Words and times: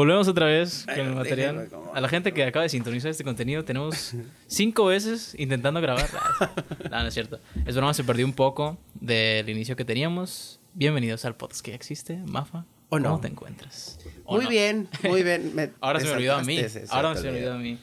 Volvemos 0.00 0.28
otra 0.28 0.46
vez 0.46 0.86
con 0.86 0.98
el 0.98 1.14
material. 1.14 1.68
A 1.92 2.00
la 2.00 2.08
gente 2.08 2.32
que 2.32 2.42
acaba 2.44 2.62
de 2.62 2.70
sintonizar 2.70 3.10
este 3.10 3.22
contenido, 3.22 3.66
tenemos 3.66 4.14
cinco 4.46 4.86
veces 4.86 5.34
intentando 5.38 5.78
grabar. 5.82 6.08
No, 6.90 7.02
no 7.02 7.06
es 7.06 7.12
cierto. 7.12 7.38
Es 7.66 7.76
broma, 7.76 7.92
se 7.92 8.02
perdió 8.02 8.24
un 8.24 8.32
poco 8.32 8.78
del 8.94 9.46
inicio 9.50 9.76
que 9.76 9.84
teníamos. 9.84 10.58
Bienvenidos 10.72 11.26
al 11.26 11.36
podcast 11.36 11.60
que 11.62 11.72
ya 11.72 11.74
existe, 11.74 12.16
Mafa. 12.24 12.64
¿O 12.88 12.98
no? 12.98 13.10
¿Cómo 13.10 13.20
te 13.20 13.28
encuentras? 13.28 13.98
¿O 14.24 14.36
Muy 14.36 14.44
no? 14.44 14.50
bien, 14.50 14.88
muy 15.06 15.22
bien. 15.22 15.50
Me- 15.54 15.70
Ahora 15.82 16.00
se 16.00 16.06
me 16.06 16.12
olvidó 16.12 16.36
a 16.36 16.42
mí. 16.44 16.58
Ahora 16.88 17.14
se 17.14 17.22
me 17.24 17.28
olvidó 17.36 17.52
a 17.52 17.58
mí. 17.58 17.78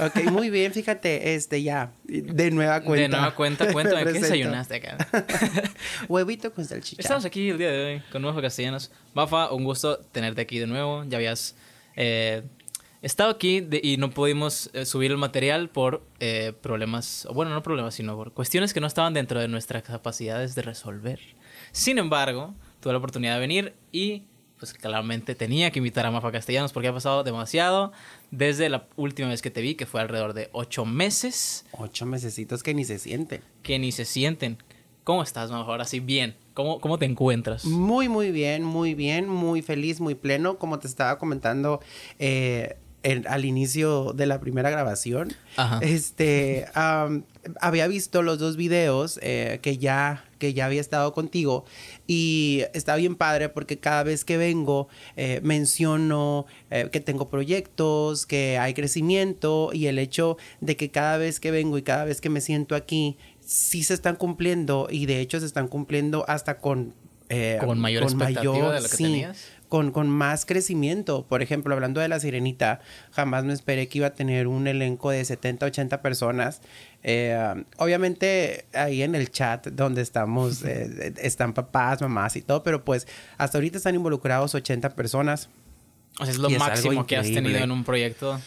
Ok, 0.00 0.24
muy 0.30 0.50
bien, 0.50 0.72
fíjate, 0.72 1.34
este 1.34 1.62
ya, 1.62 1.92
de 2.04 2.50
nueva 2.50 2.80
cuenta. 2.82 3.02
De 3.02 3.08
nueva 3.08 3.34
cuenta, 3.34 3.64
Me 3.66 3.72
cuéntame, 3.72 4.04
¿qué 4.04 4.12
desayunaste 4.14 4.74
acá? 4.76 4.96
Huevito 6.08 6.52
con 6.52 6.64
salchicha. 6.64 7.00
Estamos 7.00 7.24
aquí 7.24 7.50
el 7.50 7.58
día 7.58 7.70
de 7.70 7.84
hoy 7.84 8.02
con 8.10 8.22
Mafa 8.22 8.40
Castellanos. 8.42 8.90
Mafa, 9.14 9.52
un 9.52 9.64
gusto 9.64 9.98
tenerte 10.12 10.40
aquí 10.40 10.58
de 10.58 10.66
nuevo. 10.66 11.04
Ya 11.04 11.18
habías 11.18 11.54
eh, 11.96 12.42
estado 13.02 13.30
aquí 13.30 13.60
de- 13.60 13.80
y 13.82 13.96
no 13.96 14.10
pudimos 14.10 14.70
eh, 14.72 14.84
subir 14.84 15.10
el 15.12 15.18
material 15.18 15.68
por 15.68 16.02
eh, 16.18 16.52
problemas, 16.60 17.28
bueno, 17.32 17.52
no 17.52 17.62
problemas, 17.62 17.94
sino 17.94 18.16
por 18.16 18.32
cuestiones 18.32 18.74
que 18.74 18.80
no 18.80 18.86
estaban 18.86 19.14
dentro 19.14 19.38
de 19.40 19.48
nuestras 19.48 19.82
capacidades 19.84 20.54
de 20.54 20.62
resolver. 20.62 21.20
Sin 21.72 21.98
embargo, 21.98 22.54
tuve 22.80 22.92
la 22.92 22.98
oportunidad 22.98 23.34
de 23.34 23.40
venir 23.40 23.74
y 23.92 24.24
pues 24.58 24.72
claramente 24.72 25.34
tenía 25.34 25.70
que 25.72 25.78
invitar 25.80 26.06
a 26.06 26.10
Mafa 26.10 26.30
Castellanos 26.32 26.72
porque 26.72 26.88
ha 26.88 26.92
pasado 26.92 27.22
demasiado 27.24 27.92
desde 28.36 28.68
la 28.68 28.88
última 28.96 29.28
vez 29.28 29.42
que 29.42 29.50
te 29.50 29.60
vi, 29.60 29.74
que 29.74 29.86
fue 29.86 30.00
alrededor 30.00 30.32
de 30.34 30.48
ocho 30.52 30.84
meses, 30.84 31.64
Ocho 31.72 32.06
mesecitos 32.06 32.62
que 32.62 32.74
ni 32.74 32.84
se 32.84 32.98
sienten. 32.98 33.42
que 33.62 33.78
ni 33.78 33.92
se 33.92 34.04
sienten. 34.04 34.58
¿Cómo 35.04 35.22
estás, 35.22 35.50
Mafa? 35.50 35.70
Ahora 35.70 35.84
sí, 35.84 36.00
bien. 36.00 36.34
¿Cómo, 36.54 36.80
cómo 36.80 36.98
te 36.98 37.04
encuentras? 37.04 37.64
Muy, 37.66 38.08
muy 38.08 38.30
bien, 38.30 38.62
muy 38.64 38.94
bien, 38.94 39.28
muy 39.28 39.60
feliz, 39.60 40.00
muy 40.00 40.14
pleno. 40.14 40.58
Como 40.58 40.78
te 40.78 40.86
estaba 40.86 41.18
comentando 41.18 41.80
eh, 42.18 42.76
en- 43.04 43.26
al 43.28 43.44
inicio 43.44 44.12
de 44.14 44.26
la 44.26 44.40
primera 44.40 44.68
grabación, 44.70 45.32
Ajá. 45.56 45.78
este, 45.82 46.66
am, 46.74 47.22
había 47.60 47.86
visto 47.86 48.22
los 48.22 48.38
dos 48.40 48.56
videos 48.56 49.20
eh, 49.22 49.60
que 49.62 49.78
ya 49.78 50.24
que 50.38 50.52
ya 50.52 50.66
había 50.66 50.80
estado 50.80 51.14
contigo 51.14 51.64
y 52.06 52.64
está 52.74 52.96
bien 52.96 53.14
padre 53.16 53.48
porque 53.48 53.78
cada 53.78 54.02
vez 54.02 54.24
que 54.26 54.36
vengo 54.36 54.88
eh, 55.16 55.40
menciono 55.42 56.44
eh, 56.70 56.88
que 56.92 57.00
tengo 57.00 57.28
proyectos, 57.30 58.26
que 58.26 58.58
hay 58.58 58.74
crecimiento 58.74 59.70
y 59.72 59.86
el 59.86 59.98
hecho 59.98 60.36
de 60.60 60.76
que 60.76 60.90
cada 60.90 61.16
vez 61.16 61.40
que 61.40 61.50
vengo 61.50 61.78
y 61.78 61.82
cada 61.82 62.04
vez 62.04 62.20
que 62.20 62.28
me 62.28 62.40
siento 62.42 62.74
aquí 62.74 63.16
sí 63.40 63.82
se 63.84 63.94
están 63.94 64.16
cumpliendo 64.16 64.88
y 64.90 65.06
de 65.06 65.20
hecho 65.20 65.40
se 65.40 65.46
están 65.46 65.68
cumpliendo 65.68 66.24
hasta 66.28 66.58
con 66.58 66.92
eh, 67.30 67.56
Con 67.58 67.78
mayor 67.78 68.02
expectativa 68.02 68.74
de 68.74 68.80
lo 68.82 68.88
que 68.88 68.96
sí, 68.96 69.02
tenías. 69.04 69.46
Con, 69.74 69.90
con 69.90 70.08
más 70.08 70.46
crecimiento. 70.46 71.26
Por 71.26 71.42
ejemplo, 71.42 71.74
hablando 71.74 72.00
de 72.00 72.06
La 72.06 72.20
Sirenita, 72.20 72.80
jamás 73.10 73.42
me 73.42 73.52
esperé 73.52 73.88
que 73.88 73.98
iba 73.98 74.06
a 74.06 74.14
tener 74.14 74.46
un 74.46 74.68
elenco 74.68 75.10
de 75.10 75.24
70, 75.24 75.66
80 75.66 76.00
personas. 76.00 76.60
Eh, 77.02 77.64
obviamente, 77.78 78.66
ahí 78.72 79.02
en 79.02 79.16
el 79.16 79.32
chat 79.32 79.66
donde 79.66 80.00
estamos, 80.00 80.62
eh, 80.64 81.12
están 81.20 81.54
papás, 81.54 82.00
mamás 82.02 82.36
y 82.36 82.42
todo, 82.42 82.62
pero 82.62 82.84
pues 82.84 83.08
hasta 83.36 83.58
ahorita 83.58 83.78
están 83.78 83.96
involucrados 83.96 84.54
80 84.54 84.90
personas. 84.90 85.48
O 86.20 86.24
sea, 86.24 86.30
es 86.30 86.38
lo 86.38 86.48
Y 86.50 86.52
es 86.52 86.60
máximo 86.60 87.04
que 87.04 87.16
has 87.16 87.26
tenido 87.26 87.58
en 87.58 87.72
un 87.72 87.82
proyecto. 87.82 88.40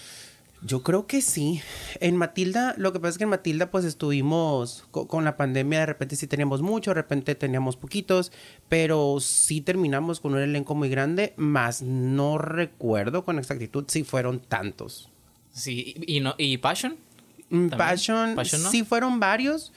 Yo 0.64 0.82
creo 0.82 1.06
que 1.06 1.22
sí. 1.22 1.62
En 2.00 2.18
Matilda, 2.18 2.74
lo 2.78 2.92
que 2.92 3.00
pasa 3.00 3.12
es 3.12 3.18
que 3.20 3.26
en 3.26 3.30
Matilda 3.30 3.70
pues 3.70 3.86
estuvimos 3.86 4.86
co- 4.92 5.08
con 5.08 5.24
la 5.24 5.38
pandemia, 5.38 5.80
de 5.82 5.86
repente 5.86 6.16
sí 6.16 6.26
teníamos 6.28 6.62
mucho, 6.64 6.90
de 6.92 6.96
repente 6.96 7.36
teníamos 7.36 7.78
poquitos, 7.78 8.32
pero 8.68 9.20
sí 9.20 9.62
terminamos 9.62 10.20
con 10.20 10.34
un 10.34 10.40
elenco 10.42 10.74
muy 10.74 10.90
grande, 10.90 11.34
más 11.38 11.82
no 11.84 12.38
recuerdo 12.40 13.24
con 13.24 13.38
exactitud 13.38 13.86
si 13.88 14.04
fueron 14.04 14.40
tantos. 14.40 15.10
Sí, 15.54 15.94
y, 16.08 16.18
y 16.18 16.20
no, 16.22 16.34
y 16.40 16.58
Passion. 16.58 16.98
Mm, 17.50 17.70
¿También? 17.70 17.78
Passion, 17.78 18.36
Passion, 18.36 18.64
¿no? 18.64 18.72
sí 18.72 18.84
fueron 18.84 19.20
varios, 19.20 19.72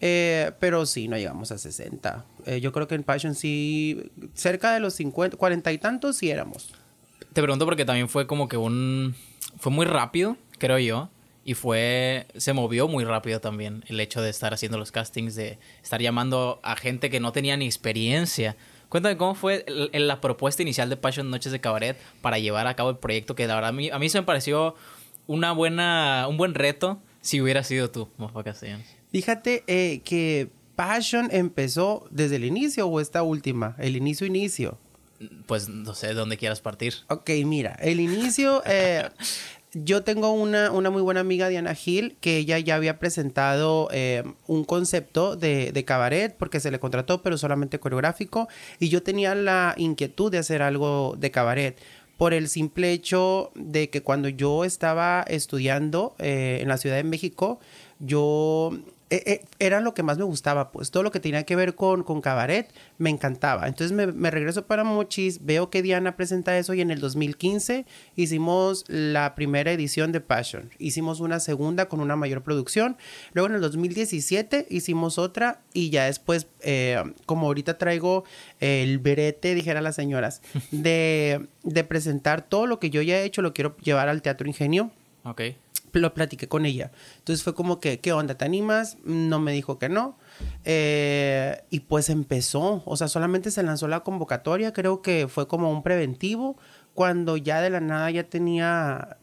eh, 0.00 0.50
pero 0.58 0.84
sí, 0.84 1.06
no 1.08 1.16
llegamos 1.16 1.52
a 1.52 1.58
60. 1.58 2.24
Eh, 2.46 2.60
yo 2.60 2.72
creo 2.72 2.88
que 2.88 2.96
en 2.96 3.04
Passion 3.04 3.34
sí, 3.36 4.10
cerca 4.34 4.72
de 4.74 4.80
los 4.80 4.94
50, 4.94 5.36
40 5.36 5.72
y 5.72 5.78
tantos 5.78 6.16
sí 6.16 6.28
éramos. 6.30 6.74
Te 7.34 7.42
pregunto 7.42 7.64
porque 7.64 7.84
también 7.84 8.08
fue 8.08 8.28
como 8.28 8.48
que 8.48 8.56
un... 8.56 9.16
Fue 9.58 9.72
muy 9.72 9.86
rápido, 9.86 10.36
creo 10.58 10.78
yo. 10.78 11.10
Y 11.44 11.54
fue... 11.54 12.28
Se 12.36 12.52
movió 12.52 12.86
muy 12.86 13.04
rápido 13.04 13.40
también 13.40 13.84
el 13.88 13.98
hecho 13.98 14.22
de 14.22 14.30
estar 14.30 14.54
haciendo 14.54 14.78
los 14.78 14.92
castings, 14.92 15.34
de 15.34 15.58
estar 15.82 16.00
llamando 16.00 16.60
a 16.62 16.76
gente 16.76 17.10
que 17.10 17.18
no 17.18 17.32
tenía 17.32 17.56
ni 17.56 17.66
experiencia. 17.66 18.56
Cuéntame 18.88 19.16
cómo 19.16 19.34
fue 19.34 19.66
la 19.92 20.20
propuesta 20.20 20.62
inicial 20.62 20.88
de 20.88 20.96
Passion 20.96 21.28
Noches 21.28 21.50
de 21.50 21.60
Cabaret 21.60 21.98
para 22.22 22.38
llevar 22.38 22.68
a 22.68 22.76
cabo 22.76 22.90
el 22.90 22.98
proyecto, 22.98 23.34
que 23.34 23.48
la 23.48 23.56
verdad 23.56 23.70
a 23.70 23.72
mí, 23.72 23.90
a 23.90 23.98
mí 23.98 24.08
se 24.08 24.20
me 24.20 24.24
pareció 24.24 24.76
una 25.26 25.50
buena, 25.50 26.26
un 26.28 26.36
buen 26.36 26.54
reto 26.54 27.02
si 27.20 27.40
hubiera 27.40 27.64
sido 27.64 27.90
tú, 27.90 28.08
Mofa 28.16 28.44
Castellanos. 28.44 28.86
Fíjate 29.10 29.64
eh, 29.66 30.02
que 30.04 30.50
Passion 30.76 31.28
empezó 31.32 32.06
desde 32.10 32.36
el 32.36 32.44
inicio 32.44 32.86
o 32.86 33.00
esta 33.00 33.24
última, 33.24 33.74
el 33.80 33.96
inicio 33.96 34.24
inicio. 34.24 34.78
Pues 35.46 35.68
no 35.68 35.94
sé 35.94 36.08
de 36.08 36.14
dónde 36.14 36.36
quieras 36.36 36.60
partir. 36.60 36.94
Ok, 37.08 37.30
mira, 37.44 37.76
el 37.80 38.00
inicio, 38.00 38.62
eh, 38.66 39.08
yo 39.72 40.02
tengo 40.02 40.32
una, 40.32 40.70
una 40.70 40.90
muy 40.90 41.02
buena 41.02 41.20
amiga, 41.20 41.48
Diana 41.48 41.74
Gil, 41.74 42.16
que 42.20 42.38
ella 42.38 42.58
ya 42.58 42.76
había 42.76 42.98
presentado 42.98 43.88
eh, 43.92 44.22
un 44.46 44.64
concepto 44.64 45.36
de, 45.36 45.72
de 45.72 45.84
cabaret 45.84 46.34
porque 46.36 46.60
se 46.60 46.70
le 46.70 46.78
contrató, 46.78 47.22
pero 47.22 47.38
solamente 47.38 47.80
coreográfico, 47.80 48.48
y 48.78 48.88
yo 48.88 49.02
tenía 49.02 49.34
la 49.34 49.74
inquietud 49.76 50.30
de 50.30 50.38
hacer 50.38 50.62
algo 50.62 51.16
de 51.18 51.30
cabaret 51.30 51.78
por 52.16 52.32
el 52.32 52.48
simple 52.48 52.92
hecho 52.92 53.50
de 53.54 53.90
que 53.90 54.02
cuando 54.02 54.28
yo 54.28 54.64
estaba 54.64 55.24
estudiando 55.26 56.14
eh, 56.18 56.58
en 56.60 56.68
la 56.68 56.78
Ciudad 56.78 56.96
de 56.96 57.04
México, 57.04 57.58
yo 57.98 58.70
eh, 59.14 59.22
eh, 59.26 59.44
era 59.60 59.80
lo 59.80 59.94
que 59.94 60.02
más 60.02 60.18
me 60.18 60.24
gustaba, 60.24 60.72
pues 60.72 60.90
todo 60.90 61.04
lo 61.04 61.12
que 61.12 61.20
tenía 61.20 61.44
que 61.44 61.54
ver 61.54 61.76
con, 61.76 62.02
con 62.02 62.20
cabaret 62.20 62.68
me 62.98 63.10
encantaba. 63.10 63.68
Entonces 63.68 63.92
me, 63.92 64.08
me 64.08 64.30
regreso 64.32 64.66
para 64.66 64.82
Mochis, 64.82 65.44
veo 65.44 65.70
que 65.70 65.82
Diana 65.82 66.16
presenta 66.16 66.58
eso 66.58 66.74
y 66.74 66.80
en 66.80 66.90
el 66.90 66.98
2015 66.98 67.86
hicimos 68.16 68.84
la 68.88 69.36
primera 69.36 69.70
edición 69.70 70.10
de 70.10 70.20
Passion. 70.20 70.70
Hicimos 70.80 71.20
una 71.20 71.38
segunda 71.38 71.86
con 71.86 72.00
una 72.00 72.16
mayor 72.16 72.42
producción. 72.42 72.96
Luego 73.34 73.48
en 73.48 73.54
el 73.54 73.60
2017 73.60 74.66
hicimos 74.68 75.18
otra 75.18 75.60
y 75.72 75.90
ya 75.90 76.06
después, 76.06 76.48
eh, 76.62 77.00
como 77.24 77.46
ahorita 77.46 77.78
traigo 77.78 78.24
el 78.58 78.98
berete, 78.98 79.54
dijeran 79.54 79.84
las 79.84 79.94
señoras, 79.94 80.42
de, 80.72 81.46
de 81.62 81.84
presentar 81.84 82.42
todo 82.42 82.66
lo 82.66 82.80
que 82.80 82.90
yo 82.90 83.00
ya 83.00 83.18
he 83.18 83.24
hecho, 83.24 83.42
lo 83.42 83.54
quiero 83.54 83.76
llevar 83.76 84.08
al 84.08 84.22
Teatro 84.22 84.48
Ingenio 84.48 84.90
Ok. 85.24 85.40
Lo 86.00 86.14
platiqué 86.14 86.48
con 86.48 86.66
ella. 86.66 86.90
Entonces 87.18 87.42
fue 87.42 87.54
como 87.54 87.80
que, 87.80 88.00
¿qué 88.00 88.12
onda? 88.12 88.36
¿Te 88.36 88.44
animas? 88.44 88.98
No 89.04 89.38
me 89.40 89.52
dijo 89.52 89.78
que 89.78 89.88
no. 89.88 90.16
Eh, 90.64 91.62
y 91.70 91.80
pues 91.80 92.08
empezó, 92.10 92.82
o 92.86 92.96
sea, 92.96 93.08
solamente 93.08 93.50
se 93.50 93.62
lanzó 93.62 93.86
la 93.88 94.00
convocatoria, 94.00 94.72
creo 94.72 95.02
que 95.02 95.28
fue 95.28 95.46
como 95.46 95.70
un 95.70 95.82
preventivo, 95.82 96.56
cuando 96.94 97.36
ya 97.36 97.60
de 97.60 97.70
la 97.70 97.80
nada 97.80 98.10
ya 98.10 98.24
tenía 98.24 99.18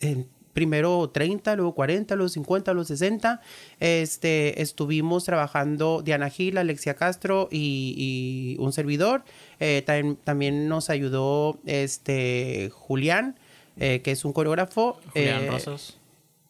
eh, 0.00 0.24
primero 0.52 1.08
30, 1.10 1.54
luego 1.56 1.74
40, 1.74 2.16
luego 2.16 2.28
50, 2.28 2.72
luego 2.72 2.84
60. 2.86 3.40
Este, 3.80 4.60
estuvimos 4.62 5.24
trabajando 5.24 6.02
Diana 6.02 6.30
Gil, 6.30 6.58
Alexia 6.58 6.94
Castro 6.94 7.48
y, 7.52 7.94
y 8.58 8.60
un 8.62 8.72
servidor. 8.72 9.22
Eh, 9.60 9.84
tam- 9.86 10.16
también 10.24 10.68
nos 10.68 10.90
ayudó 10.90 11.58
este 11.64 12.70
Julián, 12.72 13.38
eh, 13.76 14.00
que 14.02 14.10
es 14.12 14.24
un 14.24 14.32
coreógrafo. 14.32 14.98
Julián 15.12 15.44
Eh, 15.44 15.50
Rosas. 15.50 15.96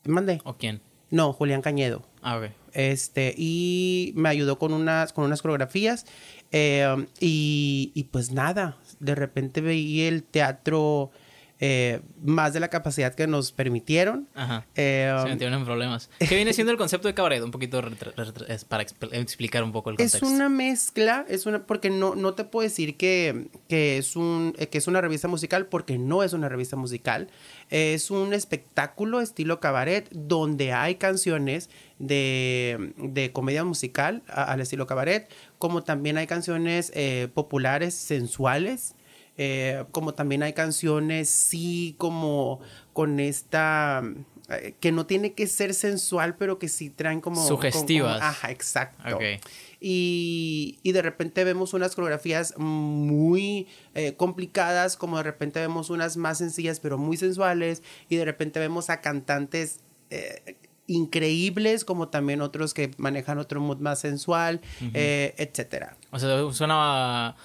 Mande. 0.08 0.40
¿O 0.44 0.56
quién? 0.56 0.80
No, 1.10 1.32
Julián 1.32 1.62
Cañedo. 1.62 2.02
Ah, 2.22 2.38
ok. 2.38 2.50
Este, 2.72 3.34
y 3.36 4.12
me 4.14 4.28
ayudó 4.28 4.58
con 4.58 4.72
unas, 4.72 5.12
con 5.12 5.24
unas 5.24 5.40
coreografías. 5.42 6.06
eh, 6.52 7.06
y, 7.20 7.92
y 7.94 8.04
pues 8.04 8.32
nada, 8.32 8.76
de 9.00 9.14
repente 9.14 9.60
veía 9.60 10.08
el 10.08 10.22
teatro 10.22 11.10
eh, 11.60 12.00
más 12.22 12.52
de 12.52 12.60
la 12.60 12.68
capacidad 12.68 13.14
que 13.14 13.26
nos 13.26 13.50
permitieron. 13.52 14.28
Ajá. 14.34 14.64
Eh, 14.76 15.12
Se 15.22 15.28
metieron 15.28 15.58
en 15.58 15.64
problemas. 15.64 16.08
¿Qué 16.18 16.36
viene 16.36 16.52
siendo 16.52 16.70
el 16.72 16.78
concepto 16.78 17.08
de 17.08 17.14
cabaret? 17.14 17.42
Un 17.42 17.50
poquito 17.50 17.82
es 18.48 18.64
para 18.64 18.84
expl- 18.84 19.12
explicar 19.12 19.64
un 19.64 19.72
poco 19.72 19.90
el 19.90 19.96
Es 19.98 20.12
contexto. 20.12 20.28
una 20.34 20.48
mezcla, 20.48 21.24
es 21.28 21.46
una, 21.46 21.66
porque 21.66 21.90
no, 21.90 22.14
no 22.14 22.34
te 22.34 22.44
puedo 22.44 22.62
decir 22.68 22.96
que, 22.96 23.48
que 23.68 23.98
es 23.98 24.14
un, 24.16 24.54
eh, 24.58 24.68
que 24.68 24.78
es 24.78 24.86
una 24.86 25.00
revista 25.00 25.26
musical, 25.28 25.66
porque 25.66 25.98
no 25.98 26.22
es 26.22 26.32
una 26.32 26.48
revista 26.48 26.76
musical. 26.76 27.28
Es 27.70 28.10
un 28.10 28.32
espectáculo 28.34 29.20
estilo 29.20 29.60
cabaret, 29.60 30.08
donde 30.10 30.72
hay 30.72 30.94
canciones 30.94 31.68
de, 31.98 32.92
de 32.96 33.32
comedia 33.32 33.64
musical 33.64 34.22
a- 34.28 34.44
al 34.44 34.60
estilo 34.60 34.86
cabaret, 34.86 35.28
como 35.58 35.82
también 35.82 36.16
hay 36.18 36.26
canciones 36.26 36.92
eh, 36.94 37.28
populares, 37.34 37.94
sensuales. 37.94 38.94
Eh, 39.40 39.84
como 39.92 40.14
también 40.14 40.42
hay 40.42 40.52
canciones, 40.52 41.30
sí, 41.30 41.94
como 41.96 42.58
con 42.92 43.20
esta 43.20 44.02
eh, 44.50 44.74
que 44.80 44.90
no 44.90 45.06
tiene 45.06 45.32
que 45.32 45.46
ser 45.46 45.74
sensual, 45.74 46.34
pero 46.36 46.58
que 46.58 46.68
sí 46.68 46.90
traen 46.90 47.20
como... 47.20 47.46
Sugestivas. 47.46 48.20
ajá, 48.20 48.50
exacto. 48.50 49.18
Y, 49.80 50.80
y 50.82 50.90
de 50.90 51.02
repente 51.02 51.44
vemos 51.44 51.72
unas 51.72 51.94
coreografías 51.94 52.54
muy 52.58 53.68
eh, 53.94 54.14
complicadas, 54.16 54.96
como 54.96 55.18
de 55.18 55.22
repente 55.22 55.60
vemos 55.60 55.88
unas 55.88 56.16
más 56.16 56.38
sencillas, 56.38 56.80
pero 56.80 56.98
muy 56.98 57.16
sensuales, 57.16 57.84
y 58.08 58.16
de 58.16 58.24
repente 58.24 58.58
vemos 58.58 58.90
a 58.90 59.00
cantantes... 59.00 59.80
increíbles 60.90 61.84
como 61.84 62.08
también 62.08 62.40
otros 62.40 62.72
que 62.72 62.90
manejan 62.96 63.38
otro 63.38 63.60
mood 63.60 63.76
más 63.76 64.00
sensual 64.00 64.62
eh, 64.94 65.34
etcétera 65.36 65.98
O 66.10 66.18
sea, 66.18 66.50
suena 66.50 67.36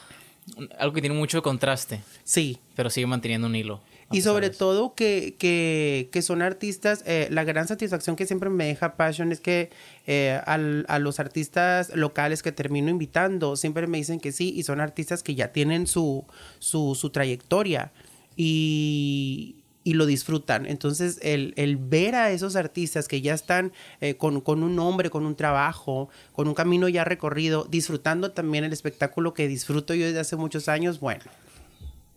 algo 0.77 0.93
que 0.93 1.01
tiene 1.01 1.15
mucho 1.15 1.41
contraste, 1.41 2.01
sí. 2.23 2.59
Pero 2.75 2.89
sigue 2.89 3.07
manteniendo 3.07 3.47
un 3.47 3.55
hilo. 3.55 3.81
Y 4.11 4.21
sobre 4.21 4.49
todo 4.51 4.93
que, 4.93 5.35
que, 5.39 6.09
que 6.11 6.21
son 6.21 6.43
artistas, 6.43 7.03
eh, 7.07 7.27
la 7.31 7.43
gran 7.45 7.67
satisfacción 7.67 8.15
que 8.15 8.27
siempre 8.27 8.49
me 8.51 8.65
deja 8.65 8.95
Passion 8.95 9.31
es 9.31 9.39
que 9.39 9.71
eh, 10.05 10.39
al- 10.45 10.85
a 10.87 10.99
los 10.99 11.19
artistas 11.19 11.95
locales 11.95 12.43
que 12.43 12.51
termino 12.51 12.89
invitando 12.89 13.55
siempre 13.55 13.87
me 13.87 13.97
dicen 13.97 14.19
que 14.19 14.31
sí 14.31 14.53
y 14.55 14.63
son 14.63 14.81
artistas 14.81 15.23
que 15.23 15.33
ya 15.33 15.51
tienen 15.51 15.87
su, 15.87 16.25
su, 16.59 16.93
su 16.93 17.09
trayectoria. 17.09 17.91
Y, 18.35 19.55
y 19.85 19.93
lo 19.95 20.05
disfrutan. 20.05 20.65
Entonces 20.65 21.19
el, 21.21 21.53
el 21.57 21.77
ver 21.77 22.15
a 22.15 22.31
esos 22.31 22.55
artistas 22.55 23.07
que 23.07 23.21
ya 23.21 23.33
están 23.33 23.73
eh, 24.01 24.15
con, 24.15 24.39
con 24.41 24.63
un 24.63 24.75
nombre, 24.75 25.09
con 25.09 25.25
un 25.25 25.35
trabajo, 25.35 26.09
con 26.31 26.47
un 26.47 26.53
camino 26.53 26.87
ya 26.87 27.03
recorrido, 27.03 27.65
disfrutando 27.69 28.31
también 28.31 28.63
el 28.63 28.71
espectáculo 28.73 29.33
que 29.33 29.47
disfruto 29.47 29.93
yo 29.93 30.05
desde 30.05 30.19
hace 30.19 30.35
muchos 30.37 30.69
años, 30.69 30.99
bueno. 30.99 31.23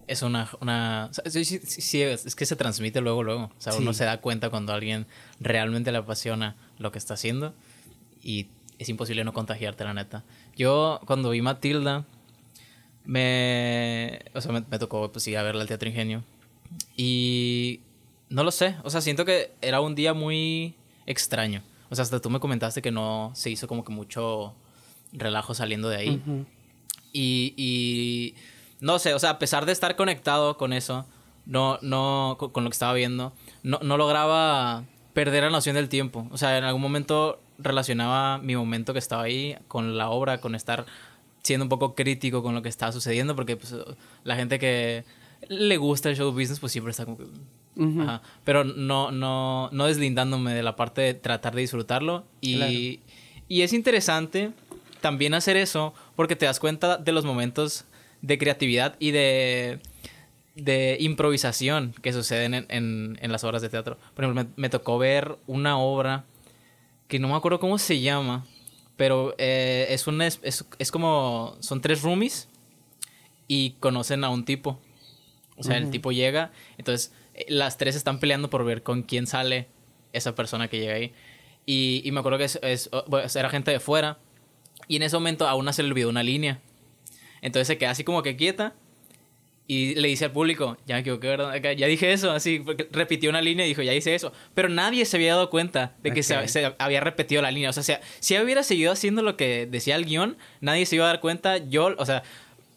Es 0.06 0.22
una... 0.22 0.48
una 0.60 1.10
sí, 1.26 1.44
sí, 1.44 1.60
sí, 1.64 1.80
sí, 1.80 2.02
es 2.02 2.36
que 2.36 2.46
se 2.46 2.54
transmite 2.54 3.00
luego, 3.00 3.24
luego. 3.24 3.44
O 3.44 3.60
sea, 3.60 3.74
uno 3.74 3.92
Sí. 3.92 3.98
se 3.98 4.04
da 4.04 4.20
cuenta 4.20 4.50
cuando 4.50 4.72
alguien 4.72 5.06
realmente 5.40 5.90
le 5.90 5.98
apasiona 5.98 6.54
lo 6.78 6.92
que 6.92 6.98
está 6.98 7.14
haciendo 7.14 7.52
y 8.22 8.46
es 8.78 8.88
imposible 8.88 9.24
no 9.24 9.32
contagiarte, 9.32 9.82
la 9.82 9.94
neta. 9.94 10.22
Yo, 10.56 11.00
cuando 11.06 11.30
vi 11.30 11.42
Matilda, 11.42 12.04
me... 13.04 14.20
O 14.34 14.40
sea, 14.40 14.52
me, 14.52 14.62
me 14.70 14.78
tocó, 14.78 15.10
pues, 15.10 15.26
ir 15.28 15.38
a 15.38 15.42
verla 15.42 15.62
al 15.62 15.68
Teatro 15.68 15.88
Ingenio. 15.88 16.22
Y... 16.96 17.80
No 18.28 18.42
lo 18.42 18.50
sé. 18.50 18.76
O 18.82 18.90
sea, 18.90 19.00
siento 19.00 19.24
que 19.24 19.52
era 19.62 19.80
un 19.80 19.94
día 19.94 20.12
muy 20.12 20.74
extraño. 21.06 21.62
O 21.90 21.94
sea, 21.94 22.02
hasta 22.02 22.20
tú 22.20 22.30
me 22.30 22.40
comentaste 22.40 22.82
que 22.82 22.90
no 22.90 23.30
se 23.34 23.50
hizo 23.50 23.68
como 23.68 23.84
que 23.84 23.92
mucho 23.92 24.54
relajo 25.12 25.54
saliendo 25.54 25.88
de 25.88 25.96
ahí. 25.96 26.22
Y, 27.12 27.54
y 27.56 28.34
no 28.80 28.98
sé, 28.98 29.14
o 29.14 29.18
sea, 29.18 29.30
a 29.30 29.38
pesar 29.38 29.66
de 29.66 29.72
estar 29.72 29.96
conectado 29.96 30.56
con 30.56 30.72
eso, 30.72 31.06
no, 31.46 31.78
no, 31.82 32.36
con, 32.38 32.50
con 32.50 32.64
lo 32.64 32.70
que 32.70 32.74
estaba 32.74 32.92
viendo, 32.92 33.32
no, 33.62 33.78
no 33.82 33.96
lograba 33.96 34.84
perder 35.14 35.44
la 35.44 35.50
noción 35.50 35.76
del 35.76 35.88
tiempo. 35.88 36.26
O 36.30 36.38
sea, 36.38 36.58
en 36.58 36.64
algún 36.64 36.82
momento 36.82 37.40
relacionaba 37.58 38.38
mi 38.38 38.56
momento 38.56 38.92
que 38.92 38.98
estaba 38.98 39.22
ahí 39.22 39.56
con 39.68 39.96
la 39.96 40.10
obra, 40.10 40.40
con 40.40 40.54
estar 40.54 40.84
siendo 41.42 41.64
un 41.64 41.68
poco 41.68 41.94
crítico 41.94 42.42
con 42.42 42.54
lo 42.54 42.62
que 42.62 42.68
estaba 42.68 42.92
sucediendo, 42.92 43.36
porque 43.36 43.56
pues, 43.56 43.74
la 44.24 44.36
gente 44.36 44.58
que 44.58 45.04
le 45.48 45.76
gusta 45.76 46.08
el 46.10 46.16
show 46.16 46.30
business, 46.32 46.60
pues 46.60 46.72
siempre 46.72 46.90
está 46.90 47.04
como 47.04 47.18
que... 47.18 47.24
Ajá. 47.78 48.22
Pero 48.44 48.64
no, 48.64 49.10
no, 49.10 49.68
no 49.70 49.86
deslindándome 49.86 50.54
de 50.54 50.62
la 50.62 50.76
parte 50.76 51.02
de 51.02 51.14
tratar 51.14 51.54
de 51.54 51.60
disfrutarlo. 51.62 52.24
Y, 52.40 52.56
Claro. 52.56 52.72
y 53.48 53.62
es 53.62 53.72
interesante 53.72 54.52
también 55.00 55.34
hacer 55.34 55.56
eso 55.56 55.92
porque 56.16 56.36
te 56.36 56.46
das 56.46 56.58
cuenta 56.58 56.96
de 56.96 57.12
los 57.12 57.24
momentos 57.24 57.84
de 58.22 58.38
creatividad 58.38 58.96
y 58.98 59.10
de, 59.10 59.78
de 60.54 60.96
improvisación 61.00 61.94
que 62.02 62.12
suceden 62.14 62.54
en, 62.54 62.66
en- 62.70 63.18
en 63.20 63.30
las 63.32 63.44
obras 63.44 63.60
de 63.62 63.68
teatro. 63.68 63.98
Por 64.14 64.24
ejemplo, 64.24 64.44
me, 64.44 64.50
me 64.56 64.68
tocó 64.70 64.96
ver 64.98 65.36
una 65.46 65.78
obra 65.78 66.24
que 67.08 67.18
no 67.18 67.28
me 67.28 67.34
acuerdo 67.34 67.60
cómo 67.60 67.76
se 67.78 68.00
llama, 68.00 68.46
pero 68.96 69.34
eh, 69.38 69.86
es, 69.90 70.06
un, 70.06 70.22
es, 70.22 70.40
es, 70.42 70.64
es 70.78 70.90
como... 70.90 71.56
Son 71.60 71.82
tres 71.82 72.00
roomies 72.02 72.48
y 73.46 73.72
conocen 73.80 74.24
a 74.24 74.30
un 74.30 74.44
tipo. 74.46 74.80
O 75.58 75.62
sea, 75.62 75.76
el 75.78 75.90
tipo 75.90 76.12
llega, 76.12 76.52
entonces 76.78 77.12
eh, 77.34 77.46
las 77.48 77.78
tres 77.78 77.96
están 77.96 78.18
peleando 78.20 78.50
por 78.50 78.64
ver 78.64 78.82
con 78.82 79.02
quién 79.02 79.26
sale 79.26 79.68
esa 80.12 80.34
persona 80.34 80.68
que 80.68 80.78
llega 80.80 80.94
ahí. 80.94 81.12
Y, 81.64 82.02
y 82.04 82.12
me 82.12 82.20
acuerdo 82.20 82.38
que 82.38 82.44
es, 82.44 82.58
es- 82.62 82.90
era 83.34 83.50
gente 83.50 83.70
de 83.70 83.80
fuera. 83.80 84.18
Y 84.88 84.96
en 84.96 85.02
ese 85.02 85.16
momento 85.16 85.48
a 85.48 85.54
una 85.54 85.72
se 85.72 85.82
le 85.82 85.88
olvidó 85.90 86.08
una 86.10 86.22
línea. 86.22 86.60
Entonces 87.42 87.66
se 87.68 87.78
queda 87.78 87.90
así 87.90 88.04
como 88.04 88.22
que 88.22 88.36
quieta. 88.36 88.74
Y 89.68 89.96
le 89.96 90.06
dice 90.06 90.26
al 90.26 90.30
público, 90.30 90.76
ya 90.86 90.94
me 90.94 91.00
equivoqué, 91.00 91.26
¿verdad? 91.26 91.60
Ya 91.76 91.88
dije 91.88 92.12
eso, 92.12 92.30
así, 92.30 92.62
repitió 92.92 93.30
una 93.30 93.40
línea 93.42 93.66
y 93.66 93.70
dijo, 93.70 93.82
ya 93.82 93.92
hice 93.94 94.14
eso. 94.14 94.32
Pero 94.54 94.68
nadie 94.68 95.04
se 95.06 95.16
había 95.16 95.34
dado 95.34 95.50
cuenta 95.50 95.96
de 96.04 96.12
que 96.12 96.22
se- 96.22 96.36
Ok. 96.38 96.46
se, 96.46 96.72
había 96.78 97.00
repetido 97.00 97.42
la 97.42 97.50
línea. 97.50 97.70
O 97.70 97.72
sea, 97.72 97.82
si, 97.82 97.92
si 98.20 98.38
hubiera 98.38 98.62
seguido 98.62 98.92
haciendo 98.92 99.22
lo 99.22 99.36
que 99.36 99.66
decía 99.66 99.96
el 99.96 100.04
guion, 100.04 100.36
nadie 100.60 100.86
se 100.86 100.94
iba 100.94 101.06
a 101.06 101.08
dar 101.08 101.20
cuenta. 101.20 101.56
Yo, 101.58 101.96
o 101.98 102.06
sea, 102.06 102.22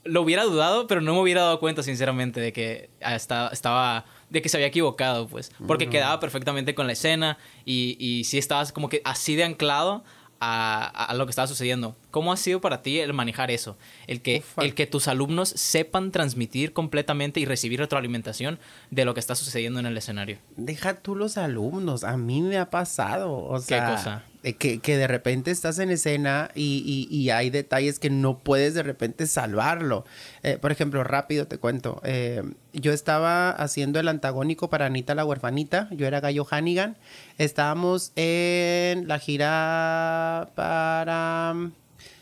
lo 0.03 0.21
hubiera 0.21 0.43
dudado, 0.43 0.87
pero 0.87 1.01
no 1.01 1.13
me 1.13 1.21
hubiera 1.21 1.41
dado 1.41 1.59
cuenta, 1.59 1.83
sinceramente, 1.83 2.39
de 2.39 2.53
que 2.53 2.89
ah, 3.01 3.15
estaba, 3.15 4.05
de 4.29 4.41
que 4.41 4.49
se 4.49 4.57
había 4.57 4.67
equivocado, 4.67 5.27
pues. 5.27 5.51
Porque 5.67 5.89
quedaba 5.89 6.19
perfectamente 6.19 6.75
con 6.75 6.87
la 6.87 6.93
escena 6.93 7.37
y, 7.65 7.97
y 7.99 8.23
sí 8.23 8.37
estabas 8.37 8.71
como 8.71 8.89
que 8.89 9.01
así 9.03 9.35
de 9.35 9.43
anclado 9.43 10.03
a, 10.39 10.85
a 10.85 11.13
lo 11.15 11.25
que 11.25 11.31
estaba 11.31 11.47
sucediendo. 11.47 11.95
¿Cómo 12.11 12.33
ha 12.33 12.37
sido 12.37 12.59
para 12.61 12.81
ti 12.81 12.99
el 12.99 13.13
manejar 13.13 13.51
eso? 13.51 13.77
El 14.07 14.21
que, 14.21 14.43
el 14.57 14.73
que 14.73 14.87
tus 14.87 15.07
alumnos 15.07 15.49
sepan 15.49 16.11
transmitir 16.11 16.73
completamente 16.73 17.39
y 17.39 17.45
recibir 17.45 17.79
retroalimentación 17.79 18.59
de 18.89 19.05
lo 19.05 19.13
que 19.13 19.19
está 19.19 19.35
sucediendo 19.35 19.79
en 19.79 19.85
el 19.85 19.97
escenario. 19.97 20.39
Deja 20.57 20.95
tú 20.95 21.15
los 21.15 21.37
alumnos, 21.37 22.03
a 22.03 22.17
mí 22.17 22.41
me 22.41 22.57
ha 22.57 22.69
pasado, 22.69 23.31
o 23.37 23.59
sea, 23.59 23.91
cosa? 23.91 24.23
eh, 24.43 24.53
Que, 24.53 24.79
que 24.79 24.97
de 24.97 25.07
repente 25.07 25.51
estás 25.51 25.77
en 25.79 25.91
escena 25.91 26.49
y, 26.55 27.07
y- 27.11 27.15
y 27.15 27.29
hay 27.29 27.49
detalles 27.51 27.99
que 27.99 28.09
no 28.09 28.39
puedes 28.39 28.73
de 28.73 28.81
repente 28.83 29.27
salvarlo. 29.27 30.05
Eh, 30.43 30.57
por 30.59 30.71
ejemplo, 30.71 31.03
rápido 31.03 31.45
te 31.47 31.57
cuento, 31.59 32.01
eh, 32.03 32.41
yo 32.73 32.91
estaba 32.93 33.51
haciendo 33.51 33.99
el 33.99 34.07
antagónico 34.07 34.69
para 34.69 34.85
Anita 34.87 35.13
la 35.13 35.25
huerfanita, 35.25 35.89
yo 35.91 36.07
era 36.07 36.21
Gallo 36.21 36.47
Hannigan, 36.49 36.97
estábamos 37.37 38.13
en 38.15 39.07
la 39.07 39.19
gira 39.19 40.49
para... 40.55 41.53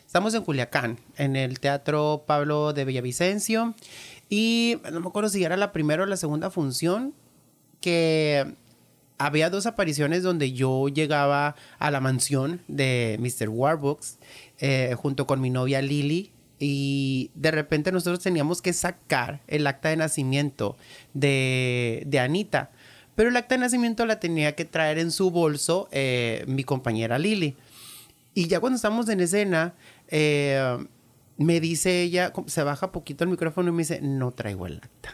Estamos 0.08 0.34
en 0.34 0.44
Culiacán, 0.44 1.00
en 1.18 1.36
el 1.36 1.60
Teatro 1.60 2.24
Pablo 2.26 2.72
de 2.72 2.86
Villavicencio. 2.86 3.76
Y 4.30 4.78
no 4.90 5.02
me 5.02 5.08
acuerdo 5.10 5.28
si 5.28 5.44
era 5.44 5.58
la 5.58 5.74
primera 5.74 6.04
o 6.04 6.06
la 6.06 6.16
segunda 6.16 6.50
función, 6.50 7.14
que 7.82 8.56
había 9.18 9.50
dos 9.50 9.66
apariciones 9.66 10.24
donde 10.24 10.54
yo 10.54 10.88
llegaba 10.88 11.56
a 11.78 11.92
la 11.92 12.00
mansión 12.00 12.62
de 12.70 13.18
Mr. 13.20 13.50
Warbucks 13.50 14.18
eh, 14.60 14.96
junto 14.98 15.28
con 15.28 15.42
mi 15.42 15.50
novia 15.50 15.82
Lily. 15.82 16.32
Y 16.58 17.30
de 17.36 17.52
repente 17.52 17.92
nosotros 17.92 18.24
teníamos 18.24 18.62
que 18.62 18.72
sacar 18.72 19.42
el 19.48 19.68
acta 19.68 19.90
de 19.90 19.98
nacimiento 19.98 20.78
de, 21.14 22.04
de 22.06 22.20
Anita. 22.22 22.72
Pero 23.16 23.28
el 23.28 23.36
acta 23.36 23.56
de 23.56 23.60
nacimiento 23.60 24.06
la 24.06 24.22
tenía 24.22 24.56
que 24.56 24.64
traer 24.64 25.00
en 25.00 25.12
su 25.12 25.32
bolso 25.32 25.90
eh, 25.92 26.46
mi 26.48 26.64
compañera 26.64 27.20
Lily. 27.20 27.58
Y 28.38 28.46
ya 28.46 28.60
cuando 28.60 28.76
estamos 28.76 29.10
en 29.10 29.20
escena, 29.20 29.74
eh, 30.10 30.78
me 31.38 31.60
dice 31.60 32.02
ella, 32.02 32.34
se 32.48 32.64
baja 32.64 32.92
poquito 32.92 33.24
el 33.24 33.30
micrófono 33.30 33.70
y 33.70 33.72
me 33.72 33.80
dice, 33.80 34.00
no 34.02 34.32
traigo 34.32 34.66
el 34.68 34.78
acta. 34.78 35.14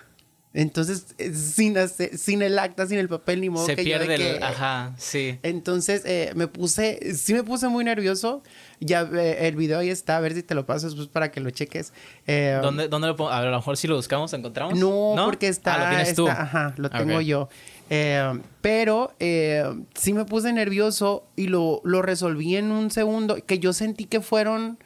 Entonces, 0.56 1.16
eh, 1.18 1.34
sin, 1.34 1.76
hacer- 1.80 2.16
sin 2.16 2.44
el 2.44 2.60
acta, 2.60 2.86
sin 2.86 3.00
el 3.00 3.10
papel, 3.10 3.42
ni 3.42 3.50
modo 3.50 3.66
Se 3.66 3.76
que 3.76 3.84
yo 3.86 3.98
de 3.98 4.06
pierde 4.06 4.38
el... 4.38 4.44
Ajá, 4.44 4.94
sí. 4.98 5.40
Entonces, 5.42 6.04
eh, 6.06 6.32
me 6.36 6.46
puse, 6.48 7.16
sí 7.16 7.34
me 7.34 7.42
puse 7.44 7.68
muy 7.70 7.84
nervioso. 7.84 8.44
Ya 8.80 9.02
eh, 9.02 9.48
el 9.48 9.56
video 9.56 9.80
ahí 9.80 9.90
está, 9.90 10.16
a 10.16 10.20
ver 10.20 10.36
si 10.36 10.44
te 10.44 10.54
lo 10.54 10.68
paso 10.68 10.86
después 10.86 11.08
para 11.08 11.32
que 11.32 11.40
lo 11.40 11.50
cheques. 11.50 11.92
Eh, 12.28 12.60
¿Dónde, 12.62 12.88
¿Dónde 12.88 13.08
lo 13.08 13.16
pongo? 13.16 13.32
A 13.32 13.40
ver, 13.40 13.48
a 13.48 13.52
lo 13.52 13.58
mejor 13.58 13.78
si 13.78 13.88
lo 13.88 13.96
buscamos, 13.96 14.32
¿lo 14.32 14.38
encontramos? 14.38 14.78
no, 14.78 15.16
porque 15.26 15.48
está. 15.48 15.74
Ah, 15.74 15.84
lo 15.86 15.90
tienes 15.90 16.14
tú. 16.14 16.28
está- 16.28 16.44
ajá, 16.44 16.74
lo 16.78 16.92
tengo 16.92 17.20
yo. 17.20 17.50
Eh, 17.90 18.40
pero 18.62 19.14
eh, 19.20 19.64
sí 19.94 20.14
me 20.14 20.26
puse 20.26 20.52
nervioso 20.54 21.26
y 21.36 21.48
lo, 21.48 21.82
lo 21.84 22.02
resolví 22.02 22.56
en 22.56 22.72
un 22.72 22.92
segundo. 22.92 23.38
Que 23.46 23.60
yo 23.60 23.74
sentí 23.74 24.06
que 24.06 24.22
fueron, 24.22 24.78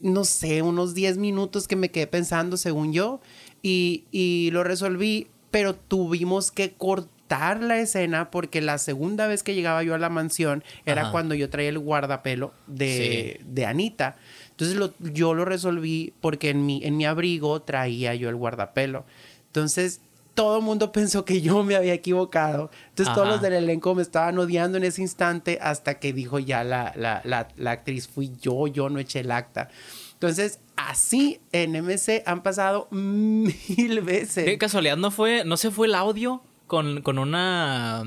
no 0.00 0.24
sé, 0.24 0.62
unos 0.62 0.94
10 0.94 1.18
minutos 1.18 1.66
que 1.66 1.76
me 1.76 1.90
quedé 1.90 2.06
pensando, 2.06 2.56
según 2.56 2.92
yo. 2.92 3.20
Y, 3.62 4.04
y 4.10 4.50
lo 4.52 4.64
resolví, 4.64 5.26
pero 5.50 5.74
tuvimos 5.74 6.50
que 6.50 6.72
cortar 6.72 7.62
la 7.62 7.78
escena 7.78 8.30
porque 8.30 8.60
la 8.60 8.78
segunda 8.78 9.26
vez 9.26 9.42
que 9.42 9.54
llegaba 9.54 9.82
yo 9.82 9.94
a 9.94 9.98
la 9.98 10.08
mansión 10.08 10.64
era 10.86 11.02
Ajá. 11.02 11.10
cuando 11.12 11.34
yo 11.34 11.48
traía 11.50 11.68
el 11.68 11.78
guardapelo 11.78 12.52
de, 12.66 13.40
de 13.46 13.66
Anita. 13.66 14.16
Entonces 14.50 14.76
lo- 14.76 14.92
yo 14.98 15.34
lo 15.34 15.44
resolví 15.44 16.12
porque 16.20 16.50
en 16.50 16.66
mi, 16.66 16.84
en 16.84 16.96
mi 16.96 17.06
abrigo 17.06 17.60
traía 17.62 18.14
yo 18.14 18.28
el 18.28 18.36
guardapelo. 18.36 19.04
Entonces 19.46 20.00
todo 20.34 20.58
el 20.58 20.64
mundo 20.64 20.92
pensó 20.92 21.24
que 21.24 21.40
yo 21.40 21.62
me 21.62 21.76
había 21.76 21.94
equivocado. 21.94 22.70
Entonces 22.88 23.14
todos 23.14 23.28
los 23.28 23.42
del 23.42 23.54
elenco 23.54 23.94
me 23.94 24.02
estaban 24.02 24.38
odiando 24.38 24.78
en 24.78 24.84
ese 24.84 25.02
instante 25.02 25.58
hasta 25.60 25.98
que 25.98 26.12
dijo 26.12 26.38
ya 26.38 26.64
la, 26.64 26.92
la, 26.96 27.20
la, 27.24 27.48
la 27.56 27.70
actriz 27.72 28.08
fui 28.08 28.32
yo, 28.40 28.66
yo 28.66 28.88
no 28.88 28.98
eché 28.98 29.20
el 29.20 29.30
acta. 29.30 29.68
Entonces 30.14 30.60
así 30.76 31.40
en 31.52 31.72
MC 31.72 32.22
han 32.26 32.42
pasado 32.42 32.88
mil 32.90 34.00
veces. 34.02 34.44
¿Qué 34.44 34.58
casualidad 34.58 34.96
no 34.96 35.10
fue, 35.10 35.44
no 35.44 35.56
se 35.56 35.70
fue 35.70 35.86
el 35.86 35.94
audio 35.94 36.42
con, 36.66 37.02
con 37.02 37.18
una 37.18 38.04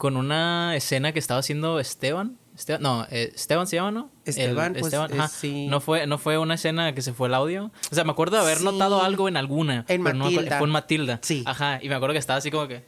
con 0.00 0.16
una 0.16 0.74
escena 0.76 1.12
que 1.12 1.18
estaba 1.18 1.40
haciendo 1.40 1.78
Esteban. 1.78 2.38
Esteban 2.56 2.80
no, 2.80 3.06
eh, 3.10 3.32
Esteban 3.34 3.66
se 3.66 3.76
llama, 3.76 3.90
¿no? 3.90 4.10
El- 4.36 4.50
Esteban, 4.50 4.72
pues, 4.72 4.84
Esteban, 4.86 5.10
eh, 5.20 5.28
sí. 5.30 5.66
No 5.68 5.80
fue, 5.80 6.06
no 6.06 6.18
fue 6.18 6.38
una 6.38 6.54
escena 6.54 6.94
que 6.94 7.02
se 7.02 7.12
fue 7.12 7.28
el 7.28 7.34
audio. 7.34 7.70
O 7.90 7.94
sea, 7.94 8.04
me 8.04 8.10
acuerdo 8.12 8.36
de 8.36 8.42
haber 8.42 8.58
Sí. 8.58 8.64
notado 8.64 9.02
algo 9.02 9.28
en 9.28 9.36
alguna. 9.36 9.84
En 9.88 10.02
pero 10.04 10.16
no 10.16 10.30
Matilda. 10.30 10.58
fue 10.58 10.66
en 10.66 10.72
Matilda. 10.72 11.18
Sí. 11.22 11.42
Ajá. 11.46 11.78
Y 11.82 11.88
me 11.88 11.94
acuerdo 11.94 12.12
que 12.14 12.18
estaba 12.18 12.38
así 12.38 12.50
como 12.50 12.68
que. 12.68 12.84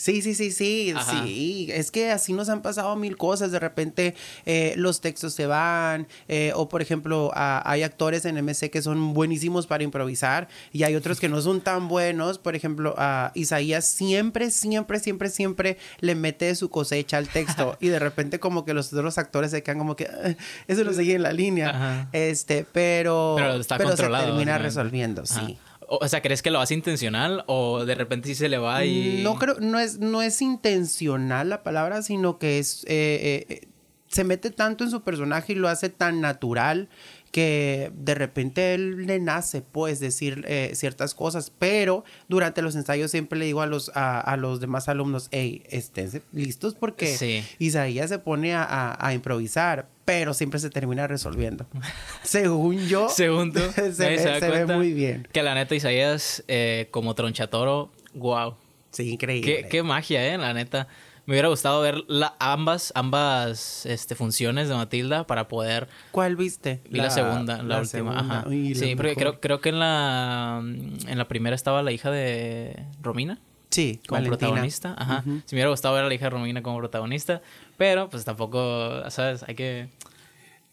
Sí, 0.00 0.22
sí, 0.22 0.36
sí, 0.36 0.52
sí, 0.52 0.92
Ajá. 0.96 1.24
sí. 1.24 1.66
Es 1.72 1.90
que 1.90 2.12
así 2.12 2.32
nos 2.32 2.48
han 2.48 2.62
pasado 2.62 2.94
mil 2.94 3.16
cosas. 3.16 3.50
De 3.50 3.58
repente 3.58 4.14
eh, 4.46 4.74
los 4.76 5.00
textos 5.00 5.34
se 5.34 5.46
van. 5.46 6.06
eh, 6.28 6.52
o 6.54 6.68
por 6.68 6.82
ejemplo, 6.82 7.32
ah, 7.34 7.62
hay 7.66 7.82
actores 7.82 8.24
en 8.24 8.36
MC 8.36 8.70
que 8.70 8.80
son 8.80 9.12
buenísimos 9.12 9.66
para 9.66 9.82
improvisar. 9.82 10.46
Y 10.72 10.84
hay 10.84 10.94
otros 10.94 11.18
que 11.18 11.28
no 11.28 11.40
son 11.42 11.60
tan 11.62 11.88
buenos. 11.88 12.38
Por 12.38 12.54
ejemplo, 12.54 12.94
a 12.96 13.32
Isaías 13.34 13.86
siempre, 13.86 14.52
siempre, 14.52 15.00
siempre, 15.00 15.28
siempre 15.30 15.78
le 15.98 16.14
mete 16.14 16.54
su 16.54 16.70
cosecha 16.70 17.16
al 17.18 17.28
texto. 17.28 17.76
y 17.80 17.88
de 17.88 17.98
repente 17.98 18.38
como 18.38 18.64
que 18.64 18.74
los 18.74 18.92
otros 18.92 19.18
actores 19.18 19.50
se 19.50 19.64
quedan 19.64 19.78
como 19.78 19.96
que 19.96 20.04
"Ah, 20.06 20.36
eso 20.68 20.84
no 20.84 20.92
sigue 20.92 21.14
en 21.14 21.22
la 21.24 21.32
línea. 21.32 21.70
Ajá. 21.70 22.08
Este, 22.12 22.64
pero, 22.72 23.34
Pero 23.36 23.54
está 23.56 23.76
se 23.78 23.82
controlado, 23.82 24.26
termina 24.26 24.58
resolviendo, 24.58 25.22
Ajá. 25.28 25.44
sí. 25.44 25.58
O, 25.90 26.06
sea, 26.06 26.20
¿crees 26.20 26.42
que 26.42 26.50
lo 26.50 26.60
hace 26.60 26.74
intencional 26.74 27.44
o 27.46 27.86
de 27.86 27.94
repente 27.94 28.28
sí 28.28 28.34
se 28.34 28.48
le 28.48 28.58
va 28.58 28.84
y. 28.84 29.22
No 29.22 29.36
creo, 29.36 29.56
no 29.58 29.78
es, 29.78 29.98
no 29.98 30.20
es 30.20 30.42
intencional 30.42 31.48
la 31.48 31.62
palabra, 31.62 32.02
sino 32.02 32.38
que 32.38 32.58
es 32.58 32.84
eh, 32.84 33.46
eh, 33.48 33.54
eh, 33.54 33.68
se 34.08 34.24
mete 34.24 34.50
tanto 34.50 34.84
en 34.84 34.90
su 34.90 35.02
personaje 35.02 35.52
y 35.52 35.56
lo 35.56 35.68
hace 35.68 35.88
tan 35.88 36.20
natural 36.20 36.88
que 37.30 37.90
de 37.94 38.14
repente 38.14 38.74
él 38.74 39.06
le 39.06 39.20
nace 39.20 39.60
pues 39.62 40.00
decir 40.00 40.44
eh, 40.48 40.70
ciertas 40.74 41.14
cosas, 41.14 41.52
pero 41.58 42.04
durante 42.28 42.62
los 42.62 42.74
ensayos 42.74 43.10
siempre 43.10 43.38
le 43.38 43.44
digo 43.44 43.60
a 43.60 43.66
los 43.66 43.90
a, 43.94 44.20
a 44.20 44.36
los 44.36 44.60
demás 44.60 44.88
alumnos, 44.88 45.28
hey, 45.30 45.62
estén 45.68 46.10
listos 46.32 46.74
porque 46.74 47.06
Sí. 47.16 47.44
Isaías 47.58 48.08
se 48.08 48.18
pone 48.18 48.54
a, 48.54 48.62
a- 48.64 49.06
a 49.06 49.14
improvisar, 49.14 49.88
pero 50.04 50.32
siempre 50.34 50.58
se 50.60 50.70
termina 50.70 51.06
resolviendo. 51.06 51.66
Según 52.22 52.86
yo, 52.88 53.08
Según 53.08 53.52
tú, 53.52 53.60
se, 53.74 53.82
ve, 53.82 53.92
se 53.92 54.06
da 54.28 54.40
se 54.40 54.46
ve 54.46 54.48
cuenta 54.48 54.76
muy 54.76 54.92
bien. 54.92 55.28
Que 55.32 55.42
la 55.42 55.54
neta, 55.54 55.74
Isaías, 55.74 56.44
eh, 56.48 56.88
como 56.90 57.14
tronchatoro, 57.14 57.90
wow. 58.14 58.54
Sí, 58.90 59.10
increíble. 59.10 59.62
Qué, 59.64 59.68
qué 59.68 59.82
magia, 59.82 60.26
eh, 60.34 60.38
la 60.38 60.54
neta. 60.54 60.88
Me 61.28 61.34
hubiera 61.34 61.48
gustado 61.48 61.82
ver 61.82 62.04
la, 62.08 62.34
ambas, 62.38 62.90
ambas 62.94 63.84
este, 63.84 64.14
funciones 64.14 64.70
de 64.70 64.74
Matilda 64.74 65.26
para 65.26 65.46
poder. 65.46 65.86
¿Cuál 66.10 66.36
viste? 66.36 66.80
Vi 66.88 67.00
la, 67.00 67.10
segunda, 67.10 67.62
la, 67.62 67.80
última. 67.80 67.84
segunda. 67.84 68.20
Ajá. 68.20 68.44
Uy, 68.48 68.74
sí, 68.74 68.96
porque 68.96 69.14
creo, 69.14 69.38
creo 69.38 69.60
que 69.60 69.68
en 69.68 69.78
la, 69.78 70.62
en 70.62 71.18
la 71.18 71.28
primera 71.28 71.54
estaba 71.54 71.82
la 71.82 71.92
hija 71.92 72.10
de 72.10 72.82
Romina 73.02 73.38
Sí, 73.68 74.00
como 74.08 74.22
Valentina. 74.22 74.38
protagonista. 74.38 74.94
Ajá. 74.96 75.18
Ujú. 75.18 75.42
Si 75.44 75.54
me 75.54 75.58
hubiera 75.58 75.68
gustado 75.68 75.94
ver 75.96 76.04
a 76.04 76.08
la 76.08 76.14
hija 76.14 76.24
de 76.24 76.30
Romina 76.30 76.62
como 76.62 76.78
protagonista. 76.78 77.42
Pero 77.76 78.08
pues 78.08 78.24
tampoco, 78.24 79.02
¿sabes? 79.10 79.42
Hay 79.46 79.54
que. 79.54 79.90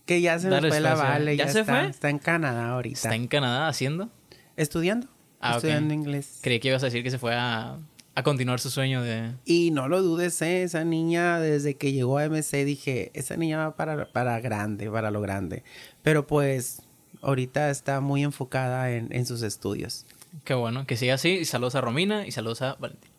Que 0.05 0.21
ya 0.21 0.39
se 0.39 0.47
fue 0.47 0.79
la. 0.79 0.95
Vale. 0.95 1.35
¿Ya 1.35 1.47
Ya, 1.47 1.51
se 1.51 1.59
está, 1.59 1.79
fue? 1.81 1.89
Está 1.89 2.09
en 2.09 2.19
Canadá 2.19 2.69
ahorita. 2.69 2.95
Está 2.95 3.15
en 3.15 3.27
Canadá 3.27 3.67
haciendo. 3.67 4.07
Estudiando. 4.55 5.09
Ah. 5.41 5.57
Estudiando 5.57 5.93
inglés. 5.93 6.39
Creí 6.41 6.61
que 6.61 6.69
ibas 6.69 6.81
a 6.81 6.85
decir 6.85 7.03
que 7.03 7.11
se 7.11 7.19
fue 7.19 7.35
a, 7.35 7.77
a 8.15 8.23
continuar 8.23 8.59
su 8.61 8.69
sueño 8.69 9.01
de. 9.01 9.33
Y 9.45 9.71
no 9.71 9.87
lo 9.89 10.01
dudes, 10.01 10.41
¿eh? 10.41 10.63
esa 10.63 10.83
niña 10.85 11.39
desde 11.39 11.75
que 11.75 11.91
llegó 11.91 12.17
a 12.17 12.25
MC 12.29 12.63
dije, 12.63 13.11
esa 13.13 13.35
niña 13.35 13.57
va 13.57 13.75
para, 13.75 14.07
para 14.07 14.39
grande, 14.39 14.89
para 14.89 15.11
lo 15.11 15.19
grande. 15.21 15.63
Pero 16.01 16.25
pues 16.25 16.81
ahorita 17.21 17.69
está 17.69 17.99
muy 17.99 18.23
enfocada 18.23 18.91
en, 18.91 19.09
en 19.11 19.25
sus 19.25 19.41
estudios. 19.41 20.05
Qué 20.45 20.53
bueno, 20.53 20.87
que 20.87 20.95
siga 20.95 21.15
así. 21.15 21.29
Y 21.29 21.45
saludos 21.45 21.75
a 21.75 21.81
Romina 21.81 22.25
y 22.25 22.31
saludos 22.31 22.61
a 22.61 22.75
Valentín. 22.75 23.11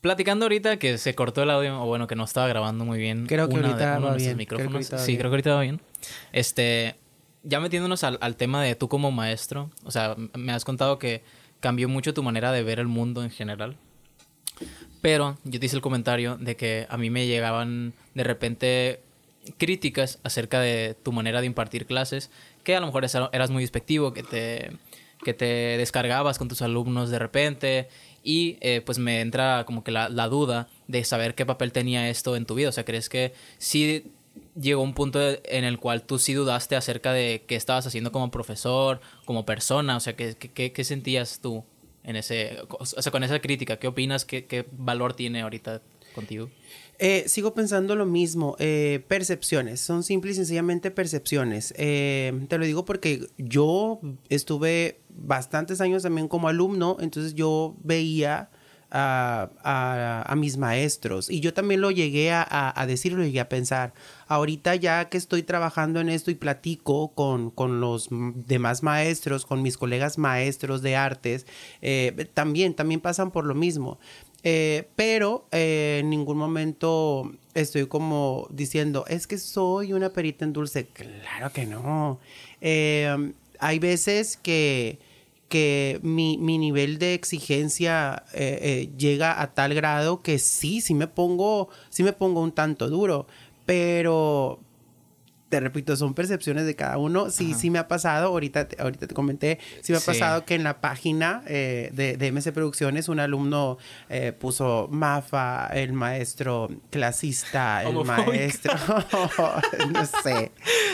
Platicando 0.00 0.46
ahorita 0.46 0.78
que 0.78 0.96
se 0.96 1.14
cortó 1.14 1.42
el 1.42 1.50
audio, 1.50 1.82
o 1.82 1.86
bueno, 1.86 2.06
que 2.06 2.16
no 2.16 2.24
estaba 2.24 2.46
grabando 2.46 2.84
muy 2.84 2.98
bien. 2.98 3.26
Creo 3.26 3.48
que 3.48 3.56
ahorita 3.56 3.96
de, 3.96 4.00
va 4.00 4.14
bien, 4.14 4.16
creo 4.16 4.30
que 4.30 4.34
micrófonos. 4.36 4.74
ahorita 4.74 4.96
va 4.96 5.02
sí, 5.02 5.12
bien. 5.12 5.18
creo 5.18 5.30
que 5.30 5.34
ahorita 5.34 5.54
va 5.54 5.60
bien. 5.60 5.80
Este, 6.32 6.94
ya 7.42 7.60
metiéndonos 7.60 8.02
al, 8.04 8.18
al 8.20 8.36
tema 8.36 8.62
de 8.62 8.74
tú 8.76 8.88
como 8.88 9.10
maestro, 9.10 9.70
o 9.84 9.90
sea, 9.90 10.16
me 10.34 10.52
has 10.52 10.64
contado 10.64 10.98
que 10.98 11.22
cambió 11.60 11.88
mucho 11.88 12.14
tu 12.14 12.22
manera 12.22 12.52
de 12.52 12.62
ver 12.62 12.78
el 12.78 12.88
mundo 12.88 13.22
en 13.22 13.30
general. 13.30 13.76
Pero 15.00 15.38
yo 15.44 15.58
te 15.60 15.66
hice 15.66 15.76
el 15.76 15.82
comentario 15.82 16.36
de 16.36 16.56
que 16.56 16.86
a 16.90 16.98
mí 16.98 17.08
me 17.10 17.26
llegaban 17.26 17.94
de 18.14 18.24
repente 18.24 19.00
críticas 19.56 20.18
acerca 20.22 20.60
de 20.60 20.94
tu 21.02 21.12
manera 21.12 21.40
de 21.40 21.46
impartir 21.46 21.86
clases, 21.86 22.30
que 22.64 22.76
a 22.76 22.80
lo 22.80 22.86
mejor 22.86 23.04
eras 23.32 23.50
muy 23.50 23.62
despectivo, 23.62 24.12
que 24.12 24.22
te, 24.22 24.72
que 25.24 25.32
te 25.32 25.46
descargabas 25.78 26.38
con 26.38 26.48
tus 26.48 26.60
alumnos 26.60 27.10
de 27.10 27.18
repente 27.18 27.88
y 28.22 28.58
eh, 28.60 28.82
pues 28.84 28.98
me 28.98 29.22
entra 29.22 29.64
como 29.64 29.82
que 29.82 29.90
la, 29.90 30.10
la 30.10 30.28
duda 30.28 30.68
de 30.88 31.04
saber 31.04 31.34
qué 31.34 31.46
papel 31.46 31.72
tenía 31.72 32.10
esto 32.10 32.36
en 32.36 32.44
tu 32.44 32.54
vida. 32.54 32.68
O 32.68 32.72
sea, 32.72 32.84
¿crees 32.84 33.08
que 33.08 33.32
sí 33.56 34.04
llegó 34.58 34.82
un 34.82 34.94
punto 34.94 35.20
en 35.20 35.64
el 35.64 35.78
cual 35.78 36.02
tú 36.02 36.18
sí 36.18 36.32
dudaste 36.34 36.76
acerca 36.76 37.12
de 37.12 37.44
qué 37.46 37.56
estabas 37.56 37.86
haciendo 37.86 38.12
como 38.12 38.30
profesor, 38.30 39.00
como 39.24 39.44
persona? 39.44 39.96
O 39.96 40.00
sea, 40.00 40.16
¿qué, 40.16 40.34
qué- 40.36 40.72
qué, 40.72 40.84
sentías 40.84 41.40
tú 41.40 41.64
en 42.04 42.16
ese, 42.16 42.58
o 42.68 42.84
sea, 42.84 43.12
con 43.12 43.22
esa 43.24 43.40
crítica? 43.40 43.78
¿Qué 43.78 43.86
opinas? 43.88 44.24
¿Qué, 44.24 44.46
qué 44.46 44.66
valor 44.72 45.14
tiene 45.14 45.42
ahorita 45.42 45.82
contigo? 46.14 46.50
Eh, 46.98 47.24
sigo 47.28 47.54
pensando 47.54 47.96
lo 47.96 48.04
mismo, 48.04 48.56
eh, 48.58 49.02
percepciones, 49.08 49.80
son 49.80 50.02
simples 50.02 50.34
y 50.34 50.36
sencillamente 50.36 50.90
percepciones. 50.90 51.72
Eh, 51.78 52.44
te 52.48 52.58
lo 52.58 52.64
digo 52.66 52.84
porque 52.84 53.26
yo 53.38 54.00
estuve 54.28 55.00
bastantes 55.08 55.80
años 55.80 56.02
también 56.02 56.28
como 56.28 56.48
alumno, 56.48 56.98
entonces 57.00 57.34
yo 57.34 57.74
veía 57.82 58.50
a, 58.90 59.50
a- 59.62 60.24
a 60.30 60.36
mis 60.36 60.56
maestros 60.58 61.30
y 61.30 61.40
yo 61.40 61.54
también 61.54 61.80
lo 61.80 61.90
llegué 61.90 62.32
a, 62.32 62.44
a 62.74 62.86
decir, 62.86 63.12
lo 63.12 63.22
llegué 63.24 63.40
a 63.40 63.48
pensar. 63.48 63.94
Ahorita 64.30 64.76
ya 64.76 65.08
que 65.08 65.18
estoy 65.18 65.42
trabajando 65.42 65.98
en 65.98 66.08
esto 66.08 66.30
y 66.30 66.36
platico 66.36 67.08
con, 67.14 67.50
con 67.50 67.80
los 67.80 68.06
demás 68.10 68.84
maestros, 68.84 69.44
con 69.44 69.60
mis 69.60 69.76
colegas 69.76 70.18
maestros 70.18 70.82
de 70.82 70.94
artes, 70.94 71.46
eh, 71.82 72.28
también, 72.32 72.74
también 72.74 73.00
pasan 73.00 73.32
por 73.32 73.44
lo 73.44 73.56
mismo. 73.56 73.98
Eh, 74.44 74.88
pero 74.94 75.48
eh, 75.50 75.98
en 76.00 76.10
ningún 76.10 76.38
momento 76.38 77.32
estoy 77.54 77.86
como 77.88 78.46
diciendo, 78.50 79.04
es 79.08 79.26
que 79.26 79.36
soy 79.36 79.92
una 79.94 80.10
perita 80.10 80.44
en 80.44 80.52
dulce. 80.52 80.86
Claro 80.86 81.52
que 81.52 81.66
no. 81.66 82.20
Eh, 82.60 83.32
hay 83.58 83.78
veces 83.80 84.36
que, 84.36 85.00
que 85.48 85.98
mi, 86.02 86.38
mi 86.38 86.56
nivel 86.56 86.98
de 86.98 87.14
exigencia 87.14 88.22
llega 88.96 89.42
a 89.42 89.52
tal 89.54 89.74
grado 89.74 90.22
que 90.22 90.38
sí, 90.38 90.80
sí 90.80 90.94
me 90.94 91.08
pongo, 91.08 91.68
sí 91.88 92.04
me 92.04 92.12
pongo 92.12 92.40
un 92.40 92.52
tanto 92.52 92.88
duro. 92.88 93.26
Pero 93.70 94.60
te 95.48 95.58
repito, 95.58 95.96
son 95.96 96.14
percepciones 96.14 96.64
de 96.64 96.76
cada 96.76 96.96
uno. 96.96 97.28
Sí, 97.28 97.54
sí 97.54 97.70
me 97.70 97.80
ha 97.80 97.88
pasado, 97.88 98.28
ahorita, 98.28 98.68
te- 98.68 98.80
ahorita 98.80 99.08
te 99.08 99.14
comenté, 99.16 99.58
sí 99.80 99.90
me 99.90 99.98
ha 99.98 100.00
Sí. 100.00 100.06
pasado 100.06 100.44
que 100.44 100.54
en 100.54 100.62
la 100.62 100.80
página 100.80 101.42
eh, 101.48 101.90
de, 101.92 102.16
de 102.16 102.30
MC 102.30 102.52
Producciones 102.52 103.08
un 103.08 103.18
alumno 103.18 103.76
eh, 104.08 104.30
puso 104.32 104.86
Mafa, 104.92 105.66
el 105.74 105.92
maestro 105.92 106.68
clasista, 106.90 107.82
el 107.82 107.88
Homofóbico. 107.96 108.30
maestro, 108.30 108.72
no 109.92 110.06
sé. 110.22 110.52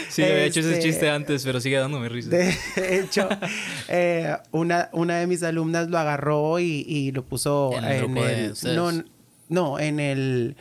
Sí, 0.09 0.23
había 0.23 0.45
hecho 0.45 0.61
ese 0.61 0.73
Este, 0.73 0.83
chiste 0.85 1.11
antes, 1.11 1.45
pero 1.45 1.61
sigue 1.61 1.77
dándome 1.77 2.09
risa. 2.09 2.31
De 2.31 2.57
hecho, 2.77 3.29
eh, 3.89 4.39
una, 4.53 4.89
una 4.93 5.19
de 5.19 5.27
mis 5.27 5.43
alumnas 5.43 5.89
lo 5.91 5.99
agarró 5.99 6.61
y, 6.61 6.83
y 6.89 7.13
lo 7.13 7.27
puso 7.27 7.73
En 7.77 7.85
el 7.85 7.99
grupo 7.99 8.25
de 8.25 8.53
ustedes. 8.53 8.75
no, 8.75 8.91
no, 9.49 9.79
en 9.79 10.01
el 10.01 10.57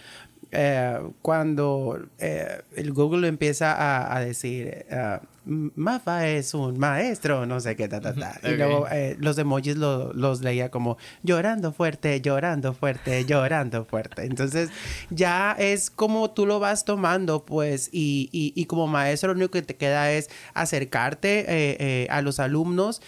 eh, 0.52 1.00
cuando 1.22 2.00
eh, 2.20 2.62
el 2.76 2.94
Google 2.94 3.28
empieza 3.28 3.74
a, 3.74 4.16
a 4.16 4.20
decir 4.20 4.86
eh, 4.90 5.20
Mafa 5.46 6.28
es 6.28 6.54
un 6.54 6.80
maestro, 6.80 7.46
no 7.46 7.60
sé 7.60 7.76
qué, 7.76 7.88
ta, 7.88 8.02
ta, 8.02 8.14
ta. 8.14 8.40
Y 8.44 8.48
luego 8.58 8.88
eh, 8.92 9.16
los 9.20 9.38
emojis 9.38 9.76
lo- 9.78 10.12
los 10.14 10.42
leía 10.42 10.70
como 10.72 10.98
llorando 11.24 11.72
fuerte, 11.72 12.20
llorando 12.22 12.74
fuerte, 12.74 13.26
llorando 13.26 13.86
fuerte. 13.86 14.26
Entonces 14.26 14.70
ya 15.10 15.56
es 15.58 15.90
como 15.90 16.32
tú 16.32 16.46
lo 16.46 16.60
vas 16.60 16.84
tomando, 16.86 17.46
pues, 17.46 17.90
y, 17.92 18.30
y- 18.32 18.54
y 18.56 18.66
como 18.66 18.88
maestro 18.88 19.30
lo 19.34 19.38
único 19.38 19.52
que 19.52 19.62
te 19.62 19.76
queda 19.76 20.12
es 20.12 20.30
acercarte 20.54 21.40
eh, 21.42 21.78
eh, 21.80 22.08
a 22.10 22.22
los 22.22 22.40
alumnos, 22.40 23.02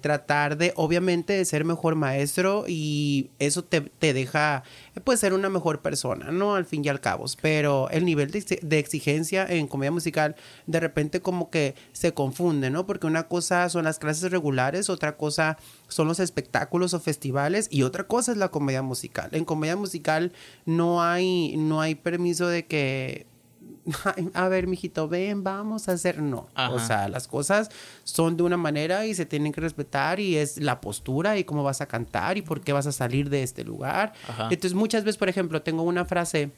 tratar 0.00 0.56
de, 0.58 0.72
obviamente, 0.76 1.32
de 1.32 1.44
ser 1.44 1.64
mejor 1.64 1.94
maestro 1.94 2.64
y 2.66 3.30
eso 3.38 3.62
te, 3.64 3.80
te 3.82 4.12
deja, 4.12 4.64
pues, 5.04 5.20
ser 5.20 5.32
una 5.32 5.48
mejor 5.48 5.80
persona, 5.80 6.30
¿no? 6.32 6.56
Al 6.56 6.64
fin 6.64 6.84
y 6.84 6.88
al 6.88 7.00
cabo. 7.00 7.24
Pero 7.40 7.88
el 7.90 8.04
nivel 8.04 8.30
de 8.30 8.78
exigencia 8.78 9.46
en 9.48 9.66
comedia 9.68 9.92
musical, 9.92 10.34
de 10.66 10.80
repente 10.80 11.20
como 11.20 11.50
que 11.54 11.76
se 11.92 12.12
confunde, 12.14 12.68
¿no? 12.68 12.84
Porque 12.84 13.06
una 13.06 13.28
cosa 13.28 13.68
son 13.68 13.84
las 13.84 14.00
clases 14.00 14.32
regulares, 14.32 14.90
otra 14.90 15.16
cosa 15.16 15.56
son 15.86 16.08
los 16.08 16.18
espectáculos 16.18 16.94
o 16.94 16.98
festivales 16.98 17.68
y 17.70 17.84
otra 17.84 18.08
cosa 18.08 18.32
es 18.32 18.38
la 18.38 18.48
comedia 18.50 18.82
musical. 18.82 19.28
En 19.30 19.44
comedia 19.44 19.76
musical 19.76 20.32
no 20.66 21.00
hay, 21.00 21.56
no 21.56 21.80
hay 21.80 21.94
permiso 21.94 22.48
de 22.48 22.66
que 22.66 23.28
"Ay, 24.16 24.30
a 24.34 24.48
ver, 24.48 24.66
mijito, 24.66 25.06
ven, 25.08 25.44
vamos 25.44 25.88
a 25.88 25.92
hacer. 25.92 26.20
No. 26.20 26.48
Ajá. 26.56 26.72
O 26.74 26.80
sea, 26.80 27.08
las 27.08 27.28
cosas 27.28 27.70
son 28.02 28.36
de 28.36 28.42
una 28.42 28.56
manera 28.56 29.06
y 29.06 29.14
se 29.14 29.26
tienen 29.26 29.52
que 29.52 29.60
respetar 29.60 30.18
y 30.18 30.36
es 30.36 30.58
la 30.58 30.80
postura 30.80 31.38
y 31.38 31.44
cómo 31.44 31.62
vas 31.62 31.80
a 31.82 31.86
cantar 31.86 32.36
y 32.36 32.42
por 32.42 32.62
qué 32.62 32.72
vas 32.72 32.88
a 32.88 32.92
salir 32.92 33.30
de 33.30 33.44
este 33.44 33.62
lugar. 33.62 34.12
Ajá. 34.26 34.48
Entonces, 34.50 34.74
muchas 34.74 35.04
veces, 35.04 35.18
por 35.18 35.28
ejemplo, 35.28 35.62
tengo 35.62 35.84
una 35.84 36.04
frase 36.04 36.50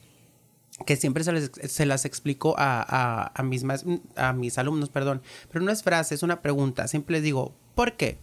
que 0.84 0.96
siempre 0.96 1.24
se, 1.24 1.32
les- 1.32 1.50
se 1.68 1.86
las 1.86 2.04
explico 2.04 2.54
a, 2.58 3.30
a- 3.34 3.42
mis 3.42 3.64
más- 3.64 3.84
a 4.16 4.32
mis 4.32 4.58
alumnos, 4.58 4.90
perdón, 4.90 5.22
pero 5.50 5.64
no 5.64 5.70
es 5.72 5.82
frase, 5.82 6.14
es 6.14 6.22
una 6.22 6.42
pregunta. 6.42 6.86
Siempre 6.88 7.14
les 7.14 7.22
digo, 7.22 7.54
¿por 7.74 7.96
qué? 7.96 8.18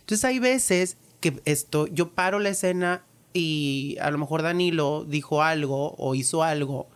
Entonces 0.00 0.24
hay 0.24 0.38
veces 0.40 0.96
que 1.20 1.40
esto, 1.44 1.86
yo 1.86 2.10
paro 2.12 2.40
la 2.40 2.48
escena 2.48 3.04
y 3.32 3.96
a 4.00 4.10
lo 4.10 4.18
mejor 4.18 4.42
Danilo 4.42 5.04
dijo 5.04 5.42
algo 5.42 5.94
o 5.96 6.14
hizo 6.16 6.42
algo 6.42 6.88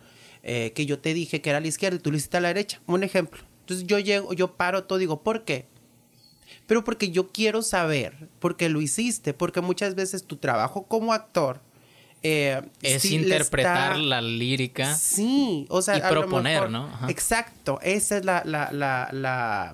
eh, 0.43 0.73
que 0.75 0.85
yo 0.85 0.99
te 0.99 1.13
dije 1.13 1.41
que 1.41 1.49
era 1.49 1.59
a 1.59 1.61
la 1.61 1.67
izquierda 1.67 1.97
y 1.97 1.99
tú 2.01 2.11
lo 2.11 2.17
hiciste 2.17 2.37
a 2.37 2.41
la 2.41 2.49
derecha. 2.49 2.81
Un 2.85 3.03
ejemplo. 3.03 3.41
Entonces 3.61 3.87
yo 3.87 3.99
llego, 3.99 4.33
yo 4.33 4.55
paro 4.57 4.83
todo, 4.83 4.99
digo, 4.99 5.23
¿por 5.23 5.45
qué? 5.45 5.67
Pero 6.67 6.83
porque 6.83 7.11
yo 7.11 7.31
quiero 7.31 7.61
saber 7.61 8.29
por 8.39 8.57
qué 8.57 8.67
lo 8.69 8.81
hiciste, 8.81 9.33
porque 9.33 9.61
muchas 9.61 9.95
veces 9.95 10.25
tu 10.25 10.35
trabajo 10.37 10.83
como 10.87 11.13
actor 11.13 11.61
eh, 12.23 12.61
Es 12.81 13.05
interpretar 13.05 13.91
está- 13.93 13.97
la 13.97 14.21
lírica. 14.21 14.95
Sí, 14.95 15.65
o 15.69 15.81
sea, 15.81 15.97
Y 15.97 16.01
proponer, 16.01 16.53
mejor- 16.55 16.71
¿no? 16.71 16.85
Ajá. 16.87 17.09
Exacto, 17.09 17.79
esa 17.81 18.17
es 18.17 18.25
la, 18.25 18.41
la, 18.45 18.71
la, 18.71 19.09
la 19.11 19.73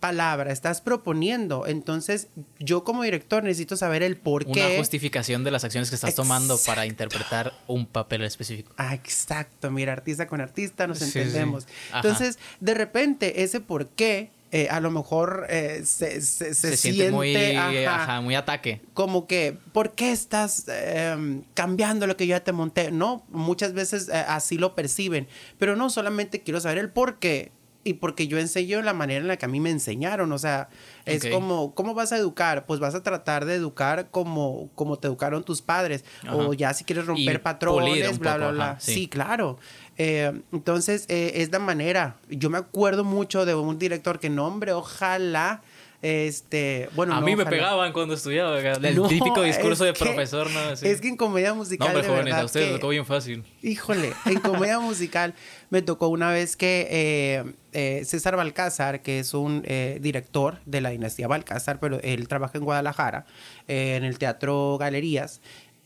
palabra, 0.00 0.52
estás 0.52 0.80
proponiendo. 0.80 1.66
Entonces, 1.66 2.28
yo 2.60 2.84
como 2.84 3.02
director 3.02 3.42
necesito 3.42 3.76
saber 3.76 4.02
el 4.02 4.16
por 4.16 4.44
Una 4.44 4.54
qué. 4.54 4.78
justificación 4.78 5.42
de 5.44 5.50
las 5.50 5.64
acciones 5.64 5.88
que 5.88 5.96
estás 5.96 6.14
tomando 6.14 6.56
para 6.66 6.86
interpretar 6.86 7.52
un 7.66 7.84
papel 7.86 8.22
específico. 8.22 8.72
Ah, 8.76 8.94
exacto, 8.94 9.70
mira, 9.70 9.92
artista 9.92 10.26
con 10.28 10.40
artista 10.40 10.86
nos 10.86 10.98
Sí, 10.98 11.04
entendemos. 11.18 11.66
Entonces, 11.94 12.38
de 12.60 12.74
repente, 12.74 13.42
ese 13.42 13.60
por 13.60 13.88
qué, 13.88 14.30
eh, 14.50 14.68
a 14.70 14.80
lo 14.80 14.90
mejor 14.90 15.46
eh, 15.50 15.82
se, 15.84 16.22
se, 16.22 16.54
se 16.54 16.54
Se, 16.54 16.76
siente, 16.76 17.00
siente 17.00 17.12
muy, 17.12 17.36
ajá, 17.36 18.02
ajá, 18.02 18.20
muy 18.22 18.34
ataque. 18.34 18.80
como 18.94 19.26
que, 19.26 19.58
¿por 19.72 19.92
qué 19.92 20.10
estás 20.10 20.64
em, 20.68 21.42
cambiando 21.54 22.06
lo 22.06 22.16
que 22.16 22.26
yo 22.26 22.30
ya 22.30 22.44
te 22.44 22.52
monté? 22.52 22.90
No, 22.90 23.26
muchas 23.28 23.74
veces 23.74 24.08
eh, 24.08 24.24
así 24.26 24.56
lo 24.56 24.74
perciben, 24.74 25.28
pero 25.58 25.76
no 25.76 25.90
solamente 25.90 26.42
quiero 26.42 26.60
saber 26.60 26.78
el 26.78 26.90
por 26.90 27.18
qué. 27.18 27.52
Y 27.84 27.94
porque 27.94 28.26
yo 28.26 28.38
enseño 28.38 28.82
la 28.82 28.92
manera 28.92 29.20
en 29.20 29.28
la 29.28 29.36
que 29.38 29.46
a 29.46 29.48
mí 29.48 29.60
me 29.60 29.70
enseñaron, 29.70 30.32
o 30.32 30.38
sea, 30.38 30.68
es 31.06 31.24
como, 31.26 31.74
¿cómo 31.74 31.94
vas 31.94 32.12
a 32.12 32.18
educar? 32.18 32.66
Pues 32.66 32.80
vas 32.80 32.94
a 32.94 33.02
tratar 33.02 33.44
de 33.46 33.54
educar 33.54 34.10
como, 34.10 34.68
como 34.74 34.98
te 34.98 35.06
educaron 35.06 35.44
tus 35.44 35.62
padres, 35.62 36.04
o 36.30 36.52
ya 36.52 36.74
si 36.74 36.84
quieres 36.84 37.06
romper 37.06 37.40
patrones, 37.40 38.18
bla, 38.18 38.36
bla, 38.36 38.50
bla. 38.50 38.76
sí. 38.80 39.08
claro. 39.08 39.58
Eh, 39.98 40.32
entonces, 40.52 41.04
eh, 41.08 41.32
es 41.36 41.50
la 41.50 41.58
manera. 41.58 42.16
Yo 42.28 42.50
me 42.50 42.58
acuerdo 42.58 43.04
mucho 43.04 43.44
de 43.44 43.54
un 43.54 43.78
director 43.78 44.18
que, 44.20 44.30
no, 44.30 44.46
hombre, 44.46 44.72
ojalá, 44.72 45.60
este, 46.00 46.88
bueno, 46.94 47.14
a 47.14 47.20
no, 47.20 47.26
mí 47.26 47.34
me 47.34 47.42
ojalá. 47.42 47.50
pegaban 47.56 47.92
cuando 47.92 48.14
estudiaba. 48.14 48.56
El 48.60 48.94
No, 48.96 49.08
típico 49.08 49.42
discurso 49.42 49.84
de 49.84 49.92
que- 49.92 49.98
profesor, 50.04 50.48
¿no? 50.50 50.60
Así. 50.60 50.86
Es 50.86 51.00
que 51.00 51.08
en 51.08 51.16
comedia 51.16 51.48
no, 51.50 51.56
musical 51.56 51.88
hombre, 51.88 52.02
de 52.02 52.08
jóvenes, 52.08 52.24
verdad 52.26 52.40
a 52.42 52.44
ustedes 52.44 52.66
que- 52.68 52.74
tocó 52.74 52.88
bien 52.90 53.04
fácil. 53.04 53.44
Híjole, 53.62 54.12
en 54.26 54.38
comedia 54.38 54.78
musical 54.80 55.34
me 55.70 55.82
tocó 55.82 56.06
una 56.08 56.30
vez 56.30 56.56
que 56.56 56.86
eh, 56.88 57.52
eh, 57.72 58.04
César 58.04 58.36
Balcázar, 58.36 59.02
que 59.02 59.18
es 59.18 59.34
un 59.34 59.62
eh, 59.66 59.98
director 60.00 60.60
de 60.66 60.80
la 60.80 60.90
dinastía 60.90 61.26
Balcázar, 61.26 61.80
pero 61.80 61.98
él 62.04 62.28
trabaja 62.28 62.58
en 62.58 62.64
Guadalajara, 62.64 63.26
en 63.66 64.04
el 64.04 64.18
Teatro 64.18 64.78
Galerías, 64.78 65.40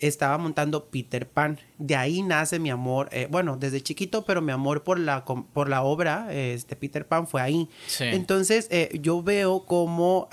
estaba 0.07 0.39
montando 0.39 0.87
Peter 0.87 1.29
Pan. 1.29 1.59
De 1.79 1.97
ahí 1.97 2.23
nace 2.23 2.59
mi 2.59 2.71
amor, 2.71 3.09
eh, 3.13 3.29
bueno, 3.31 3.57
desde 3.57 3.81
chiquito, 3.81 4.25
pero 4.25 4.43
mi 4.43 4.53
amor 4.53 4.83
por 4.83 4.99
la, 4.99 5.25
por 5.25 5.69
la 5.69 5.83
obra 5.83 6.33
este 6.33 6.77
Peter 6.77 7.07
Pan 7.07 7.27
fue 7.27 7.41
ahí. 7.41 7.69
Sí. 7.87 8.05
Entonces 8.05 8.69
eh, 8.71 8.99
yo 9.01 9.23
veo 9.23 9.65
cómo 9.65 10.29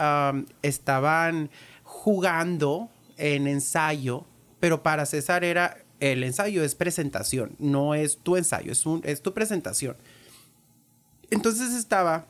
estaban 0.61 1.49
jugando 1.83 2.89
en 3.17 3.47
ensayo, 3.47 4.25
pero 4.59 4.83
para 4.83 5.05
César 5.05 5.43
era 5.43 5.77
el 5.99 6.23
ensayo 6.23 6.63
es 6.63 6.75
presentación, 6.75 7.55
no 7.59 7.93
es 7.93 8.17
tu 8.17 8.37
ensayo, 8.37 8.71
es, 8.71 8.85
un, 8.85 9.01
es 9.03 9.21
tu 9.21 9.33
presentación. 9.33 9.97
Entonces 11.29 11.73
estaba, 11.73 12.27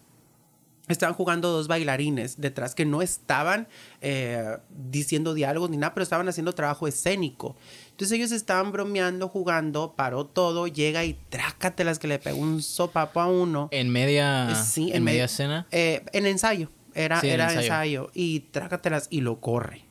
estaban 0.94 1.14
jugando 1.16 1.50
dos 1.52 1.68
bailarines 1.68 2.40
detrás 2.42 2.76
que 2.76 2.86
no 2.86 3.02
estaban 3.02 3.68
eh, 4.02 4.58
diciendo 4.70 5.34
diálogos 5.34 5.70
ni 5.70 5.78
nada, 5.78 5.94
pero 5.94 6.04
estaban 6.04 6.28
haciendo 6.28 6.54
trabajo 6.54 6.88
escénico. 6.88 7.56
Entonces 7.92 8.18
ellos 8.18 8.32
estaban 8.32 8.72
bromeando, 8.72 9.28
jugando, 9.28 9.94
paró 9.96 10.26
todo, 10.26 10.68
llega 10.68 11.06
y 11.06 11.18
trácatelas 11.30 12.00
que 12.00 12.08
le 12.08 12.20
pegó 12.20 12.40
un 12.40 12.62
sopapo 12.62 13.20
a 13.22 13.28
uno. 13.28 13.68
En 13.72 13.90
media, 13.90 14.52
Eh, 14.52 14.56
sí, 14.56 14.92
en 14.94 15.04
me- 15.04 15.12
media 15.12 15.26
escena. 15.26 15.68
eh, 15.72 16.04
en 16.14 16.26
ensayo. 16.26 16.70
Era, 16.96 17.22
Sí, 17.22 17.28
en 17.28 17.34
era 17.34 17.44
ensayo. 17.46 17.62
ensayo. 17.62 18.12
Y 18.14 18.40
trácatelas 18.52 19.08
y 19.12 19.22
lo 19.22 19.40
corre. 19.40 19.84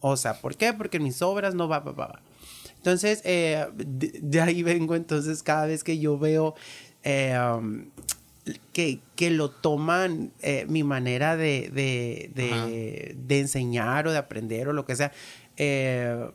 O 0.00 0.16
sea, 0.16 0.40
¿por 0.40 0.56
qué? 0.56 0.72
Porque 0.74 0.98
en 0.98 1.04
mis 1.04 1.22
obras 1.22 1.54
no 1.54 1.66
va, 1.66 1.80
va, 1.80 1.92
va, 1.92 2.06
va. 2.08 2.22
Entonces, 2.76 3.22
eh, 3.24 3.66
de, 3.74 4.18
de 4.22 4.40
ahí 4.40 4.62
vengo. 4.62 4.94
Entonces, 4.94 5.42
cada 5.42 5.66
vez 5.66 5.82
que 5.82 5.98
yo 5.98 6.18
veo 6.18 6.54
um, 7.04 7.86
que, 8.72 9.00
que 9.16 9.30
lo 9.30 9.50
toman 9.50 10.32
eh, 10.40 10.66
mi 10.68 10.84
manera 10.84 11.36
de, 11.36 11.70
de, 11.72 12.30
de, 12.34 13.16
de 13.16 13.40
enseñar 13.40 14.06
o 14.06 14.12
de 14.12 14.18
aprender 14.18 14.68
o 14.68 14.72
lo 14.72 14.84
que 14.84 14.96
sea, 14.96 15.12
eh, 15.56 16.28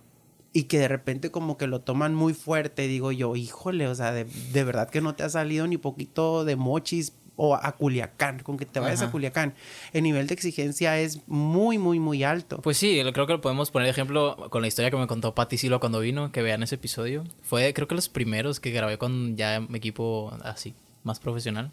y 0.53 0.63
que 0.63 0.79
de 0.79 0.87
repente 0.89 1.31
como 1.31 1.57
que 1.57 1.67
lo 1.67 1.79
toman 1.81 2.13
muy 2.13 2.33
fuerte, 2.33 2.87
digo 2.87 3.11
yo, 3.11 3.35
híjole, 3.35 3.87
o 3.87 3.95
sea, 3.95 4.11
de, 4.11 4.25
de 4.25 4.63
verdad 4.63 4.89
que 4.89 4.99
no 5.01 5.15
te 5.15 5.23
ha 5.23 5.29
salido 5.29 5.65
ni 5.67 5.77
poquito 5.77 6.43
de 6.43 6.57
mochis 6.57 7.13
o 7.37 7.55
a 7.55 7.71
Culiacán, 7.71 8.39
con 8.39 8.57
que 8.57 8.65
te 8.65 8.79
vayas 8.79 9.01
a 9.01 9.05
Ajá. 9.05 9.11
Culiacán. 9.13 9.55
El 9.93 10.03
nivel 10.03 10.27
de 10.27 10.33
exigencia 10.33 10.99
es 10.99 11.21
muy, 11.27 11.77
muy, 11.77 11.99
muy 11.99 12.23
alto. 12.23 12.59
Pues 12.61 12.77
sí, 12.77 13.01
creo 13.13 13.25
que 13.25 13.33
lo 13.33 13.41
podemos 13.41 13.71
poner 13.71 13.85
de 13.85 13.91
ejemplo 13.91 14.35
con 14.49 14.61
la 14.61 14.67
historia 14.67 14.91
que 14.91 14.97
me 14.97 15.07
contó 15.07 15.33
Patti 15.33 15.57
Silva 15.57 15.79
cuando 15.79 16.01
vino, 16.01 16.31
que 16.31 16.41
vean 16.43 16.61
ese 16.61 16.75
episodio. 16.75 17.23
Fue 17.41 17.73
creo 17.73 17.87
que 17.87 17.95
los 17.95 18.09
primeros 18.09 18.59
que 18.59 18.71
grabé 18.71 18.97
con 18.97 19.37
ya 19.37 19.59
mi 19.61 19.77
equipo 19.77 20.37
así, 20.43 20.75
más 21.03 21.19
profesional. 21.19 21.71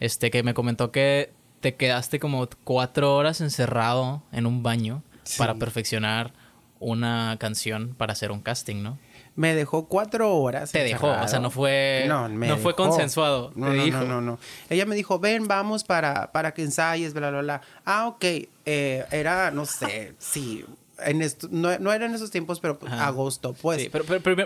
Este, 0.00 0.30
que 0.30 0.42
me 0.42 0.54
comentó 0.54 0.90
que 0.90 1.32
te 1.60 1.76
quedaste 1.76 2.18
como 2.18 2.48
cuatro 2.64 3.14
horas 3.16 3.40
encerrado 3.40 4.22
en 4.32 4.46
un 4.46 4.62
baño 4.62 5.02
Sí. 5.24 5.38
para 5.38 5.54
perfeccionar 5.54 6.32
una 6.80 7.36
canción 7.38 7.94
para 7.96 8.14
hacer 8.14 8.32
un 8.32 8.40
casting, 8.40 8.82
¿no? 8.82 8.98
Me 9.36 9.54
dejó 9.54 9.86
cuatro 9.86 10.34
horas. 10.34 10.72
Te 10.72 10.82
dejó, 10.82 11.08
o 11.10 11.28
sea, 11.28 11.38
no 11.38 11.50
fue- 11.50 12.08
me 12.30 12.48
no 12.48 12.56
fue 12.56 12.74
consensuado, 12.74 13.52
No, 13.54 13.68
te 13.70 13.76
no, 13.76 13.84
dijo. 13.84 13.98
no, 13.98 14.06
no, 14.06 14.20
no. 14.22 14.38
Ella 14.70 14.86
me 14.86 14.94
dijo, 14.96 15.18
ven, 15.18 15.46
vamos 15.46 15.84
para, 15.84 16.32
para 16.32 16.52
que 16.52 16.62
ensayes, 16.62 17.12
bla, 17.14 17.30
bla, 17.30 17.42
bla. 17.42 17.60
Ah, 17.84 18.08
ok. 18.08 18.24
Eh, 18.64 19.04
era, 19.10 19.50
no 19.50 19.66
sé, 19.66 20.14
sí. 20.18 20.64
En 21.04 21.22
esto, 21.22 21.48
no, 21.50 21.78
no 21.78 21.92
era 21.92 22.06
en 22.06 22.14
esos 22.14 22.30
tiempos, 22.30 22.60
pero 22.60 22.78
pues, 22.78 22.92
Ajá. 22.92 23.06
agosto, 23.08 23.54
pues. 23.54 23.82
sí, 23.82 23.88
pero, 23.90 24.04
pero, 24.04 24.20
pero 24.22 24.36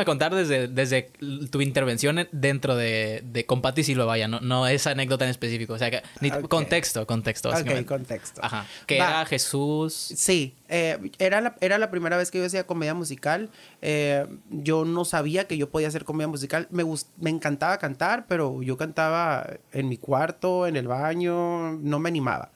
a 0.00 0.04
contar 0.04 0.34
desde, 0.34 0.68
desde 0.68 1.10
tu 1.50 1.60
intervención 1.60 2.18
en- 2.18 2.28
dentro 2.32 2.76
de, 2.76 3.22
de 3.24 3.46
con 3.46 3.62
Silva, 3.84 4.04
vaya, 4.04 4.28
no, 4.28 4.40
no 4.40 4.66
esa 4.66 4.90
anécdota 4.90 5.24
en 5.24 5.30
específico. 5.30 5.74
O 5.74 5.78
sea, 5.78 5.90
que, 5.90 6.02
ni- 6.20 6.30
Ok. 6.30 6.48
contexto, 6.48 7.06
contexto. 7.06 7.50
ok, 7.50 7.84
contexto. 7.86 8.40
Ajá. 8.44 8.66
Que 8.86 8.98
Va. 8.98 9.08
era 9.08 9.26
Jesús. 9.26 9.92
Sí, 9.94 10.54
eh, 10.68 11.10
era, 11.18 11.40
la, 11.40 11.56
era 11.60 11.78
la 11.78 11.90
primera 11.90 12.16
vez 12.16 12.30
que 12.30 12.38
yo 12.38 12.46
hacía 12.46 12.66
comedia 12.66 12.94
musical. 12.94 13.50
Eh, 13.82 14.26
yo 14.50 14.84
no 14.84 15.04
sabía 15.04 15.46
que 15.46 15.56
yo 15.56 15.70
podía 15.70 15.88
hacer 15.88 16.04
comedia 16.04 16.28
musical. 16.28 16.68
Me, 16.70 16.82
gust- 16.84 17.08
me 17.18 17.30
encantaba 17.30 17.78
cantar, 17.78 18.26
pero 18.28 18.62
yo 18.62 18.76
cantaba 18.76 19.46
en 19.72 19.88
mi 19.88 19.96
cuarto, 19.98 20.66
en 20.66 20.76
el 20.76 20.88
baño, 20.88 21.72
no 21.72 21.98
me 21.98 22.08
animaba. 22.08 22.50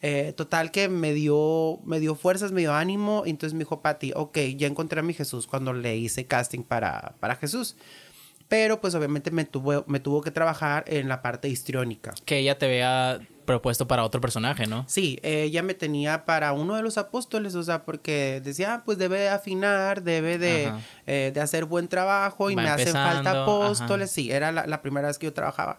Eh, 0.00 0.32
total 0.36 0.70
que 0.70 0.88
me 0.88 1.12
dio, 1.12 1.80
me 1.84 1.98
dio 1.98 2.14
fuerzas, 2.14 2.52
me 2.52 2.60
dio 2.60 2.72
ánimo. 2.74 3.24
y 3.26 3.30
Entonces 3.30 3.54
me 3.54 3.60
dijo, 3.60 3.82
Pati, 3.82 4.12
ok, 4.14 4.38
ya 4.56 4.66
encontré 4.66 5.00
a 5.00 5.02
mi 5.02 5.14
Jesús 5.14 5.46
cuando 5.46 5.72
le 5.72 5.96
hice 5.96 6.26
casting 6.26 6.62
para, 6.62 7.14
para 7.20 7.36
Jesús. 7.36 7.76
Pero 8.48 8.80
pues 8.80 8.94
obviamente 8.94 9.30
me 9.30 9.44
tuvo, 9.44 9.84
me 9.88 10.00
tuvo 10.00 10.22
que 10.22 10.30
trabajar 10.30 10.84
en 10.86 11.08
la 11.08 11.20
parte 11.20 11.48
histriónica. 11.48 12.14
Que 12.24 12.38
ella 12.38 12.56
te 12.56 12.66
había 12.66 13.20
propuesto 13.44 13.86
para 13.88 14.04
otro 14.04 14.20
personaje, 14.20 14.66
¿no? 14.66 14.84
Sí, 14.88 15.18
ella 15.22 15.62
me 15.62 15.74
tenía 15.74 16.24
para 16.24 16.52
uno 16.52 16.76
de 16.76 16.82
los 16.82 16.96
apóstoles, 16.98 17.54
o 17.54 17.62
sea, 17.62 17.84
porque 17.84 18.40
decía, 18.44 18.74
ah, 18.74 18.82
pues 18.84 18.98
debe 18.98 19.18
de 19.20 19.28
afinar, 19.30 20.02
debe 20.02 20.38
de, 20.38 20.66
Ajá. 20.66 20.80
eh, 21.06 21.30
de 21.34 21.40
hacer 21.40 21.64
buen 21.64 21.88
trabajo 21.88 22.50
y 22.50 22.54
Va 22.54 22.62
me 22.62 22.68
hacen 22.68 22.92
falta 22.92 23.42
apóstoles. 23.42 24.10
Sí, 24.10 24.30
era 24.30 24.52
la, 24.52 24.66
la 24.66 24.80
primera 24.82 25.08
vez 25.08 25.18
que 25.18 25.26
yo 25.26 25.32
trabajaba 25.32 25.78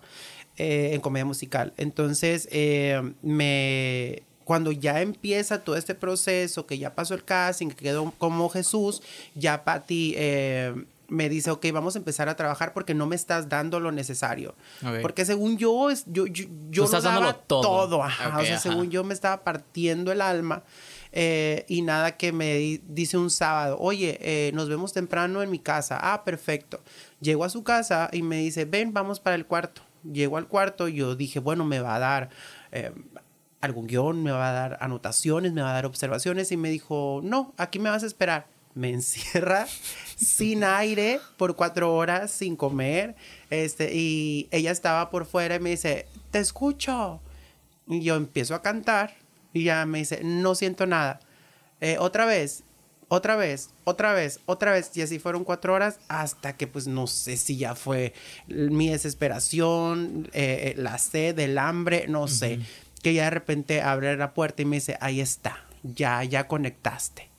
eh, 0.60 0.91
en 0.93 1.02
comedia 1.02 1.26
musical. 1.26 1.74
Entonces, 1.78 2.48
eh, 2.52 3.02
me 3.24 4.22
cuando 4.43 4.72
ya 4.72 5.02
empieza 5.02 5.63
todo 5.63 5.76
este 5.78 5.93
proceso, 5.95 6.65
que 6.65 6.78
ya 6.80 6.95
pasó 6.95 7.13
el 7.13 7.24
casting, 7.24 7.67
que 7.67 7.76
quedó 7.76 8.12
como 8.17 8.50
Jesús, 8.50 9.02
ya 9.36 9.63
Patti 9.63 10.15
eh, 10.17 10.74
me 11.08 11.30
dice, 11.30 11.52
ok, 11.52 11.67
vamos 11.72 11.95
a 11.95 12.00
empezar 12.00 12.30
a 12.30 12.36
trabajar 12.36 12.74
porque 12.74 12.95
no 12.95 13.06
me 13.06 13.15
estás 13.15 13.48
dando 13.48 13.80
lo 13.80 13.91
necesario. 13.91 14.56
Porque 15.04 15.24
según 15.26 15.58
yo, 15.60 15.91
es, 15.91 16.04
yo, 16.08 16.26
yo, 16.26 16.45
yo 16.72 16.88
daba 16.88 17.34
todo. 17.34 17.62
todo 17.62 18.04
ajá. 18.04 18.30
Ok, 18.30 18.41
o 18.41 18.45
sea, 18.45 18.54
ajá. 18.56 18.60
según 18.63 18.89
yo 18.89 19.04
me 19.04 19.13
estaba 19.13 19.43
partiendo 19.43 20.12
el 20.12 20.19
alma. 20.22 20.63
eh, 21.12 21.65
y 21.67 21.82
nada 21.84 22.17
que 22.17 22.32
me 22.32 22.56
di- 22.56 22.82
dice 22.88 23.17
un 23.17 23.30
sábado, 23.32 23.78
oye, 23.80 24.17
eh, 24.22 24.52
nos 24.54 24.67
vemos 24.69 24.93
temprano 24.93 25.41
en 25.43 25.50
mi 25.52 25.60
casa. 25.60 25.98
Ah, 26.02 26.24
perfecto. 26.24 26.80
Llego 27.22 27.43
a 27.43 27.50
su 27.50 27.63
casa 27.63 28.10
y 28.12 28.22
me 28.24 28.38
dice, 28.38 28.65
ven, 28.65 28.93
vamos 28.93 29.19
para 29.19 29.36
el 29.36 29.45
cuarto. 29.45 29.82
Llego 30.04 30.38
al 30.38 30.48
cuarto, 30.48 30.88
yo 30.88 31.16
dije, 31.16 31.40
bueno, 31.40 31.66
me 31.66 31.80
va 31.80 31.96
a 31.96 32.00
dar 32.00 32.30
eh, 32.72 32.92
algún 33.62 33.88
guion, 33.88 34.24
me 34.24 34.32
va 34.32 34.50
a 34.50 34.54
dar 34.54 34.78
anotaciones, 34.82 35.54
me 35.54 35.62
va 35.62 35.72
a 35.72 35.74
dar 35.74 35.86
observaciones 35.86 36.52
y 36.52 36.58
me 36.58 36.70
dijo, 36.70 37.22
no, 37.24 37.54
aquí 37.58 37.80
me 37.80 37.90
vas 37.90 38.04
a 38.04 38.08
esperar. 38.08 38.48
Me 38.76 38.90
encierra 38.94 39.68
sin 40.16 40.64
aire 40.64 41.20
por 41.38 41.56
cuatro 41.56 41.94
horas, 41.94 42.32
sin 42.32 42.56
comer. 42.56 43.16
Este, 43.50 43.94
y 43.94 44.48
ella 44.52 44.72
estaba 44.72 45.10
por 45.10 45.26
fuera 45.26 45.56
y 45.56 45.60
me 45.60 45.72
dice, 45.72 46.08
te 46.32 46.40
escucho. 46.40 47.22
Y 47.88 48.02
yo 48.02 48.16
empiezo 48.16 48.56
a 48.56 48.62
cantar 48.62 49.16
y 49.54 49.64
ya 49.64 49.86
me 49.86 50.00
dice, 50.00 50.22
no 50.24 50.56
siento 50.56 50.86
nada. 50.86 51.20
Eh, 51.82 51.98
otra 52.00 52.26
vez, 52.26 52.64
otra 53.10 53.36
vez, 53.36 53.72
otra 53.84 54.13
vez, 54.13 54.39
otra 54.45 54.72
vez. 54.72 54.95
Y 54.95 55.02
así 55.02 55.19
fueron 55.19 55.43
cuatro 55.43 55.74
horas 55.74 56.00
hasta 56.08 56.56
que 56.56 56.67
pues 56.67 56.88
no 56.88 57.08
sé 57.08 57.36
si 57.38 57.58
ya 57.58 57.76
fue 57.76 58.13
mi 58.48 58.89
desesperación, 58.89 60.30
eh, 60.32 60.74
la 60.78 60.98
sed, 60.98 61.38
el 61.39 61.58
hambre, 61.58 62.06
no 62.08 62.28
sé. 62.28 62.60
Que 63.04 63.13
ya 63.13 63.26
de 63.26 63.30
repente 63.32 63.82
abre 63.82 64.15
la 64.15 64.34
puerta 64.34 64.62
y 64.62 64.65
me 64.65 64.78
dice, 64.78 64.98
ahí 65.02 65.19
está, 65.22 65.65
ya, 65.84 66.24
ya 66.24 66.48
conectaste. 66.48 67.30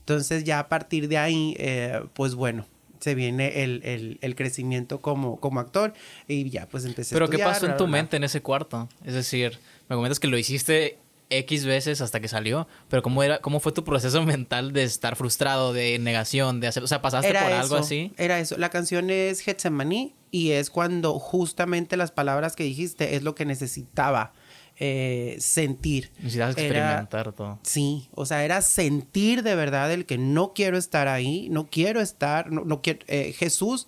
Entonces 0.00 0.44
ya 0.44 0.58
a 0.58 0.68
partir 0.68 1.08
de 1.08 1.18
ahí, 1.18 1.56
eh, 1.58 2.02
pues 2.12 2.34
bueno, 2.34 2.66
se 3.00 3.14
viene 3.14 3.62
el, 3.62 4.18
el, 4.20 4.34
crecimiento 4.34 5.00
como, 5.00 5.38
como 5.38 5.60
actor 5.60 5.92
y 6.26 6.48
ya 6.48 6.66
pues 6.66 6.86
empecé 6.86 7.14
Pero 7.14 7.26
a 7.26 7.30
¿qué 7.30 7.38
pasó 7.38 7.66
en 7.66 7.76
tu 7.76 7.86
mente 7.86 8.16
en 8.16 8.24
ese 8.24 8.40
cuarto? 8.40 8.88
Es 9.04 9.12
decir, 9.12 9.58
me 9.88 9.96
comentas 9.96 10.18
que 10.18 10.26
lo 10.26 10.38
hiciste 10.38 10.98
X 11.38 11.64
veces 11.64 12.00
hasta 12.00 12.20
que 12.20 12.28
salió, 12.28 12.66
pero 12.88 13.02
¿cómo, 13.02 13.22
era, 13.22 13.40
cómo 13.40 13.60
fue 13.60 13.72
tu 13.72 13.84
proceso 13.84 14.22
mental 14.24 14.72
de 14.72 14.84
estar 14.84 15.16
frustrado, 15.16 15.72
de 15.72 15.98
negación, 15.98 16.60
de 16.60 16.68
hacer, 16.68 16.82
o 16.82 16.86
sea, 16.86 17.02
pasaste 17.02 17.28
por 17.28 17.52
algo 17.52 17.76
así? 17.76 18.12
Era 18.16 18.38
eso, 18.38 18.56
la 18.58 18.70
canción 18.70 19.10
es 19.10 19.40
Getsemaní 19.40 20.14
y 20.30 20.52
es 20.52 20.70
cuando 20.70 21.18
justamente 21.18 21.96
las 21.96 22.10
palabras 22.10 22.56
que 22.56 22.64
dijiste 22.64 23.16
es 23.16 23.22
lo 23.22 23.34
que 23.34 23.44
necesitaba 23.44 24.32
eh, 24.76 25.36
sentir. 25.38 26.10
Necesitas 26.18 26.56
experimentar 26.56 27.32
todo. 27.32 27.60
Sí, 27.62 28.08
o 28.12 28.26
sea, 28.26 28.44
era 28.44 28.60
sentir 28.60 29.44
de 29.44 29.54
verdad 29.54 29.92
el 29.92 30.04
que 30.04 30.18
no 30.18 30.52
quiero 30.52 30.76
estar 30.76 31.06
ahí, 31.06 31.48
no 31.50 31.68
quiero 31.70 32.00
estar, 32.00 32.50
no, 32.50 32.82
quiero, 32.82 33.00
eh, 33.06 33.32
Jesús 33.32 33.86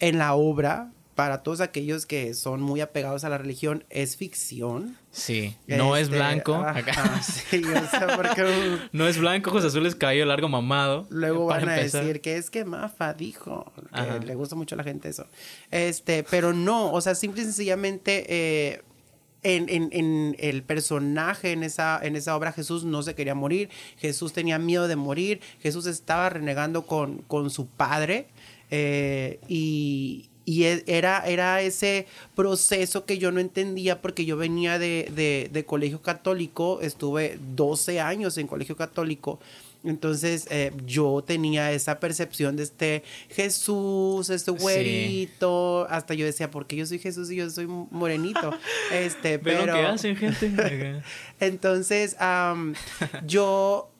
en 0.00 0.18
la 0.18 0.34
obra 0.34 0.90
para 1.14 1.42
todos 1.42 1.60
aquellos 1.60 2.06
que 2.06 2.34
son 2.34 2.62
muy 2.62 2.80
apegados 2.80 3.24
a 3.24 3.28
la 3.28 3.38
religión, 3.38 3.84
es 3.90 4.16
ficción. 4.16 4.96
Sí, 5.10 5.56
no 5.66 5.96
es 5.96 6.04
este, 6.04 6.16
blanco. 6.16 6.64
sí, 7.22 7.62
o 7.64 7.90
sea, 7.90 8.16
porque... 8.16 8.78
no 8.92 9.06
es 9.06 9.18
blanco, 9.18 9.50
José 9.50 9.66
Azul 9.66 9.86
es 9.86 9.94
cabello 9.94 10.24
largo 10.24 10.48
mamado. 10.48 11.06
Luego 11.10 11.46
van 11.46 11.68
a 11.68 11.74
decir 11.74 12.20
que 12.20 12.36
es 12.36 12.50
que 12.50 12.64
Mafa 12.64 13.12
dijo, 13.12 13.72
que 13.92 14.26
le 14.26 14.34
gusta 14.34 14.56
mucho 14.56 14.74
a 14.74 14.78
la 14.78 14.84
gente 14.84 15.10
eso. 15.10 15.26
Este, 15.70 16.24
pero 16.24 16.52
no, 16.52 16.92
o 16.92 17.00
sea, 17.00 17.14
simple 17.14 17.42
y 17.42 17.44
sencillamente... 17.44 18.24
Eh, 18.28 18.82
en, 19.44 19.68
en, 19.68 19.88
en, 19.90 20.36
el 20.38 20.62
personaje 20.62 21.50
en 21.50 21.64
esa, 21.64 21.98
en 22.00 22.14
esa 22.14 22.36
obra 22.36 22.52
Jesús 22.52 22.84
no 22.84 23.02
se 23.02 23.16
quería 23.16 23.34
morir, 23.34 23.70
Jesús 23.98 24.32
tenía 24.32 24.56
miedo 24.60 24.86
de 24.86 24.94
morir, 24.94 25.40
Jesús 25.58 25.86
estaba 25.86 26.28
renegando 26.28 26.86
con, 26.86 27.22
con 27.22 27.50
su 27.50 27.66
padre 27.66 28.28
eh, 28.74 29.38
y, 29.48 30.30
y 30.44 30.64
e, 30.64 30.82
era, 30.86 31.22
era 31.26 31.60
ese 31.60 32.06
proceso 32.34 33.04
que 33.04 33.18
yo 33.18 33.30
no 33.32 33.40
entendía 33.40 34.00
porque 34.00 34.24
yo 34.24 34.36
venía 34.36 34.78
de, 34.78 35.48
de, 35.52 35.64
colegio 35.64 36.02
católico, 36.02 36.80
estuve 36.82 37.38
12 37.54 38.00
años 38.00 38.36
en 38.38 38.46
colegio 38.46 38.76
católico. 38.76 39.38
Entonces 39.84 40.46
eh, 40.50 40.72
yo 40.86 41.24
tenía 41.26 41.72
esa 41.72 41.98
percepción 41.98 42.54
de 42.54 42.62
este 42.62 43.02
Jesús, 43.30 44.30
este 44.30 44.52
güerito, 44.52 45.88
hasta 45.90 46.14
yo 46.14 46.24
decía, 46.24 46.52
¿por 46.52 46.66
qué 46.66 46.76
yo 46.76 46.86
soy 46.86 47.00
Jesús 47.00 47.30
y 47.32 47.36
yo 47.36 47.50
soy 47.50 47.66
morenito? 47.66 48.52
Este, 48.92 49.38
pero... 49.38 49.72
¿Qué 49.72 49.80
hacen, 49.80 50.16
gente? 50.16 51.02
Entonces, 51.40 52.16
yo 53.26 53.91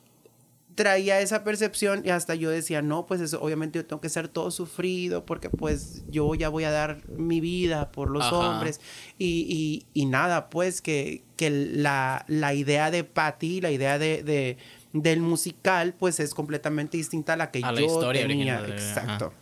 traía 0.74 1.20
esa 1.20 1.44
percepción 1.44 2.02
y 2.04 2.10
hasta 2.10 2.34
yo 2.34 2.50
decía, 2.50 2.82
no, 2.82 3.06
pues 3.06 3.20
eso, 3.20 3.40
obviamente 3.42 3.78
yo 3.78 3.86
tengo 3.86 4.00
que 4.00 4.08
ser 4.08 4.28
todo 4.28 4.50
sufrido 4.50 5.24
porque 5.26 5.50
pues 5.50 6.02
yo 6.08 6.34
ya 6.34 6.48
voy 6.48 6.64
a 6.64 6.70
dar 6.70 7.08
mi 7.08 7.40
vida 7.40 7.92
por 7.92 8.10
los 8.10 8.32
hombres 8.32 8.80
y, 9.18 9.86
y, 9.92 10.06
nada, 10.06 10.50
pues 10.50 10.82
que, 10.82 11.24
que 11.36 11.50
la, 11.50 12.24
la, 12.28 12.54
idea 12.54 12.90
de 12.90 13.04
Patty, 13.04 13.60
la 13.60 13.70
idea 13.70 13.98
de, 13.98 14.22
de, 14.22 14.56
del 14.92 15.20
musical, 15.20 15.94
pues 15.98 16.20
es 16.20 16.34
completamente 16.34 16.96
distinta 16.96 17.34
a 17.34 17.36
la 17.36 17.50
que 17.50 17.60
yo 17.60 17.72
la 17.72 17.80
historia 17.80 18.26
tenía. 18.26 18.64
Exacto. 18.66 19.32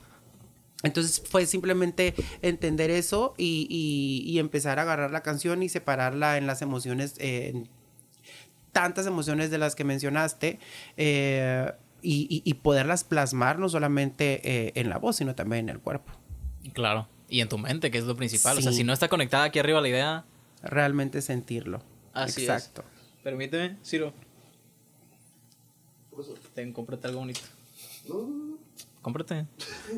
Entonces 0.82 1.22
fue 1.28 1.44
simplemente 1.44 2.14
entender 2.40 2.90
eso 2.90 3.34
y, 3.36 3.66
y, 3.68 4.30
y, 4.30 4.38
empezar 4.38 4.78
a 4.78 4.82
agarrar 4.82 5.10
la 5.10 5.22
canción 5.22 5.62
y 5.62 5.68
separarla 5.68 6.38
en 6.38 6.46
las 6.46 6.62
emociones 6.62 7.14
eh, 7.18 7.64
tantas 8.72 9.06
emociones 9.06 9.50
de 9.50 9.58
las 9.58 9.74
que 9.74 9.84
mencionaste 9.84 10.58
eh, 10.96 11.72
y, 12.02 12.54
poderlas 12.54 13.04
plasmar 13.04 13.58
no 13.58 13.68
solamente 13.68 14.40
eh, 14.44 14.72
en 14.74 14.88
la 14.88 14.98
voz, 14.98 15.16
sino 15.16 15.34
también 15.34 15.68
en 15.68 15.76
el 15.76 15.80
cuerpo. 15.80 16.12
Claro, 16.72 17.08
y 17.28 17.40
en 17.40 17.48
tu 17.48 17.58
mente, 17.58 17.90
que 17.90 17.98
es 17.98 18.04
lo 18.04 18.16
principal. 18.16 18.58
O 18.58 18.62
sea, 18.62 18.72
si 18.72 18.84
no 18.84 18.92
está 18.92 19.08
conectada 19.08 19.44
aquí 19.44 19.58
arriba 19.58 19.80
la 19.80 19.88
idea... 19.88 20.24
Realmente 20.62 21.22
sentirlo. 21.22 21.82
Así 22.12 22.42
Exacto. 22.42 22.84
Permíteme, 23.22 23.78
Ciro. 23.82 24.12
Ten, 26.54 26.72
cómprate 26.72 27.06
algo 27.06 27.20
bonito. 27.20 27.40
Cómprate. 29.00 29.46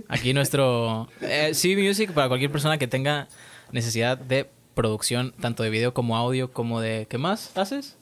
Aquí 0.08 0.32
nuestro... 0.32 1.08
Eh, 1.20 1.52
C 1.54 1.76
Music 1.76 2.12
para 2.12 2.28
cualquier 2.28 2.52
persona 2.52 2.78
que 2.78 2.86
tenga 2.86 3.28
necesidad 3.72 4.18
de 4.18 4.48
producción, 4.74 5.32
tanto 5.40 5.62
de 5.64 5.70
video 5.70 5.94
como 5.94 6.16
audio, 6.16 6.52
como 6.52 6.80
de... 6.80 7.06
¿Qué 7.08 7.18
más 7.18 7.56
haces? 7.56 7.96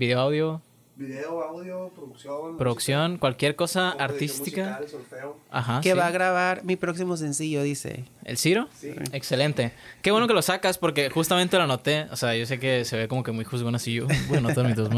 Video, 0.00 0.18
audio. 0.18 0.62
Video, 0.96 1.42
audio, 1.42 1.92
producción. 1.94 2.56
Producción, 2.56 3.18
cualquier 3.18 3.54
cosa 3.54 3.90
artística. 3.90 4.80
Ajá. 5.50 5.82
Que 5.82 5.92
va 5.92 6.06
a 6.06 6.10
grabar 6.10 6.64
mi 6.64 6.76
próximo 6.76 7.18
sencillo, 7.18 7.62
dice. 7.62 8.06
¿El 8.24 8.38
Ciro? 8.38 8.66
Sí. 8.72 8.94
Excelente. 9.12 9.72
Qué 10.00 10.10
bueno 10.10 10.26
que 10.26 10.32
lo 10.32 10.40
sacas 10.40 10.78
porque 10.78 11.10
justamente 11.10 11.58
lo 11.58 11.64
anoté. 11.64 12.06
O 12.10 12.16
sea, 12.16 12.34
yo 12.34 12.46
sé 12.46 12.58
que 12.58 12.86
se 12.86 12.96
ve 12.96 13.08
como 13.08 13.22
que 13.22 13.32
muy 13.32 13.44
juzgón 13.44 13.74
así. 13.74 13.92
Yo 13.92 14.06
voy 14.28 14.36
a 14.36 14.38
anotar 14.38 14.64
mis 14.64 14.74
dos 14.74 14.88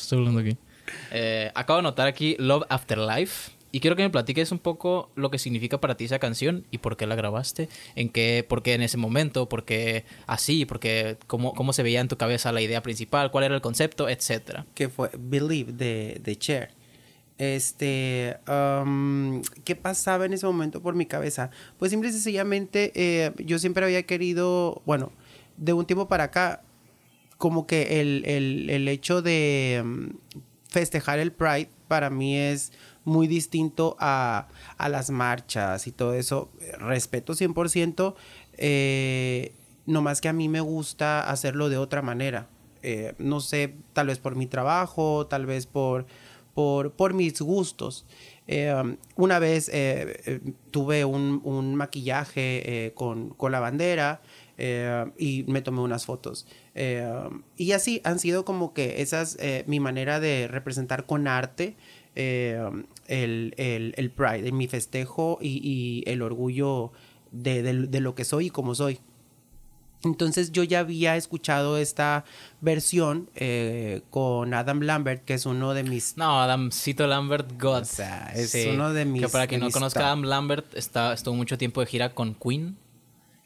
Estoy 0.00 0.18
hablando 0.18 0.38
aquí. 0.38 0.56
Eh, 1.10 1.50
acabo 1.56 1.78
de 1.78 1.80
anotar 1.80 2.06
aquí 2.06 2.36
Love 2.38 2.62
Afterlife. 2.68 3.50
Y 3.74 3.80
quiero 3.80 3.96
que 3.96 4.02
me 4.02 4.10
platiques 4.10 4.52
un 4.52 4.58
poco 4.58 5.10
lo 5.14 5.30
que 5.30 5.38
significa 5.38 5.80
para 5.80 5.96
ti 5.96 6.04
esa 6.04 6.18
canción 6.18 6.66
y 6.70 6.78
por 6.78 6.98
qué 6.98 7.06
la 7.06 7.14
grabaste, 7.14 7.70
en 7.96 8.10
qué, 8.10 8.44
por 8.46 8.62
qué 8.62 8.74
en 8.74 8.82
ese 8.82 8.98
momento, 8.98 9.48
por 9.48 9.64
qué 9.64 10.04
así, 10.26 10.66
por 10.66 10.78
qué, 10.78 11.16
cómo, 11.26 11.54
cómo 11.54 11.72
se 11.72 11.82
veía 11.82 12.00
en 12.00 12.08
tu 12.08 12.18
cabeza 12.18 12.52
la 12.52 12.60
idea 12.60 12.82
principal, 12.82 13.30
cuál 13.30 13.44
era 13.44 13.54
el 13.54 13.62
concepto, 13.62 14.10
etcétera. 14.10 14.66
Que 14.74 14.90
fue 14.90 15.10
Believe 15.18 15.72
de, 15.72 16.20
de 16.22 16.36
Cher. 16.36 16.74
Este, 17.38 18.36
um, 18.46 19.40
¿qué 19.64 19.74
pasaba 19.74 20.26
en 20.26 20.34
ese 20.34 20.44
momento 20.44 20.82
por 20.82 20.94
mi 20.94 21.06
cabeza? 21.06 21.50
Pues 21.78 21.90
simple 21.90 22.10
y 22.10 22.12
sencillamente 22.12 22.92
eh, 22.94 23.32
yo 23.38 23.58
siempre 23.58 23.84
había 23.84 24.02
querido, 24.02 24.82
bueno, 24.84 25.12
de 25.56 25.72
un 25.72 25.86
tiempo 25.86 26.08
para 26.08 26.24
acá, 26.24 26.62
como 27.38 27.66
que 27.66 28.00
el, 28.00 28.22
el, 28.26 28.68
el 28.68 28.86
hecho 28.86 29.22
de 29.22 29.80
um, 29.82 30.10
festejar 30.68 31.18
el 31.18 31.32
Pride 31.32 31.70
para 31.88 32.10
mí 32.10 32.36
es 32.36 32.72
muy 33.04 33.26
distinto 33.26 33.96
a, 33.98 34.48
las 34.78 35.10
marchas 35.10 35.86
y 35.86 35.92
todo 35.92 36.14
eso. 36.14 36.50
Respeto 36.78 37.34
100%, 37.34 38.14
eh, 38.58 39.54
no 39.86 40.02
más 40.02 40.20
que 40.20 40.28
a 40.28 40.32
mí 40.32 40.48
me 40.48 40.60
gusta 40.60 41.28
hacerlo 41.28 41.68
de 41.68 41.78
otra 41.78 42.02
manera. 42.02 42.48
Eh, 42.82 43.14
no 43.18 43.40
sé, 43.40 43.74
tal 43.92 44.08
vez 44.08 44.18
por 44.18 44.36
mi 44.36 44.46
trabajo, 44.46 45.26
tal 45.26 45.46
vez 45.46 45.66
por, 45.66 46.06
por, 46.54 46.92
por 46.92 47.14
mis 47.14 47.40
gustos. 47.40 48.04
Eh, 48.48 48.96
una 49.14 49.38
vez 49.38 49.70
eh, 49.72 50.40
tuve 50.70 51.04
un, 51.04 51.74
maquillaje 51.76 52.92
con, 52.94 53.30
con, 53.30 53.52
la 53.52 53.60
bandera 53.60 54.20
y 55.16 55.44
me 55.46 55.62
tomé 55.62 55.80
unas 55.80 56.06
fotos. 56.06 56.46
y 57.56 57.72
así 57.72 58.00
han 58.04 58.18
sido 58.18 58.44
como 58.44 58.74
que 58.74 59.00
esas 59.00 59.38
mi 59.66 59.80
manera 59.80 60.20
de 60.20 60.48
representar 60.48 61.06
con 61.06 61.28
arte 61.28 61.76
eh, 62.14 62.60
el, 63.06 63.54
el, 63.56 63.94
el, 63.96 64.10
pride, 64.10 64.52
mi 64.52 64.68
festejo 64.68 65.38
y, 65.40 66.02
el 66.06 66.22
orgullo 66.22 66.92
de, 67.30 67.72
lo 67.72 68.14
que 68.14 68.24
soy 68.24 68.46
y 68.46 68.50
como 68.50 68.74
soy. 68.74 68.98
Entonces 70.04 70.50
yo 70.50 70.64
ya 70.64 70.80
había 70.80 71.16
escuchado 71.16 71.78
esta 71.78 72.24
versión 72.60 73.30
eh, 73.36 74.02
con 74.10 74.52
Adam 74.52 74.80
Lambert, 74.80 75.24
que 75.24 75.34
es 75.34 75.46
uno 75.46 75.74
de 75.74 75.84
mis... 75.84 76.16
No, 76.16 76.42
Adamcito 76.42 77.06
Lambert 77.06 77.52
God. 77.60 77.82
O 77.82 77.84
sea, 77.84 78.32
es 78.34 78.52
uno 78.72 78.92
de 78.92 79.04
mis... 79.04 79.22
Que 79.22 79.28
para 79.28 79.46
quien 79.46 79.60
no 79.60 79.70
conozca 79.70 80.00
a 80.00 80.06
Adam 80.08 80.22
Lambert, 80.24 80.74
está, 80.74 81.12
estuvo 81.12 81.36
mucho 81.36 81.56
tiempo 81.56 81.80
de 81.80 81.86
gira 81.86 82.14
con 82.14 82.34
Queen. 82.34 82.76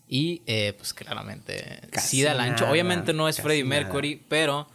Y 0.08 0.42
eh, 0.46 0.72
pues 0.76 0.94
claramente 0.94 1.80
sí 2.00 2.22
da 2.22 2.40
ancho. 2.40 2.70
Obviamente 2.70 3.12
no 3.12 3.28
es 3.28 3.40
Freddie 3.40 3.64
Mercury, 3.64 4.22
pero 4.28 4.68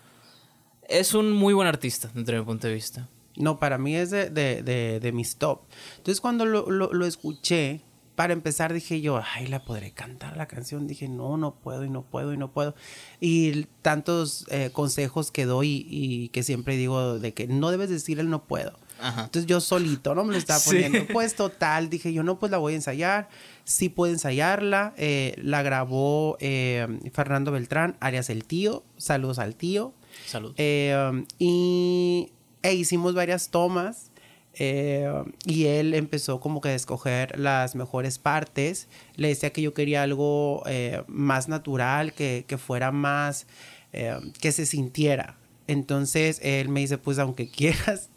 es 0.88 1.14
un 1.14 1.32
muy 1.32 1.54
buen 1.54 1.68
artista, 1.68 2.12
desde 2.14 2.38
mi 2.38 2.46
punto 2.46 2.68
de 2.68 2.74
vista. 2.74 3.08
No, 3.38 3.60
para 3.60 3.78
mí 3.78 3.96
es 3.96 4.10
de, 4.12 4.30
de, 4.30 4.62
de, 4.64 5.00
de 5.00 5.12
mis 5.12 5.38
top. 5.38 5.62
Entonces 5.98 6.20
cuando 6.22 6.46
lo, 6.46 6.70
lo, 6.70 6.92
lo 6.94 7.06
escuché, 7.06 7.82
para 8.16 8.34
empezar 8.34 8.74
dije 8.74 9.02
yo, 9.02 9.22
ay, 9.36 9.48
la 9.48 9.64
podré 9.64 9.92
cantar 9.92 10.36
la 10.38 10.48
canción. 10.48 10.86
Dije, 10.86 11.08
no, 11.08 11.38
no 11.38 11.56
puedo 11.56 11.86
y 11.86 11.90
no 11.90 12.04
puedo 12.04 12.34
y 12.34 12.38
no 12.38 12.52
puedo. 12.52 12.76
Y 13.20 13.64
tantos 13.82 14.46
eh, 14.52 14.70
consejos 14.74 15.32
que 15.32 15.46
doy 15.46 15.88
y 15.90 16.28
que 16.30 16.44
siempre 16.44 16.76
digo 16.76 17.18
de 17.20 17.34
que 17.34 17.48
no 17.48 17.72
debes 17.72 17.90
decir 17.90 18.20
el 18.20 18.30
no 18.30 18.44
puedo. 18.44 18.78
Ajá. 19.00 19.24
Entonces 19.24 19.48
yo 19.48 19.60
solito, 19.62 20.14
¿no? 20.14 20.24
Me 20.26 20.34
lo 20.34 20.38
estaba 20.38 20.60
Sí. 20.60 20.70
poniendo. 20.84 21.12
Pues 21.12 21.36
total, 21.36 21.90
dije 21.90 22.14
yo, 22.14 22.22
no, 22.22 22.38
pues 22.38 22.52
la 22.52 22.60
voy 22.60 22.74
a 22.74 22.76
ensayar. 22.76 23.30
Sí 23.64 23.90
puedo 23.90 24.14
ensayarla. 24.14 24.94
Eh, 24.98 25.34
la 25.42 25.64
grabó 25.64 26.38
eh, 26.42 26.86
Fernando 27.14 27.52
Beltrán, 27.52 27.96
Arias 28.02 28.30
el 28.30 28.44
tío. 28.44 28.84
Saludos 28.98 29.40
al 29.40 29.56
tío. 29.56 29.94
Salud. 30.28 30.54
Eh, 30.58 31.26
y 31.40 32.32
e 32.64 32.74
hicimos 32.74 33.14
varias 33.14 33.50
tomas. 33.50 34.12
eh, 34.54 35.10
y 35.46 35.66
él 35.68 35.94
empezó 35.94 36.42
como 36.42 36.60
que 36.60 36.70
a 36.70 36.76
escoger 36.76 37.40
las 37.40 37.76
mejores 37.76 38.20
partes. 38.20 38.88
Le 39.16 39.30
decía 39.30 39.52
que 39.52 39.62
yo 39.62 39.74
quería 39.74 40.04
algo 40.04 40.64
eh, 40.66 41.04
más 41.08 41.48
natural, 41.48 42.14
que, 42.14 42.44
que 42.48 42.58
fuera 42.58 42.92
más, 42.92 43.48
eh, 43.94 44.18
que 44.42 44.52
se 44.52 44.66
sintiera. 44.66 45.38
Entonces 45.68 46.40
él 46.44 46.68
me 46.68 46.82
dice, 46.82 46.98
pues 46.98 47.18
aunque 47.18 47.50
quieras, 47.52 48.10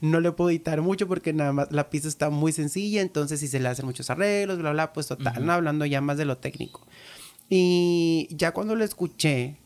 no 0.00 0.20
le 0.20 0.32
puedo 0.32 0.50
editar 0.50 0.80
mucho 0.80 1.06
porque 1.06 1.32
nada 1.34 1.52
más 1.52 1.70
la 1.70 1.90
pista 1.90 2.08
está 2.08 2.30
muy 2.30 2.52
sencilla. 2.52 3.02
Entonces 3.02 3.40
si 3.40 3.48
se 3.48 3.60
le 3.60 3.68
hacen 3.68 3.84
muchos 3.84 4.08
arreglos, 4.08 4.58
bla, 4.58 4.72
bla, 4.72 4.92
pues 4.92 5.08
total, 5.08 5.44
¿no? 5.44 5.52
hablando 5.52 5.84
ya 5.84 6.00
más 6.00 6.16
de 6.16 6.24
lo 6.24 6.38
técnico. 6.38 6.86
Y 7.50 8.28
ya 8.30 8.52
cuando 8.52 8.74
lo 8.74 8.84
escuché, 8.84 9.56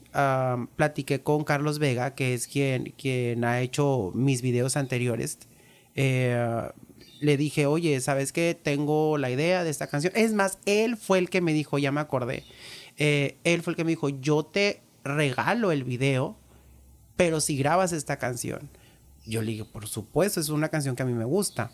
platiqué 0.77 1.23
con 1.23 1.45
Carlos 1.45 1.79
Vega, 1.79 2.15
que 2.15 2.35
es 2.35 2.47
quien, 2.47 2.95
quien 2.97 3.45
ha 3.45 3.61
hecho 3.61 4.13
mis 4.15 4.43
videos 4.43 4.77
anteriores. 4.77 5.39
Eh, 5.95 6.71
le 7.21 7.37
dije, 7.37 7.67
oye, 7.67 8.01
¿sabes 8.01 8.33
qué? 8.33 8.59
Tengo 8.61 9.19
la 9.19 9.31
idea 9.31 9.65
de 9.65 9.71
esta 9.71 9.87
canción. 9.87 10.13
Es 10.17 10.33
más, 10.33 10.59
él 10.67 10.97
fue 10.97 11.19
el 11.19 11.31
que 11.31 11.41
me 11.41 11.53
dijo, 11.53 11.79
ya 11.79 11.93
me 11.93 12.01
acordé. 12.01 12.45
Eh, 12.97 13.37
él 13.45 13.63
fue 13.63 13.73
el 13.73 13.77
que 13.77 13.85
me 13.85 13.91
dijo, 13.91 14.09
yo 14.09 14.45
te 14.45 14.83
regalo 15.05 15.73
el 15.73 15.85
video, 15.85 16.37
pero 17.17 17.41
si 17.41 17.57
grabas 17.57 17.93
esta 17.93 18.19
canción. 18.19 18.71
Yo 19.25 19.43
le 19.43 19.53
dije, 19.53 19.65
por 19.65 19.87
supuesto, 19.87 20.41
es 20.41 20.49
una 20.51 20.69
canción 20.69 20.95
que 20.95 21.03
a 21.03 21.07
mí 21.07 21.15
me 21.15 21.25
gusta. 21.25 21.73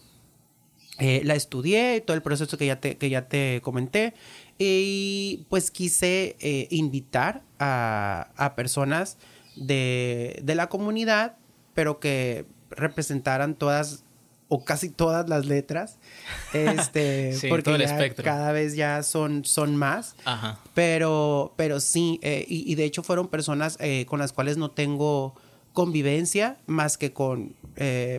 Eh, 0.99 1.23
la 1.25 1.35
estudié, 1.35 2.01
todo 2.01 2.17
el 2.17 2.23
proceso 2.23 2.57
que 2.57 2.67
ya 2.67 2.81
te, 2.81 2.97
que 2.97 3.11
ya 3.11 3.29
te 3.29 3.61
comenté. 3.63 4.15
Y 4.65 5.47
pues 5.49 5.71
quise 5.73 6.37
eh, 6.39 6.69
invitar 6.71 7.43
a, 7.59 8.31
a 8.37 8.55
personas 8.55 9.19
de, 9.57 10.41
de 10.45 10.55
la 10.55 10.69
comunidad, 10.69 11.37
pero 11.75 11.99
que 11.99 12.47
representaran 12.71 13.57
todas 13.57 14.05
o 14.49 14.65
casi 14.65 14.89
todas 14.91 15.29
las 15.29 15.47
letras. 15.47 15.99
Este, 16.53 17.33
Sí, 17.33 17.49
porque 17.49 17.65
todo 17.65 17.75
el 17.75 17.83
espectro. 17.83 18.25
cada 18.25 18.53
vez 18.53 18.77
ya 18.77 19.03
son, 19.03 19.45
son 19.45 19.75
más. 19.75 20.15
Ajá. 20.27 20.61
Pero, 20.75 21.55
pero 21.57 21.81
sí, 21.81 22.21
eh, 22.23 22.45
y, 22.47 22.71
y 22.71 22.75
de 22.77 22.85
hecho 22.85 23.03
fueron 23.03 23.27
personas 23.29 23.79
eh, 23.81 24.05
con 24.07 24.19
las 24.21 24.33
cuales 24.33 24.59
no 24.59 24.71
tengo 24.71 25.35
convivencia 25.73 26.59
más 26.67 26.99
que 26.99 27.13
con, 27.15 27.57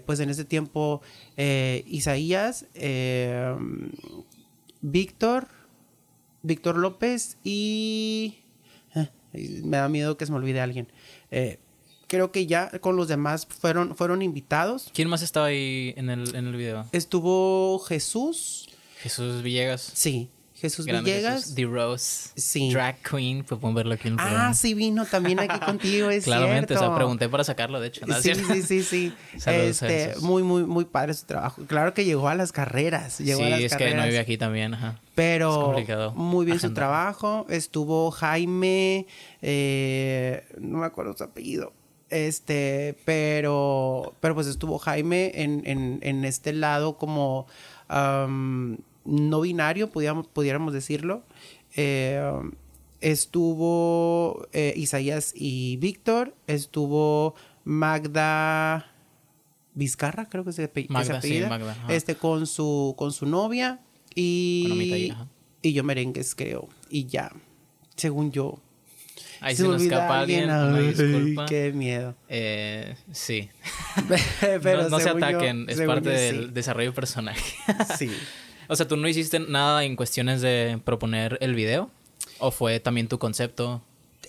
pues 0.05 0.19
en 0.19 0.31
ese 0.31 0.43
tiempo, 0.43 1.01
Isaías, 1.37 2.65
eh, 2.73 3.55
Víctor, 4.81 5.47
Víctor 6.43 6.77
López 6.77 7.37
y... 7.43 8.37
eh, 8.95 9.09
me 9.63 9.77
da 9.77 9.89
miedo 9.89 10.17
que 10.17 10.25
se 10.25 10.31
me 10.31 10.37
olvide 10.37 10.61
alguien. 10.61 10.87
Eh, 11.31 11.57
creo 12.07 12.31
que 12.31 12.45
ya 12.45 12.69
con 12.79 12.95
los 12.95 13.07
demás 13.07 13.47
fueron, 13.47 13.95
fueron 13.95 14.21
invitados. 14.21 14.91
¿Quién 14.93 15.09
más 15.09 15.23
estaba 15.23 15.47
ahí 15.47 15.93
en 15.97 16.09
el, 16.09 16.35
en 16.35 16.47
el 16.47 16.55
video? 16.55 16.85
Estuvo 16.91 17.79
Jesús, 17.79 18.69
Jesús 18.99 19.41
Villegas. 19.41 19.81
sí, 19.93 20.29
Jesús 20.63 20.85
Villegas. 20.85 21.41
Jesús. 21.41 21.55
The 21.55 21.65
Rose. 21.65 22.29
Sí. 22.37 22.71
Drag 22.71 22.95
Queen. 23.01 23.43
Pues 23.43 23.59
podemos 23.59 23.75
verlo 23.75 23.93
aquí 23.95 24.07
en 24.07 24.13
el 24.13 24.17
programa. 24.17 24.47
Ah, 24.47 24.53
sí 24.53 24.73
vino 24.73 25.05
también 25.05 25.39
aquí 25.41 25.59
contigo, 25.65 26.09
es 26.09 26.23
Claramente, 26.23 26.67
cierto. 26.69 26.85
o 26.85 26.87
sea, 26.87 26.95
pregunté 26.95 27.27
para 27.27 27.43
sacarlo, 27.43 27.81
de 27.81 27.87
hecho. 27.89 28.05
¿no? 28.05 28.15
Sí, 28.21 28.33
sí, 28.53 28.61
sí, 28.63 28.83
sí. 28.83 29.13
Saludos 29.37 29.83
a 29.83 29.89
este, 29.91 30.19
muy, 30.21 30.41
muy, 30.41 30.63
muy 30.63 30.85
padre 30.85 31.13
su 31.13 31.25
trabajo. 31.25 31.61
Claro 31.67 31.93
que 31.93 32.05
llegó 32.05 32.29
a 32.29 32.35
las 32.35 32.53
carreras. 32.53 33.19
Llegó 33.19 33.39
Sí, 33.39 33.45
a 33.45 33.49
las 33.49 33.59
es 33.59 33.71
que 33.73 33.77
carreras. 33.77 33.97
no 33.97 34.05
vive 34.05 34.19
aquí 34.19 34.37
también, 34.37 34.73
ajá. 34.73 34.99
Pero 35.15 35.75
muy 36.15 36.45
bien 36.45 36.59
su 36.61 36.73
trabajo. 36.73 37.45
Estuvo 37.49 38.09
Jaime, 38.11 39.05
eh, 39.41 40.45
no 40.59 40.77
me 40.79 40.85
acuerdo 40.85 41.13
su 41.17 41.23
apellido. 41.25 41.73
Este, 42.09 42.95
pero, 43.05 44.15
pero 44.19 44.33
pues 44.35 44.47
estuvo 44.47 44.77
Jaime 44.77 45.31
en, 45.35 45.61
en, 45.65 45.99
en 46.03 46.25
este 46.25 46.53
lado 46.53 46.97
como 46.97 47.47
no 49.05 49.41
binario, 49.41 49.89
pudiéramos, 49.89 50.27
pudiéramos 50.27 50.73
decirlo. 50.73 51.23
Eh, 51.75 52.21
estuvo 53.01 54.47
eh, 54.53 54.73
Isaías 54.75 55.33
y 55.35 55.77
Víctor. 55.77 56.35
Estuvo 56.47 57.35
Magda 57.63 58.91
Vizcarra, 59.73 60.27
creo 60.29 60.43
que 60.43 60.51
se, 60.51 60.69
que 60.69 60.81
se 60.83 60.87
Magda, 60.93 61.21
sí. 61.21 61.41
Magda, 61.47 61.75
este 61.89 62.15
con 62.15 62.45
su 62.45 62.93
con 62.97 63.11
su 63.11 63.25
novia 63.25 63.79
y 64.13 65.11
y 65.61 65.73
yo 65.73 65.83
merengues 65.83 66.35
creo 66.35 66.67
y 66.89 67.05
ya 67.05 67.31
según 67.95 68.31
yo 68.31 68.59
Ahí 69.41 69.55
Se 69.57 69.63
se 69.63 69.67
me 69.67 69.73
nos 69.73 69.81
escapa 69.81 70.19
alguien, 70.21 70.45
una 70.45 70.75
Ay, 70.77 70.87
disculpa. 70.87 71.45
qué 71.47 71.73
miedo 71.73 72.15
Eh, 72.29 72.95
sí. 73.11 73.49
pero 74.61 74.83
no, 74.83 74.89
no 74.89 74.99
se 74.99 75.09
yo- 75.09 75.17
ataquen, 75.17 75.65
es 75.69 75.81
parte 75.81 76.09
yo 76.09 76.15
del 76.15 76.45
sí. 76.45 76.51
desarrollo 76.53 76.89
de 76.91 76.95
personaje. 76.95 77.55
sí 77.97 78.09
o 78.67 78.75
sea, 78.75 78.87
¿tú 78.87 78.97
no 78.97 79.07
hiciste 79.07 79.39
nada 79.39 79.83
en 79.83 79.95
cuestiones 79.95 80.41
de 80.41 80.79
proponer 80.83 81.37
el 81.41 81.55
video? 81.55 81.89
¿O 82.39 82.51
fue 82.51 82.79
también 82.79 83.07
tu 83.07 83.19
concepto? 83.19 83.81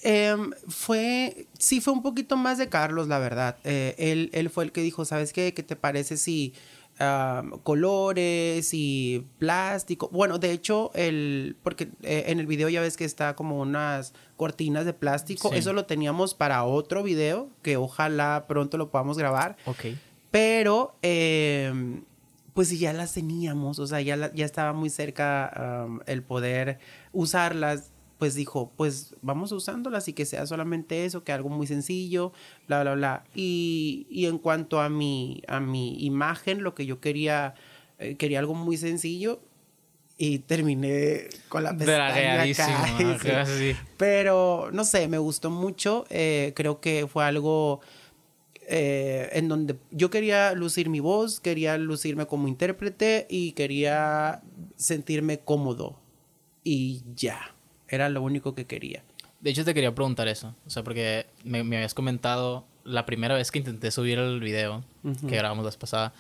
Em, 0.03 0.51
fue, 0.69 1.47
sí 1.59 1.81
fue 1.81 1.95
un 1.95 2.03
poquito 2.03 2.37
más 2.37 2.59
de 2.59 2.69
Carlos, 2.69 3.09
la 3.09 3.19
verdad. 3.19 3.57
Eh, 3.65 3.95
él, 3.97 4.31
él 4.35 4.51
fue 4.51 4.65
el 4.65 4.73
que 4.73 4.83
dijo, 4.83 5.05
¿sabes 5.07 5.33
qué? 5.33 5.55
¿Qué 5.55 5.63
te 5.63 5.77
parece 5.77 6.19
si 6.19 6.53
am, 6.99 7.59
colores 7.63 8.69
y 8.73 9.25
plástico? 9.39 10.11
Bueno, 10.13 10.39
de 10.39 10.53
hecho, 10.53 10.91
el, 10.95 11.57
porque 11.63 11.89
eh, 12.03 12.25
en 12.27 12.39
el 12.39 12.47
video 12.47 12.69
ya 12.69 12.83
ves 12.83 12.99
que 12.99 13.07
está 13.07 13.35
como 13.35 13.59
unas 13.61 14.13
cortinas 14.37 14.85
de 14.85 14.93
plástico. 14.93 15.49
Sí. 15.49 15.57
Eso 15.57 15.73
lo 15.73 15.87
teníamos 15.87 16.35
para 16.35 16.65
otro 16.65 17.03
video, 17.03 17.49
que 17.63 17.79
ojalá 17.79 18.45
pronto 18.47 18.77
lo 18.77 18.91
podamos 18.91 19.17
grabar. 19.17 19.57
Ok. 19.65 19.87
Pero, 20.31 20.97
em, 21.01 22.03
pues 22.55 22.79
ya 22.79 22.93
las 22.93 23.13
teníamos, 23.15 23.79
o 23.79 23.87
sea, 23.87 24.01
ya, 24.01 24.17
la- 24.17 24.33
ya 24.33 24.45
estaba 24.47 24.73
muy 24.73 24.89
cerca 24.89 25.87
el 26.07 26.23
poder 26.23 26.79
usarlas. 27.13 27.91
Pues 28.17 28.37
dijo, 28.37 28.73
pues 28.77 29.17
vamos 29.23 29.51
usándolas 29.51 30.07
y 30.07 30.13
que 30.13 30.25
sea 30.25 30.47
solamente 30.47 31.05
eso, 31.05 31.25
que 31.25 31.33
algo 31.33 31.49
muy 31.49 31.67
sencillo, 31.67 32.33
bla, 32.69 32.83
bla, 32.83 32.95
bla. 32.95 33.25
Y, 33.35 34.07
y 34.09 34.27
en 34.27 34.39
cuanto 34.39 34.81
a 34.81 34.89
mi, 34.89 35.43
a 35.49 35.59
mi 35.59 36.03
imagen, 36.05 36.63
lo 36.63 36.75
que 36.77 36.87
yo 36.87 37.01
quería, 37.01 37.55
eh, 37.99 38.15
quería 38.15 38.39
algo 38.39 38.55
muy 38.55 38.77
sencillo 38.77 39.41
y 40.17 40.39
terminé 40.39 41.27
con 41.49 41.65
la 41.65 41.71
pestaña 41.77 42.37
acá, 42.63 42.87
sí. 43.49 43.77
Pero 43.97 44.71
no 44.73 44.85
sé, 44.85 45.09
me 45.09 45.19
gustó 45.19 45.51
mucho. 45.51 46.05
eh, 46.09 46.53
creo 46.55 46.81
que 46.81 47.09
fue 47.09 47.25
algo 47.25 47.81
eh, 48.69 49.31
en 49.33 49.49
donde 49.49 49.77
yo 49.91 50.11
quería 50.11 50.53
lucir 50.53 50.89
mi 50.89 51.01
voz, 51.01 51.41
quería 51.41 51.77
lucirme 51.79 52.27
como 52.27 52.49
intérprete 52.49 53.27
y 53.29 53.53
quería 53.53 54.43
sentirme 54.77 55.41
cómodo. 55.41 55.99
Y 56.63 57.03
ya, 57.15 57.55
era 57.89 58.09
lo 58.09 58.23
único 58.23 58.55
que 58.55 58.67
quería. 58.67 59.03
De 59.41 59.51
hecho, 59.51 59.65
te 59.65 59.75
quería 59.75 59.95
preguntar 59.95 60.29
eso. 60.29 60.55
O 60.67 60.71
sea, 60.71 60.83
porque 60.83 61.27
me, 61.45 61.63
me 61.65 61.77
habías 61.77 61.95
comentado 61.95 62.65
la 62.85 63.07
primera 63.07 63.35
vez 63.35 63.51
que 63.51 63.59
intenté 63.59 63.91
subir 63.91 64.19
el 64.19 64.41
video 64.41 64.85
que 65.29 65.37
grabamos 65.37 65.65
la 65.65 65.69
vez 65.69 65.77
pasada, 65.77 66.13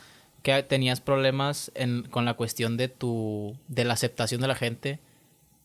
que 0.42 0.62
tenías 0.62 1.00
problemas 1.00 1.70
en, 1.74 2.02
con 2.04 2.24
la 2.24 2.35
cuestión 2.35 2.76
de 2.76 2.88
tu 2.88 3.57
de 3.68 3.85
la 3.85 3.94
aceptación 3.94 4.40
de 4.40 4.48
la 4.48 4.54
gente 4.54 5.00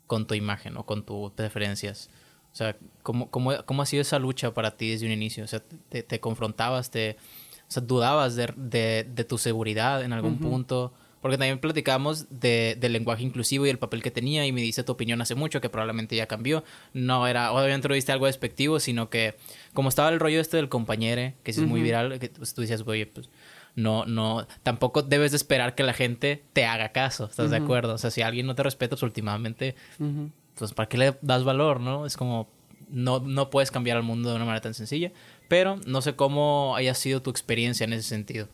con 0.08 0.26
tu 0.26 0.36
imagen 0.36 0.78
o 0.78 0.86
con 0.86 1.04
tus 1.04 1.32
preferencias. 1.32 2.10
O 2.52 2.56
sea, 2.56 2.76
¿cómo, 3.04 3.30
cómo, 3.30 3.52
cómo 3.66 3.82
ha 3.82 3.86
sido 3.86 4.02
esa 4.02 4.20
lucha 4.20 4.54
para 4.54 4.76
ti 4.76 4.92
desde 4.92 5.06
un 5.06 5.12
inicio? 5.12 5.44
O 5.44 5.48
sea, 5.48 5.62
te, 5.90 6.04
te 6.04 6.20
confrontabas, 6.20 6.92
te, 6.92 7.18
o 7.68 7.72
sea, 7.72 7.84
dudabas 7.84 8.36
de, 8.36 8.52
de, 8.56 9.08
de 9.14 9.24
tu 9.24 9.38
seguridad 9.38 10.04
en 10.04 10.14
algún 10.14 10.40
punto. 10.40 10.94
Porque 11.22 11.38
también 11.38 11.60
platicamos 11.60 12.28
de, 12.30 12.78
del 12.80 12.94
lenguaje 12.94 13.24
inclusivo 13.24 13.66
y 13.66 13.70
el 13.70 13.78
papel 13.78 14.02
que 14.02 14.10
tenía 14.10 14.46
y 14.46 14.54
me 14.54 14.62
dice 14.62 14.84
tu 14.84 14.94
opinión 14.94 15.22
hace 15.22 15.36
mucho 15.36 15.60
que 15.60 15.70
probablemente 15.70 16.16
ya 16.16 16.28
cambió. 16.28 16.64
No 16.94 17.28
era, 17.28 17.52
obviamente 17.52 17.90
no 17.90 17.94
viste 17.94 18.14
algo 18.14 18.28
despectivo, 18.28 18.80
sino 18.80 19.10
que 19.10 19.36
como 19.74 19.90
estaba 19.90 20.10
el 20.10 20.20
rollo 20.22 20.40
este 20.40 20.56
del 20.56 20.70
compañero, 20.70 21.34
que 21.44 21.52
sí 21.52 21.62
es 21.62 21.68
muy 21.68 21.82
viral, 21.82 22.20
que 22.20 22.30
pues, 22.30 22.54
tú 22.54 22.62
decías, 22.62 22.84
oye, 22.86 23.06
pues 23.06 23.30
no, 23.76 24.06
no, 24.06 24.48
tampoco 24.64 25.02
debes 25.04 25.32
de 25.32 25.38
esperar 25.38 25.76
que 25.76 25.84
la 25.84 25.94
gente 25.94 26.44
te 26.54 26.66
haga 26.66 26.94
caso, 26.94 27.26
¿estás 27.26 27.52
de 27.52 27.58
acuerdo? 27.58 27.96
O 27.96 27.98
sea, 27.98 28.12
si 28.12 28.22
alguien 28.22 28.46
no 28.48 28.56
te 28.56 28.64
respeta, 28.64 28.96
pues 28.96 29.04
últimamente, 29.04 29.76
pues 30.60 30.74
¿para 30.74 30.90
qué 30.90 30.98
le 30.98 31.18
das 31.22 31.44
valor, 31.44 31.80
no? 31.80 32.06
Es 32.06 32.18
como, 32.18 32.50
no, 32.90 33.20
no 33.20 33.50
puedes 33.50 33.72
cambiar 33.72 33.98
al 33.98 34.04
mundo 34.04 34.30
de 34.30 34.36
una 34.36 34.46
manera 34.46 34.62
tan 34.62 34.74
sencilla, 34.74 35.12
pero 35.48 35.78
no 35.88 36.02
sé 36.02 36.16
cómo 36.16 36.76
haya 36.76 36.94
sido 36.94 37.22
tu 37.22 37.30
experiencia 37.30 37.86
en 37.86 37.94
ese 37.94 38.04
sentido. 38.04 38.48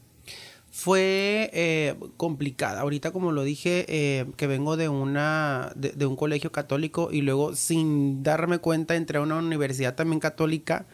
Fue 0.71 1.49
eh, 1.53 1.95
complicada. 2.17 2.81
Ahorita, 2.81 3.11
como 3.11 3.31
lo 3.31 3.43
dije, 3.43 3.85
eh, 3.87 4.25
que 4.35 4.45
vengo 4.45 4.75
de 4.75 4.89
una 4.89 5.71
de, 5.75 6.05
un 6.05 6.17
colegio 6.17 6.51
católico 6.51 7.09
y 7.13 7.21
luego, 7.21 7.55
sin 7.55 8.23
darme 8.23 8.59
cuenta, 8.59 8.95
entré 8.95 9.19
a 9.19 9.21
una 9.21 9.37
universidad 9.37 9.95
también 9.95 10.19
católica. 10.19 10.85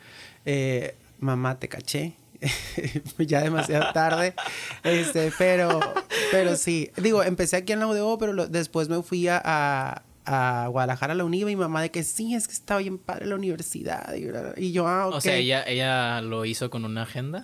Eh, 0.45 0.95
mamá, 1.19 1.57
te 1.57 1.67
caché. 1.67 2.13
ya 3.17 3.41
demasiado 3.41 3.91
tarde. 3.91 4.35
Este, 4.83 5.31
pero, 5.39 5.79
pero 6.31 6.55
sí. 6.55 6.91
Digo, 6.97 7.23
empecé 7.23 7.57
aquí 7.57 7.73
en 7.73 7.79
la 7.79 7.87
UDO, 7.87 8.19
pero 8.19 8.47
después 8.47 8.87
me 8.87 9.01
fui 9.01 9.27
a, 9.27 10.03
a 10.25 10.67
Guadalajara 10.69 11.13
a 11.13 11.15
la 11.15 11.25
UNIVA 11.25 11.51
y 11.51 11.55
mi 11.55 11.61
mamá 11.61 11.81
de 11.81 11.91
que 11.91 12.03
sí, 12.03 12.35
es 12.35 12.47
que 12.47 12.53
estaba 12.53 12.79
bien 12.79 12.97
padre 12.97 13.25
la 13.25 13.35
universidad. 13.35 14.13
Y, 14.15 14.25
bla, 14.25 14.41
bla, 14.41 14.53
y 14.57 14.71
yo, 14.71 14.87
ah, 14.87 15.07
ok. 15.07 15.15
O 15.15 15.21
sea, 15.21 15.35
ella, 15.35 15.63
ella 15.63 16.21
lo 16.21 16.45
hizo 16.45 16.69
con 16.69 16.85
una 16.85 17.03
agenda. 17.03 17.43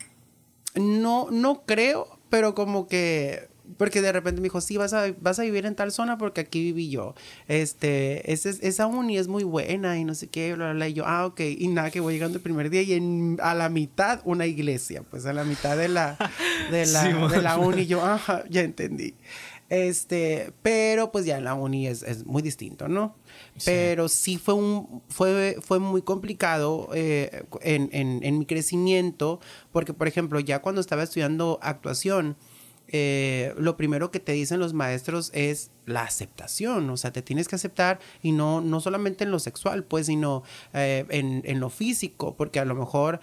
No, 0.76 1.28
no 1.32 1.64
creo, 1.66 2.20
pero 2.30 2.56
como 2.56 2.88
que. 2.88 3.50
Porque 3.78 4.02
de 4.02 4.14
repente 4.14 4.40
me 4.40 4.46
dijo, 4.46 4.62
sí, 4.62 4.78
vas 4.78 4.94
a, 4.94 5.08
vas 5.20 5.40
a 5.40 5.44
vivir 5.44 5.66
en 5.66 5.76
tal 5.76 5.92
zona 5.92 6.18
porque 6.18 6.40
aquí 6.40 6.62
viví 6.62 6.90
yo. 6.90 7.16
Este, 7.50 8.32
ese 8.32 8.56
esa 8.62 8.88
uni 8.88 9.18
es 9.18 9.28
muy 9.28 9.44
buena 9.44 10.00
y 10.00 10.06
no 10.06 10.16
sé 10.16 10.28
qué, 10.28 10.54
bla, 10.54 10.68
bla, 10.68 10.74
bla. 10.74 10.88
Y 10.88 10.94
yo, 10.94 11.04
ah, 11.06 11.26
ok. 11.26 11.42
Y 11.42 11.68
nada, 11.68 11.92
que 11.92 12.00
voy 12.00 12.14
llegando 12.14 12.38
el 12.38 12.42
primer 12.42 12.70
día 12.70 12.82
y 12.84 12.94
en, 12.94 13.38
a 13.42 13.54
la 13.56 13.68
mitad 13.68 14.22
una 14.24 14.46
iglesia. 14.46 15.04
Pues 15.04 15.26
a 15.26 15.34
la 15.34 15.44
mitad 15.44 15.76
de 15.76 15.90
la, 15.90 16.18
de 16.72 16.86
la, 16.86 17.28
de 17.28 17.42
la 17.42 17.58
uni. 17.58 17.88
Yo, 17.88 18.06
ajá, 18.06 18.46
ya 18.50 18.62
entendí. 18.62 19.16
Este, 19.70 20.54
pero 20.62 21.12
pues 21.12 21.26
ya 21.26 21.38
en 21.38 21.44
la 21.44 21.54
uni 21.54 21.88
es, 21.88 22.02
es 22.04 22.26
muy 22.26 22.42
distinto, 22.42 22.88
¿no? 22.88 23.16
Pero 23.66 24.08
sí 24.08 24.38
fue 24.38 24.54
un, 24.54 25.02
fue, 25.10 25.58
fue 25.62 25.80
muy 25.80 26.02
complicado 26.02 26.90
eh, 26.94 27.44
en, 27.62 27.90
en, 27.92 28.24
en 28.24 28.40
mi 28.40 28.46
crecimiento, 28.46 29.42
porque 29.74 29.94
por 29.94 30.08
ejemplo, 30.08 30.40
ya 30.40 30.62
cuando 30.62 30.80
estaba 30.80 31.04
estudiando 31.04 31.60
actuación, 31.62 32.38
eh, 32.90 33.54
lo 33.58 33.76
primero 33.76 34.12
que 34.12 34.22
te 34.22 34.32
dicen 34.32 34.62
los 34.62 34.74
maestros 34.74 35.32
es 35.34 35.72
la 35.86 36.04
aceptación, 36.04 36.90
o 36.90 36.96
sea, 36.96 37.12
te 37.12 37.22
tienes 37.22 37.50
que 37.50 37.56
aceptar 37.56 38.00
y 38.22 38.32
no, 38.32 38.62
no 38.62 38.80
solamente 38.80 39.26
en 39.26 39.32
lo 39.32 39.40
sexual, 39.40 39.84
pues, 39.84 40.06
sino 40.06 40.44
eh, 40.74 41.06
en, 41.10 41.42
en 41.46 41.60
lo 41.60 41.70
físico, 41.70 42.36
porque 42.38 42.60
a 42.60 42.66
lo 42.66 42.76
mejor 42.76 43.20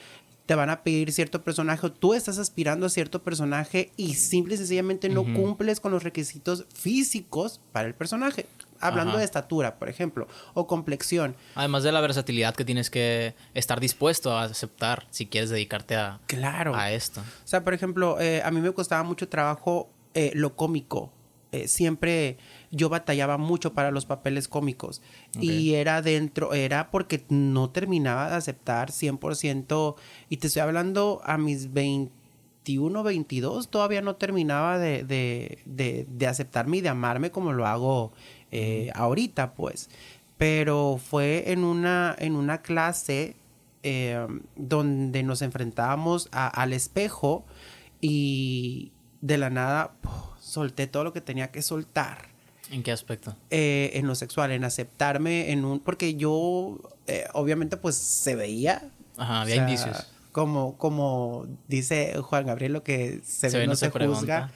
te 0.46 0.54
van 0.54 0.68
a 0.70 0.82
pedir 0.82 1.10
cierto 1.12 1.42
personaje 1.42 1.86
o 1.86 1.92
tú 1.92 2.12
estás 2.12 2.38
aspirando 2.38 2.84
a 2.86 2.90
cierto 2.90 3.22
personaje 3.22 3.92
y 3.96 4.14
simple 4.14 4.54
y 4.54 4.58
sencillamente 4.58 5.08
no 5.08 5.24
cumples 5.24 5.80
con 5.80 5.90
los 5.92 6.02
requisitos 6.02 6.66
físicos 6.74 7.60
para 7.72 7.88
el 7.88 7.94
personaje. 7.94 8.46
Hablando 8.80 9.12
Ajá. 9.12 9.20
de 9.20 9.24
estatura, 9.24 9.78
por 9.78 9.88
ejemplo, 9.88 10.28
o 10.52 10.66
complexión. 10.66 11.34
Además 11.54 11.82
de 11.84 11.92
la 11.92 12.02
versatilidad 12.02 12.54
que 12.54 12.66
tienes 12.66 12.90
que 12.90 13.34
estar 13.54 13.80
dispuesto 13.80 14.36
a 14.36 14.42
aceptar 14.42 15.06
si 15.10 15.24
quieres 15.26 15.48
dedicarte 15.48 15.96
a, 15.96 16.20
Claro. 16.26 16.74
a 16.76 16.92
esto. 16.92 17.20
O 17.22 17.46
sea, 17.46 17.64
por 17.64 17.72
ejemplo, 17.72 18.20
eh, 18.20 18.42
a 18.44 18.50
mí 18.50 18.60
me 18.60 18.70
costaba 18.72 19.02
mucho 19.02 19.28
trabajo 19.28 19.88
eh, 20.12 20.32
lo 20.34 20.54
cómico. 20.56 21.12
Eh, 21.52 21.68
siempre 21.68 22.36
yo 22.74 22.88
batallaba 22.88 23.38
mucho 23.38 23.72
para 23.72 23.90
los 23.90 24.04
papeles 24.06 24.48
cómicos. 24.48 25.00
Y 25.40 25.74
era 25.74 26.02
dentro, 26.02 26.52
era 26.54 26.90
porque 26.90 27.24
no 27.28 27.70
terminaba 27.70 28.28
de 28.30 28.36
aceptar 28.36 28.90
100%. 28.90 29.94
Y 30.28 30.36
te 30.38 30.48
estoy 30.48 30.60
hablando 30.62 31.20
a 31.24 31.38
mis 31.38 31.72
21, 31.72 33.02
22, 33.02 33.68
todavía 33.68 34.02
no 34.02 34.16
terminaba 34.16 34.78
de, 34.78 35.04
de, 35.04 35.58
de, 35.66 36.06
de 36.08 36.26
aceptarme 36.26 36.78
y 36.78 36.80
de 36.80 36.88
amarme 36.88 37.30
como 37.30 37.52
lo 37.52 37.66
hago 37.66 38.12
eh, 38.50 38.90
ahorita, 38.94 39.54
pues. 39.54 39.88
Pero 40.36 40.98
fue 41.02 41.52
en 41.52 41.62
una, 41.64 42.14
en 42.18 42.34
una 42.34 42.60
clase 42.62 43.36
eh, 43.84 44.26
donde 44.56 45.22
nos 45.22 45.42
enfrentábamos 45.42 46.28
a- 46.32 46.48
al 46.48 46.72
espejo 46.72 47.44
y 48.00 48.92
de 49.20 49.38
la 49.38 49.50
nada 49.50 49.94
solté 50.40 50.86
todo 50.86 51.04
lo 51.04 51.12
que 51.12 51.20
tenía 51.20 51.50
que 51.50 51.62
soltar 51.62 52.33
¿En 52.74 52.82
qué 52.82 52.92
aspecto? 52.92 53.36
eh, 53.50 53.92
en 53.94 54.06
lo 54.06 54.14
sexual, 54.14 54.50
en 54.52 54.64
aceptarme 54.64 55.52
en 55.52 55.64
un... 55.64 55.78
Porque 55.80 56.16
yo, 56.16 56.78
eh, 57.06 57.24
obviamente, 57.32 57.76
pues 57.76 57.94
se 57.94 58.34
veía. 58.34 58.90
Ajá, 59.16 59.42
había 59.42 59.54
o 59.54 59.56
sea, 59.58 59.68
indicios. 59.68 60.10
Como, 60.32 60.76
como 60.76 61.46
dice 61.68 62.14
Juan 62.20 62.46
Gabriel, 62.46 62.72
lo 62.72 62.82
que 62.82 63.20
se, 63.24 63.48
ve 63.50 63.66
no 63.68 63.76
se, 63.76 63.86
juzga. 63.86 63.98
pregunta. 63.98 64.50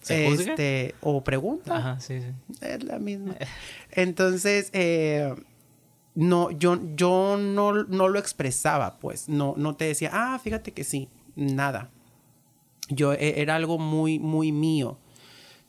¿Se 0.00 0.26
juzga? 0.30 0.52
Este, 0.52 0.94
o 1.02 1.22
pregunta. 1.22 1.76
Ajá, 1.76 2.00
sí, 2.00 2.20
sí. 2.20 2.28
Es 2.62 2.82
la 2.84 2.98
misma. 2.98 3.36
Entonces, 3.90 4.70
eh, 4.72 5.34
no, 6.14 6.50
yo, 6.50 6.80
yo 6.96 7.36
no, 7.38 7.84
no 7.84 8.08
lo 8.08 8.18
expresaba, 8.18 8.98
pues. 8.98 9.28
No, 9.28 9.54
no 9.58 9.76
te 9.76 9.84
decía, 9.84 10.10
ah, 10.14 10.38
fíjate 10.42 10.72
que 10.72 10.84
sí. 10.84 11.10
Nada. 11.36 11.90
Yo 12.88 13.12
e- 13.12 13.42
era 13.42 13.56
algo 13.56 13.78
muy, 13.78 14.18
muy 14.18 14.50
mío. 14.52 14.98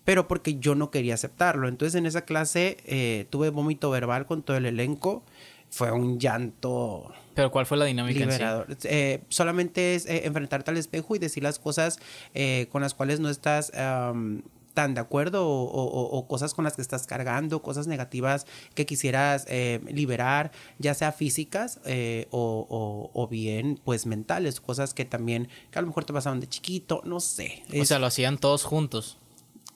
Pero 0.05 0.27
porque 0.27 0.57
yo 0.59 0.75
no 0.75 0.89
quería 0.91 1.13
aceptarlo. 1.13 1.67
Entonces, 1.67 1.95
en 1.95 2.05
esa 2.05 2.21
clase 2.21 2.77
eh, 2.85 3.27
tuve 3.29 3.49
vómito 3.49 3.89
verbal 3.91 4.25
con 4.25 4.41
todo 4.43 4.57
el 4.57 4.65
elenco. 4.65 5.23
Fue 5.71 5.91
un 5.91 6.19
llanto 6.19 7.11
Pero 7.35 7.51
¿cuál 7.51 7.67
fue 7.67 7.77
la 7.77 7.85
dinámica 7.85 8.17
en 8.23 8.25
sí? 8.31 8.37
liberador. 8.37 8.75
Eh, 8.85 9.21
solamente 9.29 9.93
es 9.93 10.07
eh, 10.07 10.25
enfrentarte 10.25 10.71
al 10.71 10.77
espejo 10.77 11.15
y 11.15 11.19
decir 11.19 11.43
las 11.43 11.59
cosas 11.59 11.99
eh, 12.33 12.67
con 12.71 12.81
las 12.81 12.95
cuales 12.95 13.19
no 13.19 13.29
estás 13.29 13.71
am, 13.75 14.41
tan 14.73 14.95
de 14.95 15.01
acuerdo 15.01 15.47
o, 15.47 15.63
o- 15.65 16.17
o 16.17 16.27
cosas 16.27 16.55
con 16.55 16.63
las 16.63 16.75
que 16.75 16.81
estás 16.81 17.05
cargando, 17.05 17.61
cosas 17.61 17.85
negativas 17.85 18.47
que 18.73 18.87
quisieras 18.87 19.45
eh, 19.47 19.79
liberar, 19.91 20.51
ya 20.79 20.95
sea 20.95 21.11
físicas 21.11 21.79
eh, 21.85 22.25
o, 22.31 22.65
o- 22.67 23.11
o 23.13 23.27
bien 23.27 23.79
pues 23.85 24.07
mentales, 24.07 24.59
cosas 24.61 24.95
que 24.95 25.05
también 25.05 25.49
que 25.69 25.77
a 25.77 25.81
lo 25.83 25.87
mejor 25.89 26.05
te 26.05 26.13
pasaron 26.13 26.39
de 26.39 26.47
chiquito, 26.49 27.01
no 27.05 27.19
sé. 27.19 27.61
O 27.79 27.85
sea, 27.85 27.99
lo 27.99 28.07
hacían 28.07 28.39
todos 28.39 28.63
juntos, 28.63 29.17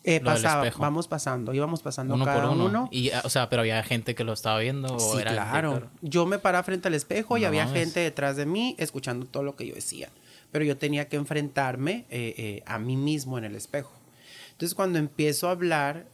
Eh, 0.05 0.19
pasaba, 0.19 0.69
vamos 0.77 1.07
pasando, 1.07 1.53
íbamos 1.53 1.81
pasando 1.81 2.13
uno 2.15 2.25
cada 2.25 2.41
por 2.41 2.51
uno. 2.51 2.65
uno. 2.65 2.89
Y, 2.91 3.11
ah, 3.11 3.21
o 3.23 3.29
sea, 3.29 3.49
pero 3.49 3.61
había 3.61 3.81
gente 3.83 4.15
que 4.15 4.23
lo 4.25 4.33
estaba 4.33 4.59
viendo. 4.59 4.93
O 4.95 4.99
Sí, 4.99 5.21
era 5.21 5.31
claro. 5.31 5.89
Yo 6.01 6.25
me 6.25 6.39
paraba 6.39 6.63
frente 6.63 6.89
al 6.89 6.93
espejo 6.93 7.37
y 7.37 7.41
No 7.41 7.47
había 7.47 7.65
mames. 7.65 7.79
gente 7.83 7.99
detrás 8.01 8.35
de 8.35 8.45
mí 8.45 8.75
escuchando 8.79 9.25
todo 9.25 9.43
lo 9.43 9.55
que 9.55 9.65
yo 9.65 9.75
decía. 9.75 10.09
Pero 10.51 10.65
yo 10.65 10.77
tenía 10.77 11.07
que 11.07 11.15
enfrentarme 11.15 12.05
eh, 12.09 12.35
eh, 12.37 12.63
a 12.65 12.79
mí 12.79 12.97
mismo 12.97 13.37
en 13.37 13.45
el 13.45 13.55
espejo. 13.55 13.91
Entonces 14.53 14.75
cuando 14.75 14.97
empiezo 14.99 15.47
a 15.47 15.51
hablar, 15.51 16.07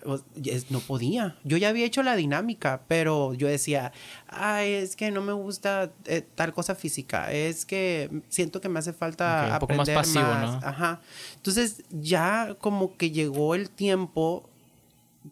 no 0.69 0.79
podía. 0.79 1.37
Yo 1.43 1.57
ya 1.57 1.69
había 1.69 1.85
hecho 1.85 2.03
la 2.03 2.15
dinámica, 2.15 2.81
pero 2.87 3.33
yo 3.33 3.47
decía, 3.47 3.91
ay, 4.27 4.73
es 4.73 4.95
que 4.95 5.11
no 5.11 5.21
me 5.21 5.33
gusta 5.33 5.91
eh, 6.05 6.23
tal 6.35 6.53
cosa 6.53 6.73
física, 6.73 7.31
es 7.31 7.65
que 7.65 8.09
siento 8.29 8.59
que 8.61 8.69
me 8.69 8.79
hace 8.79 8.93
falta 8.93 9.45
Ok, 9.47 9.53
un 9.53 9.59
poco 9.59 9.73
más 9.75 9.89
pasivo, 9.89 10.23
más". 10.23 10.61
¿no? 10.61 10.67
Ajá. 10.67 11.01
Entonces 11.35 11.83
ya 11.91 12.55
como 12.59 12.95
que 12.97 13.11
llegó 13.11 13.55
el 13.55 13.69
tiempo 13.69 14.49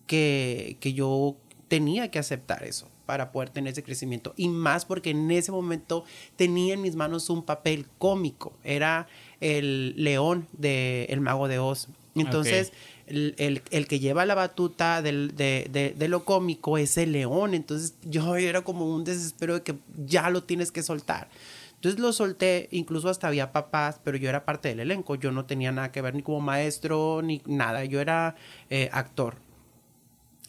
que, 0.05 0.77
que 0.79 0.93
yo 0.93 1.35
tenía 1.67 2.11
que 2.11 2.19
aceptar 2.19 2.63
eso 2.63 2.87
para 3.05 3.31
poder 3.31 3.49
tener 3.49 3.71
ese 3.71 3.83
crecimiento. 3.83 4.33
Y 4.35 4.49
más 4.49 4.83
porque 4.83 5.11
en 5.11 5.31
ese 5.31 5.51
momento 5.51 6.03
tenía 6.35 6.73
en 6.73 6.81
mis 6.81 6.95
manos 6.95 7.29
un 7.29 7.41
papel 7.41 7.87
cómico. 7.97 8.53
Era 8.65 9.07
el 9.39 9.93
león 9.95 10.45
de 10.51 11.05
El 11.05 11.21
Mago 11.21 11.47
de 11.47 11.57
Oz. 11.57 11.87
Entonces, 12.15 12.73
el, 13.07 13.35
el- 13.37 13.61
el 13.71 13.87
que 13.87 13.99
lleva 13.99 14.25
la 14.25 14.35
batuta 14.35 15.01
del- 15.01 15.35
de, 15.35 15.93
de- 15.97 16.07
lo 16.07 16.23
cómico 16.25 16.77
es 16.77 16.97
el 16.97 17.11
león. 17.13 17.53
Entonces, 17.53 17.95
yo 18.03 18.35
era 18.35 18.61
como 18.61 18.93
un 18.93 19.03
desespero 19.03 19.55
de 19.55 19.63
que 19.63 19.75
ya 20.05 20.29
lo 20.29 20.43
tienes 20.43 20.71
que 20.71 20.83
soltar. 20.83 21.29
Entonces 21.75 21.99
lo 21.99 22.11
solté, 22.11 22.67
incluso 22.71 23.07
hasta 23.09 23.27
había 23.27 23.51
papás, 23.51 23.99
pero 24.03 24.17
yo 24.17 24.29
era 24.29 24.45
parte 24.45 24.69
del 24.69 24.79
elenco. 24.79 25.15
Yo 25.15 25.31
no 25.31 25.45
tenía 25.45 25.71
nada 25.71 25.91
que 25.91 26.01
ver 26.01 26.15
ni 26.15 26.23
como 26.23 26.39
maestro 26.41 27.21
ni 27.23 27.41
nada. 27.45 27.85
Yo 27.85 28.01
era 28.01 28.35
eh, 28.69 28.89
actor. 28.91 29.35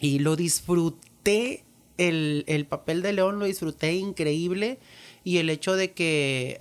Y 0.01 0.21
lo 0.21 0.37
disfruté, 0.37 1.65
el, 1.99 2.45
el 2.47 2.67
papel 2.67 3.03
de 3.03 3.13
León 3.13 3.39
lo 3.39 3.45
disfruté 3.45 3.95
increíble. 3.95 4.79
Y 5.25 5.39
el 5.39 5.51
hecho 5.51 5.77
de 5.77 5.93
que 5.93 6.59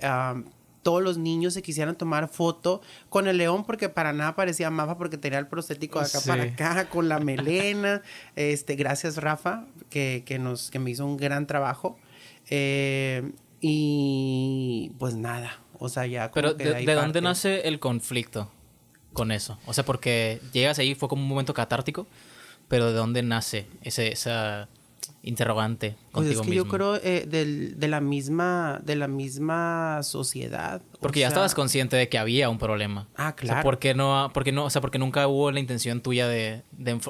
todos 0.82 1.02
los 1.02 1.18
niños 1.18 1.54
se 1.54 1.62
quisieran 1.62 1.96
tomar 1.96 2.28
foto 2.28 2.80
con 3.08 3.28
el 3.28 3.36
león, 3.38 3.64
porque 3.64 3.88
para 3.88 4.12
nada 4.12 4.36
parecía 4.36 4.70
Mafa, 4.70 4.96
porque 4.96 5.18
tenía 5.18 5.38
el 5.38 5.46
prostético 5.46 5.98
de 6.00 6.06
acá 6.06 6.20
Sí. 6.20 6.28
para 6.28 6.42
acá, 6.44 6.88
con 6.88 7.08
la 7.08 7.18
melena. 7.20 8.02
este, 8.36 8.74
gracias, 8.76 9.16
Rafa, 9.16 9.64
que, 9.90 10.22
que 10.24 10.38
nos, 10.38 10.70
que 10.70 10.78
me 10.78 10.90
hizo 10.90 11.04
un 11.04 11.16
gran 11.16 11.46
trabajo. 11.46 11.98
Eh, 12.50 13.32
y 13.60 14.92
pues 14.98 15.14
nada, 15.14 15.58
o 15.78 15.88
sea, 15.88 16.06
ya. 16.06 16.30
como 16.30 16.34
Pero 16.34 16.56
que 16.56 16.64
¿de, 16.64 16.74
ahí 16.76 16.86
de 16.86 16.94
dónde 16.94 17.20
nace 17.20 17.66
el 17.68 17.80
conflicto 17.80 18.50
con 19.12 19.32
eso? 19.32 19.58
O 19.66 19.72
sea, 19.72 19.84
porque 19.84 20.40
llegas 20.52 20.78
ahí, 20.78 20.94
fue 20.94 21.08
como 21.08 21.22
un 21.22 21.28
momento 21.28 21.54
catártico, 21.54 22.06
pero 22.68 22.86
¿de 22.86 22.92
dónde 22.92 23.22
nace 23.22 23.66
ese, 23.82 24.12
esa, 24.12 24.68
interrogante 25.22 25.96
Pues 26.12 26.26
contigo 26.26 26.40
es 26.42 26.48
que 26.48 26.54
yo 26.54 26.68
creo 26.68 26.96
eh, 26.96 27.26
del- 27.28 27.78
de 27.78 27.88
la 27.88 28.00
misma 28.00 28.80
de 28.84 28.96
la 28.96 29.08
misma 29.08 30.00
sociedad. 30.02 30.80
Porque 31.00 31.20
ya 31.20 31.26
sea, 31.26 31.34
estabas 31.34 31.54
consciente 31.54 31.96
de 31.96 32.08
que 32.08 32.18
había 32.18 32.48
un 32.48 32.58
problema. 32.58 33.08
Ah, 33.16 33.22
O 33.24 33.24
sea, 33.26 33.32
claro. 33.34 33.62
¿por 33.62 33.78
qué 33.78 33.94
no, 33.94 34.30
por 34.32 34.44
qué 34.44 34.52
no, 34.52 34.64
o 34.64 34.70
sea, 34.70 34.80
porque 34.80 34.98
nunca 34.98 35.26
hubo 35.28 35.50
la 35.50 35.60
intención 35.60 36.00
tuya 36.00 36.26
de, 36.28 36.62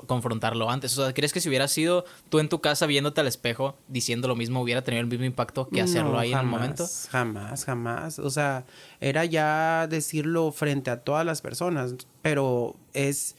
confrontarlo 0.06 0.70
antes? 0.70 0.96
O 0.98 1.04
sea, 1.04 1.12
¿crees 1.14 1.32
que 1.32 1.40
si 1.40 1.48
hubiera 1.48 1.68
sido 1.68 2.04
tú 2.28 2.38
en 2.38 2.48
tu 2.48 2.61
casa 2.61 2.86
viéndote 2.86 3.20
al 3.20 3.26
espejo 3.26 3.76
diciendo 3.88 4.26
lo 4.28 4.36
mismo 4.36 4.61
hubiera 4.62 4.82
tenido 4.82 5.02
el 5.02 5.06
mismo 5.06 5.24
impacto 5.24 5.68
que 5.68 5.80
hacerlo 5.82 6.12
No, 6.12 6.18
ahí 6.18 6.32
en 6.32 6.38
el 6.38 6.46
momento? 6.46 6.86
Jamás, 7.11 7.64
jamás. 7.64 8.18
O 8.18 8.30
sea, 8.30 8.64
era 9.00 9.24
ya 9.26 9.86
decirlo 9.88 10.50
frente 10.52 10.90
a 10.90 11.00
todas 11.00 11.24
las 11.24 11.40
personas, 11.42 11.94
pero 12.22 12.74
es, 12.94 13.36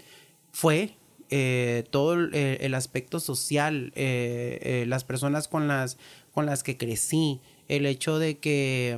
fue 0.52 0.96
eh, 1.30 1.84
todo 1.92 2.14
el, 2.14 2.34
el 2.36 2.74
aspecto 2.76 3.20
social, 3.20 3.92
eh, 3.96 4.60
eh, 4.62 4.86
las 4.88 5.04
personas 5.04 5.48
con 5.48 5.68
las, 5.68 5.98
con 6.34 6.46
las 6.46 6.64
que 6.64 6.78
crecí, 6.78 7.42
el 7.68 7.86
hecho 7.86 8.20
de 8.20 8.38
que 8.40 8.98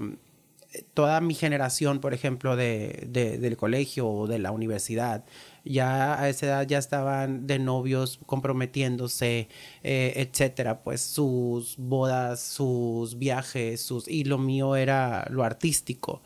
eh, 0.73 0.83
toda 0.93 1.19
mi 1.21 1.33
generación, 1.33 1.99
por 1.99 2.13
ejemplo, 2.13 2.55
de, 2.55 3.05
de- 3.09 3.37
del 3.37 3.57
colegio 3.57 4.07
o 4.07 4.27
de 4.27 4.39
la 4.39 4.51
universidad, 4.51 5.23
ya 5.65 6.19
a 6.19 6.29
esa 6.29 6.45
edad 6.47 6.67
ya 6.67 6.77
estaban 6.79 7.45
de 7.47 7.59
novios 7.59 8.19
comprometiéndose, 8.25 9.47
eh, 9.83 10.13
etcétera, 10.15 10.81
pues 10.83 11.01
sus 11.01 11.75
bodas, 11.77 12.41
sus 12.41 13.17
viajes, 13.19 13.81
sus 13.81 14.07
y 14.07 14.23
lo 14.23 14.37
mío 14.37 14.75
era 14.75 15.27
lo 15.29 15.43
artístico. 15.43 16.21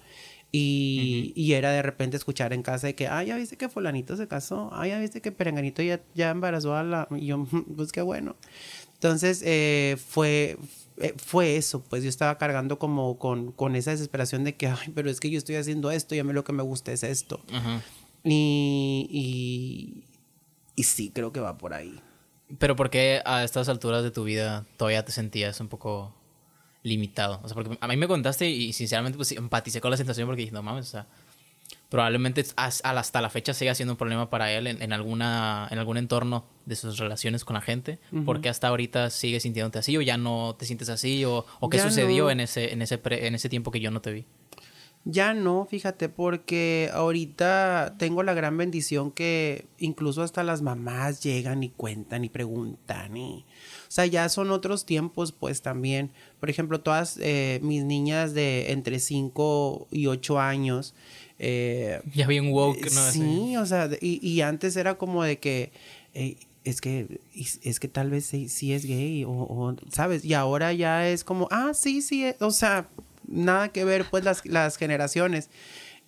Y, 0.57 1.33
y 1.35 1.51
era 1.51 1.71
de 1.71 1.81
repente 1.81 2.15
escuchar 2.15 2.53
en 2.53 2.63
casa 2.63 2.87
de 2.87 2.95
que, 2.95 3.07
ah, 3.07 3.21
ya 3.23 3.35
viste 3.35 3.57
que 3.57 3.67
fulanito 3.67 4.15
se 4.15 4.29
casó, 4.29 4.69
ah, 4.71 4.87
ya 4.87 4.97
viste 4.99 5.21
que 5.21 5.33
perenganito 5.33 5.81
ya, 5.81 6.01
ya 6.13 6.29
embarazó 6.29 6.75
a 6.75 6.83
la... 6.83 7.09
Y 7.11 7.25
yo, 7.25 7.45
pues 7.75 7.91
qué 7.91 8.01
bueno. 8.01 8.37
Entonces, 8.93 9.41
eh, 9.45 9.97
fue, 9.97 10.57
eh, 10.95 11.13
fue 11.17 11.57
eso, 11.57 11.83
pues 11.83 12.03
yo 12.03 12.09
estaba 12.09 12.37
cargando 12.37 12.79
como 12.79 13.19
con, 13.19 13.51
con 13.51 13.75
esa 13.75 13.91
desesperación 13.91 14.45
de 14.45 14.55
que, 14.55 14.67
ay, 14.67 14.93
pero 14.95 15.09
es 15.09 15.19
que 15.19 15.29
yo 15.29 15.37
estoy 15.37 15.55
haciendo 15.57 15.91
esto 15.91 16.15
y 16.15 16.19
a 16.19 16.23
mí 16.23 16.31
lo 16.31 16.45
que 16.45 16.53
me 16.53 16.63
gusta 16.63 16.93
es 16.93 17.03
esto. 17.03 17.41
Y, 18.23 19.07
y, 19.11 20.05
y 20.77 20.83
sí, 20.83 21.11
creo 21.13 21.33
que 21.33 21.41
va 21.41 21.57
por 21.57 21.73
ahí. 21.73 21.99
Pero 22.59 22.77
¿por 22.77 22.89
qué 22.89 23.21
a 23.25 23.43
estas 23.43 23.67
alturas 23.67 24.03
de 24.03 24.11
tu 24.11 24.23
vida 24.23 24.65
todavía 24.77 25.03
te 25.03 25.11
sentías 25.11 25.59
un 25.59 25.67
poco 25.67 26.15
limitado? 26.85 27.41
O 27.43 27.47
sea, 27.47 27.55
porque 27.55 27.77
a 27.81 27.87
mí 27.87 27.97
me 27.97 28.07
contaste 28.07 28.49
y 28.49 28.71
sinceramente 28.71 29.17
pues 29.17 29.31
empaticé 29.33 29.81
con 29.81 29.91
la 29.91 29.97
sensación 29.97 30.27
porque 30.27 30.43
dije, 30.43 30.53
no 30.53 30.61
mames, 30.63 30.87
o 30.87 30.91
sea, 30.91 31.07
probablemente 31.89 32.45
hasta 32.55 33.21
la 33.21 33.29
fecha 33.29 33.53
siga 33.53 33.73
siendo 33.73 33.93
un 33.93 33.97
problema 33.97 34.29
para 34.29 34.51
él 34.51 34.67
en, 34.67 34.81
en 34.81 34.93
alguna, 34.93 35.67
en 35.71 35.79
algún 35.79 35.97
entorno 35.97 36.45
de 36.65 36.75
sus 36.75 36.97
relaciones 36.97 37.43
con 37.43 37.55
la 37.55 37.61
gente. 37.61 37.99
¿Por 38.25 38.39
qué 38.41 38.49
hasta 38.49 38.67
ahorita 38.67 39.09
sigues 39.09 39.43
sintiéndote 39.43 39.79
así 39.79 39.97
o 39.97 40.01
ya 40.01 40.17
no 40.17 40.55
te 40.57 40.65
sientes 40.65 40.89
así? 40.89 41.25
¿O, 41.25 41.45
o 41.59 41.69
qué 41.69 41.77
Ya 41.77 41.83
sucedió 41.89 42.25
no. 42.25 42.29
en, 42.31 42.39
ese, 42.41 42.71
en, 42.73 42.81
ese 42.81 42.97
pre- 42.97 43.27
en 43.27 43.33
ese 43.35 43.49
tiempo 43.49 43.71
que 43.71 43.79
yo 43.79 43.91
no 43.91 44.01
te 44.01 44.11
vi? 44.11 44.25
Ya 45.07 45.33
no, 45.35 45.65
fíjate, 45.69 46.09
porque 46.09 46.89
ahorita 46.91 47.95
tengo 47.99 48.23
la 48.23 48.33
gran 48.33 48.57
bendición 48.57 49.11
que 49.11 49.67
incluso 49.77 50.23
hasta 50.23 50.43
las 50.43 50.61
mamás 50.63 51.21
llegan 51.23 51.63
y 51.63 51.69
cuentan 51.69 52.23
y 52.23 52.29
preguntan 52.29 53.15
y... 53.17 53.45
O 53.95 53.99
sea, 54.03 54.05
ya 54.07 54.27
son 54.27 54.51
otros 54.51 54.85
tiempos, 54.85 55.31
pues 55.31 55.61
también. 55.61 56.11
Por 56.41 56.49
ejemplo, 56.49 56.81
todas 56.81 57.17
eh, 57.21 57.61
mis 57.63 57.85
niñas 57.85 58.33
de 58.33 58.73
entre 58.73 58.99
5 58.99 59.87
y 59.89 60.07
8 60.07 60.37
años... 60.37 60.93
eh, 61.39 62.01
Ya 62.13 62.27
vi 62.27 62.39
un 62.39 62.51
woke, 62.51 62.91
¿no? 62.93 62.99
Así. 62.99 63.19
Sí, 63.19 63.55
o 63.55 63.65
sea, 63.65 63.89
y, 64.01 64.19
y 64.27 64.41
antes 64.41 64.75
era 64.75 64.97
como 64.97 65.23
de 65.23 65.39
que 65.39 65.71
eh, 66.13 66.35
es 66.65 66.81
que 66.81 67.21
es, 67.33 67.61
es 67.63 67.79
que 67.79 67.87
tal 67.87 68.09
vez 68.09 68.25
sí, 68.25 68.49
sí 68.49 68.73
es 68.73 68.83
gay 68.85 69.23
o, 69.23 69.29
o, 69.31 69.73
sabes, 69.93 70.25
y 70.25 70.33
ahora 70.33 70.73
ya 70.73 71.07
es 71.07 71.23
como, 71.23 71.47
ah, 71.49 71.71
sí, 71.73 72.01
sí, 72.01 72.25
eh", 72.25 72.35
o 72.41 72.51
sea, 72.51 72.89
nada 73.29 73.69
que 73.69 73.85
ver 73.85 74.03
pues 74.11 74.25
las, 74.25 74.45
las 74.45 74.75
generaciones. 74.75 75.49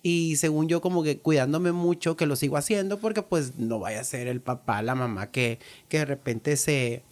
Y 0.02 0.36
según 0.36 0.68
yo 0.68 0.82
como 0.82 1.02
que 1.02 1.16
cuidándome 1.18 1.72
mucho 1.72 2.16
que 2.18 2.26
lo 2.26 2.36
sigo 2.36 2.58
haciendo 2.58 2.98
porque 3.00 3.22
pues 3.22 3.56
no 3.58 3.78
vaya 3.80 4.00
a 4.00 4.04
ser 4.04 4.26
el 4.28 4.42
papá, 4.42 4.82
la 4.82 4.94
mamá 4.94 5.30
que, 5.30 5.58
que 5.88 5.98
de 6.00 6.04
repente 6.04 6.56
se 6.58 7.02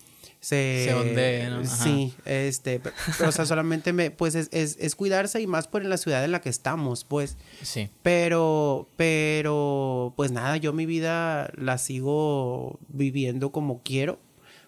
se, 0.41 0.85
Se 0.87 0.95
ondee, 0.95 1.49
¿no? 1.51 1.59
Ajá. 1.61 1.67
Sí, 1.85 2.15
este, 2.25 2.79
pero, 2.79 2.95
pero, 3.19 3.29
o 3.29 3.33
sea, 3.33 3.47
solamente 3.47 3.93
me, 3.93 4.11
pues 4.11 4.35
es, 4.35 4.49
es, 4.53 4.77
es 4.81 4.95
cuidarse 4.95 5.41
y 5.41 5.47
más 5.47 5.67
por 5.67 5.83
en 5.83 5.89
la 5.91 5.97
ciudad 5.97 6.25
en 6.25 6.31
la 6.33 6.41
que 6.41 6.49
estamos, 6.51 7.05
pues. 7.05 7.37
Sí. 7.63 7.89
Pero, 8.03 8.89
pero, 8.97 10.13
pues 10.17 10.31
nada, 10.33 10.57
yo 10.57 10.73
mi 10.73 10.87
vida 10.87 11.51
la 11.57 11.79
sigo 11.79 12.79
viviendo 12.89 13.51
como 13.51 13.81
quiero, 13.83 14.21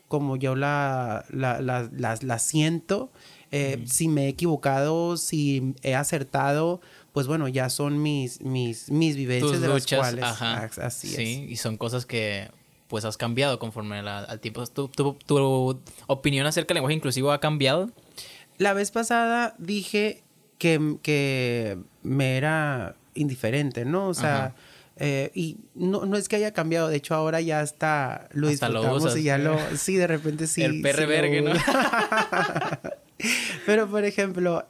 como 0.08 0.36
yo 0.36 0.56
la, 0.56 1.24
la, 1.30 1.60
la, 1.60 1.88
la- 1.96 2.18
la 2.20 2.38
siento. 2.38 3.10
Eh, 3.50 3.82
Si 3.86 4.08
me 4.08 4.24
he 4.26 4.28
equivocado, 4.28 5.16
si 5.16 5.74
he 5.82 5.94
acertado, 5.94 6.80
pues 7.12 7.26
bueno, 7.26 7.48
ya 7.48 7.70
son 7.70 8.02
mis, 8.02 8.40
mis, 8.42 8.90
mis 8.90 9.16
vivencias 9.16 9.52
Tus 9.52 9.60
de 9.60 9.68
las 9.68 9.82
luchas, 9.82 9.98
cuales. 10.00 10.24
ajá. 10.24 10.64
as- 10.64 10.78
Así 10.78 11.08
sí, 11.08 11.44
es. 11.44 11.50
y 11.52 11.56
son 11.56 11.76
cosas 11.78 12.04
que 12.04 12.50
pues 12.88 13.04
has 13.04 13.16
cambiado 13.16 13.58
conforme 13.58 14.02
la- 14.02 14.20
al 14.20 14.40
tiempo. 14.40 14.66
¿Tu, 14.66 14.88
tu, 14.88 15.14
tu 15.26 15.80
opinión 16.06 16.46
acerca 16.46 16.68
del 16.68 16.76
lenguaje 16.76 16.94
inclusivo 16.96 17.30
ha 17.32 17.40
cambiado? 17.40 17.90
La 18.58 18.72
vez 18.72 18.90
pasada 18.90 19.54
dije 19.58 20.22
que, 20.58 20.96
que 21.02 21.78
me 22.02 22.36
era 22.36 22.96
indiferente, 23.14 23.84
¿no? 23.84 24.08
O 24.08 24.14
sea, 24.14 24.54
eh, 24.96 25.30
y 25.34 25.58
no, 25.76 26.06
no 26.06 26.16
es 26.16 26.28
que 26.28 26.34
haya 26.36 26.52
cambiado, 26.52 26.88
de 26.88 26.96
hecho 26.96 27.14
ahora 27.14 27.40
ya 27.40 27.60
hasta 27.60 28.28
lo 28.32 28.48
Hasta 28.48 28.68
lo 28.68 28.80
disfrutamos 28.80 29.04
usas. 29.04 29.18
y 29.18 29.22
ya 29.22 29.38
lo... 29.38 29.56
Sí, 29.76 29.94
de 29.94 30.06
repente 30.08 30.46
sí. 30.48 30.62
El 30.62 30.80
perre 30.82 30.96
sí 30.96 31.02
lo 31.02 31.08
vergue, 31.08 31.42
¿no? 31.42 31.52
Pero, 33.66 33.88
por 33.88 34.04
ejemplo, 34.04 34.66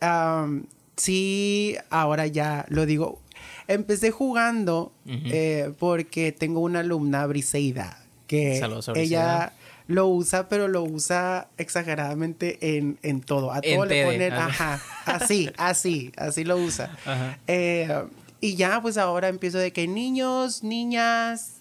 sí, 0.96 1.76
ahora 1.90 2.26
ya 2.26 2.64
lo 2.68 2.86
digo. 2.86 3.20
Empecé 3.68 4.10
jugando 4.10 4.92
eh, 5.06 5.72
porque 5.78 6.32
tengo 6.32 6.60
una 6.60 6.80
alumna, 6.80 7.26
Briseida, 7.26 7.98
que 8.28 8.60
Saludos 8.60 8.90
ella 8.94 9.52
lo 9.88 10.06
usa, 10.06 10.48
pero 10.48 10.68
lo 10.68 10.84
usa 10.84 11.48
exageradamente 11.56 12.76
en, 12.76 12.98
en 13.02 13.22
todo. 13.22 13.50
A 13.52 13.60
En 13.62 13.76
todo 13.76 13.86
le 13.86 14.04
ponen, 14.04 14.32
ajá. 14.34 14.74
ajá, 14.74 14.82
así, 15.06 15.50
así, 15.56 16.12
así 16.16 16.44
lo 16.44 16.58
usa. 16.58 16.96
Ajá. 17.06 17.38
Eh, 17.48 18.04
y 18.40 18.54
ya, 18.54 18.80
pues 18.82 18.98
ahora 18.98 19.28
empiezo 19.28 19.58
de 19.58 19.72
que 19.72 19.88
niños, 19.88 20.62
niñas, 20.62 21.54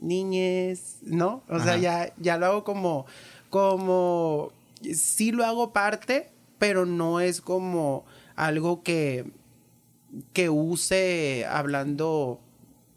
niñes, 0.00 0.98
¿no? 1.02 1.42
O 1.48 1.58
sea, 1.58 1.78
ya, 1.78 2.12
ya 2.18 2.36
lo 2.36 2.46
hago 2.46 2.64
como, 2.64 3.06
como, 3.48 4.52
sí 4.94 5.32
lo 5.32 5.44
hago 5.44 5.72
parte, 5.72 6.30
pero 6.58 6.84
no 6.86 7.20
es 7.20 7.40
como 7.40 8.04
algo 8.36 8.82
que, 8.82 9.24
que 10.34 10.50
use 10.50 11.46
hablando 11.48 12.40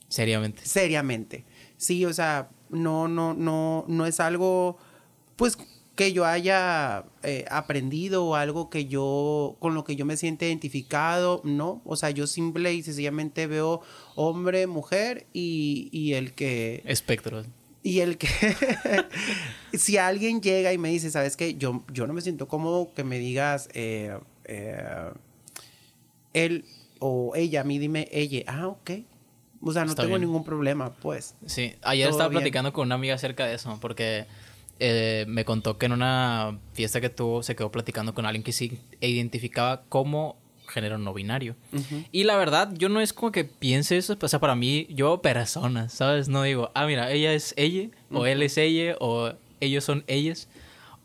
Seriamente. 0.10 0.66
seriamente. 0.66 1.46
Sí, 1.78 2.06
o 2.06 2.14
sea, 2.14 2.50
no, 2.74 3.08
no, 3.08 3.34
no, 3.34 3.86
no 3.88 4.06
es 4.06 4.20
algo, 4.20 4.78
pues, 5.36 5.58
que 5.96 6.12
yo 6.12 6.26
haya 6.26 7.06
eh, 7.22 7.46
aprendido 7.52 8.26
o 8.26 8.36
algo 8.36 8.70
que 8.70 8.86
yo, 8.88 9.58
con 9.60 9.76
lo 9.76 9.84
que 9.84 9.96
yo 9.96 10.06
me 10.06 10.18
siente 10.18 10.48
identificado, 10.48 11.42
no. 11.44 11.82
O 11.86 11.96
sea, 11.96 12.10
yo 12.10 12.26
simple 12.26 12.74
y 12.74 12.82
sencillamente 12.82 13.46
veo 13.48 13.82
hombre, 14.16 14.66
mujer 14.66 15.28
y, 15.34 15.90
y 15.92 16.14
el 16.14 16.34
que, 16.34 16.82
Espectro. 16.86 17.44
y 17.84 18.00
el 18.00 18.18
que, 18.18 18.28
si 19.74 19.98
alguien 19.98 20.42
llega 20.42 20.74
y 20.74 20.80
me 20.80 20.90
dice, 20.90 21.12
¿sabes 21.12 21.38
qué? 21.38 21.56
Yo, 21.56 21.84
yo 21.94 22.08
no 22.08 22.14
me 22.14 22.22
siento 22.22 22.48
cómodo 22.48 22.92
que 22.96 23.04
me 23.04 23.20
digas, 23.20 23.70
eh, 23.74 24.18
eh, 24.46 25.12
él 26.34 26.66
o 27.00 27.34
ella, 27.36 27.62
a 27.62 27.64
mí 27.66 27.78
dime 27.78 28.08
ella, 28.12 28.44
ah, 28.48 28.68
ok. 28.68 28.92
O 29.64 29.72
sea, 29.72 29.84
no 29.86 29.92
Está 29.92 30.04
tengo 30.04 30.18
bien. 30.18 30.28
ningún 30.28 30.44
problema, 30.44 30.92
pues. 30.94 31.36
Sí, 31.46 31.74
ayer 31.84 32.10
estaba 32.10 32.30
bien. 32.30 32.42
platicando 32.42 32.74
con 32.74 32.88
una 32.88 32.96
amiga 32.96 33.16
acerca 33.16 33.46
de 33.46 33.56
eso, 33.56 33.78
porque 33.80 34.26
eh, 34.80 35.26
me 35.28 35.46
contó 35.46 35.78
que 35.78 35.86
en 35.86 35.94
una 35.94 36.58
fiesta 36.74 37.00
que 37.00 37.10
tuvo 37.10 37.44
se 37.44 37.56
quedó 37.56 37.72
platicando 37.72 38.14
con 38.14 38.26
alguien 38.26 38.44
que 38.44 38.52
sí 38.52 38.80
identificaba 39.00 39.84
como 39.90 40.36
género 40.68 40.98
no 40.98 41.14
binario. 41.14 41.56
Y 42.12 42.24
la 42.24 42.36
verdad, 42.36 42.72
yo 42.76 42.90
no 42.90 43.00
es 43.00 43.14
como 43.14 43.32
que 43.32 43.44
piense 43.44 43.96
eso, 43.98 44.18
o 44.20 44.28
sea, 44.28 44.40
para 44.40 44.56
mí, 44.56 44.88
yo 44.90 45.22
personas, 45.22 45.94
¿sabes? 45.94 46.30
No 46.30 46.42
digo, 46.44 46.72
ah, 46.74 46.86
mira, 46.88 47.12
ella 47.12 47.32
es 47.34 47.54
ella, 47.58 47.90
o 48.12 48.26
él 48.26 48.42
es 48.42 48.58
ella, 48.58 48.96
o 49.00 49.34
ellos 49.60 49.84
son 49.84 50.04
ellas, 50.08 50.48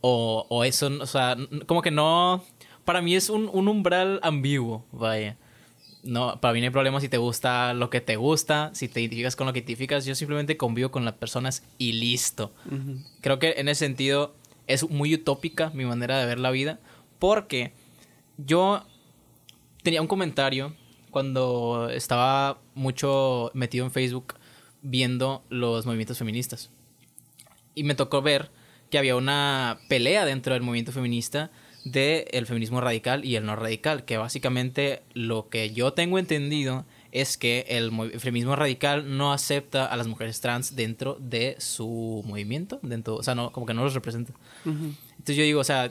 o, 0.00 0.46
o 0.48 0.64
eso, 0.64 0.90
o 1.00 1.06
sea, 1.06 1.36
como 1.66 1.82
que 1.82 1.90
no, 1.90 2.42
para 2.84 3.02
mí 3.02 3.14
es 3.14 3.28
un, 3.30 3.50
un 3.52 3.68
umbral 3.68 4.20
ambiguo, 4.22 4.84
vaya. 4.92 5.36
No, 6.03 6.40
para 6.40 6.55
mí 6.55 6.61
no 6.61 6.66
hay 6.66 6.70
problema 6.70 7.01
si 7.01 7.09
te 7.09 7.18
gusta 7.18 7.74
lo 7.74 7.90
que 7.90 8.01
te 8.01 8.16
gusta, 8.16 8.70
si 8.72 8.88
te 8.88 9.01
identificas 9.01 9.36
con 9.36 9.46
lo 9.46 9.53
que 9.53 9.61
te 9.61 9.72
identificas. 9.72 10.05
Yo 10.05 10.14
simplemente 10.14 10.57
convivo 10.57 10.90
con 10.90 11.05
las 11.05 11.14
personas 11.14 11.64
y 11.76 11.92
listo. 11.92 12.53
Creo 13.20 13.38
que 13.38 13.55
en 13.59 13.68
ese 13.68 13.86
sentido 13.86 14.34
es 14.66 14.88
muy 14.88 15.14
utópica 15.14 15.70
mi 15.70 15.84
manera 15.84 16.18
de 16.18 16.26
ver 16.26 16.38
la 16.38 16.51
vida, 16.51 16.78
porque 17.18 17.72
yo 18.36 18.84
tenía 19.82 20.01
un 20.01 20.07
comentario 20.07 20.74
cuando 21.11 21.88
estaba 21.90 22.59
mucho 22.74 23.51
metido 23.55 23.84
en 23.84 23.90
Facebook 23.90 24.34
viendo 24.82 25.42
los 25.49 25.86
movimientos 25.86 26.18
feministas. 26.18 26.70
Y 27.74 27.82
me 27.82 27.94
tocó 27.94 28.22
ver 28.22 28.51
que 28.90 28.99
había 28.99 29.16
una 29.16 29.78
pelea 29.88 30.24
dentro 30.24 30.55
del 30.55 30.62
movimiento 30.62 30.92
feminista 30.92 31.51
del 31.93 32.24
el 32.30 32.47
feminismo 32.47 32.80
radical 32.80 33.24
y 33.24 33.36
el 33.36 33.45
no 33.47 33.57
radical, 33.57 34.05
que 34.05 34.16
básicamente 34.16 35.03
lo 35.14 35.49
que 35.49 35.70
yo 35.72 35.93
tengo 35.93 36.18
entendido 36.18 36.84
es 37.12 37.36
que 37.39 37.64
el, 37.68 37.91
mo- 37.91 38.05
el 38.05 38.20
feminismo 38.20 38.55
radical 38.57 39.16
no 39.16 39.32
acepta 39.32 39.86
a 39.86 39.97
las 39.97 40.07
mujeres 40.07 40.41
trans 40.41 40.76
dentro 40.76 41.16
de 41.20 41.57
su 41.59 42.22
movimiento, 42.26 42.78
dentro, 42.82 43.16
o 43.16 43.22
sea, 43.22 43.34
no, 43.34 43.51
como 43.53 43.64
que 43.66 43.74
no 43.74 43.82
los 43.84 43.95
representa. 43.95 44.32
Entonces 44.64 45.36
yo 45.36 45.43
digo, 45.43 45.61
o 45.61 45.64
sea, 45.64 45.91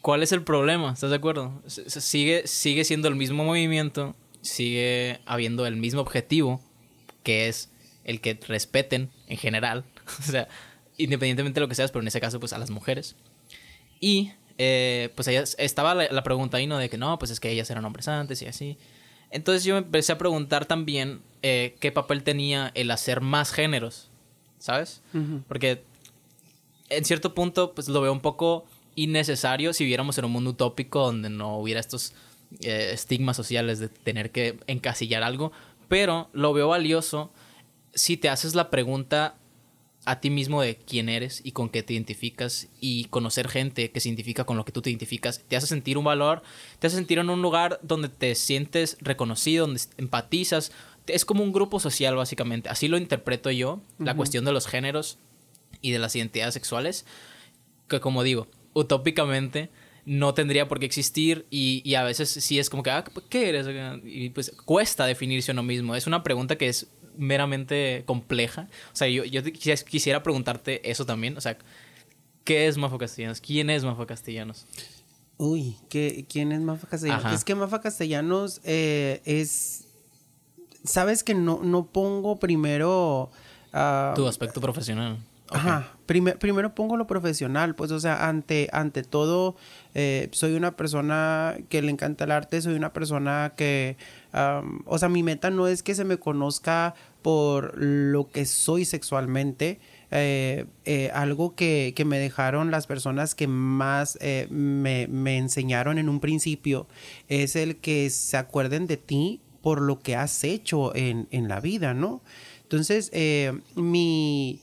¿cuál 0.00 0.22
es 0.22 0.32
el 0.32 0.42
problema? 0.42 0.92
¿Estás 0.92 1.10
de 1.10 1.16
acuerdo? 1.16 1.62
S- 1.66 2.00
Sigue, 2.00 2.46
sigue 2.46 2.84
siendo 2.84 3.08
el 3.08 3.14
mismo 3.14 3.44
movimiento, 3.44 4.14
sigue 4.40 5.20
habiendo 5.26 5.66
el 5.66 5.76
mismo 5.76 6.00
objetivo, 6.00 6.60
que 7.22 7.48
es 7.48 7.70
el 8.04 8.20
que 8.20 8.34
respeten 8.48 9.10
en 9.28 9.36
general, 9.36 9.84
o 10.18 10.22
sea, 10.22 10.48
independientemente 10.98 11.60
de 11.60 11.64
lo 11.64 11.68
que 11.68 11.74
seas, 11.76 11.90
pero 11.92 12.02
en 12.02 12.08
ese 12.08 12.20
caso, 12.20 12.40
pues 12.40 12.52
a 12.52 12.58
las 12.58 12.70
mujeres. 12.70 13.14
Y 14.00 14.32
eh, 14.64 15.10
pues 15.16 15.26
ellas, 15.26 15.56
estaba 15.58 15.92
la, 15.94 16.06
la 16.08 16.22
pregunta 16.22 16.58
ahí, 16.58 16.68
¿no? 16.68 16.78
De 16.78 16.88
que 16.88 16.96
no, 16.96 17.18
pues 17.18 17.32
es 17.32 17.40
que 17.40 17.50
ellas 17.50 17.68
eran 17.70 17.84
hombres 17.84 18.06
antes 18.06 18.40
y 18.42 18.46
así. 18.46 18.78
Entonces 19.32 19.64
yo 19.64 19.74
me 19.74 19.80
empecé 19.80 20.12
a 20.12 20.18
preguntar 20.18 20.66
también 20.66 21.20
eh, 21.42 21.74
qué 21.80 21.90
papel 21.90 22.22
tenía 22.22 22.70
el 22.74 22.90
hacer 22.92 23.22
más 23.22 23.50
géneros, 23.50 24.08
¿sabes? 24.58 25.02
Porque 25.48 25.82
en 26.90 27.04
cierto 27.04 27.34
punto, 27.34 27.74
pues 27.74 27.88
lo 27.88 28.00
veo 28.00 28.12
un 28.12 28.20
poco 28.20 28.66
innecesario 28.94 29.72
si 29.72 29.84
viéramos 29.84 30.16
en 30.18 30.26
un 30.26 30.32
mundo 30.32 30.50
utópico 30.50 31.06
donde 31.06 31.30
no 31.30 31.56
hubiera 31.56 31.80
estos 31.80 32.12
eh, 32.60 32.90
estigmas 32.92 33.36
sociales 33.36 33.80
de 33.80 33.88
tener 33.88 34.30
que 34.30 34.60
encasillar 34.68 35.22
algo, 35.22 35.50
pero 35.88 36.28
lo 36.32 36.52
veo 36.52 36.68
valioso 36.68 37.32
si 37.94 38.16
te 38.16 38.28
haces 38.28 38.54
la 38.54 38.70
pregunta 38.70 39.34
a 40.04 40.20
ti 40.20 40.30
mismo 40.30 40.60
de 40.62 40.76
quién 40.76 41.08
eres 41.08 41.40
y 41.44 41.52
con 41.52 41.68
qué 41.68 41.82
te 41.82 41.92
identificas 41.92 42.68
y 42.80 43.04
conocer 43.04 43.48
gente 43.48 43.90
que 43.90 44.00
se 44.00 44.08
identifica 44.08 44.44
con 44.44 44.56
lo 44.56 44.64
que 44.64 44.72
tú 44.72 44.82
te 44.82 44.90
identificas, 44.90 45.44
te 45.46 45.56
hace 45.56 45.66
sentir 45.66 45.96
un 45.96 46.04
valor, 46.04 46.42
te 46.78 46.88
hace 46.88 46.96
sentir 46.96 47.18
en 47.18 47.30
un 47.30 47.42
lugar 47.42 47.78
donde 47.82 48.08
te 48.08 48.34
sientes 48.34 48.96
reconocido, 49.00 49.66
donde 49.66 49.80
empatizas, 49.98 50.72
es 51.06 51.24
como 51.24 51.44
un 51.44 51.52
grupo 51.52 51.78
social 51.78 52.16
básicamente, 52.16 52.68
así 52.68 52.88
lo 52.88 52.98
interpreto 52.98 53.50
yo, 53.50 53.80
la 53.98 54.16
cuestión 54.16 54.44
de 54.44 54.52
los 54.52 54.66
géneros 54.66 55.18
y 55.80 55.92
de 55.92 55.98
las 55.98 56.16
identidades 56.16 56.54
sexuales, 56.54 57.06
que 57.88 58.00
como 58.00 58.22
digo, 58.22 58.48
utópicamente 58.72 59.70
no 60.04 60.34
tendría 60.34 60.66
por 60.66 60.80
qué 60.80 60.86
existir 60.86 61.46
y, 61.48 61.80
y 61.84 61.94
a 61.94 62.02
veces 62.02 62.28
sí 62.28 62.58
es 62.58 62.70
como 62.70 62.82
que, 62.82 62.90
ah, 62.90 63.04
¿qué 63.28 63.48
eres? 63.48 63.66
Y 64.04 64.30
pues 64.30 64.50
cuesta 64.64 65.06
definirse 65.06 65.52
uno 65.52 65.62
mismo. 65.62 65.94
Es 65.94 66.08
una 66.08 66.24
pregunta 66.24 66.56
que 66.56 66.68
es 66.68 66.88
meramente 67.16 68.02
compleja. 68.06 68.68
O 68.92 68.96
sea, 68.96 69.08
yo, 69.08 69.24
yo 69.24 69.42
quisiera, 69.84 70.22
preguntarte 70.22 70.90
eso 70.90 71.06
también. 71.06 71.36
O 71.36 71.40
sea, 71.40 71.56
¿qué 72.44 72.66
es 72.66 72.76
Mafa 72.78 72.98
Castellanos? 72.98 73.40
¿Quién 73.40 73.70
es 73.70 73.84
Mafa 73.84 74.06
Castellanos? 74.06 74.66
Uy, 75.38 75.76
¿qué, 75.88 76.24
¿quién 76.28 76.52
es 76.52 76.60
Mafa 76.60 76.86
Castellanos? 76.86 77.24
Ajá. 77.24 77.34
Es 77.34 77.44
que 77.44 77.54
Mafa 77.54 77.80
Castellanos 77.80 78.60
eh, 78.64 79.20
es... 79.24 79.84
Sabes 80.84 81.22
que 81.24 81.34
no, 81.34 81.60
no 81.62 81.86
pongo 81.86 82.38
primero... 82.38 83.30
ah, 83.72 84.12
Tu 84.16 84.26
aspecto 84.26 84.60
profesional. 84.60 85.18
Ajá. 85.50 85.92
Prime- 86.06 86.36
primero 86.36 86.74
pongo 86.74 86.96
lo 86.96 87.06
profesional, 87.06 87.74
pues, 87.74 87.90
o 87.90 88.00
sea, 88.00 88.26
ante, 88.28 88.68
ante 88.72 89.02
todo, 89.02 89.54
eh, 89.94 90.28
soy 90.32 90.54
una 90.54 90.76
persona 90.76 91.56
que 91.68 91.82
le 91.82 91.90
encanta 91.90 92.24
el 92.24 92.30
arte, 92.30 92.62
soy 92.62 92.72
una 92.74 92.92
persona 92.94 93.52
que, 93.54 93.98
o 94.32 94.98
sea, 94.98 95.08
mi 95.08 95.22
meta 95.22 95.50
no 95.50 95.66
es 95.66 95.82
que 95.82 95.94
se 95.94 96.04
me 96.04 96.18
conozca 96.18 96.94
por 97.22 97.74
lo 97.76 98.28
que 98.30 98.46
soy 98.46 98.84
sexualmente, 98.84 99.78
eh, 100.10 100.66
eh, 100.84 101.10
algo 101.14 101.54
que, 101.54 101.94
que 101.96 102.04
me 102.04 102.18
dejaron 102.18 102.70
las 102.70 102.86
personas 102.86 103.34
que 103.34 103.46
más 103.46 104.18
eh, 104.20 104.46
me, 104.50 105.06
me 105.06 105.38
enseñaron 105.38 105.98
en 105.98 106.10
un 106.10 106.20
principio 106.20 106.86
es 107.28 107.56
el 107.56 107.76
que 107.76 108.10
se 108.10 108.36
acuerden 108.36 108.86
de 108.86 108.98
ti 108.98 109.40
por 109.62 109.80
lo 109.80 110.00
que 110.00 110.16
has 110.16 110.44
hecho 110.44 110.94
en, 110.94 111.28
en 111.30 111.48
la 111.48 111.60
vida, 111.60 111.94
¿no? 111.94 112.20
Entonces, 112.62 113.12
mi, 113.76 114.60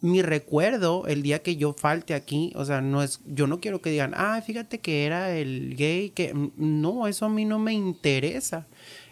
mi 0.00 0.22
recuerdo 0.22 1.06
el 1.06 1.22
día 1.22 1.42
que 1.42 1.56
yo 1.56 1.72
falte 1.72 2.14
aquí, 2.14 2.52
o 2.54 2.64
sea, 2.64 2.80
no 2.80 3.02
es, 3.02 3.20
yo 3.26 3.46
no 3.46 3.60
quiero 3.60 3.80
que 3.80 3.90
digan, 3.90 4.12
ah, 4.16 4.40
fíjate 4.46 4.78
que 4.78 5.04
era 5.06 5.36
el 5.36 5.74
gay, 5.76 6.10
que 6.10 6.32
mm, 6.34 6.52
no, 6.56 7.06
eso 7.08 7.26
a 7.26 7.28
mí 7.28 7.44
no 7.44 7.58
me 7.58 7.72
interesa. 7.72 8.66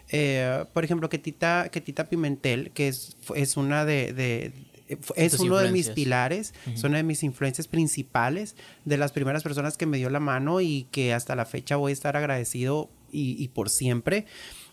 Eh, 0.09 0.63
por 0.73 0.85
ejemplo, 0.85 1.09
que 1.09 1.17
Tita, 1.17 1.67
que 1.69 1.81
Tita 1.81 2.07
Pimentel, 2.09 2.71
que 2.71 2.87
es, 2.87 3.17
es 3.35 3.57
una 3.57 3.83
de, 3.85 4.13
de- 4.13 4.53
es 4.87 5.31
tus 5.31 5.41
uno 5.41 5.57
de 5.57 5.63
mis 5.73 5.87
pilares, 5.95 6.53
es 6.73 6.83
una 6.85 6.95
de 6.95 7.03
mis 7.03 7.21
influencias 7.23 7.67
principales, 7.67 8.55
de 8.85 8.95
las 8.97 9.11
primeras 9.11 9.43
personas 9.43 9.75
que 9.75 9.85
me 9.85 9.97
dio 9.97 10.09
la 10.09 10.21
mano 10.21 10.61
y 10.61 10.87
que 10.91 11.13
hasta 11.13 11.35
la 11.35 11.45
fecha 11.45 11.75
voy 11.75 11.89
a 11.89 11.93
estar 11.93 12.15
agradecido 12.15 12.89
y, 13.11 13.35
y 13.43 13.49
por 13.49 13.69
siempre. 13.69 14.25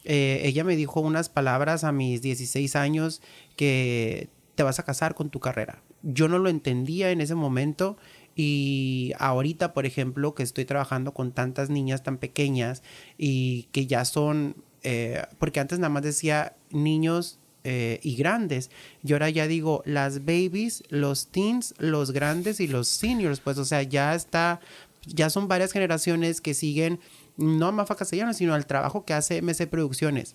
Eh, 0.04 0.42
ella 0.44 0.62
me 0.62 0.76
dijo 0.76 1.00
unas 1.00 1.28
palabras 1.28 1.82
a 1.82 1.90
mis 1.90 2.22
16 2.22 2.76
años 2.76 3.22
que 3.56 4.28
te 4.54 4.62
vas 4.62 4.78
a 4.78 4.84
casar 4.84 5.16
con 5.16 5.30
tu 5.30 5.40
carrera. 5.40 5.82
Yo 6.04 6.28
no 6.28 6.38
lo 6.38 6.48
entendía 6.48 7.10
en 7.10 7.20
ese 7.20 7.34
momento 7.34 7.96
y 8.36 9.12
ahorita, 9.18 9.72
por 9.72 9.86
ejemplo, 9.86 10.34
que 10.34 10.42
estoy 10.42 10.64
trabajando 10.64 11.14
con 11.14 11.32
tantas 11.32 11.70
niñas 11.70 12.02
tan 12.02 12.18
pequeñas 12.18 12.82
y 13.16 13.64
que 13.72 13.86
ya 13.86 14.04
son, 14.04 14.56
eh, 14.82 15.22
porque 15.38 15.60
antes 15.60 15.78
nada 15.78 15.88
más 15.88 16.02
decía 16.02 16.54
niños 16.70 17.38
eh, 17.62 18.00
y 18.02 18.16
grandes. 18.16 18.70
Y 19.02 19.12
ahora 19.12 19.30
ya 19.30 19.46
digo 19.46 19.82
las 19.86 20.24
babies, 20.24 20.82
los 20.90 21.28
teens, 21.28 21.74
los 21.78 22.10
grandes 22.10 22.60
y 22.60 22.66
los 22.66 22.88
seniors. 22.88 23.40
Pues, 23.40 23.56
o 23.58 23.64
sea, 23.64 23.82
ya 23.82 24.14
está, 24.14 24.60
ya 25.06 25.30
son 25.30 25.48
varias 25.48 25.72
generaciones 25.72 26.40
que 26.40 26.54
siguen 26.54 27.00
no 27.36 27.68
a 27.68 27.72
Mafa 27.72 27.96
Castellanos, 27.96 28.36
sino 28.36 28.54
al 28.54 28.66
trabajo 28.66 29.04
que 29.04 29.14
hace 29.14 29.40
MC 29.42 29.66
Producciones. 29.68 30.34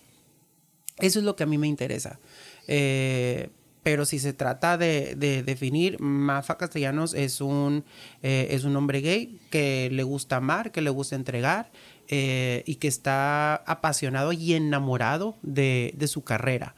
Eso 0.98 1.18
es 1.18 1.24
lo 1.24 1.36
que 1.36 1.44
a 1.44 1.46
mí 1.46 1.58
me 1.58 1.68
interesa. 1.68 2.18
Eh, 2.66 3.50
pero 3.82 4.04
si 4.04 4.18
se 4.18 4.32
trata 4.32 4.76
de, 4.76 5.14
de 5.16 5.42
definir, 5.42 5.98
Mafa 6.00 6.58
Castellanos 6.58 7.14
es 7.14 7.40
un, 7.40 7.84
eh, 8.22 8.48
es 8.50 8.64
un 8.64 8.76
hombre 8.76 9.00
gay 9.00 9.38
que 9.50 9.88
le 9.90 10.02
gusta 10.02 10.36
amar, 10.36 10.70
que 10.70 10.82
le 10.82 10.90
gusta 10.90 11.16
entregar 11.16 11.70
eh, 12.08 12.62
y 12.66 12.76
que 12.76 12.88
está 12.88 13.54
apasionado 13.56 14.32
y 14.32 14.54
enamorado 14.54 15.36
de, 15.42 15.94
de 15.96 16.08
su 16.08 16.24
carrera. 16.24 16.74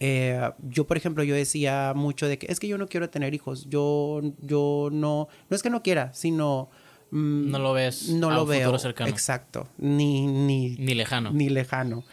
Eh, 0.00 0.40
yo, 0.62 0.86
por 0.86 0.96
ejemplo, 0.96 1.24
yo 1.24 1.34
decía 1.34 1.92
mucho 1.94 2.26
de 2.26 2.38
que 2.38 2.46
es 2.50 2.60
que 2.60 2.68
yo 2.68 2.78
no 2.78 2.86
quiero 2.86 3.10
tener 3.10 3.34
hijos. 3.34 3.66
Yo, 3.68 4.22
yo 4.40 4.88
no, 4.92 5.28
no 5.48 5.56
es 5.56 5.62
que 5.62 5.70
no 5.70 5.82
quiera, 5.82 6.12
sino... 6.14 6.70
mm, 7.10 7.50
No 7.50 7.58
lo 7.58 7.72
ves 7.72 8.08
no 8.10 8.30
a 8.30 8.34
lo 8.34 8.42
un 8.42 8.48
veo. 8.48 8.60
futuro 8.60 8.78
cercano. 8.78 9.10
Exacto. 9.10 9.68
Ni, 9.78 10.26
ni, 10.26 10.76
Ni 10.76 10.94
lejano. 10.94 11.30
ni 11.32 11.48
lejano. 11.48 12.04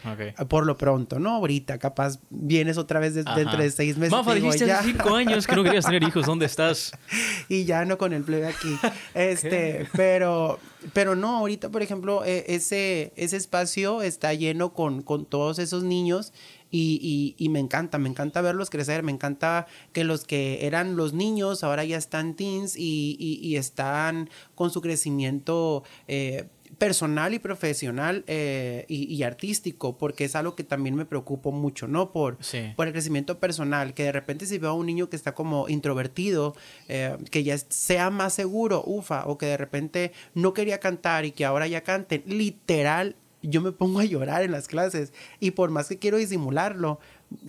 Por 0.48 0.66
lo 0.66 0.76
pronto, 0.76 1.18
¿no? 1.18 1.30
Ahorita, 1.30 1.78
capaz 1.78 2.18
vienes 2.30 2.78
otra 2.78 3.00
vez 3.00 3.14
de- 3.14 3.24
dentro 3.24 3.58
de 3.58 3.70
seis 3.70 3.96
meses. 3.96 4.12
Mafa, 4.12 4.34
dijiste 4.34 4.66
ya. 4.66 4.78
hace 4.80 4.92
cinco 4.92 5.14
años 5.14 5.46
que 5.46 5.56
no 5.56 5.62
querías 5.64 5.84
tener 5.84 6.02
hijos. 6.02 6.26
¿Dónde 6.26 6.46
estás? 6.46 6.92
y 7.48 7.64
ya 7.64 7.84
no 7.84 7.98
con 7.98 8.12
el 8.12 8.22
plebe 8.22 8.46
aquí. 8.48 8.76
Este, 9.14 9.86
pero, 9.94 10.58
pero 10.92 11.14
no, 11.16 11.38
ahorita, 11.38 11.70
por 11.70 11.82
ejemplo, 11.82 12.24
eh, 12.24 12.44
ese, 12.48 13.12
ese 13.16 13.36
espacio 13.36 14.02
está 14.02 14.34
lleno 14.34 14.72
con, 14.74 15.02
con 15.02 15.24
todos 15.24 15.58
esos 15.58 15.82
niños 15.84 16.32
y, 16.76 16.98
y- 17.38 17.44
y 17.44 17.48
me 17.50 17.60
encanta, 17.60 17.98
me 17.98 18.08
encanta 18.08 18.40
verlos 18.40 18.68
crecer, 18.68 19.02
me 19.04 19.12
encanta 19.12 19.66
que 19.92 20.02
los 20.02 20.24
que 20.24 20.66
eran 20.66 20.96
los 20.96 21.12
niños 21.12 21.62
ahora 21.62 21.84
ya 21.84 21.96
están 21.96 22.34
teens 22.34 22.74
y, 22.76 23.54
están 23.56 24.28
con 24.56 24.70
su 24.72 24.80
crecimiento 24.80 25.84
eh, 26.08 26.48
personal 26.78 27.32
y 27.34 27.38
profesional 27.38 28.24
eh, 28.26 28.84
y, 28.88 29.04
y 29.14 29.22
artístico, 29.22 29.96
porque 29.96 30.24
es 30.24 30.34
algo 30.34 30.56
que 30.56 30.64
también 30.64 30.96
me 30.96 31.04
preocupo 31.04 31.52
mucho, 31.52 31.86
¿no? 31.86 32.10
Por, 32.10 32.36
Sí. 32.40 32.72
por 32.74 32.88
el 32.88 32.92
crecimiento 32.92 33.38
personal, 33.38 33.94
que 33.94 34.02
de 34.02 34.12
repente 34.12 34.44
si 34.46 34.58
veo 34.58 34.70
a 34.70 34.74
un 34.74 34.86
niño 34.86 35.08
que 35.08 35.14
está 35.14 35.32
como 35.36 35.68
introvertido, 35.68 36.56
eh, 36.88 37.16
que 37.30 37.44
ya 37.44 37.56
sea 37.58 38.10
más 38.10 38.34
seguro, 38.34 38.82
ufa, 38.84 39.26
o 39.26 39.38
que 39.38 39.46
de 39.46 39.56
repente 39.56 40.10
no 40.34 40.52
quería 40.52 40.80
cantar 40.80 41.24
y 41.24 41.30
que 41.30 41.44
ahora 41.44 41.68
ya 41.68 41.82
cante, 41.82 42.24
literal, 42.26 43.14
yo 43.48 43.60
me 43.60 43.72
pongo 43.72 44.00
a 44.00 44.04
llorar 44.04 44.42
en 44.42 44.52
las 44.52 44.68
clases 44.68 45.12
y 45.40 45.52
por 45.52 45.70
más 45.70 45.88
que 45.88 45.98
quiero 45.98 46.16
disimularlo, 46.16 46.98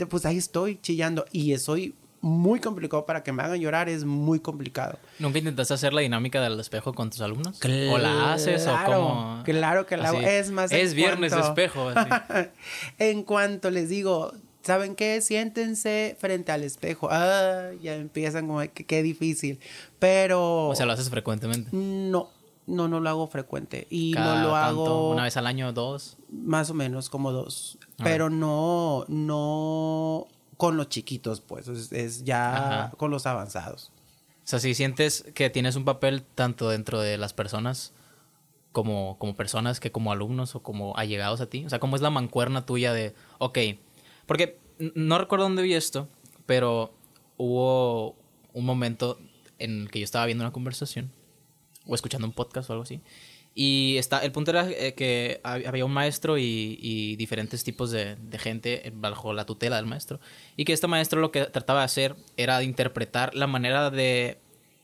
pues 0.10 0.26
ahí 0.26 0.38
estoy 0.38 0.80
chillando 0.82 1.26
y 1.32 1.56
soy 1.58 1.96
muy 2.22 2.60
complicado 2.60 3.06
para 3.06 3.22
que 3.22 3.32
me 3.32 3.44
hagan 3.44 3.60
llorar, 3.60 3.88
es 3.88 4.04
muy 4.04 4.40
complicado. 4.40 4.98
¿Nunca 5.20 5.38
intentaste 5.38 5.76
hacer 5.76 5.94
la 5.94 6.02
dinámica 6.02 6.42
del 6.42 6.60
espejo 6.60 6.94
con 6.94 7.12
tus 7.12 7.22
alumnos? 7.22 7.60
¿O 7.92 7.98
la 8.00 8.34
haces 8.34 8.66
o 8.66 8.76
cómo? 8.86 9.42
claro 9.46 9.86
que 9.86 9.96
la 9.96 10.10
hago. 10.10 10.20
Es 10.22 10.50
más, 10.50 10.72
Es 10.72 10.96
viernes 10.96 11.32
cuanto- 11.32 11.50
espejo. 11.50 11.90
así. 11.90 12.10
en 12.98 13.22
cuanto 13.24 13.70
les 13.70 13.90
digo, 13.90 14.34
¿saben 14.64 14.96
qué? 14.96 15.22
Siéntense 15.22 16.18
frente 16.20 16.52
al 16.52 16.64
espejo. 16.64 17.10
Ah, 17.12 17.70
ya 17.84 17.94
empiezan 17.96 18.48
como 18.48 18.60
que 18.74 18.86
qué 18.86 19.04
difícil. 19.04 19.60
Pero 20.00 20.70
O 20.70 20.76
sea, 20.76 20.88
lo 20.88 20.94
haces 20.94 21.12
frecuentemente. 21.12 21.70
no, 21.74 22.30
no, 22.68 22.88
no 22.88 23.00
lo 23.00 23.10
hago 23.10 23.28
frecuente. 23.28 23.88
Y 23.90 24.14
Cada 24.14 24.36
no 24.36 24.48
lo 24.48 24.54
tanto, 24.54 24.86
hago 24.86 25.12
Una 25.12 25.24
vez 25.24 25.38
al 25.38 25.48
año, 25.48 25.72
dos. 25.74 26.18
más 26.30 26.70
o 26.70 26.74
menos 26.74 27.10
como 27.10 27.32
dos. 27.32 27.78
Pero 28.04 28.30
no, 28.30 29.06
no 29.08 30.28
con 30.58 30.78
los 30.78 30.90
chiquitos, 30.90 31.42
pues. 31.42 31.68
Es, 31.68 31.92
es 31.92 32.24
ya 32.24 32.56
Ajá. 32.86 32.92
con 32.98 33.12
los 33.12 33.26
avanzados. 33.26 33.92
O 34.44 34.48
sea, 34.48 34.60
si 34.60 34.74
sientes 34.74 35.26
que 35.34 35.50
tienes 35.50 35.76
un 35.76 35.86
papel 35.86 36.24
tanto 36.24 36.70
dentro 36.70 37.00
de 37.00 37.18
las 37.18 37.34
personas 37.34 37.94
como, 38.72 39.18
como 39.18 39.36
personas 39.36 39.80
que 39.80 39.92
como 39.92 40.12
alumnos 40.12 40.54
o 40.56 40.62
como 40.62 40.96
allegados 40.98 41.42
a 41.42 41.48
ti. 41.48 41.66
O 41.66 41.70
sea, 41.70 41.80
¿cómo 41.80 41.96
es 41.96 42.02
la 42.02 42.10
mancuerna 42.10 42.66
tuya 42.66 42.94
de, 42.94 43.16
ok, 43.40 43.58
porque 44.26 44.60
no 44.94 45.18
recuerdo 45.18 45.46
dónde 45.46 45.64
vi 45.64 45.74
esto, 45.74 46.08
pero 46.46 46.94
hubo 47.38 48.16
un 48.54 48.66
momento 48.66 49.18
en 49.60 49.84
el 49.84 49.92
que 49.92 50.00
yo 50.00 50.04
estaba 50.04 50.26
viendo 50.26 50.44
una 50.44 50.52
conversación 50.52 51.10
o 51.86 51.96
escuchando 51.96 52.28
un 52.28 52.34
podcast 52.34 52.70
o 52.70 52.74
algo 52.74 52.84
así. 52.84 53.02
Y 53.58 53.96
está, 53.98 54.20
el 54.20 54.34
punto 54.34 54.52
era 54.52 54.70
eh, 54.70 54.94
que 54.96 55.40
hab- 55.44 55.66
había 55.66 55.86
un 55.86 55.94
maestro 55.94 56.38
y, 56.38 56.78
y 56.82 57.16
diferentes 57.16 57.64
tipos 57.64 57.90
de, 57.90 58.16
de 58.18 58.38
gente 58.38 58.92
bajo 58.96 59.32
la 59.32 59.46
tutela 59.46 59.78
del 59.78 59.86
maestro. 59.86 60.20
Y 60.58 60.66
que 60.66 60.74
este 60.74 60.88
maestro 60.88 61.22
lo 61.22 61.32
que 61.32 61.46
trataba 61.46 61.80
de 61.80 61.86
hacer 61.86 62.16
era 62.36 62.58
de 62.60 62.66
interpretar 62.66 63.34
la 63.34 63.48
manera 63.48 63.90
de 63.92 64.40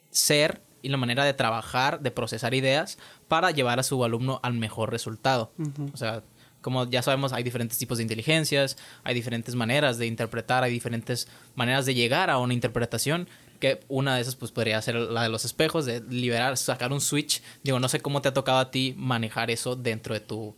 ser 0.10 0.62
y 0.82 0.90
la 0.90 0.98
manera 0.98 1.26
de 1.26 1.34
trabajar, 1.34 2.00
de 2.02 2.12
procesar 2.12 2.54
ideas 2.54 2.98
para 3.28 3.52
llevar 3.52 3.80
a 3.80 3.84
su 3.84 4.04
alumno 4.04 4.40
al 4.42 4.54
mejor 4.54 4.90
resultado. 4.90 5.52
O 5.94 5.98
sea, 5.98 6.24
como 6.62 6.90
ya 6.90 7.02
sabemos, 7.02 7.34
hay 7.34 7.44
diferentes 7.44 7.78
tipos 7.78 7.98
de 7.98 8.04
inteligencias, 8.04 8.78
hay 9.04 9.14
diferentes 9.16 9.54
maneras 9.56 9.98
de 9.98 10.08
interpretar, 10.08 10.64
hay 10.64 10.72
diferentes 10.72 11.28
maneras 11.56 11.86
de 11.86 11.94
llegar 11.94 12.30
a 12.30 12.38
una 12.38 12.54
interpretación 12.54 13.28
que 13.62 13.80
una 13.88 14.16
de 14.18 14.22
esas 14.22 14.36
pues 14.36 14.52
podría 14.52 14.82
ser 14.82 14.96
la 14.96 15.24
de 15.24 15.30
los 15.30 15.46
espejos, 15.46 15.86
de 15.86 16.02
liberar, 16.10 16.58
sacar 16.58 16.92
un 16.92 17.00
switch. 17.00 17.42
Digo, 17.64 17.80
no 17.80 17.88
sé 17.88 18.02
cómo 18.02 18.22
te 18.22 18.28
ha 18.28 18.34
tocado 18.34 18.60
a 18.60 18.72
ti 18.72 18.94
manejar 18.98 19.50
eso 19.50 19.78
dentro 19.78 20.14
de 20.14 20.20
tu, 20.20 20.54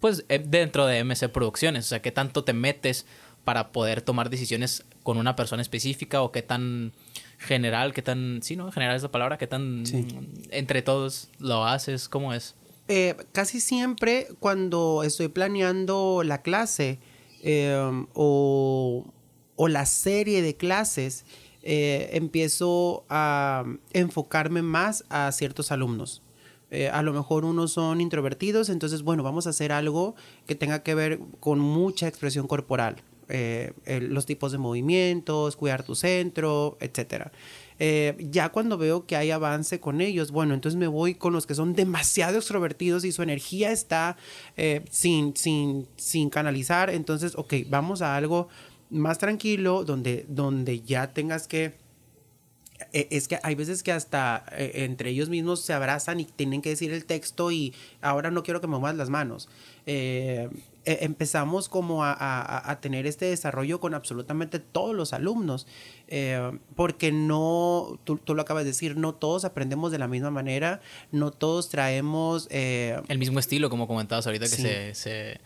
pues 0.00 0.24
eh, 0.28 0.42
dentro 0.44 0.86
de 0.86 1.04
MC 1.04 1.28
Producciones, 1.28 1.84
o 1.84 1.88
sea, 1.90 2.02
qué 2.02 2.10
tanto 2.10 2.42
te 2.42 2.52
metes 2.52 3.06
para 3.44 3.70
poder 3.70 4.02
tomar 4.02 4.28
decisiones 4.30 4.84
con 5.04 5.16
una 5.16 5.36
persona 5.36 5.62
específica 5.62 6.20
o 6.22 6.32
qué 6.32 6.42
tan 6.42 6.92
general, 7.38 7.94
qué 7.94 8.02
tan, 8.02 8.40
sí, 8.42 8.56
¿no? 8.56 8.70
General 8.72 8.96
es 8.96 9.02
la 9.02 9.10
palabra, 9.10 9.38
qué 9.38 9.46
tan 9.46 9.86
Sí. 9.86 10.06
entre 10.50 10.82
todos 10.82 11.28
lo 11.38 11.64
haces, 11.64 12.08
¿cómo 12.08 12.34
es? 12.34 12.56
Eh, 12.88 13.14
casi 13.32 13.60
siempre 13.60 14.26
cuando 14.40 15.02
estoy 15.04 15.28
planeando 15.28 16.22
la 16.24 16.42
clase 16.42 16.98
eh, 17.42 18.04
o, 18.14 19.06
o 19.56 19.68
la 19.68 19.86
serie 19.86 20.42
de 20.42 20.56
clases, 20.56 21.24
eh, 21.62 22.10
empiezo 22.12 23.04
a 23.08 23.64
enfocarme 23.92 24.62
más 24.62 25.04
a 25.08 25.30
ciertos 25.32 25.72
alumnos. 25.72 26.22
Eh, 26.70 26.88
a 26.88 27.02
lo 27.02 27.12
mejor 27.12 27.44
unos 27.44 27.72
son 27.72 28.00
introvertidos, 28.00 28.68
entonces, 28.68 29.02
bueno, 29.02 29.22
vamos 29.22 29.46
a 29.46 29.50
hacer 29.50 29.72
algo 29.72 30.14
que 30.46 30.54
tenga 30.54 30.82
que 30.82 30.94
ver 30.94 31.20
con 31.40 31.60
mucha 31.60 32.06
expresión 32.08 32.46
corporal. 32.46 32.96
Eh, 33.30 33.72
los 34.08 34.24
tipos 34.24 34.52
de 34.52 34.58
movimientos, 34.58 35.56
cuidar 35.56 35.82
tu 35.82 35.94
centro, 35.94 36.78
etcétera. 36.80 37.30
Eh, 37.78 38.16
ya 38.30 38.48
cuando 38.48 38.78
veo 38.78 39.04
que 39.06 39.16
hay 39.16 39.30
avance 39.30 39.80
con 39.80 40.00
ellos, 40.00 40.30
bueno, 40.30 40.54
entonces 40.54 40.78
me 40.78 40.86
voy 40.88 41.14
con 41.14 41.34
los 41.34 41.46
que 41.46 41.54
son 41.54 41.74
demasiado 41.74 42.38
extrovertidos 42.38 43.04
y 43.04 43.12
su 43.12 43.22
energía 43.22 43.70
está 43.70 44.16
sin, 44.90 45.36
sin, 45.36 45.86
sin 45.96 46.30
canalizar. 46.30 46.90
Entonces, 46.90 47.34
ok, 47.36 47.54
vamos 47.68 48.00
a 48.00 48.16
algo 48.16 48.48
más 48.90 49.18
tranquilo 49.18 49.84
donde, 49.84 50.24
donde 50.28 50.80
ya 50.80 51.12
tengas 51.12 51.46
que 51.48 51.74
eh, 52.92 53.08
es 53.10 53.26
que 53.26 53.40
hay 53.42 53.54
veces 53.56 53.82
que 53.82 53.90
hasta 53.90 54.44
eh, 54.52 54.84
entre 54.84 55.10
ellos 55.10 55.28
mismos 55.28 55.60
se 55.62 55.72
abrazan 55.72 56.20
y 56.20 56.24
tienen 56.24 56.62
que 56.62 56.68
decir 56.70 56.92
el 56.92 57.04
texto 57.06 57.50
y 57.50 57.74
ahora 58.00 58.30
no 58.30 58.42
quiero 58.44 58.60
que 58.60 58.68
me 58.68 58.78
muevas 58.78 58.96
las 58.96 59.10
manos. 59.10 59.48
Eh, 59.84 60.48
eh, 60.84 60.98
empezamos 61.02 61.68
como 61.68 62.04
a, 62.04 62.12
a- 62.12 62.70
a 62.70 62.80
tener 62.80 63.06
este 63.06 63.26
desarrollo 63.26 63.80
con 63.80 63.94
absolutamente 63.94 64.60
todos 64.60 64.94
los 64.94 65.12
alumnos, 65.12 65.66
eh, 66.06 66.52
porque 66.76 67.10
no, 67.10 67.98
tú, 68.04 68.16
tú 68.16 68.34
lo 68.36 68.42
acabas 68.42 68.62
de 68.62 68.70
decir, 68.70 68.96
no 68.96 69.12
todos 69.12 69.44
aprendemos 69.44 69.90
de 69.90 69.98
la 69.98 70.06
misma 70.06 70.30
manera, 70.30 70.80
no 71.10 71.32
todos 71.32 71.68
traemos... 71.68 72.46
eh, 72.50 72.98
El 73.08 73.18
mismo 73.18 73.40
estilo, 73.40 73.70
como 73.70 73.88
comentabas 73.88 74.24
ahorita, 74.26 74.44
que 74.46 74.50
Sí. 74.56 74.62
se, 74.62 74.94
se, 74.94 75.40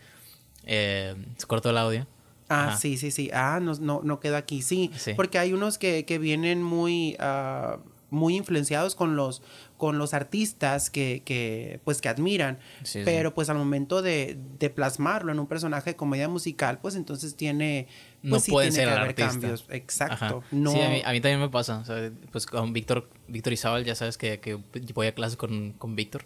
eh, 0.65 1.15
se 1.35 1.47
cortó 1.47 1.71
el 1.71 1.77
audio. 1.79 2.05
Ah, 2.49 2.67
Ajá. 2.69 2.77
sí, 2.77 2.97
sí, 2.97 3.09
sí. 3.11 3.29
Ah, 3.33 3.59
no, 3.61 3.73
no, 3.75 4.01
no 4.03 4.19
quedó 4.19 4.37
aquí. 4.37 4.61
Sí, 4.61 4.91
Sí. 4.97 5.13
porque 5.15 5.39
hay 5.39 5.53
unos 5.53 5.77
que, 5.77 6.05
que 6.05 6.17
vienen 6.19 6.61
muy, 6.63 7.15
ah, 7.19 7.77
muy 8.09 8.35
influenciados 8.35 8.93
con 8.93 9.15
los, 9.15 9.41
con 9.77 9.97
los 9.97 10.13
artistas 10.13 10.91
que, 10.91 11.23
que, 11.25 11.79
pues, 11.83 11.99
que 11.99 12.09
admiran. 12.09 12.59
Sí, 12.83 12.99
sí. 12.99 13.01
pero 13.05 13.33
pues 13.33 13.49
al 13.49 13.57
momento 13.57 14.03
de, 14.03 14.37
de 14.59 14.69
plasmarlo 14.69 15.31
en 15.31 15.39
un 15.39 15.47
personaje 15.47 15.91
de 15.91 15.95
comedia 15.95 16.29
musical, 16.29 16.77
pues 16.79 16.95
entonces 16.95 17.35
tiene... 17.35 17.87
Pues, 18.21 18.47
No 18.47 18.53
puede 18.53 18.67
tiene 18.69 18.75
ser 18.75 18.85
que 18.85 18.91
el 18.93 18.97
haber 18.99 19.09
artista. 19.09 19.31
cambios. 19.31 19.65
Exacto. 19.69 20.13
Ajá. 20.13 20.47
No, 20.51 20.71
Sí, 20.73 20.79
a 20.81 20.89
mí, 20.89 21.01
a 21.03 21.11
mí 21.11 21.21
también 21.21 21.39
me 21.39 21.49
pasa. 21.49 21.79
o 21.79 21.85
sea, 21.85 22.11
pues 22.31 22.45
con 22.45 22.71
Víctor, 22.71 23.09
Víctor 23.27 23.51
Izábal, 23.53 23.83
ya 23.83 23.95
sabes 23.95 24.17
que, 24.19 24.39
que 24.39 24.59
voy 24.93 25.07
a 25.07 25.15
clase 25.15 25.35
con, 25.35 25.71
con 25.73 25.95
Víctor. 25.95 26.23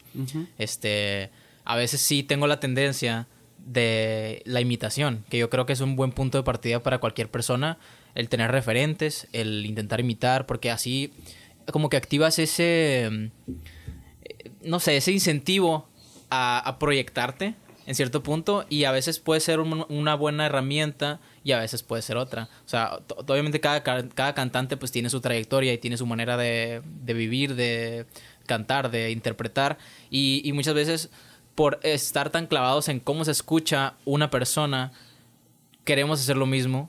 Este, 0.57 1.31
a 1.63 1.75
veces 1.77 2.01
sí 2.01 2.23
tengo 2.23 2.47
la 2.47 2.59
tendencia 2.59 3.27
de 3.67 4.41
la 4.45 4.61
imitación, 4.61 5.25
que 5.29 5.37
yo 5.37 5.49
creo 5.49 5.65
que 5.65 5.73
es 5.73 5.81
un 5.81 5.95
buen 5.95 6.11
punto 6.11 6.37
de 6.37 6.43
partida 6.43 6.81
para 6.81 6.99
cualquier 6.99 7.29
persona, 7.29 7.77
el 8.15 8.29
tener 8.29 8.49
referentes, 8.51 9.27
el 9.33 9.65
intentar 9.65 9.99
imitar, 9.99 10.45
porque 10.45 10.71
así 10.71 11.11
como 11.71 11.89
que 11.89 11.97
activas 11.97 12.39
ese, 12.39 13.09
mm, 13.11 13.27
no 14.63 14.79
sé, 14.79 14.97
ese 14.97 15.11
incentivo 15.11 15.87
a, 16.29 16.59
a 16.59 16.79
proyectarte 16.79 17.55
en 17.85 17.95
cierto 17.95 18.21
punto 18.23 18.65
y 18.69 18.83
a 18.83 18.91
veces 18.91 19.19
puede 19.19 19.39
ser 19.39 19.59
un- 19.59 19.85
una 19.89 20.15
buena 20.15 20.45
herramienta 20.45 21.19
y 21.43 21.53
a 21.53 21.59
veces 21.59 21.83
puede 21.83 22.01
ser 22.01 22.17
otra. 22.17 22.49
O 22.65 22.69
sea, 22.69 22.99
obviamente 23.27 23.59
cada, 23.61 23.81
ca- 23.83 24.07
cada 24.09 24.33
cantante 24.33 24.75
pues 24.77 24.91
tiene 24.91 25.09
su 25.09 25.21
trayectoria 25.21 25.73
y 25.73 25.77
tiene 25.77 25.95
su 25.97 26.05
manera 26.05 26.35
de, 26.37 26.81
de 27.03 27.13
vivir, 27.13 27.55
de 27.55 28.05
cantar, 28.45 28.91
de 28.91 29.11
interpretar 29.11 29.77
y 30.09 30.49
muchas 30.53 30.73
veces 30.73 31.09
por 31.57 31.79
estar 31.81 32.29
tan 32.29 32.45
clavados 32.45 32.87
en 32.87 32.99
cómo 32.99 33.25
se 33.25 33.31
escucha 33.31 33.95
una 34.05 34.29
persona, 34.29 34.91
queremos 35.85 36.21
hacer 36.21 36.37
lo 36.37 36.45
mismo 36.45 36.87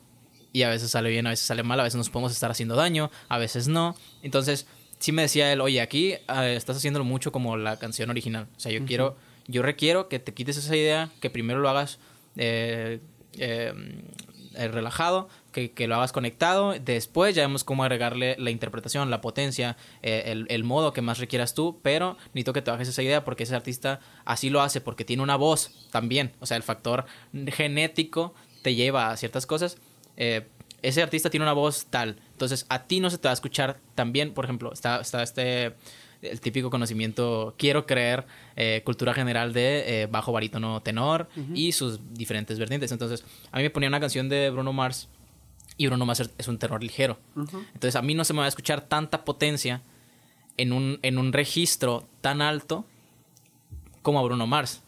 y 0.53 0.61
a 0.61 0.69
veces 0.69 0.91
sale 0.91 1.09
bien, 1.09 1.27
a 1.27 1.31
veces 1.31 1.47
sale 1.47 1.63
mal, 1.63 1.81
a 1.81 1.85
veces 1.85 1.97
nos 1.97 2.11
podemos 2.11 2.33
estar 2.33 2.51
haciendo 2.51 2.77
daño, 2.77 3.11
a 3.31 3.39
veces 3.39 3.67
no. 3.67 3.97
Entonces, 4.23 4.67
sí 4.99 5.11
me 5.11 5.23
decía 5.23 5.51
él, 5.55 5.63
oye, 5.63 5.81
aquí 5.81 6.13
eh, 6.13 6.55
estás 6.55 6.77
haciéndolo 6.77 7.07
mucho 7.07 7.33
como 7.33 7.57
la 7.57 7.79
canción 7.79 8.11
original. 8.11 8.47
O 8.59 8.61
sea, 8.61 8.71
yo 8.71 8.85
quiero, 8.85 9.17
yo 9.47 9.63
requiero 9.63 10.11
que 10.11 10.19
te 10.19 10.35
quites 10.35 10.59
esa 10.59 10.77
idea, 10.77 11.09
que 11.23 11.31
primero 11.31 11.61
lo 11.61 11.71
hagas 11.71 11.99
eh, 12.37 13.01
eh, 13.39 13.73
eh, 14.55 14.69
relajado, 14.69 15.31
que, 15.59 15.73
que 15.73 15.89
lo 15.89 15.97
hagas 15.97 16.13
conectado. 16.13 16.75
Después 16.79 17.35
ya 17.35 17.43
vemos 17.43 17.65
cómo 17.65 17.83
agregarle 17.83 18.37
la 18.39 18.51
interpretación, 18.51 19.11
la 19.11 19.21
potencia, 19.21 19.77
eh, 20.03 20.25
el, 20.27 20.47
el 20.51 20.65
modo 20.65 20.93
que 20.93 21.03
más 21.03 21.19
requieras 21.19 21.55
tú, 21.55 21.81
pero 21.83 22.17
necesito 22.29 22.53
que 22.53 22.63
te 22.63 22.71
bajes 22.71 22.89
esa 22.89 23.03
idea 23.03 23.25
porque 23.25 23.43
ese 23.43 23.57
artista 23.57 24.01
así 24.25 24.51
lo 24.51 24.61
hace, 24.61 24.81
porque 24.81 25.05
tiene 25.05 25.23
una 25.23 25.37
voz 25.37 25.89
también. 25.91 26.33
O 26.41 26.47
sea, 26.47 26.57
el 26.57 26.63
factor 26.63 27.07
genético 27.49 28.35
te 28.63 28.75
lleva 28.75 29.11
a 29.11 29.17
ciertas 29.17 29.47
cosas. 29.47 29.79
Eh, 30.17 30.47
ese 30.83 31.03
artista 31.03 31.29
tiene 31.29 31.45
una 31.45 31.55
voz 31.55 31.87
tal. 31.91 32.21
Entonces, 32.31 32.65
a 32.69 32.85
ti 32.87 33.01
no 33.01 33.11
se 33.11 33.19
te 33.19 33.27
va 33.27 33.31
a 33.31 33.35
escuchar 33.35 33.81
tan 33.97 34.13
bien. 34.13 34.35
Por 34.35 34.45
ejemplo, 34.45 34.73
está, 34.73 35.01
está 35.01 35.23
este 35.23 35.75
el 36.21 36.41
típico 36.41 36.69
conocimiento, 36.69 37.55
quiero 37.57 37.87
creer, 37.87 38.27
eh, 38.57 38.83
cultura 38.85 39.15
general 39.15 39.53
de 39.53 40.03
eh, 40.03 40.07
bajo, 40.07 40.33
barítono, 40.33 40.83
tenor 40.83 41.29
y 41.55 41.71
sus 41.71 42.01
diferentes 42.13 42.59
vertientes. 42.59 42.91
Entonces, 42.91 43.25
a 43.53 43.59
mí 43.59 43.63
me 43.63 43.71
ponía 43.71 43.89
una 43.89 44.01
canción 44.01 44.29
de 44.29 44.51
Bruno 44.51 44.73
Mars 44.73 45.09
y 45.79 45.87
Bruno 45.87 46.05
Mars 46.05 46.31
es 46.37 46.49
un 46.49 46.59
tenor 46.59 46.83
ligero. 46.83 47.19
Entonces, 47.73 47.97
a 47.97 48.03
mí 48.03 48.15
no 48.15 48.25
se 48.25 48.35
me 48.35 48.41
va 48.41 48.45
a 48.45 48.49
escuchar 48.49 48.83
tanta 48.83 49.25
potencia 49.25 49.81
en 50.59 50.73
un, 50.75 50.99
en 51.03 51.17
un 51.19 51.33
registro 51.33 52.07
tan 52.21 52.43
alto 52.43 52.85
como 54.03 54.19
a 54.19 54.23
Bruno 54.23 54.47
Mars. 54.47 54.83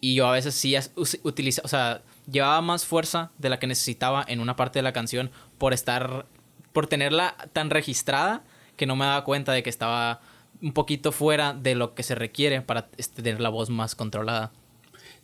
Y 0.00 0.14
yo 0.16 0.26
a 0.28 0.32
veces 0.32 0.54
sí 0.54 0.76
as- 0.76 0.92
us- 0.96 1.18
utiliza, 1.22 1.62
o 1.64 1.68
sea, 1.68 2.02
llevaba 2.30 2.60
más 2.60 2.84
fuerza 2.84 3.30
de 3.38 3.48
la 3.48 3.58
que 3.58 3.66
necesitaba 3.66 4.24
en 4.28 4.40
una 4.40 4.56
parte 4.56 4.78
de 4.80 4.82
la 4.82 4.92
canción 4.92 5.30
por 5.58 5.72
estar, 5.72 6.26
por 6.72 6.86
tenerla 6.86 7.36
tan 7.52 7.70
registrada 7.70 8.42
que 8.76 8.86
no 8.86 8.96
me 8.96 9.06
daba 9.06 9.24
cuenta 9.24 9.52
de 9.52 9.62
que 9.62 9.70
estaba 9.70 10.20
un 10.60 10.72
poquito 10.72 11.12
fuera 11.12 11.52
de 11.54 11.74
lo 11.74 11.94
que 11.94 12.02
se 12.02 12.14
requiere 12.14 12.60
para 12.62 12.88
este, 12.96 13.22
tener 13.22 13.40
la 13.40 13.48
voz 13.48 13.70
más 13.70 13.94
controlada. 13.94 14.52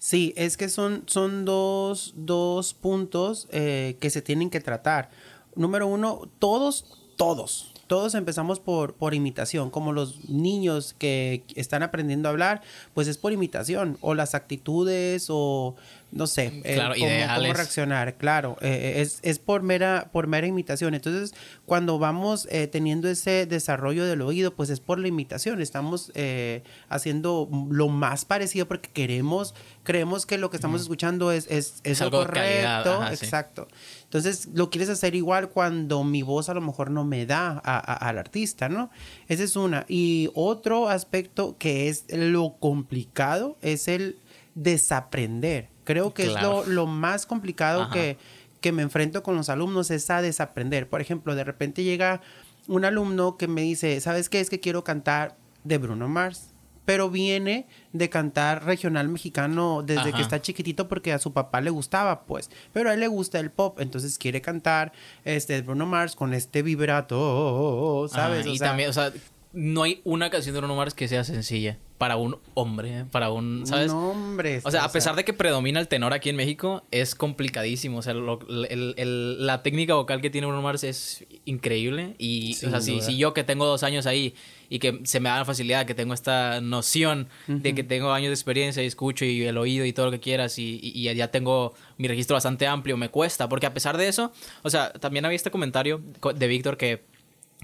Sí, 0.03 0.34
es 0.36 0.57
que 0.57 0.68
son, 0.68 1.05
son 1.07 1.44
dos, 1.44 2.12
dos 2.16 2.74
puntos 2.74 3.46
eh, 3.53 3.96
que 4.00 4.11
se 4.11 4.20
tienen 4.20 4.50
que 4.50 4.59
tratar. 4.59 5.11
Número 5.55 5.86
uno, 5.86 6.28
todos, 6.40 6.86
todos, 7.16 7.72
todos 7.86 8.16
empezamos 8.16 8.59
por, 8.59 8.94
por 8.94 9.14
imitación, 9.14 9.70
como 9.70 9.92
los 9.92 10.28
niños 10.28 10.92
que 10.98 11.44
están 11.55 11.84
aprendiendo 11.84 12.28
a 12.28 12.32
hablar, 12.32 12.62
pues 12.94 13.07
es 13.07 13.16
por 13.16 13.30
imitación, 13.30 13.96
o 14.00 14.14
las 14.14 14.34
actitudes, 14.34 15.28
o 15.28 15.76
no 16.12 16.26
sé, 16.26 16.60
eh, 16.64 16.74
Claro, 16.74 16.94
cómo, 16.98 17.52
reaccionar, 17.54 18.16
claro, 18.16 18.56
eh, 18.60 18.94
es, 18.98 19.18
es 19.22 19.38
por, 19.38 19.62
mera, 19.62 20.10
por 20.12 20.26
mera 20.26 20.46
imitación. 20.46 20.94
Entonces, 20.94 21.34
cuando 21.66 21.98
vamos 21.98 22.46
eh, 22.50 22.66
teniendo 22.66 23.08
ese 23.08 23.46
desarrollo 23.46 24.04
del 24.04 24.20
oído, 24.22 24.54
pues 24.54 24.70
es 24.70 24.78
por 24.80 24.98
la 24.98 25.08
imitación, 25.08 25.60
estamos 25.62 26.12
eh, 26.14 26.62
haciendo 26.88 27.48
lo 27.70 27.88
más 27.88 28.24
parecido 28.24 28.68
porque 28.68 28.90
queremos 28.90 29.54
creemos 29.84 30.26
que 30.26 30.38
lo 30.38 30.48
que 30.50 30.56
estamos 30.56 30.80
escuchando 30.80 31.32
es, 31.32 31.46
es, 31.50 31.80
es, 31.82 32.00
algo 32.02 32.18
correcto. 32.18 32.40
calidad, 32.40 33.02
ajá, 33.02 33.16
sí. 33.16 33.24
Exacto. 33.24 33.66
Entonces, 34.04 34.48
lo 34.54 34.70
quieres 34.70 34.88
hacer 34.90 35.14
igual 35.16 35.48
cuando 35.48 36.04
mi 36.04 36.22
voz 36.22 36.48
a 36.48 36.54
lo 36.54 36.60
mejor 36.60 36.90
no 36.90 37.04
me 37.04 37.26
da 37.26 37.60
a- 37.64 37.78
a- 37.78 38.08
al 38.08 38.18
artista, 38.18 38.68
¿no? 38.68 38.90
Esa 39.26 39.42
es 39.42 39.56
una. 39.56 39.84
Y 39.88 40.30
otro 40.34 40.88
aspecto 40.88 41.56
que 41.58 41.88
es 41.88 42.04
lo 42.10 42.56
complicado 42.60 43.56
es 43.62 43.88
el 43.88 44.18
desaprender. 44.54 45.71
Creo 45.85 46.14
que 46.14 46.26
Claro. 46.26 46.62
es 46.62 46.68
lo, 46.68 46.74
lo 46.74 46.87
más 46.87 47.26
complicado 47.26 47.83
Ajá. 47.83 47.93
que, 47.93 48.18
que 48.61 48.72
me 48.72 48.83
enfrento 48.83 49.22
con 49.22 49.37
los 49.37 49.49
alumnos, 49.49 49.91
es 49.91 50.09
a 50.11 50.22
desaprender. 50.22 50.89
Por 50.89 51.01
ejemplo, 51.01 51.35
de 51.35 51.45
repente 51.45 51.83
llega 51.85 52.20
un 52.68 52.85
alumno 52.85 53.37
que 53.37 53.49
me 53.49 53.62
dice, 53.62 54.01
¿sabes 54.01 54.28
qué? 54.28 54.41
Es 54.41 54.49
que 54.51 54.61
quiero 54.61 54.85
cantar 54.85 55.37
de 55.64 55.78
Bruno 55.78 56.09
Mars. 56.09 56.49
Pero 56.85 57.11
viene 57.11 57.68
de 57.93 58.11
cantar 58.11 58.64
regional 58.64 59.09
mexicano 59.09 59.85
desde 59.85 60.01
Ajá. 60.09 60.12
que 60.16 60.22
está 60.22 60.43
chiquitito 60.43 60.89
porque 60.89 61.12
a 61.12 61.20
su 61.20 61.33
papá 61.33 61.61
le 61.61 61.70
gustaba, 61.70 62.24
pues. 62.24 62.51
Pero 62.72 62.91
a 62.91 62.95
él 62.95 62.99
le 63.01 63.07
gusta 63.07 63.39
el 63.39 63.53
pop, 63.53 63.78
entonces 63.80 64.18
quiere 64.18 64.41
cantar 64.41 64.93
este 65.24 65.62
Bruno 65.62 65.87
Mars 65.87 66.16
con 66.16 66.35
este 66.35 66.62
vibrato, 66.62 68.09
¿sabes? 68.09 68.47
Ah, 68.47 68.49
O 68.51 68.53
y 68.53 68.59
sea, 68.59 68.68
también, 68.68 68.91
o 68.91 68.93
sea, 68.93 69.12
no 69.53 69.83
hay 69.85 70.01
una 70.05 70.30
canción 70.30 70.55
de 70.55 70.61
Bruno 70.61 70.74
Mars 70.74 70.95
que 70.95 71.07
sea 71.09 71.22
sencilla 71.24 71.78
para 72.03 72.16
un 72.16 72.36
hombre, 72.55 72.98
¿eh? 72.98 73.05
para 73.12 73.30
un, 73.30 73.64
¿sabes? 73.64 73.86
No, 73.92 74.11
hombre. 74.11 74.61
O 74.64 74.72
sea, 74.72 74.82
a 74.82 74.90
pesar 74.90 75.14
de 75.14 75.24
que 75.24 75.32
predomina 75.32 75.78
el 75.78 75.86
tenor 75.86 76.12
aquí 76.12 76.30
en 76.30 76.34
México, 76.34 76.82
es 76.90 77.14
complicadísimo. 77.14 77.98
O 77.98 78.03
sea, 78.03 78.12
lo- 78.12 78.40
el- 78.48 78.94
el- 78.96 79.46
la 79.46 79.62
técnica 79.62 79.94
vocal 79.94 80.20
que 80.20 80.28
tiene 80.28 80.48
Bruno 80.48 80.62
Mars 80.62 80.82
es 80.82 81.24
increíble. 81.44 82.16
Y, 82.18 82.55
Sin 82.55 82.70
o 82.70 82.72
sea, 82.72 82.80
si, 83.03 83.16
yo 83.16 83.32
que 83.34 83.44
tengo 83.44 83.66
dos 83.66 83.84
años 83.84 84.07
ahí 84.07 84.34
y 84.68 84.80
que 84.80 84.98
se 85.05 85.20
me 85.20 85.28
da 85.28 85.36
la 85.38 85.44
facilidad, 85.44 85.86
que 85.86 85.94
tengo 85.94 86.12
esta 86.12 86.61
noción 86.61 87.28
de 87.46 87.72
que 87.72 87.84
tengo 87.84 88.11
años 88.12 88.30
de 88.30 88.34
experiencia 88.34 88.82
y 88.82 88.86
escucho 88.86 89.24
y 89.24 89.40
el 89.44 89.57
oído 89.57 89.84
y 89.84 89.92
todo 89.92 90.07
lo 90.07 90.11
que 90.11 90.18
quieras 90.18 90.59
y, 90.59 90.80
y- 90.82 91.09
y 91.09 91.14
ya 91.14 91.28
tengo 91.28 91.72
mi 91.98 92.09
registro 92.09 92.34
bastante 92.34 92.66
amplio, 92.66 92.96
me 92.96 93.11
cuesta. 93.11 93.48
Porque 93.48 93.66
a 93.66 93.74
pesar 93.74 93.96
de 93.96 94.09
eso, 94.09 94.32
o 94.64 94.70
sea, 94.70 94.92
también 94.94 95.24
había 95.24 95.36
este 95.36 95.53
comentario 95.53 96.00
co- 96.18 96.32
de 96.32 96.48
Víctor 96.48 96.76
que, 96.76 97.05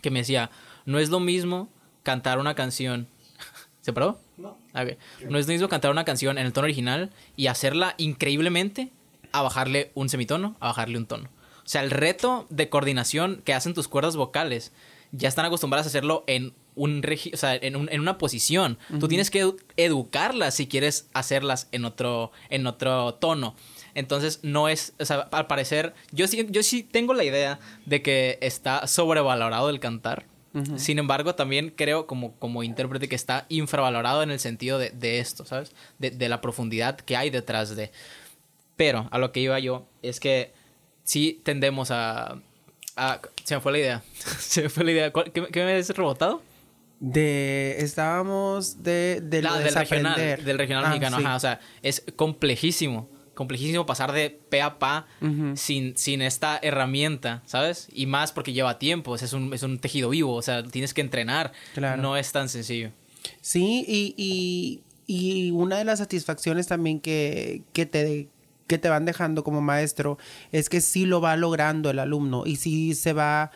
que 0.01 0.13
me 0.13 0.21
decía, 0.21 0.53
no 0.87 1.01
es 1.01 1.09
lo 1.09 1.19
mismo 1.19 1.69
cantar 2.05 2.39
una 2.39 2.55
canción. 2.55 3.09
¿Se 3.81 3.93
paró? 3.93 4.21
No. 4.39 4.57
No 5.29 5.39
es 5.39 5.47
lo 5.47 5.53
mismo 5.53 5.69
cantar 5.69 5.91
una 5.91 6.05
canción 6.05 6.39
en 6.39 6.47
el 6.47 6.53
tono 6.53 6.65
original 6.65 7.11
y 7.37 7.49
hacerla 7.49 7.95
increíblemente 7.99 8.91
a 9.33 9.43
bajarle 9.43 9.91
un 9.95 10.09
semitono, 10.09 10.57
a 10.61 10.69
bajarle 10.69 10.97
un 10.99 11.07
tono. 11.07 11.29
O 11.65 11.69
sea, 11.71 11.83
el 11.83 11.91
reto 11.91 12.47
de 12.49 12.69
coordinación 12.71 13.43
que 13.45 13.53
hacen 13.55 13.75
tus 13.75 13.89
cuerdas 13.89 14.17
vocales 14.17 14.73
ya 15.13 15.29
están 15.29 15.45
acostumbradas 15.45 15.87
a 15.87 15.89
hacerlo 15.89 16.25
en 16.27 16.55
un 16.75 17.03
regi- 17.03 17.35
o 17.35 17.37
sea, 17.37 17.55
en, 17.57 17.77
un- 17.77 17.89
en 17.91 18.01
una 18.01 18.19
posición. 18.19 18.79
Tú 19.01 19.09
tienes 19.09 19.31
que 19.31 19.45
edu- 19.45 19.59
educarlas 19.77 20.55
si 20.55 20.67
quieres 20.69 21.09
hacerlas 21.13 21.69
en 21.73 21.85
otro, 21.85 22.31
en 22.51 22.67
otro 22.67 23.15
tono. 23.15 23.55
Entonces, 23.95 24.41
no 24.43 24.69
es, 24.69 24.93
o 25.01 25.05
sea, 25.05 25.29
al 25.33 25.47
parecer, 25.49 25.95
yo 26.13 26.29
sí, 26.29 26.47
yo 26.51 26.63
sí 26.63 26.83
tengo 26.85 27.15
la 27.15 27.25
idea 27.25 27.59
de 27.87 28.01
que 28.03 28.39
está 28.43 28.87
sobrevalorado 28.87 29.71
el 29.71 29.81
cantar. 29.81 30.25
Sin 30.77 30.99
embargo, 30.99 31.35
también 31.35 31.71
creo 31.77 32.07
como, 32.07 32.33
como 32.39 32.63
intérprete 32.63 33.09
que 33.09 33.15
está 33.15 33.47
infravalorado 33.49 34.23
en 34.23 34.31
el 34.31 34.41
sentido 34.41 34.79
de, 34.79 34.91
de 34.91 35.21
esto, 35.21 35.45
¿sabes? 35.45 35.73
De, 35.99 36.11
de 36.11 36.29
la 36.29 36.41
profundidad 36.41 36.97
que 36.97 37.17
hay 37.17 37.31
detrás 37.31 37.77
de. 37.77 37.93
Pero 38.77 39.09
a 39.13 39.19
lo 39.19 39.31
que 39.31 39.41
iba 39.41 39.59
yo 39.59 39.87
es 40.03 40.21
que 40.21 40.53
sí 41.05 41.41
tendemos 41.45 41.91
a... 41.91 42.41
a- 42.97 43.21
se 43.45 43.55
me 43.57 43.61
fue 43.61 43.73
la 43.73 43.79
idea. 43.79 44.03
se 44.41 44.63
me 44.63 44.69
fue 44.69 44.85
la 44.85 44.91
idea. 44.93 45.13
¿Cuál- 45.13 45.31
¿Qué, 45.33 45.47
qué 45.53 45.65
me 45.65 45.75
has 45.75 45.91
rebotado? 45.91 46.43
De, 47.01 47.77
estábamos 47.79 48.83
de, 48.83 49.21
de 49.23 49.43
lo 49.43 49.51
La- 49.51 49.59
de 49.59 49.65
del 49.65 49.75
regional, 49.75 50.17
del 50.45 50.59
regional 50.59 50.85
Ah, 50.85 50.89
mexicano. 50.89 51.19
sí. 51.19 51.25
Ajá, 51.25 51.37
o 51.37 51.41
sea, 51.41 51.61
es 51.83 52.03
complejísimo. 52.17 53.09
Complejísimo 53.39 53.87
pasar 53.87 54.11
de 54.11 54.31
pe 54.31 54.63
a 54.63 54.81
pa 54.81 55.07
sin, 55.55 55.97
sin 55.97 56.23
esta 56.23 56.59
herramienta, 56.61 57.45
¿sabes? 57.47 57.87
Y 57.93 58.07
más 58.07 58.33
porque 58.33 58.53
lleva 58.53 58.81
tiempo, 58.81 59.15
es 59.15 59.33
un, 59.33 59.55
es 59.55 59.63
un 59.63 59.79
tejido 59.79 60.11
vivo, 60.11 60.35
o 60.35 60.43
sea, 60.43 60.65
tienes 60.65 60.93
que 60.93 61.03
entrenar. 61.03 61.53
Claro. 61.73 62.03
No 62.03 62.17
es 62.17 62.33
tan 62.33 62.49
sencillo. 62.49 62.91
Sí, 63.41 63.85
y, 63.87 64.13
y, 64.17 64.83
y 65.07 65.53
una 65.53 65.79
de 65.79 65.85
las 65.85 66.01
satisfacciones 66.01 66.67
también 66.67 66.99
que, 66.99 67.63
que 67.73 67.87
te 67.87 68.27
que 68.67 68.77
te 68.77 68.89
van 68.89 69.05
dejando 69.05 69.45
como 69.45 69.61
maestro 69.61 70.19
es 70.53 70.69
que 70.69 70.81
sí 70.81 71.07
lo 71.07 71.21
va 71.21 71.37
logrando 71.37 71.91
el 71.91 72.01
alumno 72.01 72.43
y 72.45 72.57
sí 72.57 72.95
se 72.95 73.13
va 73.13 73.53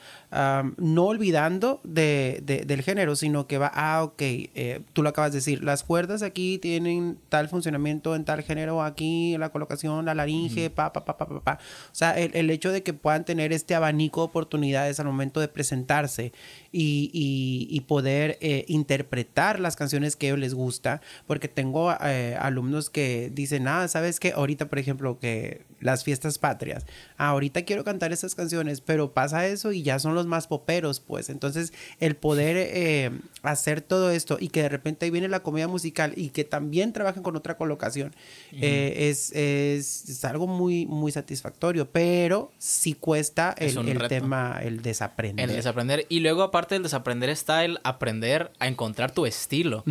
no 0.79 1.05
olvidando 1.07 1.81
de, 1.85 2.41
de- 2.45 2.65
del 2.65 2.83
género, 2.83 3.17
sino 3.17 3.47
que 3.47 3.59
va, 3.59 3.71
ah, 3.75 4.03
ok, 4.03 4.21
eh, 4.23 4.81
tú 4.95 5.03
lo 5.03 5.11
acabas 5.11 5.33
de 5.33 5.39
decir, 5.39 5.63
las 5.63 5.83
cuerdas 5.85 6.23
aquí 6.23 6.59
tienen 6.59 7.19
tal 7.29 7.49
funcionamiento 7.49 8.17
en 8.17 8.25
tal 8.25 8.43
género, 8.43 8.83
aquí 8.83 9.37
la 9.37 9.51
colocación, 9.51 10.05
la 10.07 10.15
laringe, 10.15 10.71
pa, 10.71 10.93
pa, 10.93 11.05
pa, 11.05 11.19
pa, 11.19 11.27
pa, 11.29 11.41
pa. 11.41 11.59
O 11.87 11.95
sea, 11.95 12.19
el, 12.19 12.35
el 12.35 12.51
hecho 12.51 12.73
de 12.73 12.83
que 12.83 12.95
puedan 12.95 13.25
tener 13.25 13.53
este 13.53 13.75
abanico 13.75 14.21
de 14.23 14.25
oportunidades 14.27 14.99
al 15.01 15.07
momento 15.07 15.39
de 15.41 15.49
presentarse 15.49 16.33
y, 16.73 17.11
y- 17.13 17.67
y 17.71 17.81
poder 17.83 18.39
eh, 18.41 18.65
interpretar 18.69 19.61
las 19.61 19.77
canciones 19.77 20.17
que 20.17 20.35
les 20.37 20.55
gusta, 20.55 21.01
porque 21.27 21.49
tengo 21.49 21.95
eh, 22.05 22.37
alumnos 22.41 22.89
que 22.91 23.31
dicen, 23.35 23.69
ah, 23.69 23.87
¿sabes 23.89 24.19
qué? 24.21 24.33
Ahorita, 24.33 24.69
por 24.69 24.79
ejemplo, 24.79 25.19
que 25.19 25.63
las 25.81 26.05
fiestas 26.05 26.39
patrias, 26.39 26.87
ah, 27.19 27.29
ahorita 27.29 27.63
quiero 27.63 27.85
cantar 27.85 28.13
esas 28.13 28.35
canciones, 28.35 28.81
pero 28.81 29.13
pasa 29.13 29.47
eso 29.47 29.73
y 29.73 29.83
ya 29.83 29.99
son 29.99 30.15
los 30.15 30.22
más 30.27 30.47
poperos, 30.47 31.01
pues. 31.01 31.29
Entonces, 31.31 31.73
el 32.01 32.17
poder 32.17 32.57
eh, 32.59 33.11
hacer 33.43 33.81
todo 33.81 34.11
esto 34.11 34.37
y 34.41 34.49
que 34.49 34.63
de 34.63 34.69
repente 34.69 35.05
ahí 35.05 35.11
viene 35.11 35.29
la 35.29 35.41
comedia 35.43 35.69
musical 35.69 36.13
y 36.17 36.31
que 36.31 36.45
también 36.45 36.93
trabajen 36.93 37.23
con 37.23 37.37
otra 37.37 37.57
colocación, 37.57 38.15
eh, 38.53 39.09
es, 39.11 39.33
es, 39.33 40.09
es 40.09 40.25
algo 40.25 40.47
muy, 40.47 40.87
muy 40.87 41.13
satisfactorio, 41.13 41.89
pero 41.91 42.51
sí 42.59 42.95
cuesta 42.95 43.55
Es 43.59 43.73
el, 43.77 43.89
el 43.89 44.09
tema, 44.09 44.61
el 44.63 44.83
desaprender. 44.83 45.49
El 45.51 45.57
desaprender. 45.57 46.07
Y 46.09 46.21
luego, 46.21 46.43
aparte 46.43 46.75
del 46.75 46.83
desaprender, 46.83 47.31
está 47.31 47.65
el 47.65 47.79
aprender 47.85 48.53
a 48.59 48.69
encontrar 48.69 49.13
tu 49.13 49.27
estilo. 49.27 49.85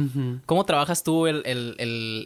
¿Cómo 0.46 0.66
trabajas 0.66 1.04
tú 1.04 1.28
el, 1.28 1.44
el- 1.46 1.76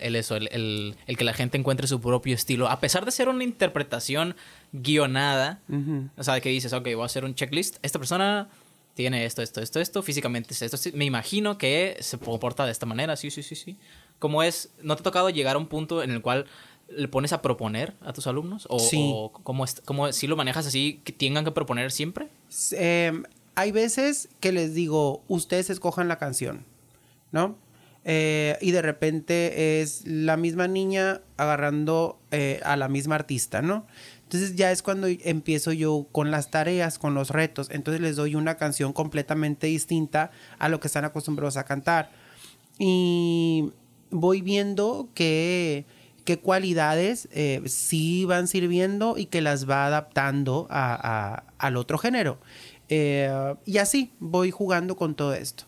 el- 0.02 0.16
eso, 0.16 0.36
el 0.36 0.96
que 1.18 1.24
la 1.24 1.34
gente 1.34 1.58
encuentre 1.58 1.88
su 1.88 2.00
propio 2.02 2.36
estilo? 2.36 2.70
A 2.70 2.80
pesar 2.80 3.06
de 3.06 3.12
ser 3.12 3.30
una 3.30 3.44
interpretación 3.44 4.36
guionada, 4.82 5.60
Ujú. 5.70 6.10
o 6.18 6.24
sea, 6.24 6.40
que 6.42 6.50
dices, 6.50 6.74
ok, 6.74 6.84
voy 6.96 7.02
a 7.04 7.06
hacer 7.06 7.26
un 7.26 7.36
checklist. 7.36 7.78
Esta 7.82 8.00
persona 8.00 8.50
tiene 8.94 9.26
esto, 9.26 9.42
esto, 9.42 9.62
esto, 9.62 9.80
esto, 9.80 10.02
físicamente 10.04 10.54
es 10.54 10.62
esto. 10.62 10.78
Me 10.98 11.06
imagino 11.06 11.58
que 11.58 11.98
se 12.00 12.18
comporta 12.18 12.66
de 12.66 12.72
esta 12.72 12.86
manera, 12.86 13.16
sí, 13.16 13.30
sí, 13.32 13.44
sí, 13.44 13.56
sí. 13.56 13.78
¿Cómo 14.20 14.44
es? 14.44 14.70
¿No 14.82 14.96
te 14.96 15.02
ha 15.02 15.04
tocado 15.04 15.30
llegar 15.30 15.56
a 15.56 15.60
un 15.60 15.68
punto 15.68 16.02
en 16.04 16.12
el 16.12 16.22
cual 16.22 16.46
le 16.90 17.08
pones 17.08 17.34
a 17.34 17.42
proponer 17.42 17.94
a 18.02 18.14
tus 18.14 18.28
alumnos? 18.28 18.68
¿O, 18.70 18.80
Sí. 18.80 19.12
o 19.14 19.32
cómo, 19.32 19.66
es- 19.66 19.82
cómo 19.84 20.12
si 20.14 20.28
lo 20.28 20.36
manejas 20.38 20.66
así, 20.68 21.02
que 21.04 21.12
tengan 21.12 21.44
que 21.44 21.52
proponer 21.52 21.92
siempre? 21.92 22.30
Em, 22.72 23.24
hay 23.56 23.72
veces 23.72 24.30
que 24.40 24.52
les 24.52 24.74
digo, 24.74 25.24
ustedes 25.28 25.70
escojan 25.70 26.08
la 26.08 26.18
canción, 26.18 26.64
¿no? 27.32 27.58
Eh, 28.08 28.58
y 28.62 28.70
de 28.72 28.84
repente 28.84 29.82
es 29.82 30.06
la 30.06 30.38
misma 30.38 30.68
niña 30.68 31.22
agarrando 31.38 32.20
eh, 32.32 32.62
a 32.64 32.78
la 32.78 32.88
misma 32.88 33.16
artista, 33.16 33.64
¿no? 33.64 33.88
Entonces 34.26 34.56
ya 34.56 34.72
es 34.72 34.82
cuando 34.82 35.08
empiezo 35.08 35.72
yo 35.72 36.08
con 36.12 36.30
las 36.32 36.52
tareas, 36.52 37.00
con 37.00 37.14
los 37.14 37.30
retos. 37.30 37.70
Entonces 37.72 38.02
les 38.02 38.16
doy 38.16 38.36
una 38.36 38.56
canción 38.58 38.92
completamente 38.92 39.68
distinta 39.68 40.32
a 40.60 40.68
lo 40.70 40.80
que 40.80 40.88
están 40.88 41.06
acostumbrados 41.06 41.58
a 41.58 41.64
cantar. 41.64 42.12
Y 42.78 43.72
voy 44.12 44.42
viendo 44.42 45.10
que 45.14 45.86
qué 46.26 46.40
cualidades 46.40 47.30
eh, 47.32 47.62
sí 47.66 48.26
van 48.26 48.48
sirviendo 48.48 49.16
y 49.18 49.28
que 49.28 49.42
las 49.42 49.70
va 49.70 49.86
adaptando 49.86 50.68
a- 50.72 50.96
a- 51.36 51.44
al 51.60 51.78
otro 51.78 51.98
género. 52.00 52.40
Eh, 52.90 53.32
y 53.66 53.78
así 53.78 54.12
voy 54.20 54.50
jugando 54.52 54.96
con 54.96 55.16
todo 55.16 55.34
esto. 55.36 55.66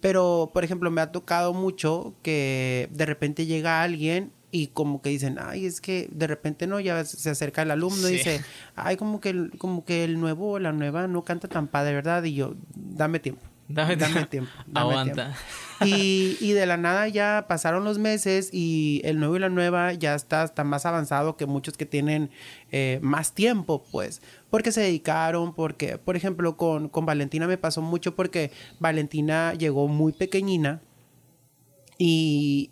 Pero, 0.00 0.50
por 0.52 0.64
ejemplo, 0.64 0.90
me 0.90 1.00
ha 1.00 1.12
tocado 1.12 1.52
mucho 1.54 2.14
que 2.22 2.88
de 2.92 3.06
repente 3.06 3.46
llega 3.46 3.82
alguien 3.82 4.32
y 4.52 4.68
como 4.68 5.00
que 5.02 5.10
dicen, 5.10 5.38
ay, 5.40 5.66
es 5.66 5.80
que 5.80 6.08
de 6.12 6.26
repente 6.26 6.66
no, 6.66 6.80
ya 6.80 7.04
se 7.04 7.30
acerca 7.30 7.62
el 7.62 7.70
alumno 7.70 8.08
y 8.08 8.12
Sí. 8.12 8.16
dice, 8.18 8.40
ay, 8.76 8.96
como 8.96 9.20
que, 9.20 9.30
el, 9.30 9.52
como 9.58 9.84
que 9.84 10.04
el 10.04 10.18
nuevo 10.20 10.52
o 10.52 10.58
la 10.58 10.72
nueva 10.72 11.06
no 11.06 11.22
canta 11.24 11.46
tan 11.48 11.68
padre, 11.68 11.94
¿verdad? 11.94 12.24
Y 12.24 12.34
yo, 12.34 12.54
dame 12.74 13.20
tiempo. 13.20 13.42
Dame 13.68 13.94
Dame, 13.96 14.26
tiempo. 14.26 14.28
tiempo. 14.30 14.50
dame 14.66 14.80
Aguanta. 14.90 15.14
tiempo". 15.14 15.96
Y, 15.96 16.36
y 16.40 16.50
de 16.52 16.66
la 16.66 16.76
nada 16.76 17.06
ya 17.06 17.44
pasaron 17.48 17.84
los 17.84 17.98
meses 18.00 18.50
y 18.52 19.00
el 19.04 19.20
nuevo 19.20 19.36
y 19.36 19.38
la 19.38 19.48
nueva 19.48 19.92
ya 19.92 20.16
está, 20.16 20.42
está 20.42 20.64
más 20.64 20.84
avanzado 20.86 21.36
que 21.36 21.46
muchos 21.46 21.76
que 21.76 21.86
tienen 21.86 22.30
eh, 22.72 22.98
más 23.00 23.32
tiempo, 23.32 23.84
pues. 23.92 24.22
Porque 24.50 24.72
se 24.72 24.80
dedicaron, 24.80 25.54
porque, 25.54 25.98
por 25.98 26.16
ejemplo, 26.16 26.56
con, 26.56 26.88
con 26.88 27.06
Valentina 27.06 27.46
me 27.46 27.58
pasó 27.58 27.80
mucho 27.80 28.16
porque 28.16 28.50
Valentina 28.80 29.54
llegó 29.54 29.86
muy 29.86 30.12
pequeñina 30.12 30.80
y, 31.98 32.70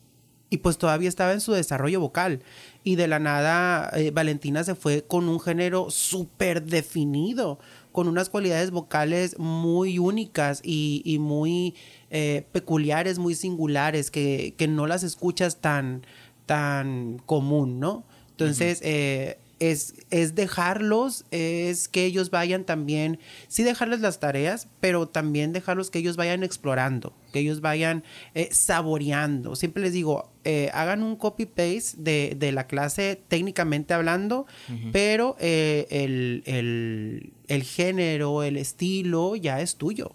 y 0.50 0.58
pues 0.58 0.78
todavía 0.78 1.08
estaba 1.08 1.32
en 1.32 1.40
su 1.40 1.52
desarrollo 1.52 2.00
vocal. 2.00 2.42
Y 2.84 2.96
de 2.96 3.08
la 3.08 3.18
nada, 3.18 3.90
eh, 3.94 4.10
Valentina 4.10 4.64
se 4.64 4.74
fue 4.74 5.02
con 5.02 5.28
un 5.28 5.40
género 5.40 5.90
súper 5.90 6.62
definido, 6.62 7.58
con 7.92 8.08
unas 8.08 8.30
cualidades 8.30 8.70
vocales 8.70 9.38
muy 9.38 9.98
únicas 9.98 10.60
y, 10.64 11.02
y 11.04 11.18
muy 11.18 11.74
eh, 12.10 12.46
peculiares, 12.52 13.18
muy 13.18 13.34
singulares, 13.34 14.10
que, 14.10 14.54
que 14.56 14.68
no 14.68 14.86
las 14.86 15.02
escuchas 15.02 15.60
tan 15.60 16.02
tan 16.48 17.18
común, 17.26 17.78
¿no? 17.78 18.04
Entonces, 18.30 18.80
eh, 18.82 19.38
es, 19.60 19.94
es 20.10 20.34
dejarlos, 20.34 21.24
es 21.30 21.88
que 21.88 22.04
ellos 22.04 22.30
vayan 22.30 22.64
también, 22.64 23.18
sí 23.48 23.62
dejarles 23.62 24.00
las 24.00 24.20
tareas, 24.20 24.68
pero 24.80 25.08
también 25.08 25.52
dejarlos 25.52 25.90
que 25.90 25.98
ellos 25.98 26.16
vayan 26.16 26.42
explorando, 26.44 27.14
que 27.32 27.40
ellos 27.40 27.60
vayan 27.60 28.04
eh, 28.34 28.48
saboreando. 28.52 29.56
Siempre 29.56 29.82
les 29.82 29.92
digo, 29.92 30.30
eh, 30.44 30.70
hagan 30.72 31.02
un 31.02 31.16
copy-paste 31.16 31.96
de, 31.98 32.34
de 32.38 32.52
la 32.52 32.66
clase 32.66 33.20
técnicamente 33.28 33.94
hablando, 33.94 34.46
pero 34.92 35.36
eh, 35.40 35.86
el, 35.90 36.42
el- 36.46 37.32
el 37.48 37.62
género, 37.62 38.42
el 38.42 38.56
estilo 38.58 39.34
ya 39.36 39.60
es 39.60 39.76
tuyo. 39.76 40.14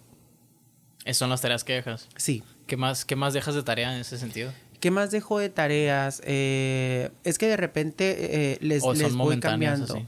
Esas 1.06 1.18
son 1.18 1.30
las 1.30 1.42
tareas 1.42 1.64
que 1.64 1.74
dejas. 1.74 2.08
Sí. 2.16 2.44
¿Qué 2.68 2.78
más, 2.78 3.04
¿Qué 3.06 3.16
más 3.16 3.34
dejas 3.34 3.56
de 3.56 3.64
tarea 3.64 3.94
en 3.94 4.00
ese 4.02 4.18
sentido? 4.18 4.54
¿Qué 4.84 4.92
más 4.92 5.12
dejo 5.12 5.40
de 5.40 5.48
tareas? 5.48 6.22
Eh, 6.26 7.10
es 7.24 7.38
que 7.38 7.48
de 7.48 7.56
repente 7.56 8.18
eh, 8.52 8.58
les, 8.60 8.84
¿O 8.84 8.94
les 8.94 9.14
son 9.14 9.18
voy 9.18 9.40
cambiando. 9.40 9.86
así? 9.86 10.06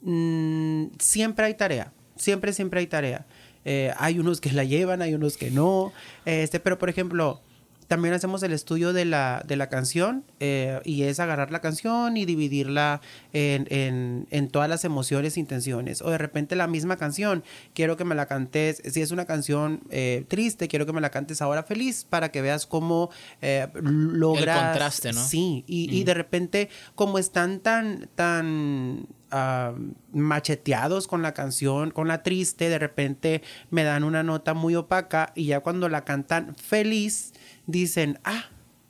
Mm, 0.00 0.92
siempre 0.98 1.44
hay 1.44 1.52
tarea. 1.52 1.92
Siempre, 2.16 2.54
siempre 2.54 2.80
hay 2.80 2.86
tarea. 2.86 3.26
Eh, 3.66 3.92
hay 3.98 4.18
unos 4.18 4.40
que 4.40 4.50
la 4.50 4.64
llevan, 4.64 5.02
hay 5.02 5.12
unos 5.12 5.36
que 5.36 5.50
no. 5.50 5.92
Este, 6.24 6.58
pero 6.58 6.78
por 6.78 6.88
ejemplo, 6.88 7.42
también 7.88 8.14
hacemos 8.14 8.42
el 8.42 8.52
estudio 8.52 8.92
de 8.92 9.04
la, 9.06 9.42
de 9.46 9.56
la 9.56 9.68
canción 9.68 10.22
eh, 10.40 10.78
y 10.84 11.02
es 11.04 11.18
agarrar 11.20 11.50
la 11.50 11.60
canción 11.60 12.16
y 12.16 12.26
dividirla 12.26 13.00
en, 13.32 13.66
en- 13.70 14.26
en 14.30 14.48
todas 14.48 14.68
las 14.68 14.84
emociones 14.84 15.36
e 15.36 15.40
intenciones. 15.40 16.02
O 16.02 16.10
de 16.10 16.18
repente 16.18 16.54
la 16.54 16.66
misma 16.66 16.96
canción, 16.98 17.42
quiero 17.74 17.96
que 17.96 18.04
me 18.04 18.14
la 18.14 18.26
cantes, 18.26 18.82
si 18.84 19.00
es 19.00 19.10
una 19.10 19.24
canción 19.24 19.80
eh, 19.90 20.24
triste, 20.28 20.68
quiero 20.68 20.84
que 20.86 20.92
me 20.92 21.00
la 21.00 21.10
cantes 21.10 21.40
ahora 21.42 21.62
feliz 21.62 22.04
para 22.08 22.30
que 22.30 22.42
veas 22.42 22.66
cómo 22.66 23.10
eh, 23.40 23.68
logras... 23.82 24.58
contraste, 24.70 25.12
¿no? 25.12 25.24
Sí, 25.24 25.64
y, 25.66 25.90
y 25.94 26.04
de 26.04 26.14
repente 26.14 26.68
como 26.94 27.18
están 27.18 27.60
tan, 27.60 28.08
tan 28.14 29.06
ah, 29.30 29.72
macheteados 30.12 31.06
con 31.08 31.22
la 31.22 31.32
canción, 31.32 31.90
con 31.90 32.06
la 32.06 32.22
triste, 32.22 32.68
de 32.68 32.78
repente 32.78 33.42
me 33.70 33.82
dan 33.84 34.04
una 34.04 34.22
nota 34.22 34.52
muy 34.54 34.74
opaca 34.74 35.32
y 35.34 35.46
ya 35.46 35.60
cuando 35.60 35.88
la 35.88 36.04
cantan 36.04 36.54
feliz, 36.54 37.32
dicen, 37.68 38.18
ah, 38.24 38.46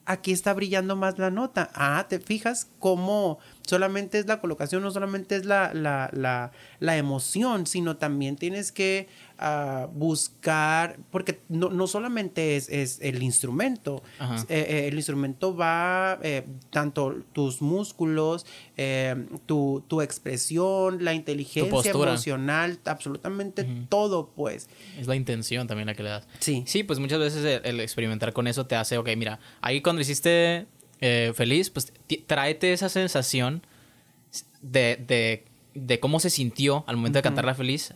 aquí 0.07 0.33
está 0.33 0.55
brillando 0.55 0.97
más 0.97 1.19
la 1.19 1.31
nota. 1.31 1.71
Ah, 1.75 2.07
te 2.09 2.19
fijas 2.21 2.69
cómo 2.79 3.39
solamente 3.69 4.19
es 4.19 4.27
la 4.27 4.41
colocación, 4.41 4.83
no 4.83 4.91
solamente 4.91 5.37
es 5.37 5.45
la, 5.45 5.75
la, 5.75 6.09
la, 6.15 6.53
la 6.81 6.97
emoción, 6.97 7.67
sino 7.67 7.99
también 7.99 8.37
tienes 8.37 8.73
que 8.73 9.09
ah, 9.39 9.89
buscar, 9.93 10.99
porque 11.11 11.41
no, 11.51 11.69
no 11.69 11.87
solamente 11.87 12.57
es, 12.57 12.71
es 12.71 12.99
el 13.03 13.23
instrumento, 13.23 14.03
eh, 14.49 14.67
eh, 14.69 14.89
el 14.89 14.95
instrumento 14.95 15.55
va 15.55 16.19
eh, 16.23 16.47
tanto 16.71 17.15
tus 17.35 17.61
músculos, 17.61 18.47
tu, 19.45 19.85
tu 19.87 20.01
expresión, 20.01 21.05
la 21.05 21.13
inteligencia 21.13 21.91
emocional, 21.91 22.79
absolutamente 22.87 23.67
todo, 23.91 24.31
pues. 24.35 24.69
Es 24.99 25.07
la 25.07 25.17
intención 25.17 25.67
también 25.67 25.89
la 25.89 25.95
que 25.95 26.05
le 26.05 26.09
das. 26.09 26.27
Sí. 26.39 26.65
Sí, 26.67 26.85
pues 26.85 26.99
muchas 27.01 27.19
veces 27.19 27.45
el, 27.45 27.61
el 27.65 27.81
experimentar 27.81 28.33
con 28.33 28.47
eso 28.47 28.67
te 28.67 28.77
hace, 28.77 28.97
ok, 28.97 29.11
mira, 29.17 29.41
ahí 29.61 29.83
cuando 29.83 30.01
hiciste 30.01 30.67
eh, 31.01 31.33
feliz, 31.35 31.71
pues 31.71 31.93
tráete 32.27 32.73
esa 32.73 32.89
sensación 32.89 33.63
de, 34.63 34.97
de, 35.07 35.45
de 35.75 36.01
cómo 36.01 36.21
se 36.21 36.31
sintió 36.31 36.85
al 36.87 36.97
momento 36.97 37.19
de 37.19 37.23
cantarla 37.23 37.55
feliz, 37.55 37.95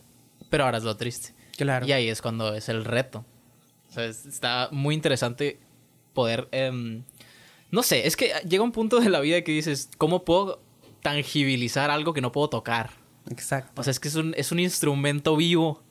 pero 0.49 0.65
ahora 0.65 0.77
es 0.77 0.83
lo 0.83 0.95
triste. 0.97 1.33
Claro. 1.57 1.85
Y 1.85 1.91
ahí 1.91 2.09
es 2.09 2.21
cuando 2.21 2.53
es 2.55 2.69
el 2.69 2.85
reto. 2.85 3.25
O 3.89 3.93
sea, 3.93 4.05
es- 4.05 4.25
está 4.25 4.69
muy 4.71 4.95
interesante 4.95 5.59
poder... 6.13 6.47
em, 6.51 7.03
no 7.69 7.83
sé, 7.83 8.07
es 8.07 8.15
que 8.15 8.31
llega 8.47 8.63
un 8.63 8.71
punto 8.71 8.99
de 8.99 9.09
la 9.09 9.19
vida 9.19 9.41
que 9.43 9.51
dices, 9.51 9.89
¿cómo 9.97 10.23
puedo 10.25 10.61
tangibilizar 11.01 11.91
algo 11.91 12.13
que 12.13 12.21
no 12.21 12.31
puedo 12.31 12.49
tocar? 12.49 12.91
Exacto. 13.29 13.81
O 13.81 13.83
sea, 13.83 13.91
es 13.91 13.99
que 13.99 14.07
es 14.07 14.15
un, 14.15 14.33
es 14.37 14.51
un 14.51 14.59
instrumento 14.59 15.35
vivo. 15.35 15.82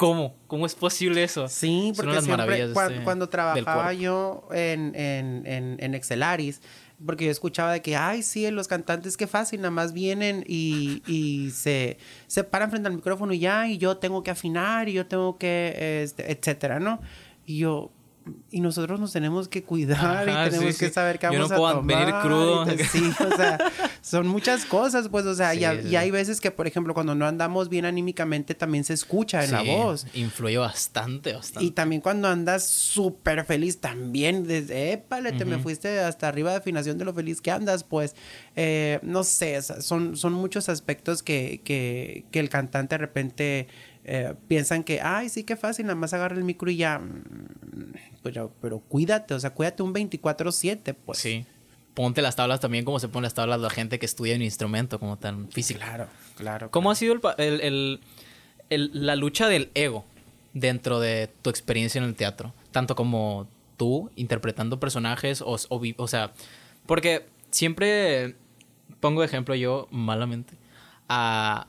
¿Cómo? 0.00 0.34
¿Cómo 0.46 0.64
es 0.64 0.74
posible 0.74 1.22
eso? 1.22 1.46
Sí, 1.46 1.92
porque 1.94 2.14
las 2.14 2.24
siempre 2.24 2.62
este- 2.62 3.04
cuando 3.04 3.28
trabajaba 3.28 3.92
yo 3.92 4.48
en, 4.50 4.94
en, 4.94 5.46
en, 5.46 5.76
en 5.78 5.94
Excelaris, 5.94 6.62
porque 7.04 7.26
yo 7.26 7.30
escuchaba 7.30 7.70
de 7.74 7.82
que, 7.82 7.96
ay, 7.96 8.22
sí, 8.22 8.50
los 8.50 8.66
cantantes, 8.66 9.18
qué 9.18 9.26
fácil, 9.26 9.60
nada 9.60 9.72
más 9.72 9.92
vienen 9.92 10.42
y, 10.48 11.02
y 11.06 11.50
se, 11.50 11.98
se 12.28 12.44
paran 12.44 12.70
frente 12.70 12.88
al 12.88 12.94
micrófono 12.94 13.34
y 13.34 13.40
ya, 13.40 13.68
y 13.68 13.76
yo 13.76 13.98
tengo 13.98 14.22
que 14.22 14.30
afinar 14.30 14.88
y 14.88 14.94
yo 14.94 15.04
tengo 15.06 15.36
que, 15.36 16.00
este, 16.02 16.32
etcétera, 16.32 16.80
¿no? 16.80 17.02
Y 17.44 17.58
yo, 17.58 17.92
y 18.50 18.60
nosotros 18.60 18.98
nos 19.00 19.12
tenemos 19.12 19.48
que 19.48 19.62
cuidar 19.62 20.28
Ajá, 20.28 20.46
y 20.46 20.50
tenemos 20.50 20.74
sí, 20.74 20.80
que 20.80 20.88
sí. 20.88 20.92
saber 20.94 21.18
qué 21.18 21.26
Yo 21.26 21.32
no 21.38 21.48
vamos 21.48 21.52
a 21.52 21.56
puedo 21.56 21.74
tomar. 21.76 22.06
venir 22.06 22.14
crudo. 22.22 22.64
te- 22.64 22.84
Sí, 22.90 23.10
o 23.32 23.36
sea, 23.36 23.58
son 24.02 24.26
muchas 24.26 24.64
cosas, 24.64 25.08
pues, 25.08 25.24
o 25.26 25.34
sea, 25.34 25.52
Sí, 25.52 25.60
y, 25.64 25.82
sí, 25.82 25.88
y 25.90 25.96
hay 25.96 26.10
veces 26.10 26.40
que, 26.40 26.50
por 26.50 26.66
ejemplo, 26.66 26.94
cuando 26.94 27.14
no 27.14 27.26
andamos 27.26 27.68
bien 27.68 27.84
anímicamente, 27.84 28.54
también 28.54 28.84
se 28.84 28.94
escucha 28.94 29.44
en 29.44 29.52
la 29.52 29.62
voz. 29.62 30.06
Influye 30.14 30.58
bastante, 30.58 31.32
bastante. 31.32 31.64
Y 31.64 31.70
también 31.70 32.00
cuando 32.00 32.28
andas 32.28 32.66
súper 32.66 33.44
feliz, 33.44 33.78
también 33.80 34.46
desde, 34.46 34.92
épale, 34.92 35.32
te 35.32 35.44
me 35.44 35.58
fuiste 35.58 36.00
hasta 36.00 36.28
arriba 36.28 36.50
de 36.50 36.56
afinación 36.58 36.98
de 36.98 37.04
lo 37.04 37.14
feliz 37.14 37.40
que 37.40 37.50
andas, 37.50 37.84
pues, 37.84 38.14
eh, 38.56 38.98
no 39.02 39.24
sé, 39.24 39.60
son, 39.62 40.16
son 40.16 40.32
muchos 40.32 40.68
aspectos 40.68 41.22
que, 41.22 41.60
que, 41.64 42.24
que 42.30 42.40
el 42.40 42.48
cantante 42.48 42.94
de 42.94 42.98
repente 42.98 43.68
eh, 44.04 44.34
piensan 44.48 44.82
que, 44.84 45.00
ay, 45.00 45.28
sí, 45.28 45.44
qué 45.44 45.56
fácil, 45.56 45.86
nada 45.86 45.96
más 45.96 46.12
agarra 46.14 46.36
el 46.36 46.44
micro 46.44 46.70
y 46.70 46.76
ya, 46.76 46.98
Mm, 46.98 47.92
pero, 48.22 48.52
pero 48.60 48.80
cuídate, 48.80 49.34
o 49.34 49.40
sea, 49.40 49.50
cuídate 49.50 49.82
un 49.82 49.92
24/7, 49.94 50.94
pues. 50.94 51.18
Sí. 51.18 51.44
Ponte 51.94 52.22
las 52.22 52.36
tablas 52.36 52.60
también 52.60 52.84
como 52.84 52.98
se 53.00 53.08
ponen 53.08 53.24
las 53.24 53.34
tablas 53.34 53.60
la 53.60 53.70
gente 53.70 53.98
que 53.98 54.06
estudia 54.06 54.34
un 54.36 54.42
instrumento 54.42 54.98
como 55.00 55.18
tan 55.18 55.48
físico. 55.50 55.80
Claro, 55.80 56.06
claro. 56.36 56.70
¿Cómo 56.70 56.90
ha 56.90 56.94
sido 56.94 57.14
el 57.14 57.20
el- 57.38 58.00
el- 58.70 58.90
la 59.06 59.16
lucha 59.16 59.48
del 59.48 59.70
ego 59.74 60.04
dentro 60.54 61.00
de 61.00 61.30
tu 61.42 61.50
experiencia 61.50 61.98
en 61.98 62.04
el 62.04 62.14
teatro? 62.14 62.52
Tanto 62.70 62.94
como 62.94 63.48
tú 63.76 64.10
interpretando 64.16 64.78
personajes 64.80 65.40
o, 65.42 65.56
o 65.68 65.82
o 65.96 66.08
sea, 66.08 66.32
porque 66.86 67.26
siempre 67.50 68.36
pongo 69.00 69.20
de 69.22 69.26
ejemplo 69.26 69.54
yo 69.54 69.88
malamente 69.90 70.54
a, 71.08 71.66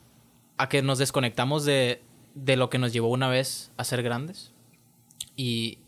a 0.57 0.69
que 0.69 0.81
nos 0.83 0.99
desconectamos 0.99 1.65
de, 1.65 2.01
de 2.33 2.55
lo 2.55 2.69
que 2.69 2.77
nos 2.77 2.93
llevó 2.93 3.09
una 3.09 3.29
vez 3.29 3.71
a 3.77 3.83
ser 3.83 4.03
grandes 4.03 4.51
y, 5.35 5.79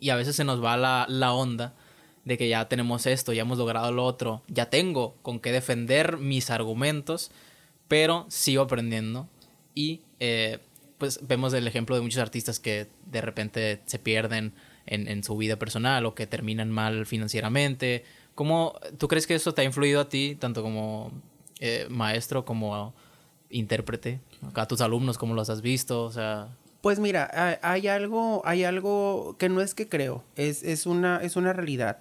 y 0.00 0.10
a 0.10 0.16
veces 0.16 0.36
se 0.36 0.44
nos 0.44 0.62
va 0.62 0.76
la, 0.76 1.06
la 1.08 1.32
onda 1.32 1.74
de 2.24 2.36
que 2.36 2.48
ya 2.48 2.68
tenemos 2.68 3.06
esto, 3.06 3.32
ya 3.32 3.42
hemos 3.42 3.58
logrado 3.58 3.92
lo 3.92 4.04
otro, 4.04 4.42
ya 4.48 4.68
tengo 4.68 5.14
con 5.22 5.38
qué 5.38 5.52
defender 5.52 6.18
mis 6.18 6.50
argumentos, 6.50 7.30
pero 7.86 8.26
sigo 8.28 8.62
aprendiendo 8.62 9.28
y 9.74 10.02
eh, 10.18 10.58
pues 10.98 11.20
vemos 11.22 11.52
el 11.54 11.68
ejemplo 11.68 11.94
de 11.94 12.02
muchos 12.02 12.20
artistas 12.20 12.58
que 12.58 12.88
de 13.06 13.20
repente 13.20 13.80
se 13.86 13.98
pierden 13.98 14.54
en, 14.86 15.08
en 15.08 15.22
su 15.22 15.36
vida 15.36 15.56
personal 15.56 16.04
o 16.06 16.14
que 16.14 16.26
terminan 16.26 16.70
mal 16.70 17.06
financieramente. 17.06 18.04
¿Cómo 18.34 18.78
tú 18.98 19.08
crees 19.08 19.26
que 19.26 19.34
eso 19.34 19.54
te 19.54 19.62
ha 19.62 19.64
influido 19.64 20.00
a 20.00 20.08
ti, 20.08 20.36
tanto 20.38 20.62
como 20.62 21.12
eh, 21.60 21.86
maestro 21.90 22.44
como 22.44 22.94
intérprete? 23.50 24.20
A 24.54 24.66
tus 24.66 24.80
alumnos, 24.80 25.18
¿cómo 25.18 25.34
los 25.34 25.50
has 25.50 25.60
visto? 25.62 26.04
O 26.04 26.12
sea, 26.12 26.48
Pues 26.80 26.98
mira, 26.98 27.30
hay- 27.62 27.88
algo, 27.88 28.42
hay 28.44 28.64
algo 28.64 29.34
que 29.38 29.48
no 29.48 29.60
es 29.60 29.74
que 29.74 29.88
creo, 29.88 30.22
es, 30.36 30.62
es, 30.62 30.86
una, 30.86 31.18
es 31.22 31.36
una 31.36 31.52
realidad. 31.52 31.98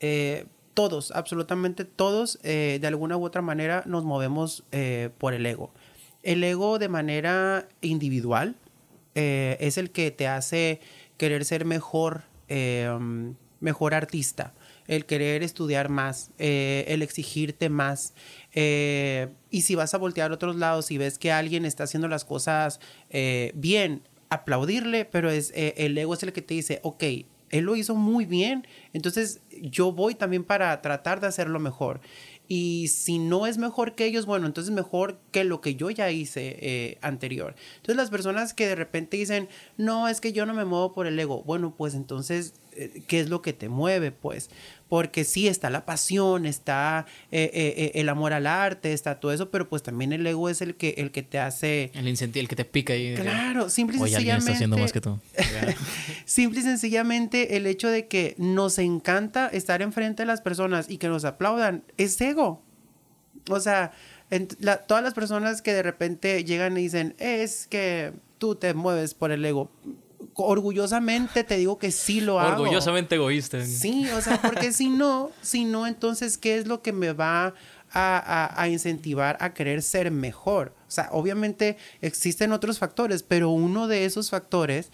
Eh, 0.00 0.46
todos, 0.74 1.10
absolutamente 1.10 1.84
todos, 1.84 2.38
eh, 2.44 2.78
de 2.80 2.86
alguna 2.86 3.16
u 3.16 3.24
otra 3.24 3.42
manera 3.42 3.82
nos 3.86 4.04
movemos 4.04 4.62
eh, 4.70 5.10
por 5.18 5.34
el 5.34 5.44
ego. 5.44 5.70
El 6.22 6.44
ego 6.44 6.78
de 6.78 6.88
manera 6.88 7.66
individual 7.80 8.54
es 9.14 9.78
el 9.78 9.90
que 9.90 10.12
te 10.12 10.28
hace 10.28 10.80
querer 11.16 11.44
ser 11.44 11.64
mejor, 11.64 12.22
mejor 13.60 13.94
artista, 13.94 14.52
el 14.88 15.04
querer 15.04 15.42
estudiar 15.42 15.90
más, 15.90 16.30
eh, 16.38 16.86
el 16.88 17.02
exigirte 17.02 17.68
más. 17.68 18.14
eh, 18.54 19.28
y 19.50 19.62
si 19.62 19.74
vas 19.74 19.94
a 19.94 19.98
voltear 19.98 20.30
a 20.30 20.34
otros 20.34 20.56
lados 20.56 20.90
y 20.90 20.98
ves 20.98 21.18
que 21.18 21.30
alguien 21.30 21.64
está 21.64 21.84
haciendo 21.84 22.08
las 22.08 22.24
cosas 22.24 22.80
eh, 23.10 23.52
bien, 23.54 24.02
aplaudirle, 24.30 25.04
pero 25.04 25.30
es, 25.30 25.52
el 25.54 25.96
ego 25.96 26.14
es 26.14 26.22
el 26.22 26.32
que 26.32 26.42
te 26.42 26.54
dice, 26.54 26.80
ok, 26.82 27.04
él 27.50 27.64
lo 27.64 27.76
hizo 27.76 27.94
muy 27.94 28.26
bien, 28.26 28.66
entonces 28.92 29.40
yo 29.62 29.92
voy 29.92 30.14
también 30.14 30.44
para 30.44 30.82
tratar 30.82 31.20
de 31.20 31.28
hacerlo 31.28 31.60
mejor. 31.60 32.00
Y 32.46 32.88
si 32.88 33.18
no 33.18 33.46
es 33.46 33.56
mejor 33.58 33.94
que 33.94 34.06
ellos, 34.06 34.26
bueno, 34.26 34.46
entonces 34.46 34.72
mejor 34.72 35.18
que 35.32 35.44
lo 35.44 35.60
que 35.60 35.74
yo 35.74 35.90
ya 35.90 36.10
hice 36.10 36.98
anterior. 37.00 37.54
Entonces 37.76 37.96
las 37.96 38.10
personas 38.10 38.52
que 38.52 38.66
de 38.66 38.74
repente 38.74 39.16
dicen, 39.16 39.48
no, 39.78 40.08
es 40.08 40.20
que 40.20 40.32
yo 40.32 40.44
no 40.44 40.52
me 40.52 40.66
muevo 40.66 40.92
por 40.92 41.06
el 41.06 41.18
ego, 41.18 41.42
bueno, 41.44 41.74
pues 41.74 41.94
entonces 41.94 42.54
eh, 42.78 43.02
qué 43.06 43.20
es 43.20 43.28
lo 43.28 43.42
que 43.42 43.52
te 43.52 43.68
mueve, 43.68 44.12
pues. 44.12 44.50
Porque 44.88 45.24
sí, 45.24 45.48
está 45.48 45.68
la 45.68 45.84
pasión, 45.84 46.46
está 46.46 47.04
eh, 47.30 47.50
eh, 47.52 47.90
el 47.96 48.08
amor 48.08 48.32
al 48.32 48.46
arte, 48.46 48.94
está 48.94 49.20
todo 49.20 49.32
eso, 49.32 49.50
pero 49.50 49.68
pues 49.68 49.82
también 49.82 50.14
el 50.14 50.26
ego 50.26 50.48
es 50.48 50.62
el 50.62 50.76
que, 50.76 50.94
el 50.96 51.10
que 51.10 51.22
te 51.22 51.38
hace... 51.38 51.90
El 51.92 52.08
incentivo, 52.08 52.40
el 52.40 52.48
que 52.48 52.56
te 52.56 52.64
pica 52.64 52.94
ahí. 52.94 53.14
Claro, 53.14 53.68
simple 53.68 53.98
y 53.98 54.00
Oye, 54.00 54.16
alguien 54.16 54.36
está 54.38 54.52
haciendo 54.52 54.78
más 54.78 54.92
que 54.92 55.00
sencillamente... 55.00 55.74
tú. 55.74 55.84
Simple 56.24 56.60
y 56.60 56.62
sencillamente 56.62 57.56
el 57.56 57.66
hecho 57.66 57.88
de 57.88 58.06
que 58.06 58.34
nos 58.38 58.78
encanta 58.78 59.48
estar 59.48 59.82
enfrente 59.82 60.22
de 60.22 60.26
las 60.26 60.40
personas 60.40 60.88
y 60.88 60.96
que 60.96 61.08
nos 61.08 61.24
aplaudan 61.26 61.84
es 61.98 62.18
ego. 62.20 62.62
O 63.50 63.60
sea, 63.60 63.92
en- 64.30 64.48
la- 64.60 64.78
todas 64.86 65.02
las 65.02 65.12
personas 65.14 65.60
que 65.62 65.72
de 65.74 65.82
repente 65.82 66.44
llegan 66.44 66.76
y 66.78 66.82
dicen, 66.82 67.14
es 67.18 67.66
que 67.66 68.12
tú 68.38 68.54
te 68.54 68.72
mueves 68.72 69.12
por 69.14 69.32
el 69.32 69.44
ego. 69.44 69.70
Orgullosamente 70.34 71.44
te 71.44 71.56
digo 71.56 71.78
que 71.78 71.90
sí 71.90 72.20
lo 72.20 72.40
hago. 72.40 72.62
Orgullosamente 72.62 73.16
egoísta. 73.16 73.64
Sí, 73.64 74.08
o 74.10 74.20
sea, 74.20 74.40
porque 74.40 74.72
si 74.72 74.88
no, 74.88 75.30
si 75.42 75.64
no, 75.64 75.86
entonces, 75.86 76.38
¿qué 76.38 76.58
es 76.58 76.66
lo 76.66 76.82
que 76.82 76.92
me 76.92 77.12
va 77.12 77.46
a, 77.46 77.52
a- 77.92 78.60
a 78.62 78.68
incentivar 78.68 79.36
a 79.40 79.52
querer 79.54 79.82
ser 79.82 80.10
mejor? 80.10 80.74
O 80.86 80.90
sea, 80.90 81.08
obviamente 81.12 81.76
existen 82.00 82.52
otros 82.52 82.78
factores, 82.78 83.22
pero 83.22 83.50
uno 83.50 83.88
de 83.88 84.04
esos 84.04 84.30
factores 84.30 84.90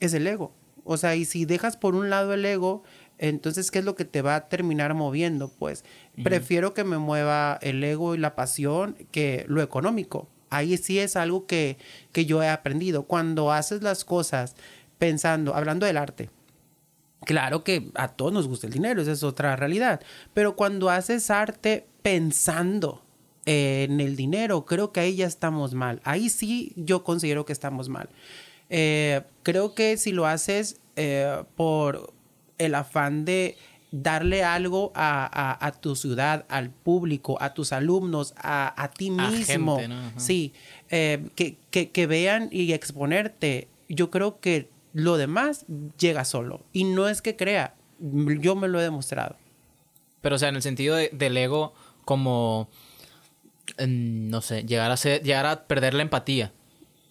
es 0.00 0.14
el 0.14 0.26
ego. 0.26 0.52
O 0.84 0.96
sea, 0.96 1.14
y 1.16 1.24
si 1.24 1.44
dejas 1.44 1.76
por 1.76 1.94
un 1.94 2.10
lado 2.10 2.32
el 2.34 2.44
ego, 2.44 2.82
entonces, 3.18 3.70
¿qué 3.70 3.78
es 3.78 3.84
lo 3.84 3.94
que 3.94 4.04
te 4.04 4.20
va 4.20 4.34
a 4.34 4.48
terminar 4.48 4.94
moviendo? 4.94 5.48
Pues 5.48 5.84
prefiero 6.24 6.74
que 6.74 6.82
me 6.84 6.98
mueva 6.98 7.58
el 7.62 7.82
ego 7.84 8.14
y 8.14 8.18
la 8.18 8.34
pasión 8.34 8.96
que 9.12 9.44
lo 9.48 9.62
económico. 9.62 10.28
Ahí 10.54 10.76
sí 10.76 10.98
es 10.98 11.16
algo 11.16 11.46
que, 11.46 11.78
que 12.12 12.24
yo 12.24 12.42
he 12.42 12.48
aprendido. 12.48 13.04
Cuando 13.04 13.52
haces 13.52 13.82
las 13.82 14.04
cosas 14.04 14.54
pensando, 14.98 15.54
hablando 15.54 15.86
del 15.86 15.96
arte, 15.96 16.30
Claro 17.24 17.62
que 17.62 17.90
a 17.94 18.08
todos 18.08 18.32
nos 18.32 18.48
gusta 18.48 18.66
el 18.66 18.72
dinero, 18.72 19.00
esa 19.00 19.12
es 19.12 19.22
otra 19.22 19.54
realidad. 19.56 20.00
Pero 20.34 20.56
cuando 20.56 20.90
haces 20.90 21.30
arte 21.30 21.86
pensando 22.02 23.04
en 23.46 24.00
el 24.00 24.16
dinero, 24.16 24.64
creo 24.64 24.92
que 24.92 25.00
ahí 25.00 25.16
ya 25.16 25.26
estamos 25.26 25.74
mal. 25.74 26.00
Ahí 26.04 26.30
sí 26.30 26.72
yo 26.76 27.04
considero 27.04 27.44
que 27.44 27.52
estamos 27.52 27.88
mal. 27.88 28.08
Eh, 28.70 29.22
creo 29.42 29.74
que 29.74 29.96
si 29.96 30.12
lo 30.12 30.26
haces 30.26 30.80
eh, 30.96 31.44
por 31.56 32.12
el 32.58 32.74
afán 32.74 33.24
de 33.24 33.56
darle 33.92 34.42
algo 34.42 34.90
a, 34.94 35.24
a- 35.26 35.64
a 35.66 35.72
tu 35.72 35.94
ciudad, 35.94 36.44
al 36.48 36.70
público, 36.70 37.36
a 37.40 37.54
tus 37.54 37.72
alumnos, 37.72 38.34
a, 38.36 38.74
a 38.82 38.88
ti 38.90 39.10
mismo, 39.10 39.76
gente, 39.76 39.88
¿no? 39.88 39.98
Ajá. 40.08 40.18
sí, 40.20 40.52
eh, 40.90 41.28
que, 41.36 41.56
que- 41.70 41.90
que 41.90 42.06
vean 42.06 42.48
y 42.50 42.72
exponerte, 42.72 43.68
yo 43.88 44.10
creo 44.10 44.40
que 44.40 44.68
lo 44.94 45.16
demás 45.18 45.64
llega 45.98 46.24
solo. 46.24 46.62
Y 46.72 46.84
no 46.84 47.08
es 47.08 47.22
que 47.22 47.36
crea, 47.36 47.74
yo 48.00 48.56
me 48.56 48.66
lo 48.68 48.80
he 48.80 48.82
demostrado. 48.82 49.36
Pero, 50.22 50.36
o 50.36 50.38
sea, 50.38 50.48
en 50.48 50.56
el 50.56 50.62
sentido 50.62 50.96
de- 50.96 51.10
del 51.12 51.36
ego, 51.36 51.72
como. 52.04 52.68
mm, 53.78 54.28
No 54.30 54.40
sé, 54.40 54.64
llegar 54.64 54.90
a 54.90 54.96
ser, 54.96 55.22
llegar 55.22 55.46
a 55.46 55.64
perder 55.64 55.94
la 55.94 56.02
empatía 56.02 56.52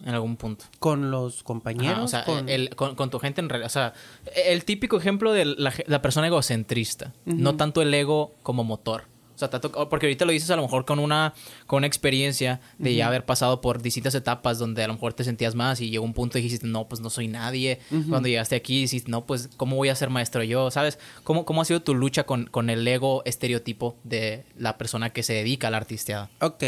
en 0.06 0.14
algún 0.14 0.36
punto. 0.38 0.66
Con 0.80 1.12
los 1.12 1.44
compañeros. 1.44 1.96
Ajá, 1.96 2.04
o 2.04 2.08
sea, 2.08 2.24
con- 2.26 2.50
el- 2.50 2.76
con, 2.76 2.96
con 2.96 3.10
tu 3.10 3.20
gente 3.20 3.42
en 3.42 3.50
realidad. 3.50 3.68
O 3.68 3.70
sea, 3.70 3.94
el 4.46 4.66
típico 4.66 4.98
ejemplo 4.98 5.32
de 5.32 5.46
la 5.46 6.02
persona 6.02 6.28
egocentrista. 6.28 7.14
No 7.26 7.56
tanto 7.56 7.82
el 7.82 7.94
ego 7.94 8.34
como 8.44 8.64
motor. 8.64 9.04
Porque 9.50 10.06
ahorita 10.08 10.26
lo 10.26 10.32
dices 10.32 10.50
a 10.52 10.56
lo 10.56 10.62
mejor 10.62 10.86
con 10.86 11.00
una, 11.00 11.34
con 11.68 11.78
una 11.78 11.88
experiencia 11.88 12.60
de 12.78 12.96
ya 12.96 13.08
haber 13.08 13.26
pasado 13.26 13.62
por 13.62 13.82
distintas 13.82 14.14
etapas 14.16 14.60
donde 14.60 14.84
a 14.84 14.88
lo 14.88 14.94
mejor 14.94 15.14
te 15.14 15.24
sentías 15.24 15.56
más 15.56 15.82
y 15.82 15.90
llegó 15.90 16.04
un 16.06 16.14
punto 16.14 16.38
y 16.38 16.42
dijiste, 16.42 16.68
no, 16.68 16.88
pues 16.88 17.02
no 17.02 17.10
soy 17.10 17.28
nadie. 17.28 17.80
Cuando 18.10 18.28
llegaste 18.28 18.56
aquí 18.56 18.82
dijiste, 18.82 19.10
no, 19.10 19.26
pues, 19.26 19.50
¿cómo 19.58 19.76
voy 19.76 19.90
a 19.90 19.96
ser 19.96 20.10
maestro 20.10 20.44
yo? 20.44 20.70
¿Sabes? 20.72 21.00
¿Cómo, 21.24 21.46
cómo 21.46 21.62
ha 21.62 21.66
sido 21.66 21.82
tu 21.82 21.96
lucha 21.96 22.24
con, 22.26 22.46
con 22.46 22.70
el 22.70 22.88
ego 22.88 23.22
estereotipo 23.26 23.96
de 24.04 24.44
la 24.58 24.78
persona 24.78 25.12
que 25.12 25.24
se 25.24 25.34
dedica 25.34 25.68
a 25.68 25.72
la 25.72 25.78
artisteada? 25.78 26.30
Ok, 26.42 26.64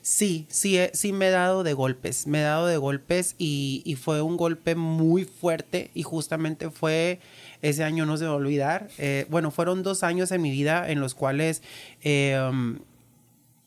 sí, 0.00 0.46
sí, 0.48 0.78
he- 0.78 0.90
sí 0.94 1.12
me 1.12 1.28
he 1.28 1.30
dado 1.30 1.62
de 1.62 1.72
golpes, 1.72 2.26
me 2.26 2.38
he 2.40 2.42
dado 2.42 2.66
de 2.66 2.76
golpes 2.76 3.34
y, 3.38 3.82
y 3.84 3.94
fue 3.96 4.22
un 4.22 4.36
golpe 4.36 4.74
muy 4.74 5.24
fuerte 5.24 5.90
y 5.94 6.02
justamente 6.02 6.70
fue 6.70 7.20
ese 7.62 7.84
año 7.84 8.04
no 8.04 8.16
se 8.16 8.26
va 8.26 8.32
a 8.32 8.34
olvidar. 8.34 8.88
Eh, 8.98 9.26
bueno, 9.30 9.50
fueron 9.50 9.82
dos 9.82 10.02
años 10.02 10.30
en 10.32 10.42
mi 10.42 10.50
vida 10.50 10.90
en 10.90 11.00
los 11.00 11.14
cuales, 11.14 11.62
um, 12.04 12.80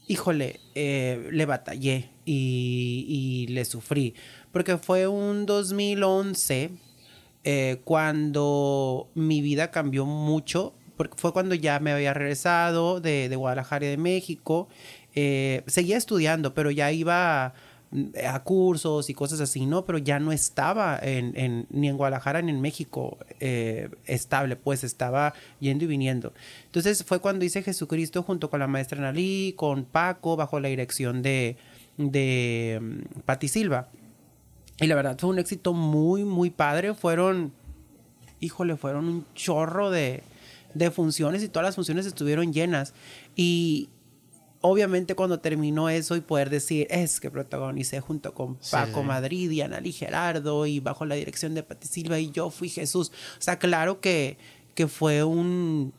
híjole, 0.08 0.60
eh, 0.76 1.30
le 1.32 1.46
batallé 1.46 2.10
y, 2.26 3.06
y 3.48 3.54
le 3.54 3.64
sufrí, 3.66 4.14
porque 4.52 4.78
fue 4.78 5.08
un 5.08 5.46
2011 5.46 6.72
eh, 7.46 7.82
cuando 7.86 9.08
mi 9.16 9.42
vida 9.42 9.72
cambió 9.72 10.06
mucho, 10.06 10.74
porque 10.98 11.16
fue 11.18 11.32
cuando 11.32 11.56
ya 11.56 11.80
me 11.80 11.92
había 11.92 12.14
regresado 12.14 13.00
de, 13.00 13.30
de 13.30 13.36
Guadalajara 13.36 13.86
y 13.86 13.90
de 13.90 13.98
México. 13.98 14.68
Seguía 15.14 15.96
estudiando, 15.96 16.54
pero 16.54 16.72
ya 16.72 16.92
iba 16.92 17.54
a 18.28 18.44
cursos 18.44 19.10
y 19.10 19.14
cosas 19.14 19.40
así, 19.40 19.66
¿no? 19.66 19.86
Pero 19.86 19.98
ya 19.98 20.20
no 20.20 20.32
estaba 20.32 21.00
en, 21.02 21.38
en- 21.38 21.66
ni 21.70 21.88
en 21.88 21.98
Guadalajara 21.98 22.42
ni 22.42 22.52
en 22.52 22.62
México 22.62 23.18
eh, 23.40 23.90
estable, 24.06 24.56
pues 24.56 24.84
estaba 24.84 25.34
yendo 25.60 25.86
y 25.86 25.88
viniendo. 25.88 26.34
Entonces 26.66 27.04
fue 27.04 27.20
cuando 27.20 27.46
hice 27.46 27.64
Jesucristo 27.64 28.24
junto 28.24 28.50
con 28.50 28.60
la 28.60 28.68
maestra 28.68 29.00
Nalí, 29.02 29.54
con 29.56 29.86
Paco, 29.86 30.36
bajo 30.36 30.60
la 30.60 30.68
dirección 30.70 31.22
de, 31.22 31.58
de 31.98 32.80
mm, 32.82 33.20
Patti 33.26 33.48
Silva. 33.48 33.88
Y 34.80 34.88
la 34.88 34.96
verdad 34.96 35.18
fue 35.18 35.30
un 35.30 35.40
éxito 35.40 35.74
muy, 35.74 36.26
muy 36.26 36.50
padre. 36.50 36.94
Fueron, 36.94 37.54
híjole, 38.42 38.76
fueron 38.76 39.08
un 39.08 39.26
chorro 39.34 39.90
de, 39.90 40.22
de 40.74 40.92
funciones 40.92 41.44
y 41.44 41.48
todas 41.48 41.66
las 41.66 41.76
funciones 41.76 42.06
estuvieron 42.06 42.52
llenas. 42.52 42.94
Y 43.38 43.88
obviamente 44.66 45.16
cuando 45.16 45.40
terminó 45.40 45.90
eso 45.90 46.16
y 46.16 46.22
poder 46.22 46.50
decir, 46.50 46.88
es 46.90 47.20
que 47.20 47.30
protagonicé 47.30 48.00
junto 48.00 48.34
con 48.34 48.56
Paco 48.72 49.02
sí. 49.02 49.08
Madrid 49.08 49.52
y 49.52 49.62
Analí 49.62 49.92
Gerardo 49.92 50.66
y 50.66 50.80
bajo 50.80 51.06
la 51.06 51.16
dirección 51.16 51.54
de 51.54 51.64
Pati 51.64 51.88
Silva 51.88 52.20
y 52.20 52.32
yo 52.32 52.50
fui 52.50 52.70
Jesús. 52.70 53.12
O 53.38 53.42
sea, 53.42 53.60
claro 53.60 54.00
que, 54.00 54.38
que 54.74 54.88
fue 54.88 55.24
un, 55.24 55.94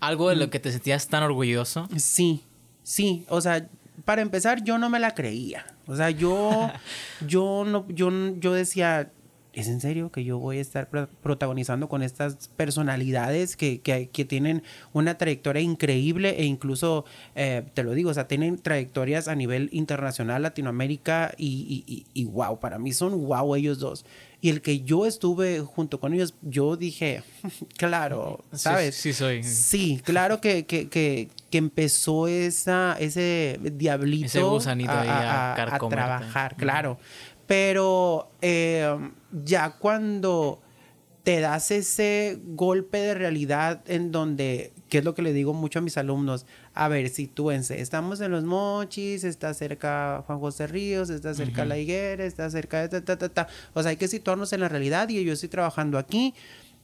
Algo 0.00 0.28
de 0.28 0.36
lo 0.36 0.50
que 0.50 0.58
te 0.58 0.72
sentías 0.72 1.06
tan 1.08 1.22
orgulloso. 1.22 1.88
Sí, 1.96 2.44
sí, 2.82 3.24
o 3.28 3.40
sea, 3.40 3.68
para 4.04 4.22
empezar 4.22 4.64
yo 4.64 4.78
no 4.78 4.90
me 4.90 4.98
la 4.98 5.14
creía. 5.14 5.66
O 5.86 5.94
sea, 5.94 6.10
yo 6.10 6.70
yo 7.26 7.64
no 7.64 7.86
yo 7.88 8.10
yo 8.38 8.52
decía, 8.52 9.12
¿es 9.52 9.68
en 9.68 9.80
serio 9.80 10.10
que 10.12 10.24
yo 10.24 10.38
voy 10.38 10.58
a 10.58 10.60
estar 10.60 10.88
pro- 10.88 11.08
protagonizando 11.22 11.88
con 11.88 12.02
estas 12.02 12.48
personalidades 12.56 13.56
que, 13.56 13.80
que, 13.80 14.08
que 14.08 14.24
tienen 14.24 14.62
una 14.92 15.18
trayectoria 15.18 15.60
increíble 15.62 16.36
e 16.38 16.44
incluso, 16.44 17.04
eh, 17.34 17.62
te 17.74 17.82
lo 17.82 17.92
digo, 17.92 18.10
o 18.10 18.14
sea, 18.14 18.28
tienen 18.28 18.58
trayectorias 18.58 19.28
a 19.28 19.34
nivel 19.34 19.68
internacional, 19.72 20.42
Latinoamérica 20.42 21.34
y, 21.36 21.84
y, 21.86 21.92
y, 21.92 22.06
y 22.14 22.24
wow, 22.26 22.60
para 22.60 22.78
mí 22.78 22.92
son 22.92 23.26
wow 23.26 23.54
ellos 23.56 23.78
dos. 23.78 24.04
Y 24.42 24.48
el 24.48 24.62
que 24.62 24.80
yo 24.80 25.04
estuve 25.04 25.60
junto 25.60 26.00
con 26.00 26.14
ellos, 26.14 26.34
yo 26.40 26.76
dije, 26.76 27.22
claro, 27.76 28.42
Sí, 28.52 28.58
¿sabes? 28.58 28.94
sí 28.94 29.12
soy. 29.12 29.42
Sí, 29.42 30.00
claro 30.02 30.40
que, 30.40 30.64
que, 30.64 30.88
que, 30.88 31.28
que 31.50 31.58
empezó 31.58 32.26
esa, 32.26 32.96
ese 32.98 33.60
diablito 33.74 34.24
Ese 34.26 34.42
gusanito 34.42 34.92
ahí 34.92 35.08
a 35.10 35.52
carcomerte. 35.56 35.94
trabajar, 35.96 36.56
claro. 36.56 36.98
Pero 37.50 38.30
eh, 38.42 38.96
ya 39.32 39.70
cuando 39.70 40.62
te 41.24 41.40
das 41.40 41.72
ese 41.72 42.38
golpe 42.44 42.98
de 42.98 43.14
realidad 43.14 43.82
en 43.88 44.12
donde, 44.12 44.72
que 44.88 44.98
es 44.98 45.04
lo 45.04 45.16
que 45.16 45.22
le 45.22 45.32
digo 45.32 45.52
mucho 45.52 45.80
a 45.80 45.82
mis 45.82 45.96
alumnos, 45.96 46.46
a 46.74 46.86
ver, 46.86 47.08
sitúense, 47.08 47.80
estamos 47.80 48.20
en 48.20 48.30
los 48.30 48.44
mochis, 48.44 49.24
está 49.24 49.52
cerca 49.52 50.22
Juan 50.28 50.38
José 50.38 50.68
Ríos, 50.68 51.10
está 51.10 51.34
cerca 51.34 51.64
La 51.64 51.76
Higuera, 51.76 52.24
está 52.24 52.48
cerca 52.50 52.82
de 52.82 52.88
ta, 52.88 53.04
ta, 53.04 53.18
ta, 53.18 53.28
ta. 53.28 53.48
O 53.74 53.82
sea, 53.82 53.90
hay 53.90 53.96
que 53.96 54.06
situarnos 54.06 54.52
en 54.52 54.60
la 54.60 54.68
realidad 54.68 55.08
y 55.08 55.24
yo 55.24 55.32
estoy 55.32 55.48
trabajando 55.48 55.98
aquí 55.98 56.34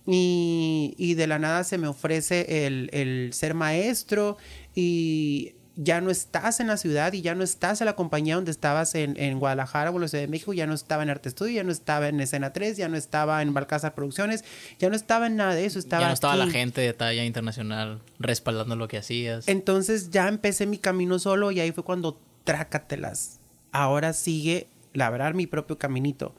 y, 0.05 0.97
y 0.99 1.15
de 1.15 1.29
la 1.29 1.39
nada 1.39 1.63
se 1.63 1.79
me 1.79 1.87
ofrece 1.87 2.67
el, 2.67 2.91
el 2.93 3.33
ser 3.35 3.55
maestro 3.55 4.37
y 4.75 5.55
ya 5.77 6.01
no 6.01 6.11
estás 6.11 6.59
en 6.61 6.69
la 6.69 6.79
ciudad 6.79 7.13
y 7.13 7.21
ya 7.21 7.35
no 7.35 7.45
estás 7.45 7.81
en 7.81 7.85
la 7.85 7.95
compañía 7.95 8.35
donde 8.35 8.51
estabas 8.51 8.95
en, 8.95 9.17
en 9.19 9.39
Guadalajara 9.39 9.91
o 9.91 9.95
en 9.97 10.03
la 10.03 10.09
Ciudad 10.09 10.25
de 10.25 10.29
México, 10.29 10.55
ya 10.55 10.67
no 10.67 10.75
estaba 10.75 11.03
en 11.03 11.11
Arte 11.11 11.29
Estudio, 11.29 11.55
ya 11.55 11.65
no 11.65 11.73
estaba 11.73 12.09
en 12.09 12.21
Escena 12.21 12.53
3, 12.53 12.77
ya 12.79 12.89
no 12.89 12.97
estaba 12.97 13.43
en 13.43 13.53
Balcázar 13.53 13.95
Producciones, 13.95 14.45
ya 14.79 14.89
no 14.89 14.97
estaba 14.97 15.27
en 15.27 15.37
nada 15.37 15.55
de 15.55 15.67
eso, 15.67 15.79
estaba 15.79 16.03
ya 16.03 16.09
no 16.09 16.15
estaba 16.15 16.33
aquí. 16.33 16.47
la 16.47 16.51
gente 16.51 16.81
de 16.81 16.93
talla 16.95 17.25
internacional 17.25 18.01
respaldando 18.19 18.75
lo 18.75 18.89
que 18.89 18.97
hacías. 18.99 19.47
Entonces 19.49 20.11
ya 20.11 20.29
empecé 20.29 20.67
mi 20.67 20.79
camino 20.79 21.19
solo 21.19 21.51
y 21.53 21.61
ahí 21.61 21.73
fue 21.73 21.85
cuando 21.85 22.19
trácatelas. 22.45 23.39
Ahora 23.71 24.15
sigue 24.15 24.69
labrar 24.95 25.35
mi 25.35 25.47
propio 25.47 25.79
caminito. 25.79 26.35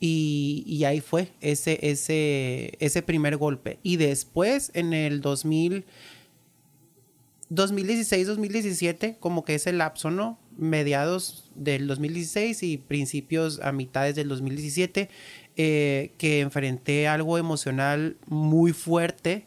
Y, 0.00 0.64
y 0.66 0.84
ahí 0.84 1.00
fue 1.00 1.28
ese, 1.40 1.78
ese, 1.82 2.72
ese 2.80 3.02
primer 3.02 3.36
golpe. 3.36 3.78
Y 3.82 3.96
después, 3.96 4.72
en 4.74 4.92
el 4.92 5.20
2000, 5.20 5.84
2016-2017, 7.50 9.16
como 9.18 9.44
que 9.44 9.54
ese 9.54 9.72
lapso, 9.72 10.10
¿no? 10.10 10.38
mediados 10.56 11.50
del 11.54 11.86
2016 11.86 12.62
y 12.64 12.76
principios 12.76 13.60
a 13.60 13.72
mitades 13.72 14.14
del 14.14 14.28
2017, 14.28 15.08
eh, 15.56 16.12
que 16.18 16.40
enfrenté 16.40 17.08
algo 17.08 17.38
emocional 17.38 18.16
muy 18.26 18.72
fuerte 18.72 19.46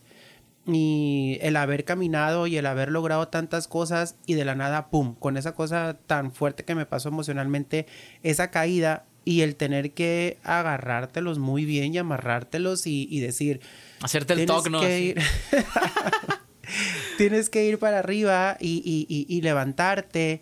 y 0.66 1.38
el 1.42 1.56
haber 1.58 1.84
caminado 1.86 2.48
y 2.48 2.58
el 2.58 2.66
haber 2.66 2.90
logrado 2.90 3.28
tantas 3.28 3.68
cosas 3.68 4.16
y 4.26 4.34
de 4.34 4.46
la 4.46 4.56
nada, 4.56 4.90
¡pum!, 4.90 5.14
con 5.16 5.38
esa 5.38 5.54
cosa 5.54 5.98
tan 6.08 6.32
fuerte 6.32 6.64
que 6.66 6.74
me 6.74 6.86
pasó 6.88 7.10
emocionalmente, 7.10 7.86
esa 8.24 8.50
caída 8.50 9.06
y 9.26 9.42
el 9.42 9.56
tener 9.56 9.92
que 9.92 10.38
agarrártelos 10.44 11.38
muy 11.38 11.64
bien 11.66 11.94
y 11.94 11.98
amarrártelos 12.00 12.88
y, 12.88 13.08
y 13.12 13.20
decir... 13.20 13.60
Hacerte 14.02 14.34
el 14.34 14.40
"Tienes 14.46 14.56
talk, 14.64 14.70
¿no? 14.72 14.82
que 14.82 15.00
ir- 15.16 15.22
tienes 17.18 17.50
que 17.50 17.66
ir 17.66 17.80
para 17.80 18.00
arriba 18.00 18.58
y, 18.60 19.42
levantarte. 19.42 20.42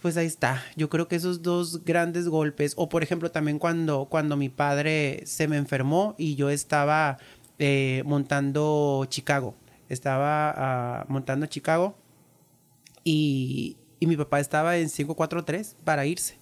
Pues 0.00 0.16
ahí 0.16 0.26
está. 0.26 0.64
Yo 0.76 0.88
creo 0.88 1.08
que 1.08 1.16
esos 1.16 1.42
dos 1.42 1.84
grandes 1.84 2.28
golpes, 2.28 2.74
o 2.76 2.88
por 2.88 3.02
ejemplo 3.02 3.30
también 3.30 3.58
cuando, 3.58 4.06
cuando 4.06 4.36
mi 4.36 4.48
padre 4.48 5.22
se 5.26 5.48
me 5.48 5.56
enfermó 5.56 6.14
y 6.18 6.36
yo 6.36 6.50
estaba 6.50 7.18
eh, 7.58 8.02
montando 8.06 9.06
Chicago. 9.08 9.56
Estaba 9.88 10.54
ah, 10.56 11.06
montando 11.08 11.46
Chicago 11.46 11.96
y, 13.02 13.76
y 13.98 14.06
mi 14.06 14.16
papá 14.16 14.40
estaba 14.40 14.76
en 14.76 14.88
543 14.88 15.76
para 15.84 16.06
irse. 16.06 16.38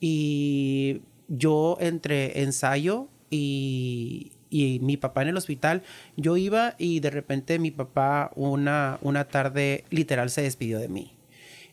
Y 0.00 1.02
yo 1.28 1.76
entre 1.80 2.42
ensayo 2.42 3.08
y, 3.30 4.32
y 4.64 4.80
mi 4.80 4.96
papá 4.96 5.22
en 5.22 5.28
el 5.28 5.36
hospital, 5.36 5.82
yo 6.16 6.36
iba 6.36 6.74
y 6.78 7.00
de 7.00 7.10
repente 7.10 7.58
mi 7.58 7.70
papá 7.70 8.30
una, 8.36 8.98
una 9.02 9.28
tarde 9.28 9.84
literal 9.90 10.30
se 10.30 10.42
despidió 10.42 10.78
de 10.78 10.88
mí. 10.88 11.12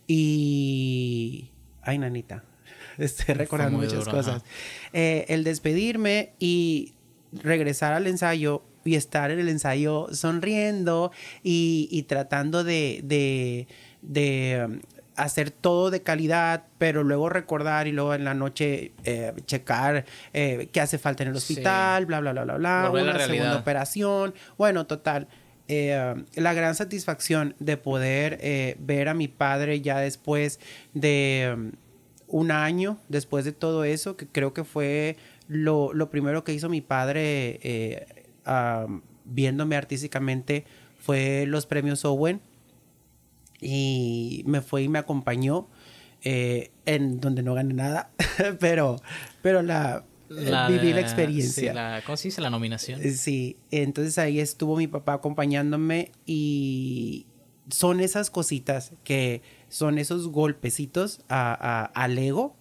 Y... 0.08 1.50
Ay, 1.82 1.98
nanita. 1.98 2.44
Estoy 2.98 3.36
recordando 3.36 3.78
muchas 3.78 4.06
duro, 4.06 4.12
cosas. 4.12 4.44
Eh, 4.92 5.26
el 5.30 5.44
despedirme 5.44 6.34
y 6.40 6.94
regresar 7.32 7.94
al 7.94 8.08
ensayo 8.08 8.64
y 8.86 8.96
estar 8.96 9.32
en 9.32 9.40
el 9.40 9.50
ensayo 9.50 10.08
sonriendo 10.12 11.12
y, 11.42 11.88
y 11.90 12.04
tratando 12.04 12.64
de, 12.64 13.00
de, 13.04 13.68
de, 14.02 14.66
um, 14.66 14.80
hacer 15.16 15.52
todo 15.52 15.92
de 15.92 16.02
calidad, 16.02 16.64
pero 16.78 17.04
luego 17.04 17.30
recordar 17.30 17.88
y 17.88 17.92
luego 17.92 18.14
en 18.14 18.24
la 18.24 18.34
noche 18.34 18.92
eh, 19.04 19.34
checar 19.46 20.06
eh, 20.34 20.70
qué 20.72 20.82
hace 20.82 20.98
falta 20.98 21.24
en 21.24 21.30
el 21.30 21.40
Sí. 21.40 21.54
hospital, 21.54 22.06
bla, 22.06 22.20
bla, 22.20 22.32
bla, 22.32 22.44
bla, 22.46 22.58
bla, 22.58 22.90
Volver 22.90 23.04
una 23.16 23.20
segunda 23.20 23.58
operación. 23.58 24.34
Bueno, 24.58 24.86
total. 24.88 25.28
eh, 25.68 26.14
la 26.36 26.54
gran 26.54 26.76
satisfacción 26.76 27.56
de 27.60 27.78
poder 27.78 28.76
ver 28.80 29.08
a 29.08 29.14
mi 29.14 29.28
padre 29.30 29.80
ya 29.82 30.00
después 30.00 30.60
de 30.94 31.54
um, 31.56 31.72
un 32.28 32.52
año, 32.52 32.98
después 33.08 33.46
de 33.46 33.54
todo 33.54 33.84
eso, 33.86 34.18
que 34.18 34.28
creo 34.28 34.54
que 34.54 34.64
fue 34.66 35.16
lo, 35.48 35.94
lo 35.94 36.10
primero 36.10 36.44
que 36.44 36.54
hizo 36.54 36.68
mi 36.68 36.82
padre 36.82 38.06
um, 38.46 39.02
viéndome 39.26 39.76
artísticamente, 39.78 40.66
fue 41.00 41.46
los 41.48 41.66
premios 41.66 42.04
Owen. 42.06 42.42
Y 43.64 44.44
me 44.46 44.62
fue 44.62 44.84
y 44.84 44.90
me 44.90 45.00
acompañó, 45.00 45.68
eh, 46.24 46.72
en 46.86 47.20
donde 47.20 47.44
no 47.44 47.54
gané 47.54 47.74
nada, 47.74 48.12
pero, 48.60 48.98
pero 49.42 49.62
la, 49.62 50.06
La 50.30 50.68
viví 50.68 50.94
la 50.94 51.02
experiencia. 51.02 51.72
sí, 51.72 51.76
la- 51.76 52.02
¿Cómo 52.06 52.18
se 52.18 52.28
dice? 52.30 52.42
La 52.42 52.50
nominación. 52.50 53.02
Eh, 53.02 53.12
Sí, 53.12 53.58
entonces 53.72 54.18
ahí 54.18 54.40
estuvo 54.40 54.76
mi 54.78 54.88
papá 54.88 55.14
acompañándome 55.14 56.12
y 56.26 57.26
son 57.70 58.00
esas 58.02 58.30
cositas 58.30 58.92
que 59.04 59.42
son 59.70 59.98
esos 59.98 60.28
golpecitos 60.30 61.22
a- 61.30 61.54
a- 61.54 61.86
al 61.86 62.18
ego 62.18 62.56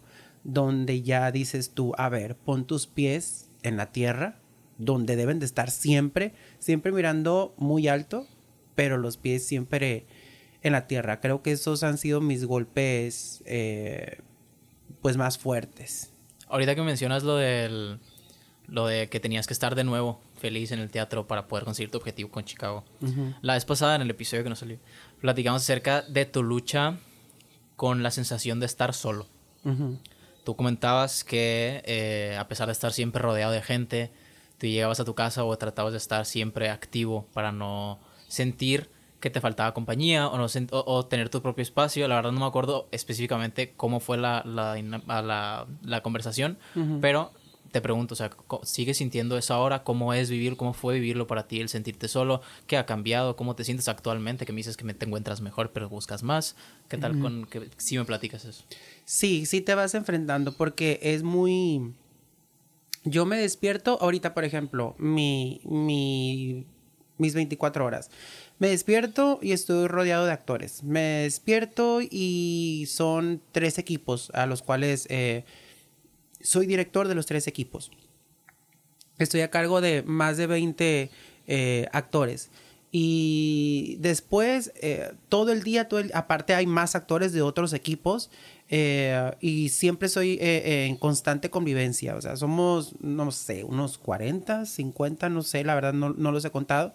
donde 0.45 1.03
ya 1.03 1.31
dices 1.31 1.71
tú, 1.71 1.93
a 1.99 2.09
ver, 2.09 2.37
pon 2.37 2.67
tus 2.67 2.87
pies 2.87 3.49
en 3.63 3.77
la 3.77 3.93
tierra, 3.93 4.41
donde 4.79 5.15
deben 5.17 5.39
de 5.39 5.47
estar 5.47 5.71
siempre, 5.71 6.35
siempre 6.59 6.91
mirando 6.91 7.55
muy 7.59 7.87
alto, 7.89 8.27
pero 8.75 8.97
los 8.99 9.17
pies 9.19 9.47
siempre 9.47 10.05
en 10.63 10.73
la 10.73 10.87
tierra. 10.87 11.21
Creo 11.21 11.43
que 11.43 11.53
esos 11.53 11.83
han 11.83 11.99
sido 11.99 12.21
mis 12.21 12.45
golpes 12.45 13.43
eh, 13.47 14.21
pues 15.01 15.17
más 15.17 15.39
fuertes. 15.39 16.13
Ahorita 16.49 16.75
que 16.75 16.83
mencionas 16.83 17.23
lo 17.23 17.37
del 17.37 17.99
lo 18.69 18.87
de 18.87 19.09
que 19.09 19.21
tenías 19.21 19.47
que 19.47 19.53
estar 19.53 19.75
de 19.75 19.85
nuevo 19.85 20.21
feliz 20.41 20.73
en 20.73 20.79
el 20.79 20.91
teatro 20.91 21.27
para 21.27 21.47
poder 21.47 21.65
conseguir 21.65 21.91
tu 21.91 21.99
objetivo 21.99 22.31
con 22.31 22.45
Chicago. 22.45 22.85
La 23.43 23.55
vez 23.55 23.65
pasada 23.65 23.97
en 23.97 24.03
el 24.03 24.11
episodio 24.11 24.45
que 24.45 24.49
nos 24.49 24.61
salió, 24.61 24.79
platicamos 25.21 25.63
acerca 25.63 26.03
de 26.03 26.25
tu 26.25 26.43
lucha 26.43 26.99
con 27.77 28.03
la 28.03 28.11
sensación 28.11 28.61
de 28.61 28.67
estar 28.67 28.95
solo. 28.95 29.27
Ujú. 29.65 29.99
Tú 30.45 30.57
comentabas 30.57 31.23
que 31.23 31.83
eh, 31.85 32.37
a 32.39 32.49
pesar 32.49 32.67
de 32.67 32.73
estar 32.73 32.93
siempre 32.93 33.21
rodeado 33.21 33.53
de 33.53 33.63
gente, 33.63 34.11
tú 34.59 34.67
llegabas 34.67 35.01
a 35.01 35.05
tu 35.05 35.15
casa 35.15 35.45
o 35.45 35.57
tratabas 35.59 35.93
de 35.93 35.99
estar 35.99 36.25
siempre 36.25 36.71
activo 36.71 37.27
para 37.33 37.53
no 37.53 38.01
sentir 38.27 38.89
que 39.23 39.31
te 39.31 39.41
faltaba 39.41 39.73
compañía 39.73 40.29
o, 40.29 40.37
no 40.37 40.45
o, 40.45 40.85
o 40.95 41.07
tener 41.07 41.31
tu 41.31 41.41
propio 41.41 41.63
espacio. 41.63 42.07
La 42.09 42.17
verdad 42.17 42.33
no 42.33 42.41
me 42.41 42.47
acuerdo 42.47 42.89
específicamente 42.91 43.73
cómo 43.77 44.01
fue 44.01 44.19
la, 44.19 44.43
la, 44.45 44.75
dina- 44.75 45.01
a 45.07 45.23
la- 45.23 45.67
la 45.83 46.03
conversación, 46.03 46.59
pero 47.01 47.31
te 47.71 47.81
pregunto, 47.81 48.13
o 48.13 48.17
sea, 48.17 48.31
¿sigues 48.65 48.99
sintiendo 48.99 49.39
eso 49.39 49.55
ahora? 49.55 49.83
¿Cómo 49.83 50.13
es 50.13 50.29
vivir? 50.29 50.57
¿Cómo 50.59 50.75
fue 50.75 50.93
vivirlo 50.95 51.27
para 51.27 51.47
ti 51.49 51.59
el 51.61 51.71
sentirte 51.71 52.07
solo? 52.09 52.43
¿Qué 52.67 52.77
ha 52.77 52.85
cambiado? 52.85 53.35
¿Cómo 53.37 53.55
te 53.57 53.65
sientes 53.65 53.89
actualmente? 53.89 54.45
Que 54.45 54.53
me 54.53 54.59
dices 54.59 54.77
que 54.77 54.85
me 54.85 54.93
te 54.93 55.07
encuentras 55.07 55.41
mejor, 55.41 55.71
pero 55.73 55.89
buscas 55.89 56.23
más. 56.23 56.55
¿Qué 56.89 56.99
tal 56.99 57.19
con 57.19 57.47
que 57.47 57.71
si 57.79 57.97
me 57.97 58.05
platicas 58.05 58.45
eso? 58.45 58.65
Sí, 59.07 59.47
sí 59.47 59.63
te 59.63 59.75
vas 59.75 59.95
enfrentando 59.95 60.53
porque 60.53 60.99
es 61.01 61.23
muy... 61.23 61.95
Yo 63.05 63.25
me 63.25 63.37
despierto 63.37 63.99
ahorita, 64.01 64.35
por 64.35 64.45
ejemplo, 64.45 64.95
mi, 64.99 65.61
mi, 65.65 66.67
mis 67.19 67.35
24 67.35 67.85
horas. 67.85 68.11
Me 68.59 68.69
despierto 68.69 69.39
y 69.43 69.53
estoy 69.53 69.89
rodeado 69.89 70.27
de 70.27 70.33
actores. 70.33 70.83
Me 70.83 71.23
despierto 71.23 72.01
y 72.01 72.87
son 72.89 73.41
tres 73.53 73.79
equipos 73.79 74.31
a 74.35 74.47
los 74.47 74.63
cuales 74.63 75.07
eh, 75.11 75.45
soy 76.41 76.67
director 76.67 77.09
de 77.09 77.15
los 77.15 77.27
tres 77.27 77.47
equipos. 77.47 77.91
Estoy 79.19 79.41
a 79.43 79.51
cargo 79.51 79.81
de 79.81 80.03
más 80.03 80.37
de 80.37 80.47
20 80.47 81.11
eh, 81.47 81.87
actores. 81.93 82.51
Y 82.95 83.97
después, 84.01 84.71
eh, 84.77 85.13
todo 85.31 85.51
el 85.53 85.63
día, 85.63 85.89
aparte 86.13 86.55
hay 86.55 86.67
más 86.67 86.95
actores 86.95 87.33
de 87.33 87.41
otros 87.41 87.73
equipos. 87.73 88.31
Eh, 88.75 89.33
y 89.41 89.69
siempre 89.69 90.09
soy 90.09 90.39
eh, 90.41 90.63
eh, 90.65 90.87
en 90.87 90.97
constante 90.97 91.51
convivencia. 91.51 92.17
O 92.17 92.23
sea, 92.23 92.37
somos, 92.37 92.95
no 93.01 93.31
sé, 93.31 93.65
unos 93.65 93.99
40, 93.99 94.65
50, 94.65 95.29
no 95.29 95.43
sé, 95.43 95.63
la 95.63 95.75
verdad 95.75 95.93
no, 95.93 96.15
no 96.15 96.33
los 96.33 96.43
he 96.47 96.51
contado. 96.51 96.95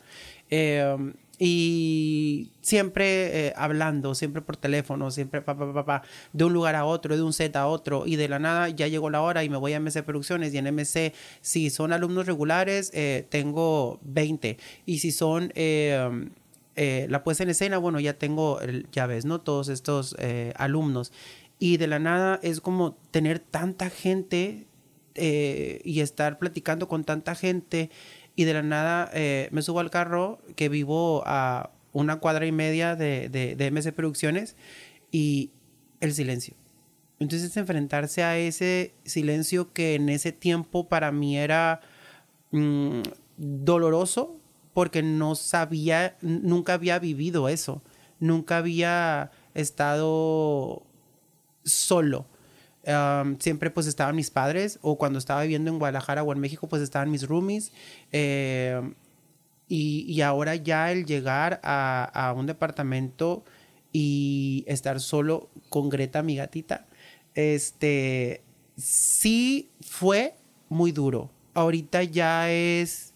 Eh, 0.49 1.13
y 1.37 2.49
siempre 2.61 3.49
eh, 3.49 3.53
hablando, 3.55 4.15
siempre 4.15 4.41
por 4.41 4.57
teléfono, 4.57 5.11
siempre 5.11 5.43
pa, 5.43 5.55
pa, 5.55 5.71
pa, 5.71 5.85
pa, 5.85 6.01
de 6.33 6.45
un 6.45 6.53
lugar 6.53 6.73
a 6.73 6.83
otro, 6.83 7.15
de 7.15 7.21
un 7.21 7.31
set 7.31 7.55
a 7.55 7.67
otro, 7.67 8.07
y 8.07 8.15
de 8.15 8.27
la 8.27 8.39
nada 8.39 8.69
ya 8.69 8.87
llegó 8.87 9.11
la 9.11 9.21
hora 9.21 9.43
y 9.43 9.49
me 9.49 9.57
voy 9.57 9.73
a 9.73 9.79
MC 9.79 10.01
Producciones. 10.03 10.55
Y 10.55 10.57
en 10.57 10.73
MC, 10.73 11.13
si 11.41 11.69
son 11.69 11.93
alumnos 11.93 12.25
regulares, 12.25 12.89
eh, 12.95 13.27
tengo 13.29 13.99
20. 14.01 14.57
Y 14.87 14.97
si 14.97 15.11
son 15.11 15.53
la 15.55 17.23
puesta 17.23 17.43
en 17.43 17.49
escena, 17.49 17.77
bueno, 17.77 17.99
ya 17.99 18.13
tengo, 18.13 18.59
ya 18.91 19.05
ves, 19.05 19.25
¿no? 19.25 19.41
Todos 19.41 19.69
estos 19.69 20.15
alumnos. 20.55 21.11
Y 21.59 21.77
de 21.77 21.87
la 21.87 21.99
nada 21.99 22.39
es 22.43 22.61
como 22.61 22.95
tener 23.11 23.39
tanta 23.39 23.89
gente 23.89 24.67
eh, 25.15 25.81
y 25.83 26.01
estar 26.01 26.37
platicando 26.37 26.87
con 26.87 27.03
tanta 27.03 27.33
gente 27.35 27.89
y 28.35 28.43
de 28.43 28.53
la 28.53 28.61
nada 28.61 29.09
eh, 29.13 29.49
me 29.51 29.63
subo 29.63 29.79
al 29.79 29.89
carro 29.89 30.39
que 30.55 30.69
vivo 30.69 31.23
a 31.25 31.71
una 31.91 32.19
cuadra 32.19 32.45
y 32.45 32.51
media 32.51 32.95
de, 32.95 33.29
de, 33.29 33.55
de 33.55 33.71
MC 33.71 33.91
Producciones 33.93 34.55
y 35.11 35.51
el 35.99 36.13
silencio. 36.13 36.55
Entonces 37.19 37.57
enfrentarse 37.57 38.23
a 38.23 38.37
ese 38.37 38.93
silencio 39.05 39.73
que 39.73 39.95
en 39.95 40.09
ese 40.09 40.31
tiempo 40.31 40.87
para 40.87 41.11
mí 41.11 41.37
era 41.37 41.81
mm, 42.51 43.01
doloroso 43.37 44.39
porque 44.73 45.01
no 45.01 45.33
sabía, 45.33 46.15
nunca 46.21 46.73
había 46.75 46.99
vivido 46.99 47.49
eso, 47.49 47.81
nunca 48.19 48.57
había 48.57 49.31
estado 49.55 50.83
solo. 51.67 52.25
Um, 52.85 53.37
siempre 53.39 53.69
pues 53.69 53.85
estaban 53.85 54.15
mis 54.15 54.31
padres 54.31 54.79
o 54.81 54.97
cuando 54.97 55.19
estaba 55.19 55.41
viviendo 55.41 55.69
en 55.69 55.77
Guadalajara 55.77 56.23
o 56.23 56.31
en 56.31 56.39
México 56.39 56.67
pues 56.69 56.81
estaban 56.81 57.11
mis 57.11 57.27
roomies 57.27 57.73
eh, 58.13 58.81
y, 59.67 60.05
y 60.07 60.21
ahora 60.21 60.55
ya 60.55 60.89
el 60.93 61.05
llegar 61.05 61.59
a, 61.63 62.05
a 62.05 62.31
un 62.31 62.45
departamento 62.45 63.43
y 63.91 64.63
estar 64.67 65.01
solo 65.01 65.49
con 65.69 65.89
Greta, 65.89 66.23
mi 66.23 66.35
gatita, 66.37 66.85
este, 67.33 68.41
sí 68.77 69.69
fue 69.81 70.35
muy 70.69 70.91
duro. 70.91 71.29
Ahorita 71.53 72.03
ya 72.03 72.49
es, 72.51 73.13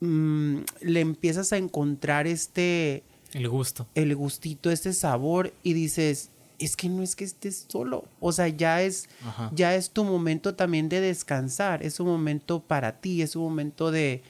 mm, 0.00 0.58
le 0.80 1.00
empiezas 1.00 1.52
a 1.52 1.56
encontrar 1.56 2.26
este, 2.26 3.04
El 3.32 3.48
gusto. 3.48 3.86
el 3.94 4.14
gustito, 4.16 4.70
este 4.70 4.92
sabor 4.92 5.52
y 5.62 5.72
dices, 5.72 6.30
es 6.58 6.76
que 6.76 6.88
no 6.88 7.02
es 7.02 7.16
que 7.16 7.24
estés 7.24 7.66
solo, 7.68 8.04
o 8.20 8.32
sea, 8.32 8.48
ya 8.48 8.82
es 8.82 9.08
Ajá. 9.24 9.50
ya 9.54 9.74
es 9.74 9.90
tu 9.90 10.04
momento 10.04 10.54
también 10.54 10.88
de 10.88 11.00
descansar, 11.00 11.82
es 11.82 12.00
un 12.00 12.06
momento 12.06 12.62
para 12.62 13.00
ti, 13.00 13.22
es 13.22 13.36
un 13.36 13.42
momento 13.44 13.90
de 13.90 14.22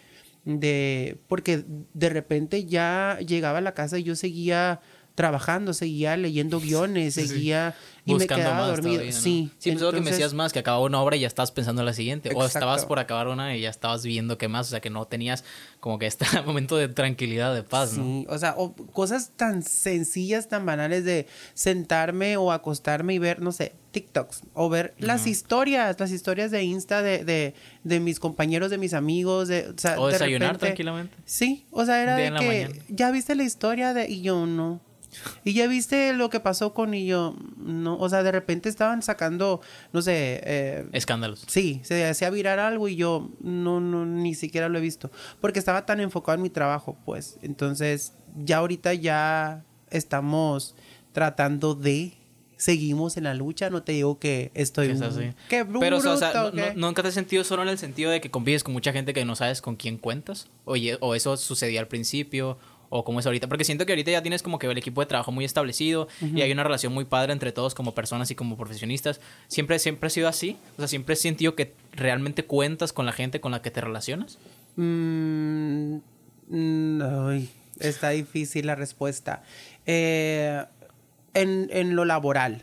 de 0.45 1.19
porque 1.27 1.65
de 1.93 2.09
repente 2.09 2.65
ya 2.65 3.19
llegaba 3.27 3.59
a 3.59 3.61
la 3.63 3.75
casa 3.75 3.99
y 3.99 4.05
yo 4.05 4.15
seguía 4.15 4.81
trabajando, 5.17 5.75
seguía 5.75 6.17
leyendo 6.17 6.61
guiones, 6.61 7.15
Sí, 7.15 7.23
sí. 7.23 7.29
seguía 7.29 7.75
y 8.05 8.13
me 8.13 8.19
Buscando 8.19 8.45
quedaba 8.45 8.59
más 8.61 8.69
dormido. 8.69 8.93
todavía, 8.99 9.13
¿no? 9.13 9.21
Sí, 9.21 9.51
Sí, 9.59 9.71
pues 9.73 9.83
algo 9.83 9.91
que 9.91 9.95
me 9.95 9.99
entonces- 9.99 10.19
decías 10.19 10.35
más, 10.35 10.53
que 10.53 10.59
acababa 10.61 10.85
una 10.85 11.01
obra 11.03 11.17
y 11.17 11.21
ya 11.21 11.27
estabas 11.27 11.51
pensando 11.51 11.83
en 11.83 11.87
la 11.87 11.93
siguiente. 11.93 12.31
O 12.37 12.45
estabas 12.45 12.85
por 12.85 13.01
acabar 13.01 13.27
una 13.27 13.57
y 13.57 13.63
ya 13.63 13.71
estabas 13.71 14.05
viendo 14.05 14.39
qué 14.39 14.47
más. 14.47 14.69
O 14.69 14.71
sea, 14.71 14.81
que 14.81 14.91
no 14.91 15.07
tenías 15.07 15.43
como 15.81 15.99
que 15.99 16.07
este 16.07 16.25
momento 16.47 16.77
de 16.77 16.87
tranquilidad, 16.89 17.53
de 17.53 17.65
paz, 17.65 17.95
¿no? 17.99 18.05
Sí, 18.05 18.27
o 18.29 18.39
sea, 18.39 18.55
o 18.57 18.75
cosas 18.77 19.33
tan 19.35 19.65
sencillas, 19.65 20.47
tan 20.49 20.65
banales 20.65 21.05
de 21.05 21.27
sentarme 21.55 22.37
o 22.37 22.53
acostarme 22.53 23.15
y 23.15 23.19
ver, 23.19 23.41
no 23.43 23.51
sé, 23.51 23.73
TikToks 23.91 24.43
o 24.55 24.69
ver 24.69 24.95
las 24.99 25.27
historias, 25.27 25.99
las 25.99 26.11
historias 26.13 26.51
de 26.53 26.63
Insta 26.63 27.03
de, 27.03 27.25
de, 27.25 27.55
de 27.83 27.99
mis 28.01 28.21
compañeros, 28.21 28.71
de 28.71 28.79
mis 28.79 28.95
amigos, 28.95 29.49
de, 29.49 29.69
o 29.71 29.75
sea, 29.79 29.99
O 29.99 30.07
de 30.07 30.13
desayunar 30.13 30.51
repente- 30.51 30.67
tranquilamente. 30.67 31.17
Sí, 31.25 31.67
o 31.73 31.85
sea, 31.87 32.03
era 32.03 32.15
de 32.17 32.31
la 32.31 32.39
que 32.39 32.83
ya 32.89 33.11
viste 33.11 33.35
la 33.35 33.43
historia 33.43 33.95
de 33.95 34.09
y 34.09 34.21
yo 34.23 34.47
no. 34.47 34.81
Y 35.45 35.53
ya 35.55 35.67
viste 35.67 36.13
lo 36.13 36.31
que 36.31 36.41
pasó 36.41 36.75
con 36.75 36.95
y 36.95 37.07
yo 37.07 37.37
no, 37.57 37.97
o 37.99 38.09
sea, 38.09 38.23
de 38.23 38.33
repente 38.33 38.69
estaban 38.69 39.03
sacando, 39.03 39.61
no 39.93 40.03
sé, 40.03 40.41
eh, 40.45 40.87
Escándalos. 40.93 41.45
Sí, 41.47 41.81
se 41.85 42.05
hacía 42.07 42.31
virar 42.31 42.59
algo 42.59 42.89
y 42.89 42.97
yo 42.97 43.31
no, 43.41 43.81
no, 43.81 44.05
ni 44.07 44.35
siquiera 44.35 44.69
lo 44.69 44.79
he 44.79 44.81
visto. 44.83 45.11
Porque 45.41 45.59
estaba 45.59 45.87
tan 45.87 46.01
enfocado 46.01 46.37
en 46.37 46.43
mi 46.43 46.51
trabajo, 46.51 46.97
pues. 47.05 47.39
Entonces, 47.43 48.13
ya 48.45 48.59
ahorita 48.59 48.95
ya 48.95 49.65
estamos 49.91 50.75
tratando 51.13 51.75
de. 51.75 52.13
Seguimos 52.59 53.19
en 53.19 53.25
la 53.25 53.35
lucha, 53.35 53.69
no 53.69 53.83
te 53.83 53.93
digo 53.93 54.19
que 54.19 54.51
estoy. 54.55 54.87
Que 54.87 54.95
es 54.95 55.03
así. 55.03 55.31
¡Qué 55.51 55.63
bruto! 55.63 55.81
Pero, 55.81 55.99
o 55.99 56.17
sea, 56.17 56.51
no- 56.55 56.75
nunca 56.75 57.03
te 57.03 57.09
has 57.09 57.15
sentido 57.15 57.45
solo 57.45 57.63
en 57.63 57.69
el 57.69 57.77
sentido 57.77 58.11
de 58.11 58.23
que 58.23 58.31
convives 58.31 58.65
con 58.65 58.73
mucha 58.73 58.95
gente 58.95 59.13
que 59.13 59.27
no 59.27 59.37
sabes 59.37 59.61
con 59.61 59.77
quién 59.77 59.99
cuentas. 59.99 60.49
Oye, 60.65 60.97
o 61.03 61.15
eso 61.15 61.37
sucedía 61.37 61.81
al 61.81 61.89
principio, 61.89 62.57
o 62.99 63.05
cómo 63.05 63.21
es 63.21 63.27
ahorita. 63.27 63.49
Porque 63.49 63.65
siento 63.65 63.87
que 63.87 63.93
ahorita 63.93 64.11
ya 64.11 64.23
tienes 64.23 64.43
como 64.43 64.59
que 64.59 64.67
el 64.67 64.79
equipo 64.79 65.01
de 65.01 65.07
trabajo 65.07 65.33
muy 65.33 65.45
establecido 65.45 66.09
y 66.21 66.41
hay 66.41 66.53
una 66.53 66.65
relación 66.65 66.93
muy 66.93 67.05
padre 67.05 67.33
entre 67.33 67.53
todos 67.53 67.75
como 67.75 67.95
personas 67.95 68.31
y 68.31 68.35
como 68.35 68.57
profesionistas. 68.57 69.21
Siempre, 69.49 69.79
siempre 69.79 70.09
ha 70.09 70.11
sido 70.11 70.29
así. 70.29 70.57
O 70.75 70.79
sea, 70.79 70.89
siempre 70.89 71.15
has 71.15 71.21
sentido 71.21 71.55
que 71.55 71.75
realmente 71.93 72.45
cuentas 72.45 72.93
con 72.93 73.07
la 73.07 73.13
gente 73.13 73.41
con 73.41 73.53
la 73.53 73.63
que 73.63 73.71
te 73.71 73.81
relacionas. 73.81 74.39
Mm, 74.77 75.99
ay, 77.01 77.49
está 77.81 78.11
difícil 78.11 78.67
la 78.67 78.75
respuesta. 78.75 79.43
Eh, 79.87 80.65
en, 81.35 81.69
en 81.71 81.97
lo 81.97 82.05
laboral, 82.05 82.63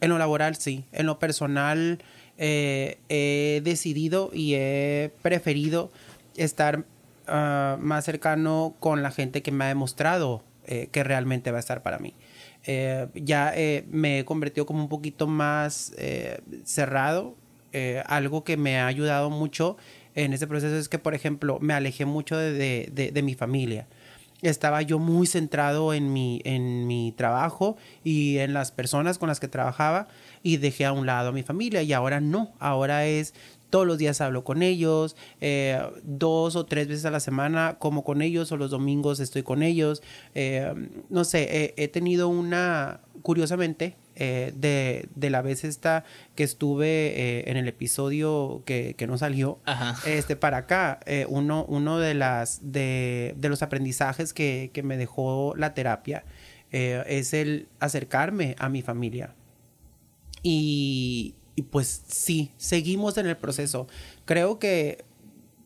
en 0.00 0.10
lo 0.10 0.18
laboral 0.18 0.56
sí. 0.56 0.84
En 0.92 1.06
lo 1.06 1.18
personal 1.18 1.98
eh, 2.38 2.98
he 3.08 3.60
decidido 3.62 4.30
y 4.32 4.54
he 4.54 5.12
preferido 5.22 5.92
estar 6.36 6.84
ah, 7.26 7.76
más 7.80 8.04
cercano 8.04 8.74
con 8.80 9.02
la 9.02 9.10
gente 9.10 9.42
que 9.42 9.52
me 9.52 9.64
ha 9.64 9.68
demostrado 9.68 10.42
eh, 10.66 10.88
que 10.92 11.02
realmente 11.04 11.50
va 11.50 11.56
a 11.58 11.60
estar 11.60 11.82
para 11.82 11.98
mí. 11.98 12.14
Eh, 12.64 13.08
ya 13.14 13.52
eh, 13.56 13.84
me 13.90 14.20
he 14.20 14.24
convertido 14.24 14.66
como 14.66 14.80
un 14.82 14.88
poquito 14.88 15.26
más 15.26 15.92
eh, 15.98 16.40
cerrado. 16.64 17.36
Eh, 17.72 18.02
algo 18.06 18.44
que 18.44 18.56
me 18.56 18.78
ha 18.78 18.86
ayudado 18.86 19.30
mucho 19.30 19.76
en 20.14 20.32
ese 20.34 20.46
proceso 20.46 20.76
es 20.76 20.88
que, 20.88 20.98
por 20.98 21.14
ejemplo, 21.14 21.58
me 21.60 21.72
alejé 21.74 22.04
mucho 22.04 22.36
de, 22.36 22.52
de- 22.52 22.90
de- 22.92 23.10
de 23.12 23.22
mi 23.22 23.34
familia. 23.34 23.86
Estaba 24.42 24.82
yo 24.82 24.98
muy 24.98 25.26
centrado 25.28 25.94
en 25.94 26.12
mi, 26.12 26.40
en 26.44 26.86
mi 26.88 27.12
trabajo 27.16 27.76
y 28.02 28.38
en 28.38 28.52
las 28.52 28.72
personas 28.72 29.18
con 29.18 29.28
las 29.28 29.38
que 29.38 29.46
trabajaba 29.48 30.08
y 30.42 30.56
dejé 30.56 30.84
a 30.84 30.92
un 30.92 31.06
lado 31.06 31.28
a 31.28 31.32
mi 31.32 31.44
familia 31.44 31.82
y 31.82 31.92
ahora 31.92 32.20
no, 32.20 32.52
ahora 32.58 33.06
es 33.06 33.34
todos 33.72 33.86
los 33.86 33.96
días 33.96 34.20
hablo 34.20 34.44
con 34.44 34.62
ellos, 34.62 35.16
eh, 35.40 35.80
dos 36.02 36.56
o 36.56 36.66
tres 36.66 36.88
veces 36.88 37.06
a 37.06 37.10
la 37.10 37.20
semana 37.20 37.76
como 37.78 38.04
con 38.04 38.20
ellos 38.20 38.52
o 38.52 38.58
los 38.58 38.70
domingos 38.70 39.18
estoy 39.18 39.42
con 39.42 39.62
ellos. 39.62 40.02
Eh, 40.34 40.72
no 41.08 41.24
sé, 41.24 41.72
he- 41.78 41.88
tenido 41.88 42.28
una, 42.28 43.00
curiosamente, 43.22 43.96
eh, 44.14 44.52
de, 44.54 45.08
de 45.14 45.30
la 45.30 45.40
vez 45.40 45.64
esta 45.64 46.04
que 46.34 46.44
estuve 46.44 46.86
eh, 46.86 47.44
en 47.50 47.56
el 47.56 47.66
episodio 47.66 48.62
que, 48.66 48.92
que 48.94 49.06
no 49.06 49.16
salió, 49.16 49.58
Ajá. 49.64 49.96
este 50.06 50.36
para 50.36 50.58
acá 50.58 51.00
eh, 51.06 51.24
uno 51.30 51.64
uno 51.66 51.98
de 51.98 52.12
las 52.12 52.60
de, 52.72 53.34
de 53.38 53.48
los 53.48 53.62
aprendizajes 53.62 54.34
que, 54.34 54.68
que 54.74 54.82
me 54.82 54.98
dejó 54.98 55.54
la 55.56 55.72
terapia 55.72 56.24
es 56.70 57.32
el 57.34 57.68
acercarme 57.80 58.54
a 58.58 58.68
mi 58.68 58.80
familia 58.82 59.34
y, 60.42 61.34
y 61.56 61.62
pues 61.62 62.02
sí 62.08 62.50
seguimos 62.56 63.16
en 63.18 63.26
el 63.26 63.36
proceso 63.36 63.86
creo 64.24 64.58
que 64.58 65.04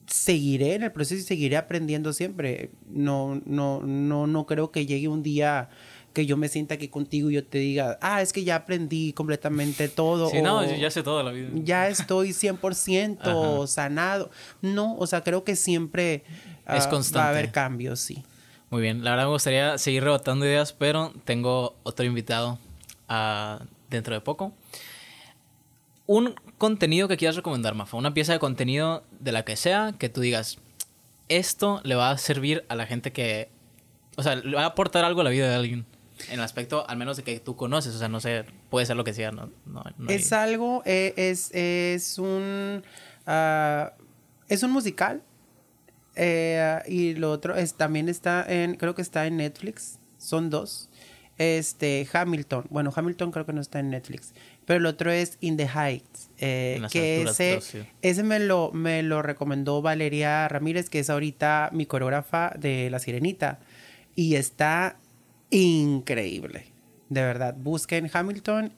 seguiré 0.06 0.74
en 0.74 0.82
el 0.84 0.92
proceso 0.92 1.20
y 1.20 1.24
seguiré 1.24 1.56
aprendiendo 1.56 2.12
siempre 2.12 2.70
no 2.88 3.40
no 3.44 3.80
no 3.82 4.26
no 4.26 4.46
creo 4.46 4.70
que 4.70 4.86
llegue 4.86 5.08
un 5.08 5.22
día 5.22 5.68
que 6.12 6.24
yo 6.26 6.36
me 6.38 6.48
sienta 6.48 6.74
aquí 6.76 6.88
contigo 6.88 7.30
y 7.30 7.34
yo 7.34 7.44
te 7.44 7.58
diga, 7.58 7.98
ah, 8.00 8.22
es 8.22 8.32
que 8.32 8.42
ya 8.42 8.56
aprendí 8.56 9.12
completamente 9.12 9.86
todo. 9.90 10.30
Sí, 10.30 10.40
no, 10.40 10.60
o- 10.60 10.64
yo 10.64 10.74
ya 10.74 10.90
sé 10.90 11.02
toda 11.02 11.22
la 11.22 11.30
vida. 11.30 11.50
ya 11.52 11.88
estoy 11.88 12.32
100% 12.32 13.58
Ajá. 13.58 13.66
sanado. 13.66 14.30
No, 14.62 14.96
o 14.96 15.06
sea, 15.06 15.22
creo 15.22 15.44
que 15.44 15.56
siempre 15.56 16.24
ah, 16.64 16.78
Es 16.78 16.86
va 16.86 16.88
constante. 16.88 17.18
a 17.26 17.28
haber 17.28 17.52
cambios, 17.52 18.00
sí. 18.00 18.24
Muy 18.70 18.80
bien, 18.80 19.04
la 19.04 19.10
verdad 19.10 19.26
me 19.26 19.32
gustaría 19.32 19.76
seguir 19.76 20.04
rebotando 20.04 20.46
ideas, 20.46 20.72
pero 20.72 21.12
tengo 21.26 21.76
otro 21.82 22.06
invitado 22.06 22.58
ah, 23.10 23.60
dentro 23.90 24.14
de 24.14 24.22
poco. 24.22 24.54
Un 26.06 26.34
contenido 26.58 27.08
que 27.08 27.16
quieras 27.16 27.36
recomendar, 27.36 27.74
Mafa, 27.74 27.96
una 27.96 28.14
pieza 28.14 28.32
de 28.32 28.38
contenido 28.38 29.04
de 29.18 29.32
la 29.32 29.44
que 29.44 29.56
sea, 29.56 29.94
que 29.98 30.08
tú 30.08 30.20
digas, 30.20 30.58
esto 31.28 31.80
le 31.84 31.96
va 31.96 32.10
a 32.10 32.18
servir 32.18 32.64
a 32.68 32.76
la 32.76 32.86
gente 32.86 33.12
que, 33.12 33.48
o 34.16 34.22
sea, 34.22 34.36
le 34.36 34.54
va 34.54 34.62
a 34.62 34.66
aportar 34.66 35.04
algo 35.04 35.20
a 35.22 35.24
la 35.24 35.30
vida 35.30 35.48
de 35.48 35.54
alguien. 35.56 35.84
En 36.28 36.34
el 36.34 36.42
aspecto, 36.42 36.88
al 36.88 36.96
menos 36.96 37.16
de 37.18 37.24
que 37.24 37.40
tú 37.40 37.56
conoces, 37.56 37.94
o 37.94 37.98
sea, 37.98 38.08
no 38.08 38.20
sé, 38.20 38.44
puede 38.70 38.86
ser 38.86 38.96
lo 38.96 39.04
que 39.04 39.12
sea, 39.12 39.32
no, 39.32 39.50
no, 39.66 39.84
Es 40.08 40.32
algo, 40.32 40.82
eh, 40.86 41.12
es, 41.16 41.50
es 41.52 42.18
un... 42.18 42.82
ah, 43.26 43.92
es 44.48 44.62
un 44.62 44.70
musical. 44.70 45.22
eh, 46.14 46.78
y 46.86 47.14
lo 47.14 47.30
otro 47.32 47.54
es 47.56 47.74
también 47.74 48.08
está 48.08 48.44
en, 48.48 48.76
creo 48.76 48.94
que 48.94 49.02
está 49.02 49.26
en 49.26 49.36
Netflix. 49.38 49.98
Son 50.18 50.48
dos. 50.50 50.88
Este, 51.36 52.08
Hamilton. 52.10 52.64
Bueno, 52.70 52.90
Hamilton 52.94 53.30
creo 53.30 53.44
que 53.44 53.52
no 53.52 53.60
está 53.60 53.80
en 53.80 53.90
Netflix. 53.90 54.32
Pero 54.66 54.80
el 54.80 54.86
otro 54.86 55.10
es 55.10 55.38
In 55.40 55.56
the 55.56 55.68
Heights. 55.68 56.28
eh, 56.38 56.82
que 56.90 57.22
ese, 57.22 57.60
ese 58.02 58.22
me 58.22 58.40
lo, 58.40 58.72
me 58.72 59.02
lo 59.02 59.22
recomendó 59.22 59.80
Valeria 59.80 60.46
Ramírez, 60.48 60.90
que 60.90 60.98
es 60.98 61.08
ahorita 61.08 61.70
mi 61.72 61.86
coreógrafa 61.86 62.52
de 62.58 62.90
La 62.90 62.98
Sirenita. 62.98 63.60
Y 64.14 64.34
está 64.34 64.98
increíble. 65.50 66.66
De 67.08 67.22
verdad. 67.22 67.54
Busquen 67.56 68.10
Hamilton 68.12 68.72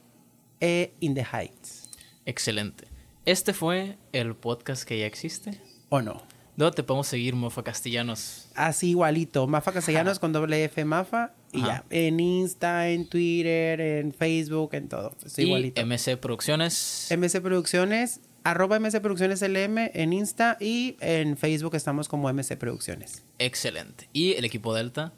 e 0.59 0.93
In 0.99 1.15
the 1.15 1.25
Heights. 1.25 1.89
Excelente. 2.25 2.85
Este 3.25 3.53
fue 3.53 3.97
el 4.11 4.35
podcast 4.35 4.83
que 4.83 4.99
ya 4.99 5.05
existe. 5.05 5.59
¿O 5.89 6.01
no? 6.01 6.21
¿Dónde 6.55 6.75
te 6.75 6.83
podemos 6.83 7.07
seguir, 7.07 7.35
Mofa 7.35 7.63
Castellanos? 7.63 8.49
Así 8.53 8.89
igualito. 8.89 9.47
Mafa 9.47 9.71
Castellanos 9.71 10.19
con 10.19 10.33
doble 10.33 10.63
F 10.65 10.83
Mafa. 10.85 11.33
Y 11.51 11.61
Ajá. 11.61 11.67
ya. 11.89 11.97
En 11.97 12.19
Insta, 12.19 12.89
en 12.89 13.07
Twitter, 13.07 13.81
en 13.81 14.13
Facebook, 14.13 14.69
en 14.73 14.87
todo. 14.87 15.15
Estoy 15.25 15.45
y 15.45 15.47
igualito. 15.47 15.85
MC 15.85 16.17
Producciones. 16.17 17.07
MC 17.15 17.41
Producciones. 17.41 18.21
Arroba 18.43 18.79
MC 18.79 19.01
Producciones 19.01 19.41
LM 19.41 19.91
en 19.93 20.13
Insta 20.13 20.57
y 20.59 20.95
en 21.01 21.35
Facebook 21.37 21.75
estamos 21.75 22.07
como 22.07 22.31
MC 22.31 22.55
Producciones. 22.57 23.23
Excelente. 23.37 24.07
Y 24.13 24.33
el 24.33 24.45
equipo 24.45 24.73
Delta. 24.73 25.11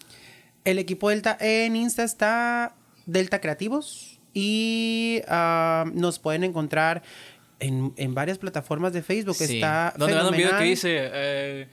El 0.65 0.79
equipo 0.79 1.09
Delta 1.09 1.37
en 1.39 1.75
Insta 1.75 2.03
está 2.03 2.75
Delta 3.05 3.39
Creativos 3.39 4.19
y 4.33 5.21
ah, 5.27 5.85
nos 5.93 6.17
pueden 6.19 6.43
encontrar 6.43 7.03
en, 7.59 7.93
en 7.97 8.15
varias 8.15 8.37
plataformas 8.39 8.91
de 8.93 9.03
Facebook. 9.03 9.35
Sí. 9.35 9.55
Está 9.55 9.93
Donde 9.97 10.19
un 10.23 10.31
video 10.35 10.57
que 10.57 10.63
dice. 10.63 11.09
eh, 11.13 11.67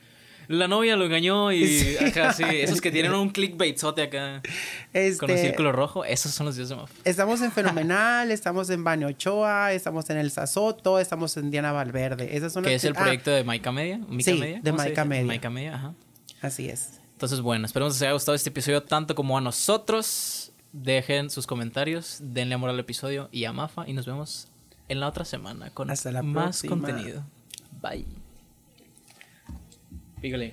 la 0.48 0.66
novia 0.66 0.96
lo 0.96 1.04
engañó 1.04 1.52
y. 1.52 1.96
Ajá, 2.00 2.32
sí. 2.32 2.42
Esos 2.44 2.80
que 2.80 2.90
tienen 2.90 3.12
un 3.12 3.30
clickbaitzote 3.30 4.02
acá. 4.02 4.42
Con 4.42 5.30
un 5.30 5.36
Este, 5.36 5.38
círculo 5.38 5.72
rojo. 5.72 6.04
Esos 6.04 6.32
son 6.32 6.46
los 6.46 6.56
videos 6.56 6.70
de 6.70 6.76
Mofa. 6.76 6.94
Estamos 7.04 7.40
en 7.42 7.52
Fenomenal, 7.52 8.30
estamos 8.30 8.68
en 8.70 8.82
Bane 8.82 9.06
Ochoa, 9.06 9.72
estamos 9.72 10.08
en 10.10 10.16
El 10.16 10.30
Sasoto, 10.30 10.98
estamos 10.98 11.36
en 11.36 11.50
Diana 11.50 11.72
Valverde. 11.72 12.36
Esas 12.36 12.52
son 12.52 12.64
Que 12.64 12.74
es 12.74 12.84
el 12.84 12.94
ah, 12.96 13.00
proyecto 13.00 13.30
de 13.30 13.44
Maika 13.44 13.70
Media. 13.72 13.98
Mica 14.08 14.32
Sí, 14.32 14.38
Media, 14.38 14.60
de 14.62 14.70
¿cómo 14.70 14.82
se 14.82 14.88
Maika 14.88 15.02
dice? 15.02 15.08
Media. 15.08 15.26
Maika 15.26 15.50
Media, 15.50 15.74
ajá. 15.76 15.94
así 16.42 16.68
es. 16.68 17.00
Entonces, 17.12 17.40
bueno, 17.40 17.66
esperemos 17.66 17.92
que 17.94 17.96
les 17.96 18.02
haya 18.02 18.12
gustado 18.12 18.34
este 18.36 18.50
episodio 18.50 18.82
tanto 18.82 19.14
como 19.14 19.36
a 19.36 19.40
nosotros. 19.40 20.52
Dejen 20.72 21.30
sus 21.30 21.46
comentarios, 21.46 22.18
denle 22.20 22.54
amor 22.54 22.70
al 22.70 22.78
episodio 22.78 23.28
y 23.32 23.44
a 23.44 23.52
Mafa. 23.52 23.88
Y 23.88 23.92
nos 23.94 24.06
vemos 24.06 24.48
en 24.88 25.00
la 25.00 25.08
otra 25.08 25.24
semana 25.24 25.70
con 25.70 25.90
Hasta 25.90 26.12
la 26.12 26.22
más 26.22 26.60
próxima. 26.60 26.70
contenido. 26.70 27.24
Bye. 27.82 28.27
Pigling. 30.20 30.52